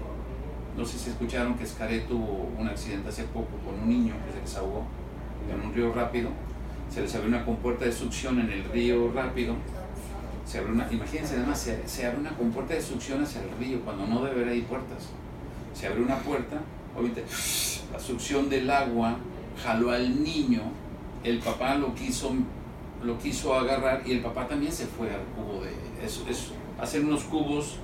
No 0.78 0.86
sé 0.86 0.98
si 0.98 1.10
escucharon 1.10 1.56
que 1.56 1.64
Escaret 1.64 2.08
tuvo 2.08 2.50
un 2.58 2.68
accidente 2.68 3.10
hace 3.10 3.24
poco 3.24 3.50
con 3.66 3.80
un 3.80 3.90
niño 3.90 4.14
que 4.26 4.34
se 4.34 4.42
desahogó 4.42 4.84
en 5.52 5.68
un 5.68 5.74
río 5.74 5.94
rápido. 5.94 6.30
Se 6.90 7.02
les 7.02 7.14
abrió 7.16 7.30
una 7.30 7.44
compuerta 7.44 7.86
de 7.86 7.92
succión 7.92 8.40
en 8.40 8.52
el 8.52 8.64
río 8.66 9.12
rápido. 9.12 9.56
Se 10.46 10.60
abrió 10.60 10.74
una, 10.74 10.88
imagínense, 10.92 11.36
además, 11.36 11.68
se, 11.86 12.06
abre 12.06 12.20
una 12.20 12.32
compuerta 12.32 12.74
de 12.74 12.82
succión 12.82 13.22
hacia 13.22 13.42
el 13.42 13.50
río 13.60 13.82
cuando 13.82 14.08
no 14.08 14.24
debe 14.24 14.42
haber 14.42 14.54
ahí 14.54 14.62
puertas. 14.62 15.10
Se 15.78 15.88
abrió 15.88 16.06
una 16.06 16.18
puerta, 16.20 16.58
obviamente 16.96 17.24
la 17.92 18.00
succión 18.00 18.50
del 18.50 18.70
agua 18.70 19.18
jaló 19.64 19.92
al 19.92 20.24
niño, 20.24 20.62
el 21.24 21.40
papá 21.40 21.76
lo 21.76 21.94
quiso, 21.94 22.34
lo 23.04 23.18
quiso 23.20 23.54
agarrar 23.54 24.02
y 24.06 24.14
el 24.14 24.22
papá 24.22 24.48
también 24.48 24.72
se 24.72 24.88
fue 24.88 25.08
al 25.10 25.22
cubo 25.36 25.64
de 25.64 25.72
eso 26.06 26.24
hacer 26.80 27.04
unos 27.04 27.24
cubos 27.24 27.78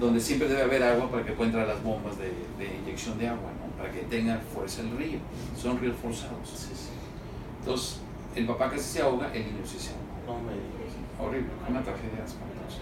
donde 0.00 0.20
siempre 0.20 0.48
debe 0.48 0.62
haber 0.62 0.82
agua 0.82 1.10
para 1.10 1.24
que 1.24 1.32
puedan 1.32 1.54
entrar 1.54 1.68
las 1.68 1.82
bombas 1.82 2.18
de, 2.18 2.32
de 2.58 2.76
inyección 2.82 3.18
de 3.18 3.28
agua, 3.28 3.50
¿no? 3.60 3.62
para 3.80 3.92
que 3.92 4.00
tenga 4.02 4.38
fuerza 4.52 4.82
el 4.82 4.96
río. 4.96 5.18
Son 5.60 5.78
ríos 5.78 5.96
forzados. 6.00 6.48
Sí, 6.48 6.72
sí. 6.74 6.90
Entonces, 7.60 8.00
el 8.34 8.46
papá 8.46 8.70
casi 8.70 8.84
se 8.84 9.02
ahoga, 9.02 9.32
el 9.32 9.44
niño 9.44 9.64
sí 9.64 9.78
se 9.78 9.90
ahoga. 9.90 10.38
No 10.38 10.46
me 10.46 10.52
digas. 10.52 10.94
Horrible, 11.20 11.50
una 11.68 11.82
tragedia 11.82 12.24
espantosa. 12.24 12.78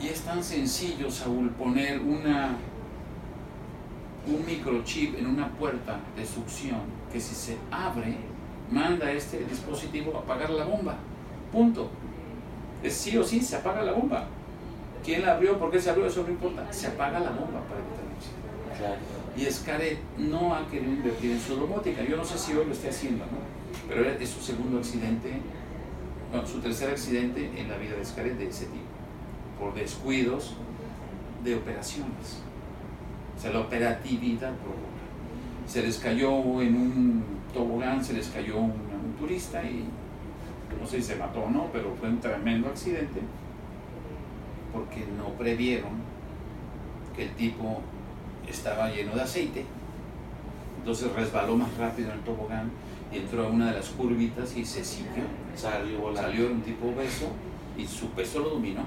Y 0.00 0.08
es 0.08 0.20
tan 0.20 0.42
sencillo, 0.42 1.10
Saúl, 1.10 1.50
poner 1.50 2.00
una, 2.00 2.56
un 4.26 4.46
microchip 4.46 5.18
en 5.18 5.26
una 5.26 5.48
puerta 5.48 5.98
de 6.16 6.24
succión 6.24 6.80
que 7.12 7.20
si 7.20 7.34
se 7.34 7.56
abre, 7.70 8.16
manda 8.70 9.10
este 9.10 9.44
dispositivo 9.44 10.16
a 10.16 10.20
apagar 10.20 10.50
la 10.50 10.64
bomba. 10.64 10.96
Punto. 11.50 11.90
Es 12.82 12.94
sí 12.94 13.16
o 13.16 13.24
sí, 13.24 13.40
se 13.40 13.56
apaga 13.56 13.82
la 13.82 13.92
bomba. 13.92 14.26
¿Quién 15.04 15.22
la 15.22 15.32
abrió? 15.32 15.58
¿Por 15.58 15.70
qué 15.70 15.80
se 15.80 15.90
abrió? 15.90 16.06
Eso 16.06 16.22
no 16.22 16.28
importa. 16.28 16.72
Se 16.72 16.86
apaga 16.86 17.18
la 17.18 17.30
bomba 17.30 17.60
para 17.66 17.80
evitar 17.80 18.04
el 18.04 18.16
accidente. 18.16 18.78
Claro. 18.78 19.18
Y 19.36 19.52
Scaret 19.52 19.98
no 20.16 20.54
ha 20.54 20.66
querido 20.68 20.92
invertir 20.92 21.32
en 21.32 21.40
su 21.40 21.56
robótica. 21.56 22.04
Yo 22.04 22.16
no 22.16 22.24
sé 22.24 22.38
si 22.38 22.52
hoy 22.54 22.66
lo 22.66 22.72
esté 22.72 22.88
haciendo, 22.88 23.24
¿no? 23.24 23.38
Pero 23.88 24.04
es 24.04 24.28
su 24.28 24.40
segundo 24.40 24.78
accidente, 24.78 25.40
no, 26.32 26.46
su 26.46 26.60
tercer 26.60 26.90
accidente 26.90 27.50
en 27.56 27.68
la 27.68 27.76
vida 27.76 27.96
de 27.96 28.04
Scaret 28.04 28.36
de 28.36 28.48
ese 28.48 28.66
tipo, 28.66 28.84
por 29.58 29.74
descuidos 29.74 30.54
de 31.44 31.56
operaciones. 31.56 32.42
O 33.36 33.40
sea, 33.40 33.52
la 33.52 33.60
operatividad 33.60 34.52
provoca. 34.56 34.88
Se 35.66 35.82
les 35.82 35.98
cayó 35.98 36.60
en 36.62 36.76
un 36.76 37.24
tobogán, 37.52 38.04
se 38.04 38.14
les 38.14 38.28
cayó 38.28 38.58
un, 38.58 38.70
un 38.70 39.14
turista 39.18 39.62
y 39.62 39.84
no 40.80 40.86
sé 40.86 40.98
si 40.98 41.08
se 41.08 41.16
mató 41.16 41.42
o 41.42 41.50
no, 41.50 41.66
pero 41.72 41.94
fue 41.98 42.08
un 42.08 42.20
tremendo 42.20 42.68
accidente 42.68 43.20
porque 44.72 45.04
no 45.16 45.30
previeron 45.34 45.90
que 47.16 47.24
el 47.24 47.30
tipo 47.32 47.80
estaba 48.46 48.90
lleno 48.90 49.14
de 49.14 49.22
aceite, 49.22 49.64
entonces 50.78 51.12
resbaló 51.12 51.56
más 51.56 51.76
rápido 51.76 52.10
en 52.10 52.18
el 52.18 52.24
tobogán 52.24 52.70
y 53.12 53.18
entró 53.18 53.46
a 53.46 53.48
una 53.48 53.72
de 53.72 53.78
las 53.78 53.88
curvitas 53.90 54.56
y 54.56 54.64
se 54.64 54.84
siguió. 54.84 55.24
Salió. 55.54 56.14
Salió 56.14 56.46
un 56.46 56.62
tipo 56.62 56.88
obeso 56.88 57.26
y 57.76 57.86
su 57.86 58.08
peso 58.10 58.40
lo 58.40 58.50
dominó. 58.50 58.82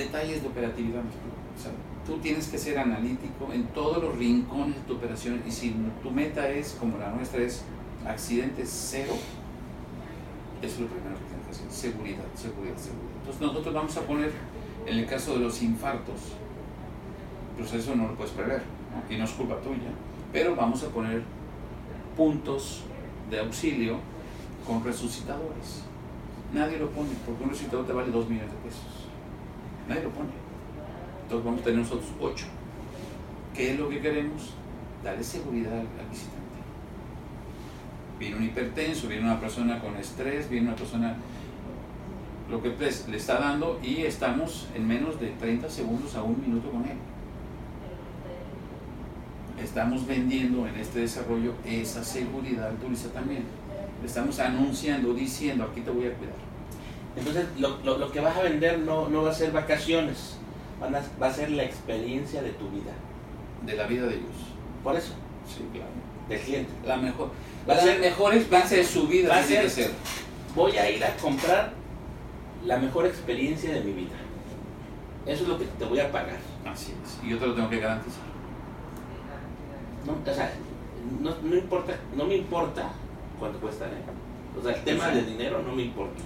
Detalles 0.00 0.42
de 0.42 0.48
operatividad. 0.48 1.02
tú 2.06 2.16
tienes 2.18 2.48
que 2.48 2.56
ser 2.56 2.78
analítico 2.78 3.52
en 3.52 3.64
todos 3.66 4.02
los 4.02 4.16
rincones 4.16 4.76
de 4.76 4.80
tu 4.82 4.94
operación 4.94 5.42
y 5.46 5.50
si 5.50 5.74
tu 6.02 6.10
meta 6.10 6.48
es, 6.48 6.74
como 6.80 6.96
la 6.96 7.10
nuestra, 7.10 7.42
es 7.42 7.64
accidentes 8.06 8.70
cero, 8.90 9.12
eso 10.62 10.74
es 10.74 10.80
lo 10.80 10.86
primero 10.86 11.16
que 11.16 11.24
tienes 11.26 11.46
que 11.46 11.52
hacer. 11.52 11.70
Seguridad, 11.70 12.24
seguridad, 12.34 12.76
seguridad. 12.78 13.12
Entonces 13.18 13.42
nosotros 13.42 13.74
vamos 13.74 13.96
a 13.98 14.00
poner, 14.00 14.32
en 14.86 14.98
el 14.98 15.06
caso 15.06 15.34
de 15.34 15.40
los 15.40 15.62
infartos, 15.62 16.20
pues 17.58 17.70
eso 17.74 17.94
no 17.94 18.08
lo 18.08 18.14
puedes 18.14 18.32
prever, 18.32 18.62
y 19.10 19.16
no 19.16 19.24
es 19.24 19.32
culpa 19.32 19.60
tuya, 19.60 19.90
pero 20.32 20.56
vamos 20.56 20.82
a 20.82 20.88
poner 20.88 21.22
puntos 22.16 22.84
de 23.30 23.38
auxilio 23.38 23.98
con 24.66 24.82
resucitadores. 24.82 25.82
Nadie 26.54 26.78
lo 26.78 26.88
pone, 26.88 27.10
porque 27.26 27.44
un 27.44 27.50
resucitador 27.50 27.86
te 27.86 27.92
vale 27.92 28.10
2 28.10 28.28
millones 28.30 28.50
de 28.50 28.58
pesos. 28.66 28.89
Nadie 29.90 30.04
lo 30.04 30.10
pone. 30.10 30.30
Entonces 31.24 31.44
vamos 31.44 31.60
a 31.60 31.64
tener 31.64 31.80
nosotros 31.80 32.10
8. 32.20 32.46
¿Qué 33.56 33.72
es 33.72 33.78
lo 33.78 33.88
que 33.88 34.00
queremos? 34.00 34.54
Darle 35.02 35.24
seguridad 35.24 35.72
al, 35.72 35.80
al 35.80 36.08
visitante. 36.08 36.38
Viene 38.20 38.36
un 38.36 38.44
hipertenso, 38.44 39.08
viene 39.08 39.24
una 39.24 39.40
persona 39.40 39.80
con 39.80 39.96
estrés, 39.96 40.48
viene 40.48 40.68
una 40.68 40.76
persona 40.76 41.16
lo 42.48 42.62
que 42.62 42.70
pues, 42.70 43.08
le 43.08 43.16
está 43.16 43.40
dando 43.40 43.80
y 43.82 44.02
estamos 44.02 44.68
en 44.76 44.86
menos 44.86 45.18
de 45.18 45.30
30 45.30 45.68
segundos 45.68 46.14
a 46.14 46.22
un 46.22 46.40
minuto 46.40 46.70
con 46.70 46.84
él. 46.84 46.96
Estamos 49.60 50.06
vendiendo 50.06 50.68
en 50.68 50.76
este 50.76 51.00
desarrollo 51.00 51.54
esa 51.64 52.04
seguridad 52.04 52.68
al 52.68 52.76
turista 52.76 53.08
también. 53.08 53.42
Le 54.00 54.06
estamos 54.06 54.38
anunciando, 54.38 55.12
diciendo, 55.14 55.64
aquí 55.64 55.80
te 55.80 55.90
voy 55.90 56.06
a 56.06 56.14
cuidar. 56.14 56.49
Entonces, 57.16 57.46
lo, 57.58 57.78
lo, 57.84 57.98
lo 57.98 58.10
que 58.12 58.20
vas 58.20 58.36
a 58.36 58.42
vender 58.42 58.78
no, 58.78 59.08
no 59.08 59.22
va 59.24 59.30
a 59.30 59.34
ser 59.34 59.50
vacaciones, 59.52 60.36
van 60.80 60.94
a- 60.94 61.02
va 61.20 61.26
a 61.28 61.32
ser 61.32 61.50
la 61.50 61.64
experiencia 61.64 62.40
de 62.42 62.50
tu 62.50 62.68
vida. 62.70 62.92
De 63.66 63.74
la 63.74 63.86
vida 63.86 64.06
de 64.06 64.14
ellos. 64.14 64.36
Por 64.84 64.96
eso, 64.96 65.12
Sí, 65.46 65.64
claro. 65.72 65.90
del 66.28 66.40
cliente. 66.40 66.70
La 66.86 66.96
mejor, 66.96 67.30
Va 67.68 67.74
a 67.74 67.80
ser- 67.80 68.00
mejor 68.00 68.34
experiencia 68.34 68.78
de 68.78 68.84
su 68.84 69.06
vida 69.06 69.28
va 69.28 69.38
a 69.38 69.42
ser- 69.42 69.68
ser. 69.68 69.90
Voy 70.54 70.76
a 70.78 70.90
ir 70.90 71.04
a 71.04 71.14
comprar 71.16 71.72
la 72.64 72.78
mejor 72.78 73.06
experiencia 73.06 73.72
de 73.72 73.80
mi 73.82 73.92
vida. 73.92 74.16
Eso 75.26 75.42
es 75.42 75.48
lo 75.48 75.58
que 75.58 75.66
te 75.66 75.84
voy 75.84 76.00
a 76.00 76.10
pagar. 76.10 76.38
Así 76.66 76.92
es. 77.04 77.18
Y 77.24 77.30
yo 77.30 77.38
te 77.38 77.46
lo 77.46 77.54
tengo 77.54 77.68
que 77.68 77.80
garantizar. 77.80 78.22
No, 80.06 80.12
o 80.30 80.34
sea, 80.34 80.50
no, 81.20 81.34
no 81.42 81.56
importa, 81.56 81.94
no 82.16 82.24
me 82.24 82.36
importa 82.36 82.90
cuánto 83.38 83.58
cuesta, 83.60 83.84
¿eh? 83.86 84.58
O 84.58 84.62
sea, 84.62 84.72
el 84.74 84.82
tema 84.84 85.10
Sí. 85.10 85.16
del 85.16 85.26
dinero 85.26 85.62
no 85.62 85.72
me 85.74 85.82
importa. 85.82 86.20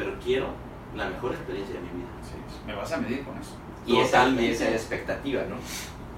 Pero 0.00 0.18
quiero 0.24 0.46
la 0.96 1.08
mejor 1.08 1.32
experiencia 1.32 1.74
de 1.76 1.80
mi 1.82 1.88
vida. 1.88 2.08
Es. 2.22 2.66
Me 2.66 2.74
vas 2.74 2.90
a 2.92 2.96
medir 2.96 3.22
con 3.22 3.36
eso. 3.38 3.54
Y 3.86 3.92
esa, 3.92 4.00
y 4.00 4.04
Totalmente. 4.06 4.52
esa 4.52 4.64
es 4.64 4.70
la 4.70 4.76
expectativa, 4.76 5.42
¿no? 5.48 5.56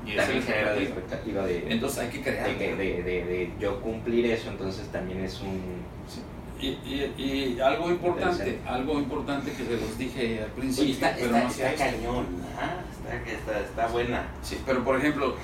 Y 0.07 0.13
esa 0.13 0.23
También 0.23 0.43
genera 0.43 0.75
la 0.75 0.81
expectativa. 0.83 1.43
de, 1.47 1.73
Entonces 1.73 1.99
hay 2.01 2.09
que 2.11 2.23
crear. 2.23 2.49
de, 2.49 2.57
que- 2.57 2.75
de, 2.77 3.03
de- 3.03 3.25
de 3.25 3.53
yo 3.61 3.81
cumplir 3.81 4.27
eso, 4.27 4.51
entonces 4.51 4.89
también 4.89 5.21
es 5.21 5.41
un... 5.41 5.61
Sí. 6.09 6.23
Y, 6.61 6.67
y- 6.89 7.15
y 7.57 7.61
algo 7.61 7.91
importante, 7.91 8.59
algo 8.67 8.99
importante 8.99 9.51
que 9.53 9.65
se 9.65 9.77
los 9.81 9.99
dije 9.99 10.43
al 10.45 10.51
principio, 10.51 10.85
Oye, 10.85 10.93
está, 10.93 11.13
pero 11.15 11.27
está, 11.27 11.41
no 11.41 11.47
hacía 11.49 11.73
está 11.73 11.87
esto. 11.89 11.99
cañón, 11.99 12.27
¿ah? 12.57 12.81
está, 12.93 13.31
está, 13.31 13.61
está 13.61 13.87
buena. 13.89 14.25
Sí, 14.43 14.59
pero 14.65 14.85
por 14.85 14.97
ejemplo, 14.97 15.35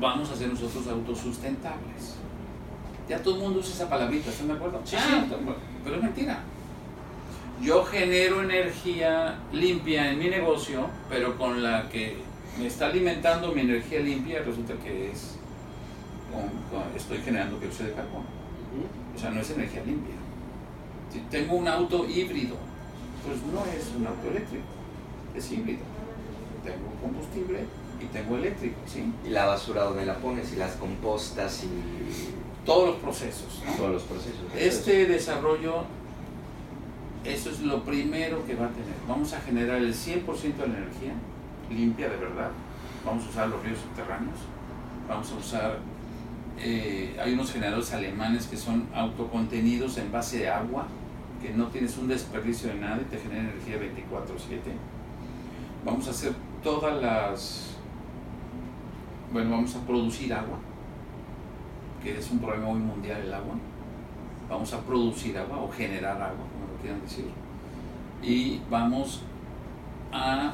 vamos 0.00 0.30
a 0.30 0.32
hacer 0.34 0.48
nosotros 0.48 0.86
autosustentables. 0.88 2.16
Ya 3.08 3.18
todo 3.22 3.34
el 3.36 3.40
mundo 3.42 3.58
usa 3.60 3.74
esa 3.74 3.88
palabrita, 3.90 4.30
¿están 4.30 4.48
de 4.48 4.54
acuerdo? 4.54 4.80
Sí, 4.84 4.96
Ah, 4.98 5.04
sí. 5.06 5.14
está. 5.24 5.36
Pero 5.84 5.96
es 5.96 6.02
mentira. 6.02 6.40
Yo 7.60 7.84
genero 7.84 8.42
energía 8.42 9.38
limpia 9.52 10.10
en 10.10 10.18
mi 10.18 10.28
negocio, 10.28 10.86
pero 11.10 11.36
con 11.36 11.62
la 11.62 11.88
que 11.90 12.16
me 12.58 12.66
está 12.66 12.86
alimentando 12.86 13.52
mi 13.52 13.60
energía 13.62 14.00
limpia 14.00 14.40
resulta 14.42 14.74
que 14.82 15.10
es, 15.10 15.36
con- 16.32 16.48
con- 16.80 16.96
estoy 16.96 17.18
generando 17.18 17.58
dióxido 17.58 17.90
de 17.90 17.94
carbono. 17.94 18.24
O 19.14 19.18
sea, 19.18 19.30
no 19.30 19.40
es 19.40 19.50
energía 19.50 19.82
limpia. 19.84 20.14
Si 21.12 21.18
tengo 21.30 21.56
un 21.56 21.68
auto 21.68 22.06
híbrido, 22.08 22.56
pues 23.26 23.38
no 23.52 23.60
es 23.72 23.94
un 23.94 24.06
auto 24.06 24.28
eléctrico, 24.30 24.64
es 25.34 25.52
híbrido. 25.52 25.80
Tengo 26.64 26.88
combustible 27.02 27.64
y 28.00 28.04
tengo 28.06 28.36
eléctrico, 28.36 28.76
¿sí? 28.86 29.04
Y 29.26 29.30
la 29.30 29.44
basura 29.46 29.82
donde 29.84 30.06
la 30.06 30.14
pones 30.16 30.52
y 30.52 30.56
las 30.56 30.72
compostas 30.76 31.64
y 31.64 32.64
Todos 32.64 32.88
los 32.90 32.96
procesos. 32.98 33.62
¿no? 33.66 33.72
todos 33.74 33.92
los 33.92 34.02
procesos. 34.04 34.40
Este 34.56 35.06
desarrollo, 35.06 35.84
eso 37.24 37.50
es 37.50 37.60
lo 37.60 37.84
primero 37.84 38.44
que 38.46 38.54
va 38.54 38.66
a 38.66 38.70
tener. 38.70 38.94
Vamos 39.08 39.32
a 39.32 39.40
generar 39.40 39.76
el 39.78 39.94
100% 39.94 40.56
de 40.56 40.68
la 40.68 40.78
energía 40.78 41.12
limpia 41.70 42.08
de 42.08 42.16
verdad. 42.16 42.50
Vamos 43.04 43.26
a 43.26 43.30
usar 43.30 43.48
los 43.48 43.62
ríos 43.62 43.78
subterráneos. 43.78 44.38
Vamos 45.08 45.30
a 45.32 45.34
usar, 45.36 45.78
eh, 46.58 47.18
hay 47.22 47.34
unos 47.34 47.52
generadores 47.52 47.92
alemanes 47.92 48.46
que 48.46 48.56
son 48.56 48.86
autocontenidos 48.94 49.98
en 49.98 50.10
base 50.10 50.38
de 50.38 50.50
agua, 50.50 50.86
que 51.42 51.50
no 51.50 51.66
tienes 51.68 51.96
un 51.98 52.08
desperdicio 52.08 52.68
de 52.68 52.76
nada 52.76 53.00
y 53.00 53.04
te 53.04 53.18
genera 53.18 53.40
energía 53.40 53.78
24/7. 53.78 54.72
Vamos 55.84 56.06
a 56.06 56.10
hacer 56.10 56.32
todas 56.62 57.00
las, 57.02 57.76
bueno, 59.32 59.50
vamos 59.50 59.74
a 59.74 59.80
producir 59.86 60.32
agua, 60.32 60.58
que 62.02 62.18
es 62.18 62.30
un 62.30 62.38
problema 62.38 62.66
muy 62.66 62.80
mundial 62.80 63.22
el 63.22 63.32
agua 63.32 63.54
vamos 64.50 64.72
a 64.74 64.80
producir 64.80 65.38
agua 65.38 65.62
o 65.62 65.70
generar 65.70 66.20
agua, 66.20 66.44
quieran 66.80 67.00
decir, 67.02 67.26
y 68.22 68.60
vamos 68.70 69.22
a 70.12 70.52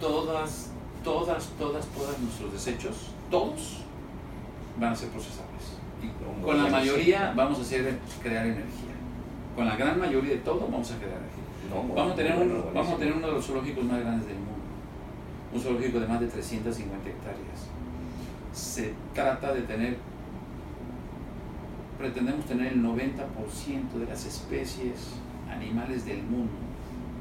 todas, 0.00 0.70
todas, 1.04 1.48
todas, 1.58 1.86
todos 1.86 2.18
nuestros 2.20 2.52
desechos, 2.52 3.10
todos 3.30 3.78
van 4.78 4.92
a 4.92 4.96
ser 4.96 5.08
procesables. 5.10 5.76
Y 6.02 6.42
con 6.44 6.56
la 6.62 6.68
mayoría 6.70 7.32
vamos 7.36 7.58
a 7.58 7.62
hacer 7.62 7.98
crear 8.22 8.46
energía. 8.46 8.92
Con 9.54 9.66
la 9.66 9.76
gran 9.76 9.98
mayoría 10.00 10.30
de 10.30 10.38
todo 10.38 10.60
vamos 10.70 10.90
a 10.92 10.96
crear 10.96 11.18
energía. 11.18 11.42
No, 11.70 11.94
Vamos 11.94 12.12
a, 12.12 12.16
tener 12.16 12.36
un- 12.36 12.64
vamos 12.74 12.92
a 12.92 12.96
tener 12.96 13.14
uno 13.14 13.26
de 13.28 13.32
los 13.34 13.46
zoológicos 13.46 13.84
más 13.84 14.00
grandes 14.00 14.26
del 14.26 14.36
mundo. 14.36 14.52
Un 15.54 15.60
zoológico 15.60 16.00
de 16.00 16.06
más 16.06 16.20
de 16.20 16.26
350 16.28 17.08
hectáreas. 17.08 17.68
Se 18.52 18.92
trata 19.14 19.52
de 19.52 19.62
tener, 19.62 19.96
pretendemos 21.98 22.44
tener 22.46 22.72
el 22.72 22.82
90% 22.82 23.98
de 23.98 24.06
las 24.06 24.24
especies 24.26 25.10
animales 25.52 26.04
del 26.06 26.22
mundo 26.22 26.52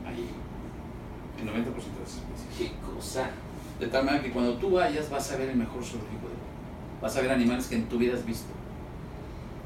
ahí. 0.07 0.27
El 1.39 1.47
90% 1.47 1.53
de 1.55 2.01
las 2.01 2.09
especies. 2.17 2.57
Qué 2.57 2.71
cosa. 2.95 3.29
De 3.79 3.87
tal 3.87 4.05
manera 4.05 4.23
que 4.23 4.31
cuando 4.31 4.53
tú 4.55 4.71
vayas 4.71 5.09
vas 5.09 5.31
a 5.31 5.37
ver 5.37 5.49
el 5.49 5.55
mejor 5.57 5.83
zoológico 5.83 6.27
del 6.27 6.37
mundo. 6.37 7.01
Vas 7.01 7.17
a 7.17 7.21
ver 7.21 7.31
animales 7.31 7.67
que 7.67 7.75
en 7.75 7.85
tu 7.85 7.97
vida 7.97 8.13
has 8.15 8.25
visto. 8.25 8.51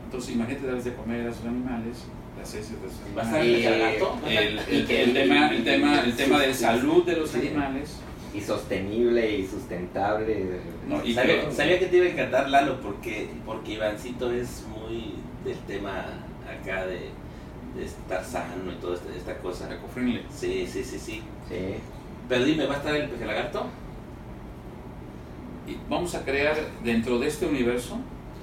Entonces 0.05 0.35
imagínate 0.35 0.67
darles 0.67 0.85
de 0.85 0.93
comer 0.93 1.27
a 1.27 1.31
esos 1.31 1.45
animales, 1.45 1.97
las 2.39 2.53
heces 2.53 2.81
de 2.81 2.87
esos 2.87 2.99
¿Va 3.17 3.21
a 3.23 3.25
animales. 3.25 3.57
estar 3.57 3.73
el 3.73 3.79
Y- 3.79 3.83
gato? 3.99 4.19
El, 4.27 4.59
el- 4.75 4.87
que- 4.87 5.03
el 5.03 5.13
tema, 5.13 5.47
el, 5.49 5.63
tema, 5.63 5.99
el 6.01 6.15
tema 6.15 6.39
de 6.39 6.53
salud 6.53 7.05
de 7.05 7.17
los 7.17 7.35
animales. 7.35 7.97
Y 8.33 8.41
sostenible 8.41 9.37
y 9.37 9.47
sustentable. 9.47 10.59
No, 10.89 11.03
y 11.05 11.13
Sabía, 11.13 11.45
que- 11.45 11.51
sabía 11.53 11.79
que 11.79 11.85
te 11.85 11.97
iba 11.97 12.05
a 12.05 12.09
encantar 12.09 12.49
Lalo 12.49 12.81
porque, 12.81 13.29
porque 13.45 13.73
Ivancito 13.73 14.29
es 14.31 14.63
muy 14.69 15.13
del 15.45 15.57
tema 15.59 16.03
acá 16.61 16.85
de, 16.85 16.95
de 16.95 17.09
estar 17.84 18.23
sano 18.23 18.72
y 18.72 18.76
toda 18.81 18.95
esta, 18.95 19.14
esta 19.15 19.38
cosa. 19.39 19.73
Ecofriendly. 19.73 20.26
Sí, 20.30 20.68
sí, 20.72 20.84
sí, 20.84 20.97
sí. 20.99 21.22
Sí. 21.49 21.76
Pero 22.30 22.43
dime, 22.45 22.65
¿va 22.65 22.76
a 22.76 22.77
estar 22.77 22.95
el 22.95 23.10
peje 23.10 23.26
lagarto? 23.26 23.65
Y 25.68 25.77
vamos 25.89 26.14
a 26.15 26.23
crear 26.23 26.56
dentro 26.84 27.18
de 27.19 27.27
este 27.27 27.45
universo 27.47 27.97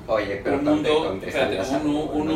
Oye, 0.09 0.41
pero 0.43 0.59
un 0.59 0.65
¿dónde 0.65 0.91
mundo. 0.91 1.25
Espérate, 1.25 1.61
un, 1.77 1.87
un, 1.87 2.27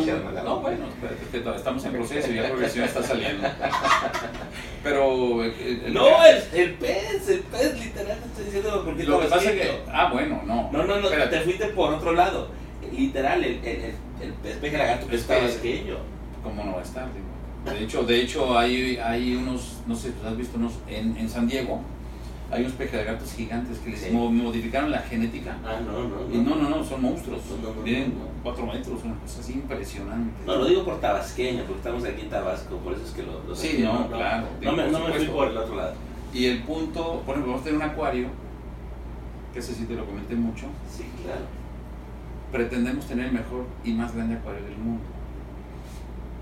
No 0.44 0.60
bueno, 0.60 0.86
espérate, 0.86 1.26
que 1.32 1.38
todavía 1.40 1.58
estamos 1.58 1.84
en 1.84 1.92
proceso 1.94 2.30
y 2.30 2.34
ya 2.36 2.42
la 2.42 2.54
versión 2.54 2.84
está 2.84 3.02
saliendo. 3.02 3.48
Pero. 4.84 5.44
eh, 5.44 5.82
el- 5.86 5.92
No, 5.92 6.24
el, 6.24 6.42
el 6.60 6.74
pez, 6.74 7.28
el 7.28 7.40
pez, 7.40 7.80
literal, 7.80 8.18
te 8.20 8.26
estoy 8.28 8.44
diciendo 8.44 8.82
porque 8.84 9.02
Lo 9.02 9.18
que 9.20 9.26
pasa 9.26 9.50
es 9.50 9.60
que. 9.60 9.82
Ah, 9.92 10.10
bueno, 10.12 10.42
no. 10.46 10.70
No, 10.70 10.84
no, 10.84 11.00
no, 11.00 11.08
Espérate. 11.08 11.38
te 11.38 11.42
fuiste 11.42 11.66
por 11.66 11.92
otro 11.92 12.12
lado. 12.12 12.50
Literal, 12.92 13.42
el, 13.42 13.54
el, 13.64 13.66
el, 13.66 13.94
el 14.22 14.32
pez 14.34 14.56
peje 14.58 14.78
lagarto 14.78 15.08
que 15.08 15.16
Es. 15.16 15.26
¿Cómo 16.46 16.64
no 16.64 16.72
va 16.74 16.80
a 16.80 16.84
estar? 16.84 17.08
Digo? 17.12 17.76
De 17.76 17.84
hecho, 17.84 18.02
de 18.04 18.22
hecho 18.22 18.56
hay, 18.56 18.96
hay 18.98 19.34
unos, 19.34 19.78
no 19.86 19.94
sé, 19.96 20.12
¿tú 20.12 20.26
has 20.26 20.36
visto 20.36 20.56
unos 20.56 20.74
en, 20.88 21.16
en 21.16 21.28
San 21.28 21.48
Diego? 21.48 21.80
Hay 22.48 22.60
unos 22.60 22.74
pejelagartos 22.74 23.32
gigantes 23.32 23.78
que 23.80 23.90
les 23.90 24.00
Sí. 24.00 24.10
mo- 24.12 24.30
modificaron 24.30 24.92
la 24.92 25.00
genética. 25.00 25.56
Ah, 25.64 25.80
no, 25.84 26.04
no, 26.08 26.32
Y 26.32 26.38
no, 26.38 26.54
no, 26.54 26.68
no, 26.70 26.84
son 26.84 27.02
monstruos. 27.02 27.40
No, 27.60 27.70
no, 27.70 27.74
no, 27.74 27.82
Tienen 27.82 28.10
no, 28.16 28.24
no. 28.26 28.30
cuatro 28.44 28.66
metros, 28.66 29.02
una 29.02 29.14
cosa 29.16 29.40
así 29.40 29.54
impresionante. 29.54 30.32
No, 30.46 30.54
lo 30.54 30.66
digo 30.66 30.84
por 30.84 31.00
tabasqueño, 31.00 31.64
porque 31.64 31.78
estamos 31.78 32.04
aquí 32.04 32.20
en 32.20 32.30
Tabasco, 32.30 32.76
por 32.76 32.92
eso 32.92 33.02
es 33.04 33.10
que 33.10 33.24
lo, 33.24 33.42
lo 33.42 33.56
Sí, 33.56 33.80
no, 33.82 34.06
claro, 34.08 34.46
No, 34.62 34.72
me, 34.72 34.88
no 34.92 35.00
me 35.08 35.12
fui 35.14 35.26
por 35.26 35.48
el 35.48 35.56
otro 35.56 35.74
lado. 35.74 35.94
Y 36.32 36.46
el 36.46 36.62
punto, 36.62 37.22
por 37.26 37.32
ejemplo, 37.34 37.52
vamos 37.54 37.62
a 37.62 37.64
tener 37.64 37.80
un 37.84 37.90
acuario, 37.90 38.28
que 39.52 39.58
ese 39.58 39.74
sí 39.74 39.84
te 39.86 39.94
lo 39.94 40.06
comenté 40.06 40.36
mucho. 40.36 40.66
Sí, 40.88 41.02
claro. 41.24 41.40
Pretendemos 42.52 43.06
tener 43.06 43.26
el 43.26 43.32
mejor 43.32 43.64
y 43.84 43.90
más 43.92 44.14
grande 44.14 44.36
acuario 44.36 44.62
del 44.62 44.76
mundo. 44.78 45.02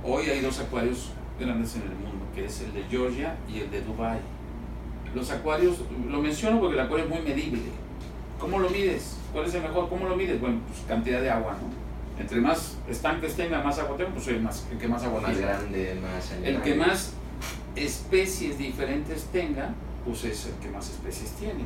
Hoy 0.06 0.28
hay 0.28 0.40
dos 0.40 0.60
acuarios 0.60 1.12
grandes 1.40 1.76
en 1.76 1.82
el 1.82 1.88
mundo, 1.96 2.26
que 2.34 2.44
es 2.44 2.60
el 2.60 2.74
de 2.74 2.84
Georgia 2.84 3.36
y 3.48 3.60
el 3.60 3.70
de 3.70 3.80
Dubai. 3.80 4.18
Los 5.14 5.30
acuarios, 5.30 5.78
lo 6.08 6.20
menciono 6.20 6.60
porque 6.60 6.74
el 6.74 6.80
acuario 6.80 7.06
es 7.06 7.10
muy 7.10 7.22
medible. 7.22 7.62
¿Cómo 8.38 8.58
lo 8.58 8.68
mides? 8.68 9.16
¿Cuál 9.32 9.46
es 9.46 9.54
el 9.54 9.62
mejor? 9.62 9.88
¿Cómo 9.88 10.06
lo 10.06 10.14
mides? 10.16 10.38
Bueno, 10.40 10.58
pues 10.68 10.80
cantidad 10.86 11.22
de 11.22 11.30
agua, 11.30 11.52
¿no? 11.52 12.20
Entre 12.20 12.38
más 12.40 12.76
estanques 12.88 13.34
tenga, 13.34 13.62
más 13.62 13.78
agua 13.78 13.96
tenga, 13.96 14.10
pues 14.10 14.28
el, 14.28 14.40
más, 14.42 14.66
el 14.70 14.76
que 14.78 14.86
más 14.88 15.02
agua 15.04 15.20
Más 15.22 15.38
grande, 15.38 15.96
más 16.02 16.32
El 16.32 16.44
animal. 16.44 16.62
que 16.62 16.74
más 16.74 17.12
especies 17.74 18.58
diferentes 18.58 19.24
tenga, 19.32 19.74
pues 20.04 20.24
es 20.24 20.46
el 20.46 20.54
que 20.56 20.68
más 20.68 20.90
especies 20.90 21.30
tiene. 21.32 21.64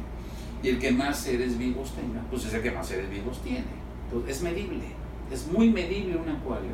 Y 0.62 0.69
el 0.69 0.78
que 0.78 0.93
más 0.93 1.19
seres 1.19 1.59
vivos 1.59 1.93
tenga, 1.93 2.20
pues 2.31 2.44
es 2.44 2.55
el 2.55 2.62
que 2.62 2.70
más 2.70 2.86
seres 2.86 3.10
vivos 3.10 3.43
tiene. 3.43 3.66
Entonces, 4.05 4.36
es 4.36 4.43
medible, 4.43 4.85
es 5.32 5.47
muy 5.48 5.70
medible 5.70 6.16
un 6.16 6.28
acuario. 6.28 6.70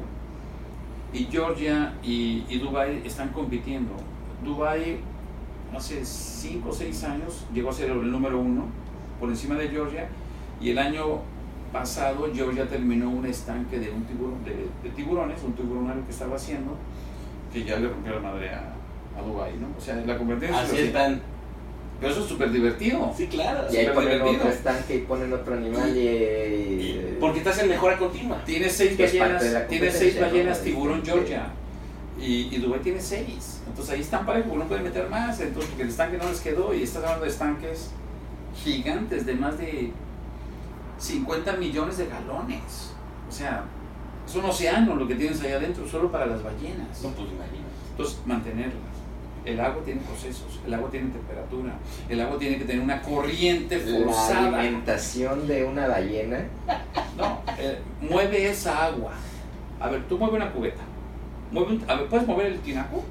Y 1.15 1.29
Georgia 1.31 1.95
y, 2.03 2.45
y 2.49 2.59
Dubai 2.59 3.03
están 3.07 3.29
compitiendo. 3.29 3.93
Dubai 4.45 4.99
hace 5.75 6.05
5 6.05 6.69
o 6.69 6.73
6 6.73 7.05
años 7.05 7.47
llegó 7.55 7.71
a 7.71 7.73
ser 7.73 7.91
el 7.91 8.11
número 8.11 8.39
uno 8.41 8.67
por 9.19 9.29
encima 9.31 9.55
de 9.55 9.69
Georgia 9.69 10.09
y 10.61 10.71
el 10.71 10.79
año 10.79 11.21
pasado 11.73 12.29
Georgia 12.33 12.69
terminó 12.69 13.11
un 13.11 13.27
estanque 13.27 13.79
de 13.79 13.91
un 13.91 14.05
tiburón, 14.05 14.45
de, 14.45 14.69
de 14.83 14.95
tiburones, 14.95 15.43
un 15.43 15.53
tiburonario 15.55 16.05
que 16.05 16.13
estaba 16.13 16.37
haciendo, 16.37 16.77
que 17.53 17.65
ya 17.65 17.77
le 17.79 17.89
rompió 17.89 18.15
la 18.15 18.21
madre 18.21 18.51
a, 18.51 18.75
a 19.19 19.23
Dubai, 19.23 19.57
¿no? 19.59 19.69
O 19.77 19.81
sea, 19.81 19.97
la 19.97 20.19
competencia 20.19 20.61
así. 20.61 20.77
están. 20.79 21.21
Pero 22.05 22.15
eso 22.15 22.23
es 22.25 22.29
súper 22.29 22.51
divertido. 22.53 23.13
Sí, 23.17 23.27
claro. 23.29 23.67
Y 23.73 23.77
ahí 23.77 23.87
ponen 23.95 24.11
divertido. 24.11 24.37
otro 24.37 24.49
estanque 24.51 24.95
y 24.97 24.99
ponen 25.01 25.33
otro 25.33 25.55
animal 25.55 25.97
y... 25.97 26.01
y- 26.01 27.17
Porque 27.19 27.39
estás 27.39 27.59
en 27.61 27.69
mejora 27.71 27.99
continua. 27.99 28.45
Tiene 28.45 28.69
seis 28.69 28.99
ballenas, 28.99 29.43
de 29.43 29.51
la 29.53 29.67
tiene 29.67 29.91
seis 29.91 30.21
ballenas 30.21 30.59
¿no? 30.59 30.65
tiburón. 30.65 31.03
Georgia. 31.05 31.47
Y, 32.21 32.55
y 32.55 32.59
Dubái 32.59 32.81
tiene 32.81 33.01
seis. 33.01 33.63
Entonces 33.67 33.95
ahí 33.95 34.01
están 34.01 34.25
parejos, 34.27 34.55
no 34.55 34.65
pueden 34.69 34.85
meter 34.85 35.09
más. 35.09 35.41
Entonces, 35.41 35.69
porque 35.71 35.83
el 35.85 35.89
estanque 35.89 36.19
no 36.19 36.29
les 36.29 36.41
quedó. 36.41 36.75
Y 36.75 36.83
estás 36.83 37.03
hablando 37.03 37.25
de 37.25 37.31
estanques 37.31 37.91
gigantes 38.63 39.27
de 39.27 39.35
más 39.35 39.59
de 39.59 39.91
50 40.99 41.53
millones 41.55 41.99
de 41.99 42.07
galones. 42.07 42.93
O 43.29 43.33
sea, 43.33 43.65
es 44.29 44.35
un 44.37 44.45
océano 44.45 44.95
lo 44.95 45.09
que 45.09 45.15
tienes 45.15 45.41
ahí 45.43 45.53
adentro, 45.53 45.87
solo 45.89 46.11
para 46.13 46.27
las 46.27 46.43
ballenas. 46.43 47.03
No, 47.03 47.09
pues 47.11 47.29
imagínate. 47.31 47.75
Entonces, 47.91 48.19
mantenerlas. 48.27 48.75
El 49.45 49.61
agua 49.61 49.83
tiene 49.85 50.01
procesos, 50.01 50.59
el 50.67 50.73
agua 50.73 50.91
tiene 50.91 51.11
temperatura, 51.11 51.75
el 52.09 52.21
agua 52.21 52.39
tiene 52.39 52.57
que 52.57 52.65
tener 52.65 52.81
una 52.83 53.03
corriente 53.03 53.77
La 53.77 54.05
forzada. 54.07 54.61
alimentación 54.61 55.47
de 55.47 55.65
una 55.65 55.87
ballena. 55.89 56.45
No, 57.17 57.43
eh, 57.59 57.79
mueve 58.01 58.49
esa 58.51 58.87
agua. 58.87 59.13
A 59.79 59.89
ver, 59.89 60.03
tú 60.09 60.19
mueve 60.19 60.35
una 60.37 60.51
cubeta. 60.51 60.83
Mueve 61.53 61.75
un- 61.77 61.85
a 61.89 61.95
ver, 61.95 62.09
¿puedes 62.09 62.27
mover 62.27 62.47
el 62.47 62.59
tinaco? 62.59 63.05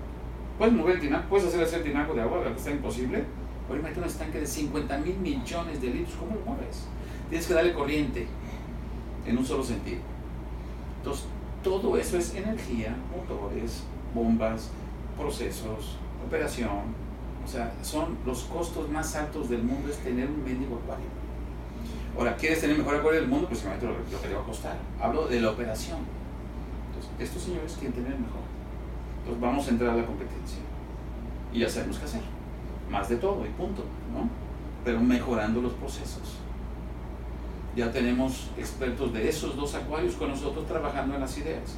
¿Puedes 0.58 0.74
mover 0.74 0.96
el 0.96 1.02
tinaco? 1.02 1.30
¿Puedes 1.30 1.48
hacer 1.48 1.62
ese 1.64 1.80
tinaco 1.80 2.14
de 2.14 2.22
agua? 2.22 2.40
¿Verdad 2.40 2.52
que 2.54 2.58
está 2.60 2.72
imposible? 2.72 3.24
Ahora 3.70 3.80
imagínate 3.80 4.00
un 4.02 4.06
estanque 4.08 4.40
de 4.42 4.46
50 4.48 4.98
mil 4.98 5.16
millones 5.20 5.80
de 5.82 5.88
litros. 5.88 6.16
¿Cómo 6.20 6.36
lo 6.36 6.42
mueves? 6.42 6.84
Tienes 7.30 7.48
que 7.48 7.54
darle 7.54 7.72
corriente 7.74 8.28
en 9.26 9.38
un 9.38 9.46
solo 9.46 9.64
sentido. 9.64 10.02
Entonces, 10.98 11.26
todo 11.64 11.98
eso 11.98 12.18
es 12.18 12.36
energía, 12.36 12.94
motores, 13.16 13.84
bombas, 14.14 14.70
procesos, 15.18 15.98
operación. 16.24 17.04
O 17.44 17.48
sea, 17.48 17.74
son 17.82 18.18
los 18.26 18.44
costos 18.44 18.90
más 18.90 19.16
altos 19.16 19.50
del 19.50 19.64
mundo 19.64 19.90
es 19.90 19.98
tener 19.98 20.28
un 20.28 20.44
mendigo 20.44 20.80
acuario. 20.84 21.06
Ahora, 22.18 22.36
¿quieres 22.38 22.62
tener 22.62 22.76
el 22.76 22.84
mejor 22.84 23.00
acuario 23.00 23.22
del 23.22 23.30
mundo? 23.30 23.48
Pues 23.48 23.64
imagínate 23.64 23.88
lo, 23.88 23.94
lo 23.94 24.22
que 24.22 24.28
le 24.28 24.36
va 24.36 24.42
a 24.42 24.46
costar. 24.46 24.78
Hablo 25.02 25.28
de 25.28 25.42
la 25.42 25.52
operación. 25.52 26.00
Entonces, 26.88 27.12
estos 27.20 27.44
señores 27.44 27.74
quieren 27.74 27.94
tener 27.94 28.12
mejor. 28.12 28.44
Entonces 29.20 29.42
vamos 29.42 29.68
a 29.68 29.70
entrar 29.72 29.90
a 29.92 29.96
la 29.96 30.06
competencia. 30.06 30.60
Y 31.52 31.60
ya 31.60 31.70
sabemos 31.70 31.98
qué 31.98 32.06
hacer. 32.06 32.22
Más 32.90 33.10
de 33.10 33.16
todo 33.18 33.46
y 33.46 33.50
punto, 33.50 33.84
¿no? 34.14 34.30
Pero 34.84 35.00
mejorando 35.00 35.62
los 35.62 35.74
procesos. 35.74 36.38
Ya 37.76 37.92
tenemos 37.92 38.52
expertos 38.58 39.14
de 39.14 39.28
esos 39.28 39.56
dos 39.56 39.74
acuarios 39.74 40.16
con 40.16 40.30
nosotros 40.30 40.68
trabajando 40.68 41.16
en 41.16 41.22
las 41.22 41.38
ideas. 41.38 41.78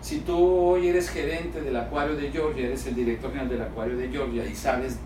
Si 0.00 0.20
tú 0.20 0.36
hoy 0.36 0.88
eres 0.88 1.10
gerente 1.10 1.60
del 1.60 1.76
acuario 1.76 2.16
de 2.16 2.30
Georgia, 2.30 2.66
eres 2.66 2.86
el 2.86 2.94
director 2.94 3.30
general 3.30 3.48
del 3.48 3.62
acuario 3.62 3.96
de 3.96 4.08
Georgia 4.08 4.46
y 4.46 4.54
sabes, 4.54 4.98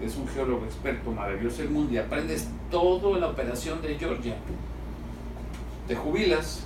es 0.00 0.16
un 0.16 0.28
geólogo 0.28 0.64
experto 0.64 1.10
maravilloso 1.10 1.62
del 1.62 1.70
mundo 1.70 1.92
y 1.92 1.98
aprendes 1.98 2.48
toda 2.70 3.18
la 3.18 3.28
operación 3.28 3.82
de 3.82 3.96
Georgia, 3.96 4.36
te 5.88 5.96
jubilas, 5.96 6.64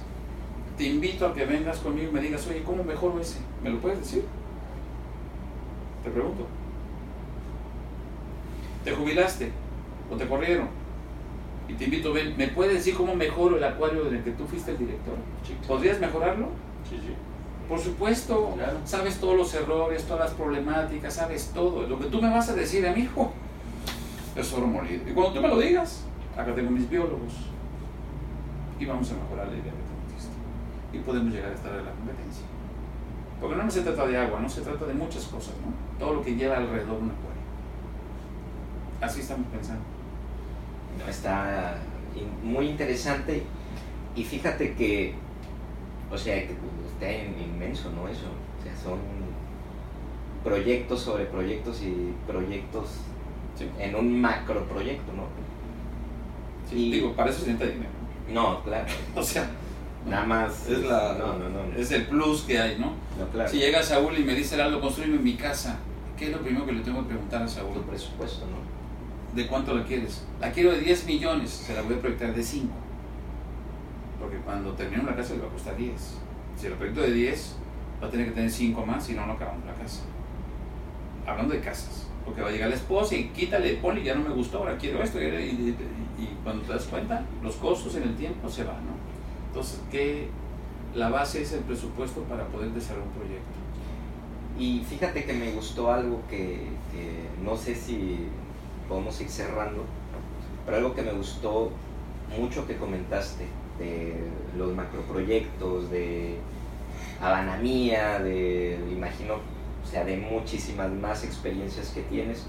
te 0.76 0.84
invito 0.84 1.26
a 1.26 1.34
que 1.34 1.46
vengas 1.46 1.78
conmigo 1.78 2.10
y 2.10 2.14
me 2.14 2.20
digas, 2.20 2.46
oye, 2.46 2.62
¿cómo 2.62 2.84
mejoro 2.84 3.20
ese? 3.20 3.38
¿Me 3.62 3.70
lo 3.70 3.78
puedes 3.78 4.00
decir? 4.00 4.24
Te 6.04 6.10
pregunto. 6.10 6.46
¿Te 8.84 8.92
jubilaste 8.92 9.50
o 10.10 10.16
te 10.16 10.26
corrieron? 10.26 10.68
Y 11.68 11.74
te 11.74 11.84
invito, 11.84 12.12
ven, 12.12 12.36
¿me 12.36 12.48
puedes 12.48 12.74
decir 12.74 12.94
cómo 12.94 13.14
mejoro 13.14 13.56
el 13.56 13.64
acuario 13.64 14.08
en 14.08 14.16
el 14.16 14.24
que 14.24 14.32
tú 14.32 14.44
fuiste 14.46 14.72
el 14.72 14.78
director? 14.78 15.14
¿Podrías 15.66 16.00
mejorarlo? 16.00 16.48
Sí, 16.88 16.96
sí. 17.00 17.14
Por 17.68 17.78
supuesto, 17.78 18.52
Claro. 18.56 18.78
sabes 18.84 19.18
todos 19.18 19.36
los 19.36 19.54
errores, 19.54 20.04
todas 20.04 20.30
las 20.30 20.34
problemáticas, 20.34 21.14
sabes 21.14 21.50
todo. 21.54 21.86
Lo 21.86 21.98
que 21.98 22.06
tú 22.06 22.20
me 22.20 22.28
vas 22.30 22.48
a 22.50 22.54
decir 22.54 22.86
a 22.86 22.92
mi 22.92 23.02
hijo 23.02 23.32
es 24.36 24.52
oro 24.52 24.66
molido. 24.66 25.08
Y 25.08 25.12
cuando 25.12 25.32
tú 25.34 25.40
me 25.40 25.48
lo 25.48 25.58
digas, 25.58 26.04
acá 26.36 26.54
tengo 26.54 26.70
mis 26.70 26.88
biólogos 26.88 27.32
y 28.78 28.84
vamos 28.84 29.10
a 29.10 29.14
mejorar 29.14 29.46
la 29.46 29.54
idea 29.54 29.72
metiste. 29.72 30.32
Y 30.92 30.98
podemos 30.98 31.32
llegar 31.32 31.50
a 31.50 31.54
estar 31.54 31.72
en 31.72 31.84
la 31.84 31.92
competencia. 31.92 32.44
Porque 33.40 33.56
no 33.56 33.70
se 33.70 33.82
trata 33.82 34.06
de 34.06 34.16
agua, 34.18 34.40
no 34.40 34.48
se 34.48 34.60
trata 34.60 34.84
de 34.84 34.94
muchas 34.94 35.24
cosas, 35.24 35.54
¿no? 35.64 35.98
Todo 35.98 36.14
lo 36.14 36.22
que 36.22 36.34
lleva 36.34 36.56
alrededor 36.58 36.98
un 37.00 37.10
acuario. 37.10 37.42
Así 39.00 39.20
estamos 39.20 39.46
pensando. 39.48 39.82
Está 41.08 41.76
muy 42.44 42.68
interesante 42.68 43.42
y 44.14 44.24
fíjate 44.24 44.74
que, 44.74 45.14
o 46.10 46.18
sea, 46.18 46.36
que 46.46 46.54
está 47.02 47.42
inmenso, 47.42 47.90
¿no? 47.90 48.08
Eso, 48.08 48.26
o 48.26 48.62
sea, 48.62 48.76
son 48.76 48.98
proyectos 50.44 51.00
sobre 51.00 51.24
proyectos 51.26 51.82
y 51.82 52.14
proyectos 52.26 52.90
en 53.78 53.94
un 53.94 54.20
macro 54.20 54.64
proyecto, 54.66 55.12
¿no? 55.12 55.24
Sí, 56.68 56.88
y, 56.88 56.92
digo, 56.92 57.14
para 57.14 57.30
eso 57.30 57.44
se 57.44 57.52
necesita 57.52 57.72
dinero. 57.72 57.90
No, 58.32 58.62
claro. 58.62 58.86
o 59.16 59.22
sea, 59.22 59.50
nada 60.06 60.24
más. 60.24 60.68
Es, 60.68 60.82
la, 60.84 61.14
no, 61.18 61.38
no, 61.38 61.48
no, 61.48 61.76
es 61.76 61.90
el 61.92 62.06
plus 62.06 62.42
que 62.42 62.58
hay, 62.58 62.78
¿no? 62.78 62.94
claro. 63.32 63.48
Si 63.48 63.58
llega 63.58 63.82
Saúl 63.82 64.18
y 64.18 64.24
me 64.24 64.34
dice, 64.34 64.60
Aldo, 64.60 64.80
construyeme 64.80 65.18
mi 65.18 65.34
casa, 65.34 65.78
¿qué 66.16 66.26
es 66.26 66.32
lo 66.32 66.38
primero 66.38 66.66
que 66.66 66.72
le 66.72 66.80
tengo 66.80 67.02
que 67.02 67.08
preguntar 67.08 67.42
a 67.42 67.48
Saúl? 67.48 67.74
Tu 67.74 67.82
presupuesto, 67.82 68.46
¿no? 68.46 69.36
¿De 69.36 69.46
cuánto 69.46 69.74
la 69.74 69.84
quieres? 69.84 70.24
La 70.40 70.50
quiero 70.50 70.72
de 70.72 70.80
10 70.80 71.06
millones, 71.06 71.50
se 71.50 71.74
la 71.74 71.82
voy 71.82 71.94
a 71.94 72.00
proyectar 72.00 72.34
de 72.34 72.42
5. 72.42 72.68
Porque 74.20 74.36
cuando 74.38 74.72
termine 74.72 75.02
la 75.04 75.16
casa 75.16 75.34
le 75.34 75.40
va 75.40 75.46
a 75.46 75.50
costar 75.50 75.76
10. 75.76 75.92
Si 76.62 76.68
el 76.68 76.74
proyecto 76.74 77.00
de 77.00 77.10
10, 77.10 77.56
va 78.00 78.06
a 78.06 78.10
tener 78.12 78.26
que 78.28 78.34
tener 78.34 78.48
5 78.48 78.86
más, 78.86 79.04
si 79.04 79.14
no, 79.14 79.26
no 79.26 79.32
acabamos 79.32 79.66
la 79.66 79.74
casa. 79.74 80.02
Hablando 81.26 81.54
de 81.54 81.60
casas. 81.60 82.06
Porque 82.24 82.40
va 82.40 82.50
a 82.50 82.52
llegar 82.52 82.68
la 82.68 82.76
esposa 82.76 83.16
y 83.16 83.30
quítale, 83.30 83.74
ponle, 83.78 84.04
ya 84.04 84.14
no 84.14 84.28
me 84.28 84.32
gustó, 84.32 84.58
ahora 84.58 84.78
quiero 84.78 85.02
esto. 85.02 85.20
Y, 85.20 85.74
cuando 86.44 86.62
te 86.62 86.72
das 86.72 86.84
cuenta, 86.84 87.24
los 87.42 87.56
costos 87.56 87.96
en 87.96 88.04
el 88.04 88.14
tiempo 88.14 88.48
se 88.48 88.62
van, 88.62 88.76
¿no? 88.76 88.92
Entonces, 89.48 89.80
¿qué? 89.90 90.28
La 90.94 91.08
base 91.08 91.42
es 91.42 91.52
el 91.52 91.62
presupuesto 91.62 92.22
para 92.22 92.46
poder 92.46 92.70
desarrollar 92.70 93.08
un 93.08 93.14
proyecto. 93.14 93.58
Y 94.56 94.84
fíjate 94.88 95.24
que 95.24 95.32
me 95.32 95.50
gustó 95.50 95.92
algo 95.92 96.22
que 96.30 96.68
no 97.42 97.56
sé 97.56 97.74
si 97.74 98.28
podemos 98.88 99.20
ir 99.20 99.28
cerrando, 99.28 99.84
pero 100.64 100.76
algo 100.76 100.94
que 100.94 101.02
me 101.02 101.12
gustó 101.12 101.72
mucho 102.38 102.68
que 102.68 102.76
comentaste 102.76 103.46
de 103.78 104.14
los 104.56 104.74
macroproyectos, 104.74 105.90
de 105.90 106.36
Habana 107.20 107.56
Mía, 107.56 108.18
de, 108.18 108.78
imagino, 108.90 109.34
o 109.34 109.86
sea, 109.86 110.04
de 110.04 110.16
muchísimas 110.16 110.90
más 110.90 111.24
experiencias 111.24 111.90
que 111.90 112.02
tienes, 112.02 112.46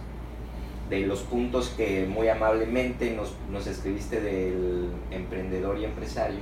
de 0.89 1.01
los 1.01 1.21
puntos 1.21 1.69
que 1.77 2.05
muy 2.05 2.27
amablemente 2.27 3.15
nos, 3.15 3.33
nos 3.51 3.67
escribiste 3.67 4.19
del 4.19 4.89
emprendedor 5.11 5.77
y 5.79 5.85
empresario, 5.85 6.41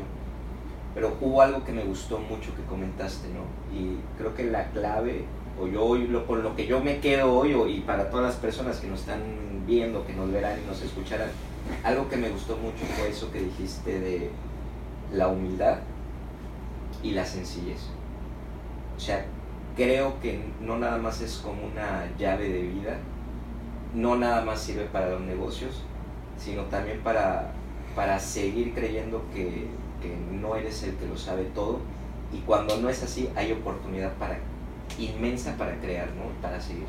pero 0.93 1.15
hubo 1.21 1.41
algo 1.41 1.63
que 1.63 1.71
me 1.71 1.83
gustó 1.83 2.19
mucho 2.19 2.55
que 2.55 2.63
comentaste, 2.63 3.27
¿no? 3.29 3.77
Y 3.77 3.97
creo 4.17 4.35
que 4.35 4.43
la 4.45 4.69
clave, 4.71 5.25
o 5.59 5.67
yo 5.67 5.83
hoy, 5.83 6.07
lo, 6.07 6.25
con 6.25 6.43
lo 6.43 6.55
que 6.55 6.67
yo 6.67 6.81
me 6.81 6.99
quedo 6.99 7.33
hoy, 7.33 7.53
y 7.71 7.81
para 7.81 8.09
todas 8.09 8.25
las 8.25 8.35
personas 8.35 8.79
que 8.79 8.87
nos 8.87 9.01
están 9.01 9.21
viendo, 9.65 10.05
que 10.05 10.13
nos 10.13 10.31
verán 10.31 10.59
y 10.61 10.67
nos 10.67 10.81
escucharán, 10.81 11.29
algo 11.83 12.09
que 12.09 12.17
me 12.17 12.29
gustó 12.29 12.57
mucho 12.57 12.83
fue 12.97 13.09
eso 13.09 13.31
que 13.31 13.39
dijiste 13.41 13.99
de 13.99 14.29
la 15.13 15.27
humildad 15.27 15.79
y 17.03 17.11
la 17.11 17.25
sencillez. 17.25 17.87
O 18.95 18.99
sea, 18.99 19.25
creo 19.75 20.19
que 20.21 20.43
no 20.61 20.77
nada 20.77 20.97
más 20.97 21.21
es 21.21 21.37
como 21.37 21.63
una 21.63 22.05
llave 22.17 22.49
de 22.49 22.61
vida, 22.61 22.97
no 23.93 24.15
nada 24.15 24.43
más 24.43 24.61
sirve 24.61 24.85
para 24.85 25.09
los 25.09 25.21
negocios, 25.21 25.83
sino 26.37 26.63
también 26.63 26.99
para, 27.01 27.51
para 27.95 28.19
seguir 28.19 28.73
creyendo 28.73 29.23
que, 29.33 29.67
que 30.01 30.15
no 30.31 30.55
eres 30.55 30.83
el 30.83 30.95
que 30.95 31.07
lo 31.07 31.17
sabe 31.17 31.43
todo 31.55 31.79
y 32.33 32.39
cuando 32.39 32.77
no 32.77 32.89
es 32.89 33.03
así 33.03 33.29
hay 33.35 33.51
oportunidad 33.51 34.13
para 34.13 34.39
inmensa 34.97 35.55
para 35.57 35.75
crear, 35.79 36.07
¿no? 36.13 36.23
Para 36.41 36.59
seguir. 36.59 36.85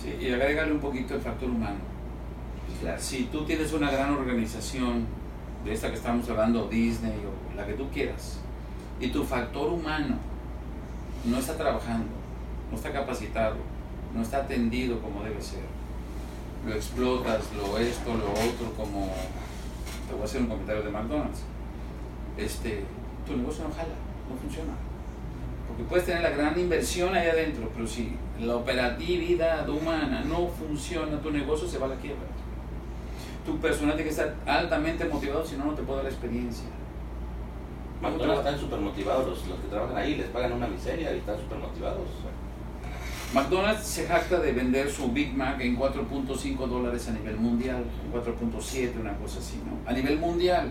Sí, 0.00 0.16
y 0.20 0.32
agregarle 0.32 0.72
un 0.72 0.80
poquito 0.80 1.14
el 1.14 1.20
factor 1.20 1.48
humano. 1.48 1.78
Si 2.98 3.24
tú 3.24 3.44
tienes 3.44 3.72
una 3.72 3.90
gran 3.90 4.12
organización, 4.12 5.06
de 5.64 5.72
esta 5.72 5.88
que 5.88 5.96
estamos 5.96 6.28
hablando, 6.28 6.68
Disney 6.68 7.22
o 7.24 7.56
la 7.56 7.66
que 7.66 7.74
tú 7.74 7.88
quieras, 7.90 8.38
y 9.00 9.08
tu 9.08 9.24
factor 9.24 9.70
humano 9.70 10.16
no 11.24 11.38
está 11.38 11.56
trabajando, 11.56 12.10
no 12.70 12.76
está 12.76 12.92
capacitado, 12.92 13.56
no 14.14 14.22
está 14.22 14.38
atendido 14.38 15.00
como 15.00 15.22
debe 15.22 15.40
ser, 15.40 15.62
lo 16.66 16.74
explotas, 16.74 17.44
lo 17.56 17.78
esto, 17.78 18.14
lo 18.14 18.30
otro, 18.30 18.72
como 18.76 19.12
te 20.06 20.12
voy 20.12 20.22
a 20.22 20.24
hacer 20.24 20.42
un 20.42 20.48
comentario 20.48 20.82
de 20.82 20.90
McDonald's, 20.90 21.40
este, 22.36 22.84
tu 23.26 23.36
negocio 23.36 23.64
no 23.64 23.70
jala, 23.70 23.94
no 24.28 24.36
funciona. 24.36 24.72
Porque 25.66 25.82
puedes 25.84 26.04
tener 26.04 26.22
la 26.22 26.30
gran 26.30 26.58
inversión 26.58 27.14
ahí 27.14 27.28
adentro, 27.28 27.70
pero 27.74 27.86
si 27.86 28.16
la 28.38 28.56
operatividad 28.56 29.68
humana 29.68 30.22
no 30.26 30.48
funciona, 30.48 31.18
tu 31.20 31.30
negocio 31.30 31.66
se 31.66 31.78
va 31.78 31.86
a 31.86 31.90
la 31.90 31.96
quiebra. 31.96 32.33
Tu 33.44 33.58
personal 33.58 33.94
tiene 33.94 34.04
que 34.04 34.10
estar 34.10 34.34
altamente 34.46 35.04
motivado, 35.04 35.44
si 35.44 35.56
no, 35.56 35.66
no 35.66 35.74
te 35.74 35.82
puede 35.82 35.98
dar 35.98 36.04
la 36.04 36.10
experiencia. 36.10 36.68
McDonald's 38.00 38.44
están 38.44 38.58
súper 38.58 38.80
motivados, 38.80 39.26
los, 39.26 39.46
los, 39.46 39.58
que 39.60 39.68
trabajan 39.68 39.96
ahí 39.96 40.16
les 40.16 40.26
pagan 40.28 40.52
una 40.52 40.66
miseria 40.66 41.14
y 41.14 41.18
están 41.18 41.36
súper 41.38 41.58
motivados. 41.58 42.08
McDonald's 43.34 43.84
se 43.84 44.06
jacta 44.06 44.38
de 44.40 44.52
vender 44.52 44.90
su 44.90 45.10
Big 45.10 45.34
Mac 45.34 45.60
en 45.60 45.76
4.5 45.76 46.66
dólares 46.68 47.08
a 47.08 47.12
nivel 47.12 47.36
mundial, 47.36 47.84
en 48.04 48.12
4.7, 48.12 49.00
una 49.00 49.14
cosa 49.14 49.40
así, 49.40 49.60
¿no? 49.64 49.90
A 49.90 49.92
nivel 49.92 50.18
mundial. 50.18 50.70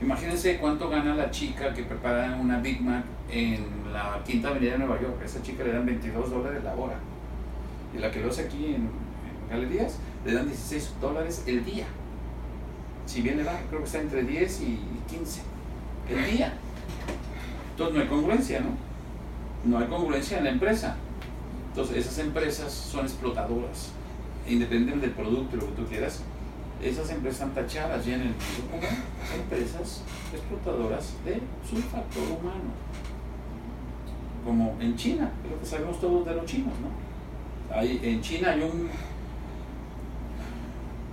Imagínense 0.00 0.58
cuánto 0.58 0.88
gana 0.90 1.14
la 1.14 1.30
chica 1.30 1.72
que 1.72 1.82
prepara 1.82 2.36
una 2.40 2.60
Big 2.60 2.80
Mac 2.80 3.04
en 3.30 3.64
la 3.92 4.22
Quinta 4.24 4.48
Avenida 4.48 4.72
de 4.72 4.78
Nueva 4.78 5.00
York. 5.00 5.20
A 5.22 5.24
esa 5.24 5.42
chica 5.42 5.64
le 5.64 5.72
dan 5.72 5.86
22 5.86 6.30
dólares 6.30 6.62
la 6.62 6.74
hora. 6.74 6.98
Y 7.94 7.98
la 7.98 8.10
que 8.10 8.20
lo 8.20 8.28
hace 8.28 8.42
aquí 8.42 8.74
en, 8.74 8.90
Galerías 9.48 9.98
le 10.28 10.34
dan 10.34 10.46
16 10.46 10.92
dólares 11.00 11.42
el 11.46 11.64
día. 11.64 11.86
Si 13.06 13.22
bien 13.22 13.38
le 13.38 13.44
dan, 13.44 13.56
creo 13.68 13.80
que 13.80 13.86
está 13.86 14.00
entre 14.00 14.22
10 14.22 14.60
y 14.60 14.78
15 15.08 15.40
el 16.10 16.30
día. 16.30 16.52
Entonces 17.70 17.96
no 17.96 18.02
hay 18.02 18.08
congruencia, 18.08 18.60
¿no? 18.60 18.70
No 19.64 19.78
hay 19.78 19.88
congruencia 19.88 20.36
en 20.36 20.44
la 20.44 20.50
empresa. 20.50 20.96
Entonces 21.70 21.96
esas 21.96 22.18
empresas 22.18 22.70
son 22.70 23.06
explotadoras, 23.06 23.92
independientemente 24.46 25.06
del 25.06 25.16
producto 25.16 25.56
y 25.56 25.60
lo 25.60 25.66
que 25.68 25.82
tú 25.82 25.86
quieras 25.86 26.22
esas 26.82 27.10
empresas 27.10 27.40
están 27.40 27.54
tachadas 27.54 28.06
ya 28.06 28.14
en 28.14 28.20
el 28.20 28.28
mundo 28.28 28.70
como 28.70 29.42
empresas 29.42 30.02
explotadoras 30.32 31.14
de 31.24 31.40
su 31.68 31.76
factor 31.82 32.22
humano. 32.22 32.70
Como 34.44 34.76
en 34.80 34.94
China, 34.94 35.32
lo 35.50 35.58
que 35.58 35.66
sabemos 35.66 36.00
todos 36.00 36.24
de 36.24 36.34
los 36.34 36.44
chinos, 36.44 36.74
¿no? 36.80 37.74
Hay, 37.76 38.00
en 38.02 38.20
China 38.20 38.52
hay 38.52 38.62
un, 38.62 38.88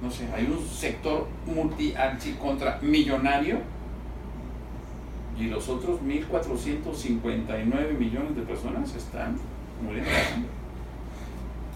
no 0.01 0.11
sé, 0.11 0.27
hay 0.34 0.45
un 0.45 0.65
sector 0.67 1.27
multi 1.45 1.93
contra 2.39 2.80
millonario 2.81 3.59
y 5.38 5.45
los 5.45 5.67
otros 5.67 5.99
1.459 6.01 7.97
millones 7.97 8.35
de 8.35 8.41
personas 8.43 8.95
están 8.95 9.38
muriendo 9.84 10.09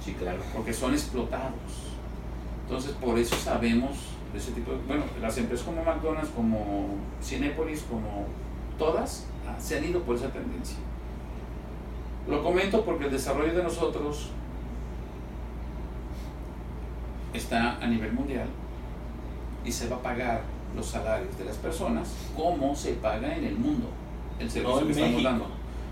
Sí, 0.04 0.14
claro. 0.14 0.40
Porque 0.54 0.72
son 0.72 0.94
explotados 0.94 1.90
entonces, 2.70 2.92
por 3.02 3.18
eso 3.18 3.36
sabemos 3.36 3.98
de 4.32 4.38
ese 4.38 4.52
tipo 4.52 4.72
de... 4.72 4.78
Bueno, 4.88 5.04
las 5.20 5.36
empresas 5.40 5.66
como 5.66 5.84
McDonald's, 5.84 6.30
como 6.36 6.90
Cinepolis, 7.20 7.82
como 7.82 8.28
todas, 8.78 9.26
ah, 9.48 9.60
se 9.60 9.80
han 9.80 9.86
ido 9.86 10.02
por 10.02 10.16
esa 10.16 10.30
tendencia. 10.30 10.78
Lo 12.28 12.44
comento 12.44 12.86
porque 12.86 13.06
el 13.06 13.12
desarrollo 13.12 13.56
de 13.56 13.64
nosotros 13.64 14.30
está 17.34 17.78
a 17.78 17.88
nivel 17.88 18.14
mundial 18.14 18.48
y 19.66 19.72
se 19.72 19.88
va 19.88 19.98
a 19.98 20.02
pagar 20.02 20.42
los 20.76 20.86
salarios 20.86 21.38
de 21.38 21.46
las 21.46 21.58
personas 21.58 22.14
como 22.36 22.76
se 22.76 22.94
paga 22.94 23.36
en 23.36 23.44
el 23.46 23.56
mundo 23.56 23.90
el 24.40 24.50
servicio 24.50 24.86
que 24.86 24.92
estamos 24.92 25.24
dando. 25.24 25.48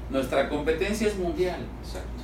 Nuestra 0.10 0.48
competencia 0.50 1.08
es 1.08 1.18
mundial. 1.18 1.60
Exacto. 1.84 2.24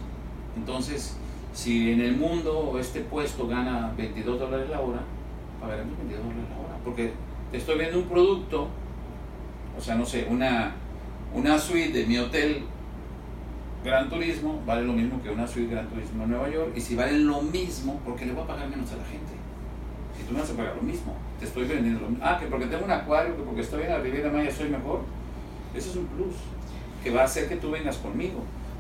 Entonces, 0.56 1.18
si 1.54 1.92
en 1.92 2.02
el 2.02 2.16
mundo 2.16 2.78
este 2.80 3.02
puesto 3.02 3.48
gana 3.48 3.94
22 3.98 4.40
dólares 4.40 4.70
la 4.70 4.80
hora, 4.80 5.02
pagaremos 5.60 5.98
22 5.98 6.24
dólares 6.24 6.50
la 6.50 6.58
hora. 6.58 6.78
Porque 6.84 7.14
estoy 7.52 7.78
viendo 7.78 8.00
un 8.00 8.06
producto, 8.06 8.68
o 9.78 9.82
sea, 9.82 9.96
no 9.96 10.06
sé, 10.06 10.26
una, 10.30 10.76
una 11.34 11.60
suite 11.60 11.92
de 11.92 12.06
mi 12.06 12.18
hotel 12.18 12.64
Gran 13.84 14.10
Turismo 14.10 14.62
vale 14.66 14.84
lo 14.84 14.94
mismo 14.94 15.22
que 15.22 15.30
una 15.30 15.46
suite 15.46 15.72
Gran 15.72 15.88
Turismo 15.88 16.24
en 16.24 16.30
Nueva 16.30 16.50
York. 16.50 16.72
Y 16.76 16.82
si 16.82 16.96
vale 16.96 17.20
lo 17.20 17.42
mismo, 17.42 18.00
¿por 18.00 18.16
qué 18.16 18.26
le 18.26 18.34
voy 18.34 18.44
a 18.44 18.48
pagar 18.48 18.70
menos 18.70 18.92
a 18.94 18.96
la 18.96 19.04
gente? 19.06 19.34
Si 20.18 20.24
tú 20.24 20.34
me 20.34 20.40
vas 20.40 20.50
a 20.52 20.54
pagar 20.56 20.76
lo 20.76 20.82
mismo, 20.82 21.16
te 21.40 21.46
estoy 21.46 21.68
vendiendo 21.68 22.00
lo 22.00 22.10
mismo. 22.10 22.24
Ah, 22.26 22.38
que 22.40 22.48
porque 22.48 22.68
tengo 22.68 22.86
un 22.86 22.92
acuario, 22.92 23.36
que 23.36 23.44
porque 23.44 23.62
estoy 23.62 23.84
en 23.84 23.90
la 23.90 24.00
Riviera 24.00 24.32
Maya 24.32 24.52
soy 24.52 24.70
mejor. 24.70 25.02
Eso 25.76 25.90
es 25.90 25.96
un 25.98 26.06
plus 26.06 26.36
que 27.04 27.12
va 27.12 27.22
a 27.22 27.26
hacer 27.26 27.50
que 27.50 27.58
tú 27.58 27.72
vengas 27.72 27.98
conmigo. 27.98 28.40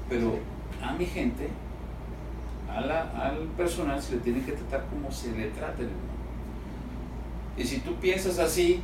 Pero 0.09 0.39
a 0.81 0.93
mi 0.93 1.05
gente 1.05 1.49
al 2.69 3.47
personal 3.57 4.01
se 4.01 4.15
le 4.15 4.21
tiene 4.21 4.41
que 4.41 4.53
tratar 4.53 4.85
como 4.89 5.11
se 5.11 5.31
le 5.31 5.47
trata. 5.49 5.83
Y 7.57 7.63
si 7.63 7.79
tú 7.79 7.93
piensas 7.95 8.39
así, 8.39 8.81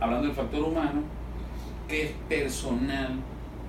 hablando 0.00 0.26
del 0.26 0.34
factor 0.34 0.62
humano, 0.64 1.02
¿qué 1.88 2.14
personal 2.28 3.20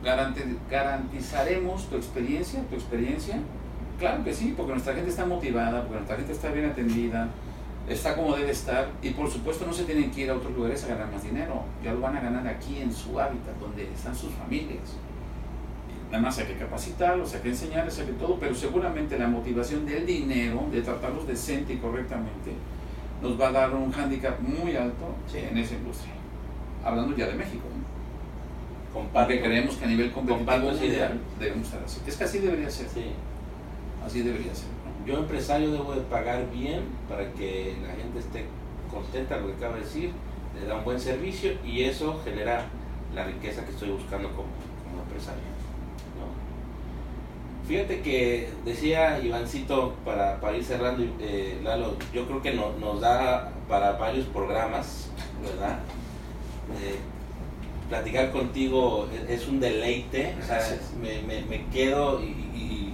¿garantizaremos 0.04 1.90
tu 1.90 1.96
experiencia, 1.96 2.62
tu 2.70 2.76
experiencia? 2.76 3.40
Claro 4.00 4.24
que 4.24 4.34
sí, 4.34 4.54
porque 4.56 4.74
nuestra 4.74 4.94
gente 4.94 5.10
está 5.10 5.26
motivada, 5.26 5.82
porque 5.82 5.96
nuestra 5.96 6.18
gente 6.18 6.32
está 6.34 6.50
bien 6.50 6.66
atendida, 6.66 7.30
está 7.90 8.16
como 8.16 8.36
debe 8.36 8.52
estar 8.52 8.90
y 9.02 9.12
por 9.12 9.30
supuesto 9.30 9.66
no 9.66 9.74
se 9.74 9.86
tienen 9.86 10.12
que 10.12 10.22
ir 10.22 10.30
a 10.30 10.36
otros 10.36 10.54
lugares 10.54 10.84
a 10.84 10.88
ganar 10.88 11.12
más 11.12 11.24
dinero, 11.24 11.64
ya 11.84 11.94
lo 11.94 12.02
van 12.02 12.16
a 12.18 12.22
ganar 12.22 12.48
aquí 12.48 12.80
en 12.80 12.94
su 12.94 13.20
hábitat, 13.20 13.56
donde 13.60 13.92
están 13.92 14.16
sus 14.16 14.32
familias. 14.34 14.98
Nada 16.12 16.24
más 16.24 16.38
hay 16.38 16.46
que 16.46 16.58
capacitarlos, 16.58 17.34
hay 17.34 17.42
que 17.42 17.50
enseñarles, 17.50 18.00
hay 18.00 18.06
que 18.06 18.14
todo, 18.14 18.38
pero 18.40 18.56
seguramente 18.56 19.18
la 19.18 19.28
motivación 19.28 19.86
del 19.86 20.06
dinero, 20.06 20.66
de 20.72 20.82
tratarlos 20.82 21.28
decente 21.28 21.74
y 21.74 21.78
correctamente, 21.78 22.54
nos 23.22 23.40
va 23.40 23.50
a 23.50 23.52
dar 23.52 23.76
un 23.76 23.92
hándicap 23.92 24.40
muy 24.40 24.76
alto 24.76 25.16
en 25.34 25.58
esa 25.58 25.76
industria. 25.76 26.14
Hablando 26.86 27.16
ya 27.16 27.28
de 27.28 27.34
México. 27.34 27.66
¿No? 28.94 29.08
Porque 29.14 29.42
creemos 29.42 29.76
que 29.76 29.86
a 29.86 29.88
nivel 29.88 30.12
competitivo 30.12 30.72
ideal. 30.72 31.20
debemos 31.40 31.68
estar 31.68 31.84
así. 31.84 32.02
Es 32.06 32.16
que 32.16 32.24
así 32.24 32.40
debería 32.40 32.70
ser. 32.70 32.88
Sí. 32.90 33.06
Así 34.06 34.22
debería 34.22 34.54
ser. 34.56 34.68
Yo 35.06 35.20
empresario 35.20 35.72
debo 35.72 35.94
de 35.94 36.02
pagar 36.02 36.50
bien 36.52 36.82
para 37.08 37.32
que 37.34 37.76
la 37.82 37.94
gente 37.96 38.20
esté 38.20 38.46
contenta, 38.92 39.38
lo 39.38 39.48
que 39.48 39.54
acabo 39.54 39.76
de 39.76 39.82
decir, 39.82 40.12
le 40.60 40.68
da 40.68 40.76
un 40.76 40.84
buen 40.84 41.00
servicio 41.00 41.54
y 41.64 41.84
eso 41.84 42.20
genera 42.24 42.66
la 43.14 43.24
riqueza 43.24 43.64
que 43.66 43.72
estoy 43.72 43.90
buscando 43.90 44.30
como, 44.30 44.50
como 44.84 45.04
empresario. 45.04 45.42
¿no? 46.20 47.68
Fíjate 47.68 48.02
que 48.02 48.50
decía 48.66 49.20
Ivancito, 49.20 49.96
para, 50.06 50.40
para 50.40 50.58
ir 50.58 50.64
cerrando, 50.64 51.04
eh, 51.20 51.60
Lalo, 51.64 51.96
yo 52.14 52.26
creo 52.26 52.42
que 52.42 52.54
no, 52.54 52.74
nos 52.80 53.02
da 53.02 53.52
para 53.68 53.94
varios 53.94 54.26
programas, 54.28 55.10
¿verdad? 55.42 55.80
Eh, 56.82 56.98
platicar 57.90 58.32
contigo 58.32 59.08
es, 59.14 59.42
es 59.42 59.48
un 59.48 59.60
deleite, 59.60 60.36
o 60.42 60.46
sea, 60.46 60.60
me, 61.02 61.22
me, 61.22 61.42
me 61.44 61.66
quedo 61.68 62.22
y, 62.22 62.26
y 62.26 62.94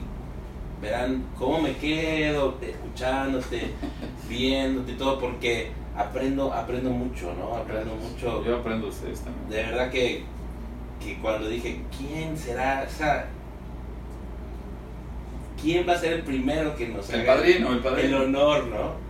verán 0.81 1.23
cómo 1.37 1.61
me 1.61 1.75
quedo 1.77 2.57
escuchándote, 2.61 3.71
viéndote 4.29 4.91
y 4.91 4.95
todo, 4.95 5.19
porque 5.19 5.71
aprendo, 5.95 6.53
aprendo 6.53 6.89
mucho, 6.89 7.33
¿no? 7.33 7.55
Aprendo 7.55 7.95
mucho. 7.95 8.43
Yo 8.45 8.57
aprendo 8.57 8.87
de 8.87 8.91
ustedes 8.91 9.21
también. 9.21 9.49
De 9.49 9.71
verdad 9.71 9.89
que, 9.89 10.23
que 11.03 11.17
cuando 11.19 11.47
dije, 11.47 11.81
¿quién 11.97 12.37
será? 12.37 12.85
O 12.87 12.91
sea, 12.91 13.27
¿quién 15.61 15.87
va 15.87 15.93
a 15.93 15.99
ser 15.99 16.13
el 16.13 16.23
primero 16.23 16.75
que 16.75 16.89
nos 16.89 17.09
El 17.09 17.21
haga 17.21 17.35
padrino, 17.35 17.71
el 17.71 17.79
padrino. 17.79 18.17
el 18.17 18.23
honor, 18.23 18.65
¿no? 18.67 19.03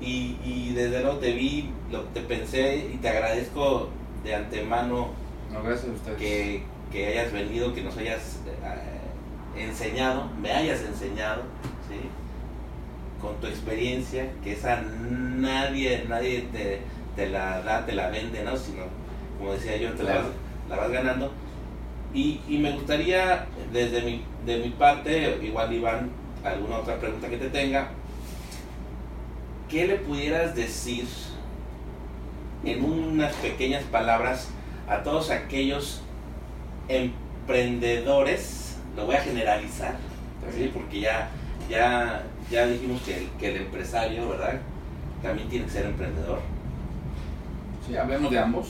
Y, 0.00 0.36
y 0.44 0.72
desde 0.74 1.00
luego 1.00 1.18
te 1.18 1.32
vi, 1.32 1.70
lo, 1.90 2.00
te 2.00 2.20
pensé 2.22 2.90
y 2.92 2.96
te 2.96 3.08
agradezco 3.08 3.88
de 4.24 4.34
antemano 4.34 5.21
No, 5.52 5.62
gracias 5.62 5.90
a 5.90 5.92
ustedes. 5.92 6.18
que, 6.18 6.62
que 6.90 7.06
hayas 7.06 7.32
venido, 7.32 7.74
que 7.74 7.82
nos 7.82 7.96
hayas 7.96 8.40
eh, 8.46 9.62
enseñado, 9.62 10.30
me 10.40 10.50
hayas 10.50 10.80
enseñado, 10.82 11.42
¿sí? 11.88 11.96
Con 13.20 13.36
tu 13.36 13.46
experiencia, 13.46 14.30
que 14.42 14.52
esa 14.52 14.80
nadie, 14.80 16.04
nadie 16.08 16.48
te, 16.52 16.80
te 17.16 17.28
la 17.28 17.62
da, 17.62 17.84
te 17.84 17.92
la 17.92 18.08
vende, 18.08 18.42
¿no? 18.42 18.56
Sino, 18.56 18.84
como 19.38 19.52
decía 19.52 19.76
yo, 19.76 19.92
te 19.92 20.02
la, 20.02 20.14
vas, 20.16 20.26
la 20.68 20.76
vas 20.76 20.90
ganando. 20.90 21.32
Y, 22.14 22.40
y 22.48 22.58
me 22.58 22.72
gustaría, 22.72 23.46
desde 23.72 24.02
mi, 24.02 24.22
de 24.44 24.58
mi 24.58 24.70
parte, 24.70 25.38
igual 25.42 25.72
Iván, 25.72 26.10
alguna 26.44 26.78
otra 26.78 26.98
pregunta 26.98 27.28
que 27.28 27.38
te 27.38 27.48
tenga, 27.48 27.88
¿qué 29.68 29.86
le 29.86 29.96
pudieras 29.96 30.54
decir 30.54 31.06
en 32.64 32.84
unas 32.84 33.34
pequeñas 33.36 33.82
palabras 33.84 34.48
a 34.92 35.02
todos 35.02 35.30
aquellos 35.30 36.02
emprendedores, 36.88 38.76
lo 38.94 39.06
voy 39.06 39.16
a 39.16 39.20
generalizar, 39.20 39.96
¿sí? 40.54 40.70
porque 40.72 41.00
ya, 41.00 41.30
ya, 41.68 42.22
ya 42.50 42.66
dijimos 42.66 43.00
que 43.02 43.16
el, 43.16 43.28
que 43.38 43.48
el 43.50 43.56
empresario, 43.62 44.28
¿verdad? 44.28 44.60
También 45.22 45.48
tiene 45.48 45.64
que 45.64 45.70
ser 45.70 45.86
emprendedor. 45.86 46.40
Sí, 47.86 47.96
hablemos 47.96 48.30
de 48.30 48.38
ambos. 48.38 48.68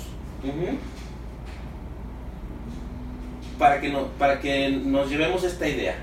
Para 3.58 3.80
que, 3.80 3.90
no, 3.90 4.06
para 4.18 4.40
que 4.40 4.70
nos 4.70 5.10
llevemos 5.10 5.42
esta 5.44 5.66
idea. 5.66 5.96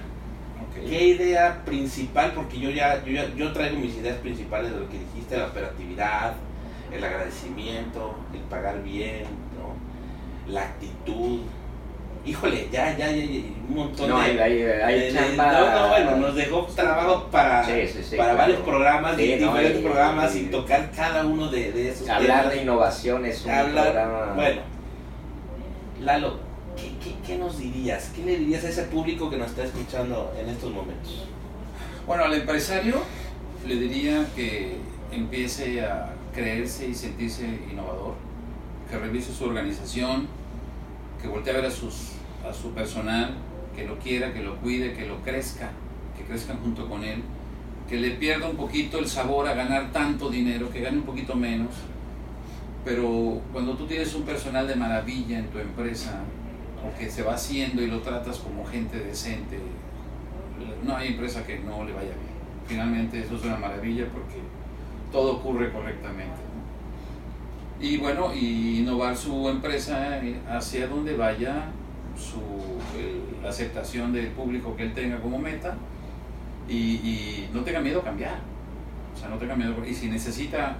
¿Qué 0.87 1.07
idea 1.09 1.61
principal? 1.65 2.33
Porque 2.33 2.59
yo 2.59 2.69
ya, 2.69 3.03
yo 3.03 3.11
ya 3.11 3.33
yo 3.35 3.51
traigo 3.51 3.77
mis 3.79 3.95
ideas 3.95 4.17
principales 4.17 4.71
de 4.71 4.79
lo 4.79 4.89
que 4.89 4.97
dijiste, 4.97 5.37
la 5.37 5.47
operatividad, 5.47 6.35
el 6.91 7.03
agradecimiento, 7.03 8.15
el 8.33 8.39
pagar 8.41 8.81
bien. 8.81 9.25
La 10.49 10.61
actitud. 10.63 11.39
Híjole, 12.25 12.67
ya, 12.71 12.95
ya, 12.97 13.09
ya, 13.11 13.23
ya, 13.23 13.39
un 13.69 13.75
montón 13.75 14.09
No, 14.09 14.19
de... 14.19 14.23
hay, 14.25 14.37
hay, 14.37 14.61
hay 14.63 14.99
de- 14.99 15.11
de- 15.11 15.13
chamba. 15.13 15.51
no, 15.53 15.79
no, 15.81 15.87
bueno, 15.89 16.15
nos 16.17 16.35
dejó 16.35 16.63
trabajo 16.75 17.27
para, 17.31 17.63
Sí, 17.63 17.87
sí, 17.87 18.03
sí, 18.03 18.17
para 18.17 18.33
claro. 18.33 18.37
varios 18.37 18.59
programas, 18.59 19.11
no, 19.13 19.17
diferentes 19.17 19.79
y- 19.79 19.83
programas 19.83 20.35
y, 20.35 20.39
y- 20.39 20.45
tocar 20.45 20.91
cada 20.95 21.25
uno 21.25 21.49
de, 21.49 21.71
de 21.71 21.89
esos 21.89 22.09
Hablar 22.09 22.39
temas. 22.41 22.53
de 22.55 22.61
innovación 22.61 23.25
es 23.25 23.45
un 23.45 23.51
Hablar- 23.51 23.83
programa. 23.85 24.33
Bueno, 24.35 24.61
Lalo, 26.01 26.39
¿qué, 26.77 26.91
qué, 27.03 27.15
qué 27.25 27.37
nos 27.37 27.57
dirías? 27.57 28.11
¿Qué 28.15 28.23
le 28.23 28.37
dirías 28.37 28.63
a 28.63 28.69
ese 28.69 28.83
público 28.83 29.29
que 29.29 29.37
nos 29.37 29.47
está 29.49 29.63
escuchando 29.63 30.33
en 30.39 30.49
estos 30.49 30.71
momentos? 30.71 31.25
Bueno, 32.07 32.23
al 32.25 32.33
empresario 32.33 33.01
le 33.67 33.75
diría 33.75 34.25
que 34.35 34.77
empiece 35.11 35.81
a 35.85 36.11
creerse 36.33 36.87
y 36.87 36.93
sentirse 36.93 37.45
innovador, 37.71 38.13
que 38.89 38.97
revise 38.97 39.33
su 39.33 39.45
organización, 39.45 40.27
que 41.21 41.27
voltee 41.27 41.53
a 41.53 41.57
ver 41.57 41.65
a, 41.65 41.71
sus, 41.71 42.13
a 42.47 42.53
su 42.53 42.71
personal, 42.71 43.35
que 43.75 43.85
lo 43.85 43.97
quiera, 43.99 44.33
que 44.33 44.41
lo 44.41 44.57
cuide, 44.57 44.93
que 44.93 45.05
lo 45.05 45.21
crezca, 45.21 45.71
que 46.17 46.23
crezcan 46.23 46.59
junto 46.59 46.87
con 46.87 47.03
él, 47.03 47.21
que 47.87 47.97
le 47.97 48.11
pierda 48.11 48.47
un 48.47 48.55
poquito 48.55 48.99
el 48.99 49.07
sabor 49.07 49.47
a 49.47 49.53
ganar 49.53 49.91
tanto 49.91 50.29
dinero, 50.29 50.69
que 50.69 50.81
gane 50.81 50.97
un 50.97 51.03
poquito 51.03 51.35
menos, 51.35 51.71
pero 52.85 53.41
cuando 53.51 53.75
tú 53.75 53.85
tienes 53.85 54.13
un 54.15 54.23
personal 54.23 54.67
de 54.67 54.75
maravilla 54.75 55.39
en 55.39 55.47
tu 55.47 55.59
empresa, 55.59 56.21
o 56.83 56.97
que 56.97 57.09
se 57.09 57.23
va 57.23 57.33
haciendo 57.33 57.81
y 57.81 57.87
lo 57.87 57.99
tratas 57.99 58.37
como 58.39 58.65
gente 58.65 58.97
decente, 58.99 59.59
no 60.83 60.95
hay 60.95 61.09
empresa 61.09 61.45
que 61.45 61.59
no 61.59 61.83
le 61.83 61.91
vaya 61.91 62.09
bien. 62.09 62.39
Finalmente 62.67 63.19
eso 63.19 63.35
es 63.35 63.43
una 63.43 63.57
maravilla 63.57 64.05
porque 64.13 64.37
todo 65.11 65.37
ocurre 65.37 65.71
correctamente. 65.71 66.48
Y 67.79 67.97
bueno, 67.97 68.33
y 68.33 68.79
innovar 68.79 69.15
su 69.15 69.47
empresa 69.49 70.19
hacia 70.49 70.87
donde 70.87 71.15
vaya 71.15 71.65
su 72.17 73.47
aceptación 73.47 74.11
del 74.11 74.27
público 74.27 74.75
que 74.75 74.83
él 74.83 74.93
tenga 74.93 75.19
como 75.21 75.39
meta 75.39 75.77
y, 76.67 77.47
no 77.53 77.61
tenga 77.61 77.79
miedo 77.79 78.01
a 78.01 78.03
cambiar. 78.03 78.39
O 79.13 79.17
sea, 79.17 79.29
no 79.29 79.37
tenga 79.37 79.55
miedo. 79.55 79.75
Y 79.87 79.93
si 79.93 80.07
necesita 80.07 80.77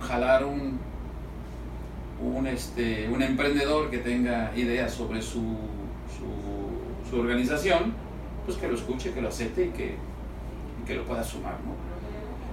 jalar 0.00 0.44
un, 0.44 0.78
un, 2.22 2.46
este, 2.46 3.08
un 3.08 3.22
emprendedor 3.22 3.90
que 3.90 3.98
tenga 3.98 4.52
ideas 4.56 4.92
sobre 4.92 5.20
su, 5.20 5.56
su, 7.10 7.18
organización, 7.18 7.92
pues 8.46 8.56
que 8.56 8.68
lo 8.68 8.74
escuche, 8.74 9.12
que 9.12 9.20
lo 9.20 9.28
acepte 9.28 9.66
y 9.66 9.68
que, 9.68 9.96
que 10.86 10.94
lo 10.94 11.04
pueda 11.04 11.22
sumar. 11.22 11.56
¿no? 11.64 11.74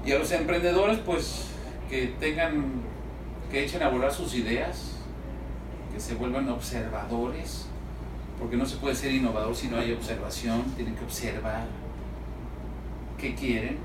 Y 0.08 0.12
a 0.12 0.20
los 0.20 0.32
emprendedores, 0.32 0.98
pues 1.00 1.48
que 1.90 2.14
tengan, 2.20 2.82
que 3.52 3.64
echen 3.64 3.82
a 3.82 3.90
volar 3.90 4.12
sus 4.12 4.36
ideas, 4.36 4.92
que 5.94 6.00
se 6.00 6.16
vuelvan 6.16 6.50
observadores, 6.50 7.66
porque 8.40 8.56
no 8.56 8.66
se 8.66 8.78
puede 8.78 8.96
ser 8.96 9.14
innovador 9.14 9.56
si 9.56 9.68
no 9.68 9.78
hay 9.78 9.92
observación, 9.92 10.64
tienen 10.76 10.96
que 10.96 11.04
observar 11.04 11.66
qué 13.18 13.36
quieren, 13.36 13.78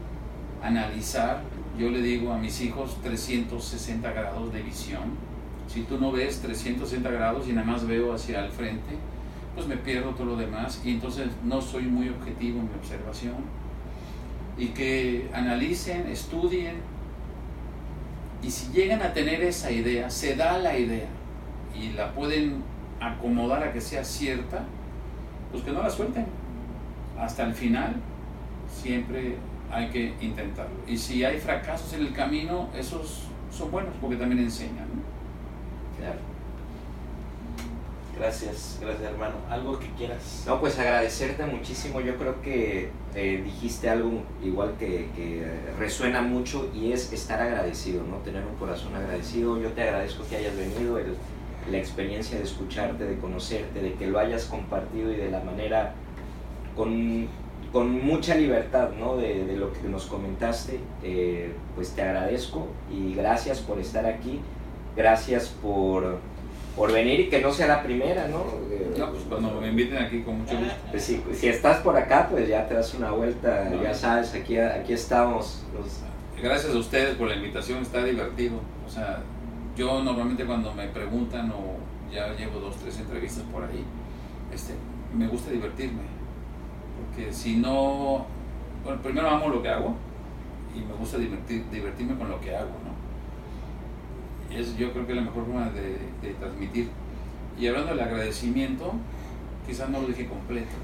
analizar. 0.62 1.42
Yo 1.78 1.90
le 1.90 2.00
digo 2.02 2.32
a 2.32 2.38
mis 2.38 2.60
hijos 2.60 2.96
360 3.02 4.12
grados 4.12 4.52
de 4.52 4.62
visión. 4.62 5.24
Si 5.66 5.82
tú 5.82 5.98
no 5.98 6.12
ves 6.12 6.40
360 6.40 7.10
grados 7.10 7.48
y 7.48 7.52
nada 7.52 7.66
más 7.66 7.86
veo 7.86 8.14
hacia 8.14 8.44
el 8.44 8.52
frente, 8.52 8.96
pues 9.54 9.66
me 9.66 9.76
pierdo 9.76 10.10
todo 10.10 10.26
lo 10.26 10.36
demás 10.36 10.80
y 10.84 10.90
entonces 10.90 11.28
no 11.42 11.60
soy 11.60 11.84
muy 11.84 12.08
objetivo 12.10 12.60
en 12.60 12.66
mi 12.66 12.74
observación. 12.74 13.36
Y 14.56 14.68
que 14.68 15.28
analicen, 15.32 16.06
estudien 16.06 16.76
y 18.44 18.50
si 18.50 18.70
llegan 18.72 19.00
a 19.02 19.12
tener 19.14 19.42
esa 19.42 19.70
idea, 19.70 20.10
se 20.10 20.36
da 20.36 20.58
la 20.58 20.76
idea 20.76 21.08
y 21.74 21.92
la 21.92 22.12
pueden 22.12 22.62
acomodar 23.00 23.62
a 23.62 23.72
que 23.72 23.80
sea 23.80 24.04
cierta, 24.04 24.64
pues 25.50 25.64
que 25.64 25.72
no 25.72 25.82
la 25.82 25.88
suelten. 25.88 26.26
Hasta 27.18 27.44
el 27.44 27.54
final 27.54 27.96
siempre 28.68 29.36
hay 29.70 29.88
que 29.88 30.14
intentarlo. 30.20 30.74
Y 30.86 30.98
si 30.98 31.24
hay 31.24 31.38
fracasos 31.38 31.94
en 31.94 32.02
el 32.02 32.12
camino, 32.12 32.68
esos 32.76 33.28
son 33.50 33.70
buenos 33.70 33.94
porque 34.00 34.16
también 34.16 34.40
enseñan. 34.42 34.88
¿no? 34.88 36.33
Gracias, 38.18 38.78
gracias 38.80 39.10
hermano. 39.10 39.34
¿Algo 39.50 39.78
que 39.78 39.88
quieras? 39.96 40.44
No, 40.46 40.60
pues 40.60 40.78
agradecerte 40.78 41.44
muchísimo. 41.46 42.00
Yo 42.00 42.16
creo 42.16 42.40
que 42.42 42.90
eh, 43.14 43.42
dijiste 43.44 43.90
algo 43.90 44.22
igual 44.42 44.74
que, 44.78 45.08
que 45.16 45.44
resuena 45.78 46.22
mucho 46.22 46.70
y 46.72 46.92
es 46.92 47.12
estar 47.12 47.40
agradecido, 47.40 48.04
¿no? 48.04 48.18
Tener 48.18 48.44
un 48.44 48.54
corazón 48.56 48.94
agradecido. 48.94 49.60
Yo 49.60 49.70
te 49.72 49.82
agradezco 49.82 50.24
que 50.28 50.36
hayas 50.36 50.56
venido, 50.56 50.98
la 51.70 51.78
experiencia 51.78 52.36
de 52.38 52.44
escucharte, 52.44 53.04
de 53.04 53.18
conocerte, 53.18 53.80
de 53.80 53.94
que 53.94 54.06
lo 54.06 54.18
hayas 54.18 54.44
compartido 54.44 55.10
y 55.10 55.16
de 55.16 55.30
la 55.30 55.40
manera 55.40 55.94
con, 56.76 57.26
con 57.72 58.04
mucha 58.04 58.34
libertad 58.34 58.90
¿no? 58.98 59.16
de, 59.16 59.46
de, 59.46 59.56
lo 59.56 59.72
que 59.72 59.88
nos 59.88 60.06
comentaste, 60.06 60.78
eh, 61.02 61.52
pues 61.74 61.92
te 61.92 62.02
agradezco 62.02 62.68
y 62.92 63.14
gracias 63.14 63.60
por 63.60 63.78
estar 63.78 64.04
aquí, 64.04 64.40
gracias 64.94 65.48
por, 65.48 66.18
por 66.76 66.92
venir 66.92 67.20
y 67.20 67.28
que 67.28 67.40
no 67.40 67.52
sea 67.52 67.68
la 67.68 67.82
primera, 67.82 68.26
¿no? 68.28 68.44
No, 68.98 69.10
pues 69.10 69.24
cuando 69.28 69.60
me 69.60 69.68
inviten 69.68 69.98
aquí 69.98 70.22
con 70.22 70.38
mucho 70.38 70.56
gusto. 70.56 70.74
Pues 70.90 71.04
si, 71.04 71.22
si 71.32 71.48
estás 71.48 71.78
por 71.78 71.96
acá, 71.96 72.28
pues 72.30 72.48
ya 72.48 72.66
te 72.66 72.74
das 72.74 72.94
una 72.94 73.10
vuelta, 73.10 73.68
no, 73.70 73.82
ya 73.82 73.94
sabes, 73.94 74.34
aquí, 74.34 74.58
aquí 74.58 74.92
estamos. 74.92 75.64
Los... 75.74 76.00
Gracias 76.42 76.74
a 76.74 76.78
ustedes 76.78 77.14
por 77.16 77.28
la 77.28 77.36
invitación, 77.36 77.82
está 77.82 78.04
divertido. 78.04 78.56
O 78.86 78.90
sea, 78.90 79.22
yo 79.76 80.02
normalmente 80.02 80.44
cuando 80.44 80.72
me 80.74 80.88
preguntan 80.88 81.50
o 81.50 81.76
ya 82.12 82.34
llevo 82.34 82.60
dos, 82.60 82.76
tres 82.76 82.98
entrevistas 82.98 83.44
por 83.52 83.64
ahí, 83.64 83.84
este, 84.52 84.74
me 85.14 85.26
gusta 85.26 85.50
divertirme. 85.50 86.02
Porque 86.96 87.32
si 87.32 87.56
no, 87.56 88.26
bueno, 88.84 89.00
primero 89.02 89.28
amo 89.28 89.48
lo 89.48 89.62
que 89.62 89.68
hago 89.68 89.96
y 90.74 90.80
me 90.80 90.94
gusta 90.94 91.18
divertir, 91.18 91.64
divertirme 91.70 92.16
con 92.16 92.28
lo 92.28 92.40
que 92.40 92.54
hago, 92.54 92.70
es, 94.60 94.76
yo 94.76 94.92
creo 94.92 95.06
que 95.06 95.12
es 95.12 95.16
la 95.16 95.24
mejor 95.24 95.44
forma 95.44 95.70
de, 95.70 95.98
de 96.22 96.34
transmitir. 96.38 96.88
Y 97.58 97.66
hablando 97.66 97.90
del 97.90 98.00
agradecimiento, 98.00 98.94
quizás 99.66 99.88
no 99.88 100.00
lo 100.00 100.08
dije 100.08 100.26
completo, 100.26 100.74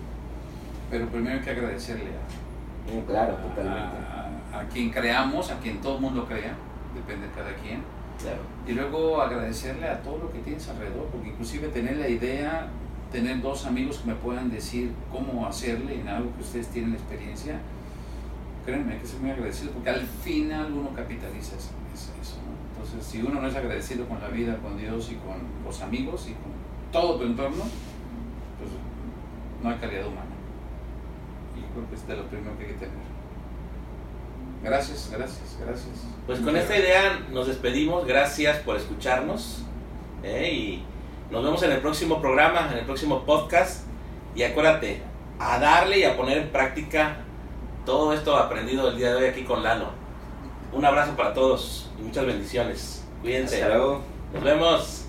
pero 0.90 1.06
primero 1.08 1.38
hay 1.38 1.44
que 1.44 1.50
agradecerle 1.50 2.10
a, 2.10 3.06
claro, 3.06 3.34
totalmente. 3.36 3.96
A, 4.52 4.60
a, 4.60 4.68
quien 4.68 4.90
creamos, 4.90 5.50
a 5.50 5.58
quien 5.58 5.80
todo 5.80 5.96
el 5.96 6.00
mundo 6.02 6.26
crea, 6.26 6.54
depende 6.94 7.26
de 7.26 7.32
cada 7.32 7.54
quien. 7.56 7.82
Claro. 8.20 8.40
Y 8.66 8.72
luego 8.72 9.20
agradecerle 9.20 9.88
a 9.88 10.02
todo 10.02 10.18
lo 10.18 10.32
que 10.32 10.40
tienes 10.40 10.68
alrededor, 10.68 11.06
porque 11.06 11.28
inclusive 11.28 11.68
tener 11.68 11.96
la 11.96 12.08
idea, 12.08 12.68
tener 13.10 13.40
dos 13.40 13.66
amigos 13.66 13.98
que 13.98 14.08
me 14.08 14.14
puedan 14.14 14.50
decir 14.50 14.92
cómo 15.10 15.46
hacerle 15.46 16.00
en 16.00 16.08
algo 16.08 16.34
que 16.36 16.42
ustedes 16.42 16.68
tienen 16.68 16.92
experiencia, 16.92 17.60
créanme, 18.64 18.94
hay 18.94 18.98
que 19.00 19.06
ser 19.06 19.20
muy 19.20 19.30
agradecido, 19.30 19.72
porque 19.72 19.90
al 19.90 20.02
final 20.02 20.72
uno 20.72 20.90
capitaliza 20.94 21.56
eso. 21.56 21.70
Entonces, 22.90 23.12
si 23.12 23.22
uno 23.22 23.40
no 23.40 23.46
es 23.46 23.54
agradecido 23.54 24.04
con 24.06 24.20
la 24.20 24.28
vida, 24.28 24.56
con 24.58 24.76
Dios 24.76 25.12
y 25.12 25.14
con 25.14 25.36
los 25.64 25.80
amigos 25.80 26.26
y 26.28 26.32
con 26.32 26.50
todo 26.90 27.18
tu 27.18 27.24
entorno, 27.24 27.62
pues 28.58 28.70
no 29.62 29.70
hay 29.70 29.76
calidad 29.76 30.06
humana. 30.06 30.26
Y 31.56 31.72
creo 31.72 31.88
que 31.88 31.94
es 31.94 32.06
de 32.08 32.16
lo 32.16 32.26
primero 32.26 32.58
que 32.58 32.64
hay 32.64 32.70
que 32.72 32.78
tener. 32.78 33.10
Gracias, 34.64 35.08
gracias, 35.12 35.56
gracias. 35.64 36.04
Pues 36.26 36.40
con 36.40 36.56
esta 36.56 36.76
idea 36.76 37.26
nos 37.30 37.46
despedimos. 37.46 38.04
Gracias 38.06 38.58
por 38.58 38.76
escucharnos. 38.76 39.62
¿eh? 40.24 40.52
Y 40.52 40.84
nos 41.30 41.44
vemos 41.44 41.62
en 41.62 41.70
el 41.70 41.78
próximo 41.78 42.20
programa, 42.20 42.70
en 42.72 42.78
el 42.78 42.84
próximo 42.84 43.24
podcast. 43.24 43.86
Y 44.34 44.42
acuérdate, 44.42 45.00
a 45.38 45.60
darle 45.60 46.00
y 46.00 46.04
a 46.04 46.16
poner 46.16 46.38
en 46.38 46.48
práctica 46.48 47.18
todo 47.86 48.12
esto 48.12 48.36
aprendido 48.36 48.88
el 48.88 48.96
día 48.96 49.10
de 49.10 49.16
hoy 49.16 49.24
aquí 49.26 49.44
con 49.44 49.62
Lalo. 49.62 49.99
Un 50.72 50.84
abrazo 50.84 51.16
para 51.16 51.34
todos 51.34 51.90
y 51.98 52.02
muchas 52.02 52.26
bendiciones. 52.26 53.04
Cuídense. 53.22 53.62
Hasta 53.62 53.76
luego. 53.76 54.00
Nos 54.32 54.44
vemos. 54.44 55.04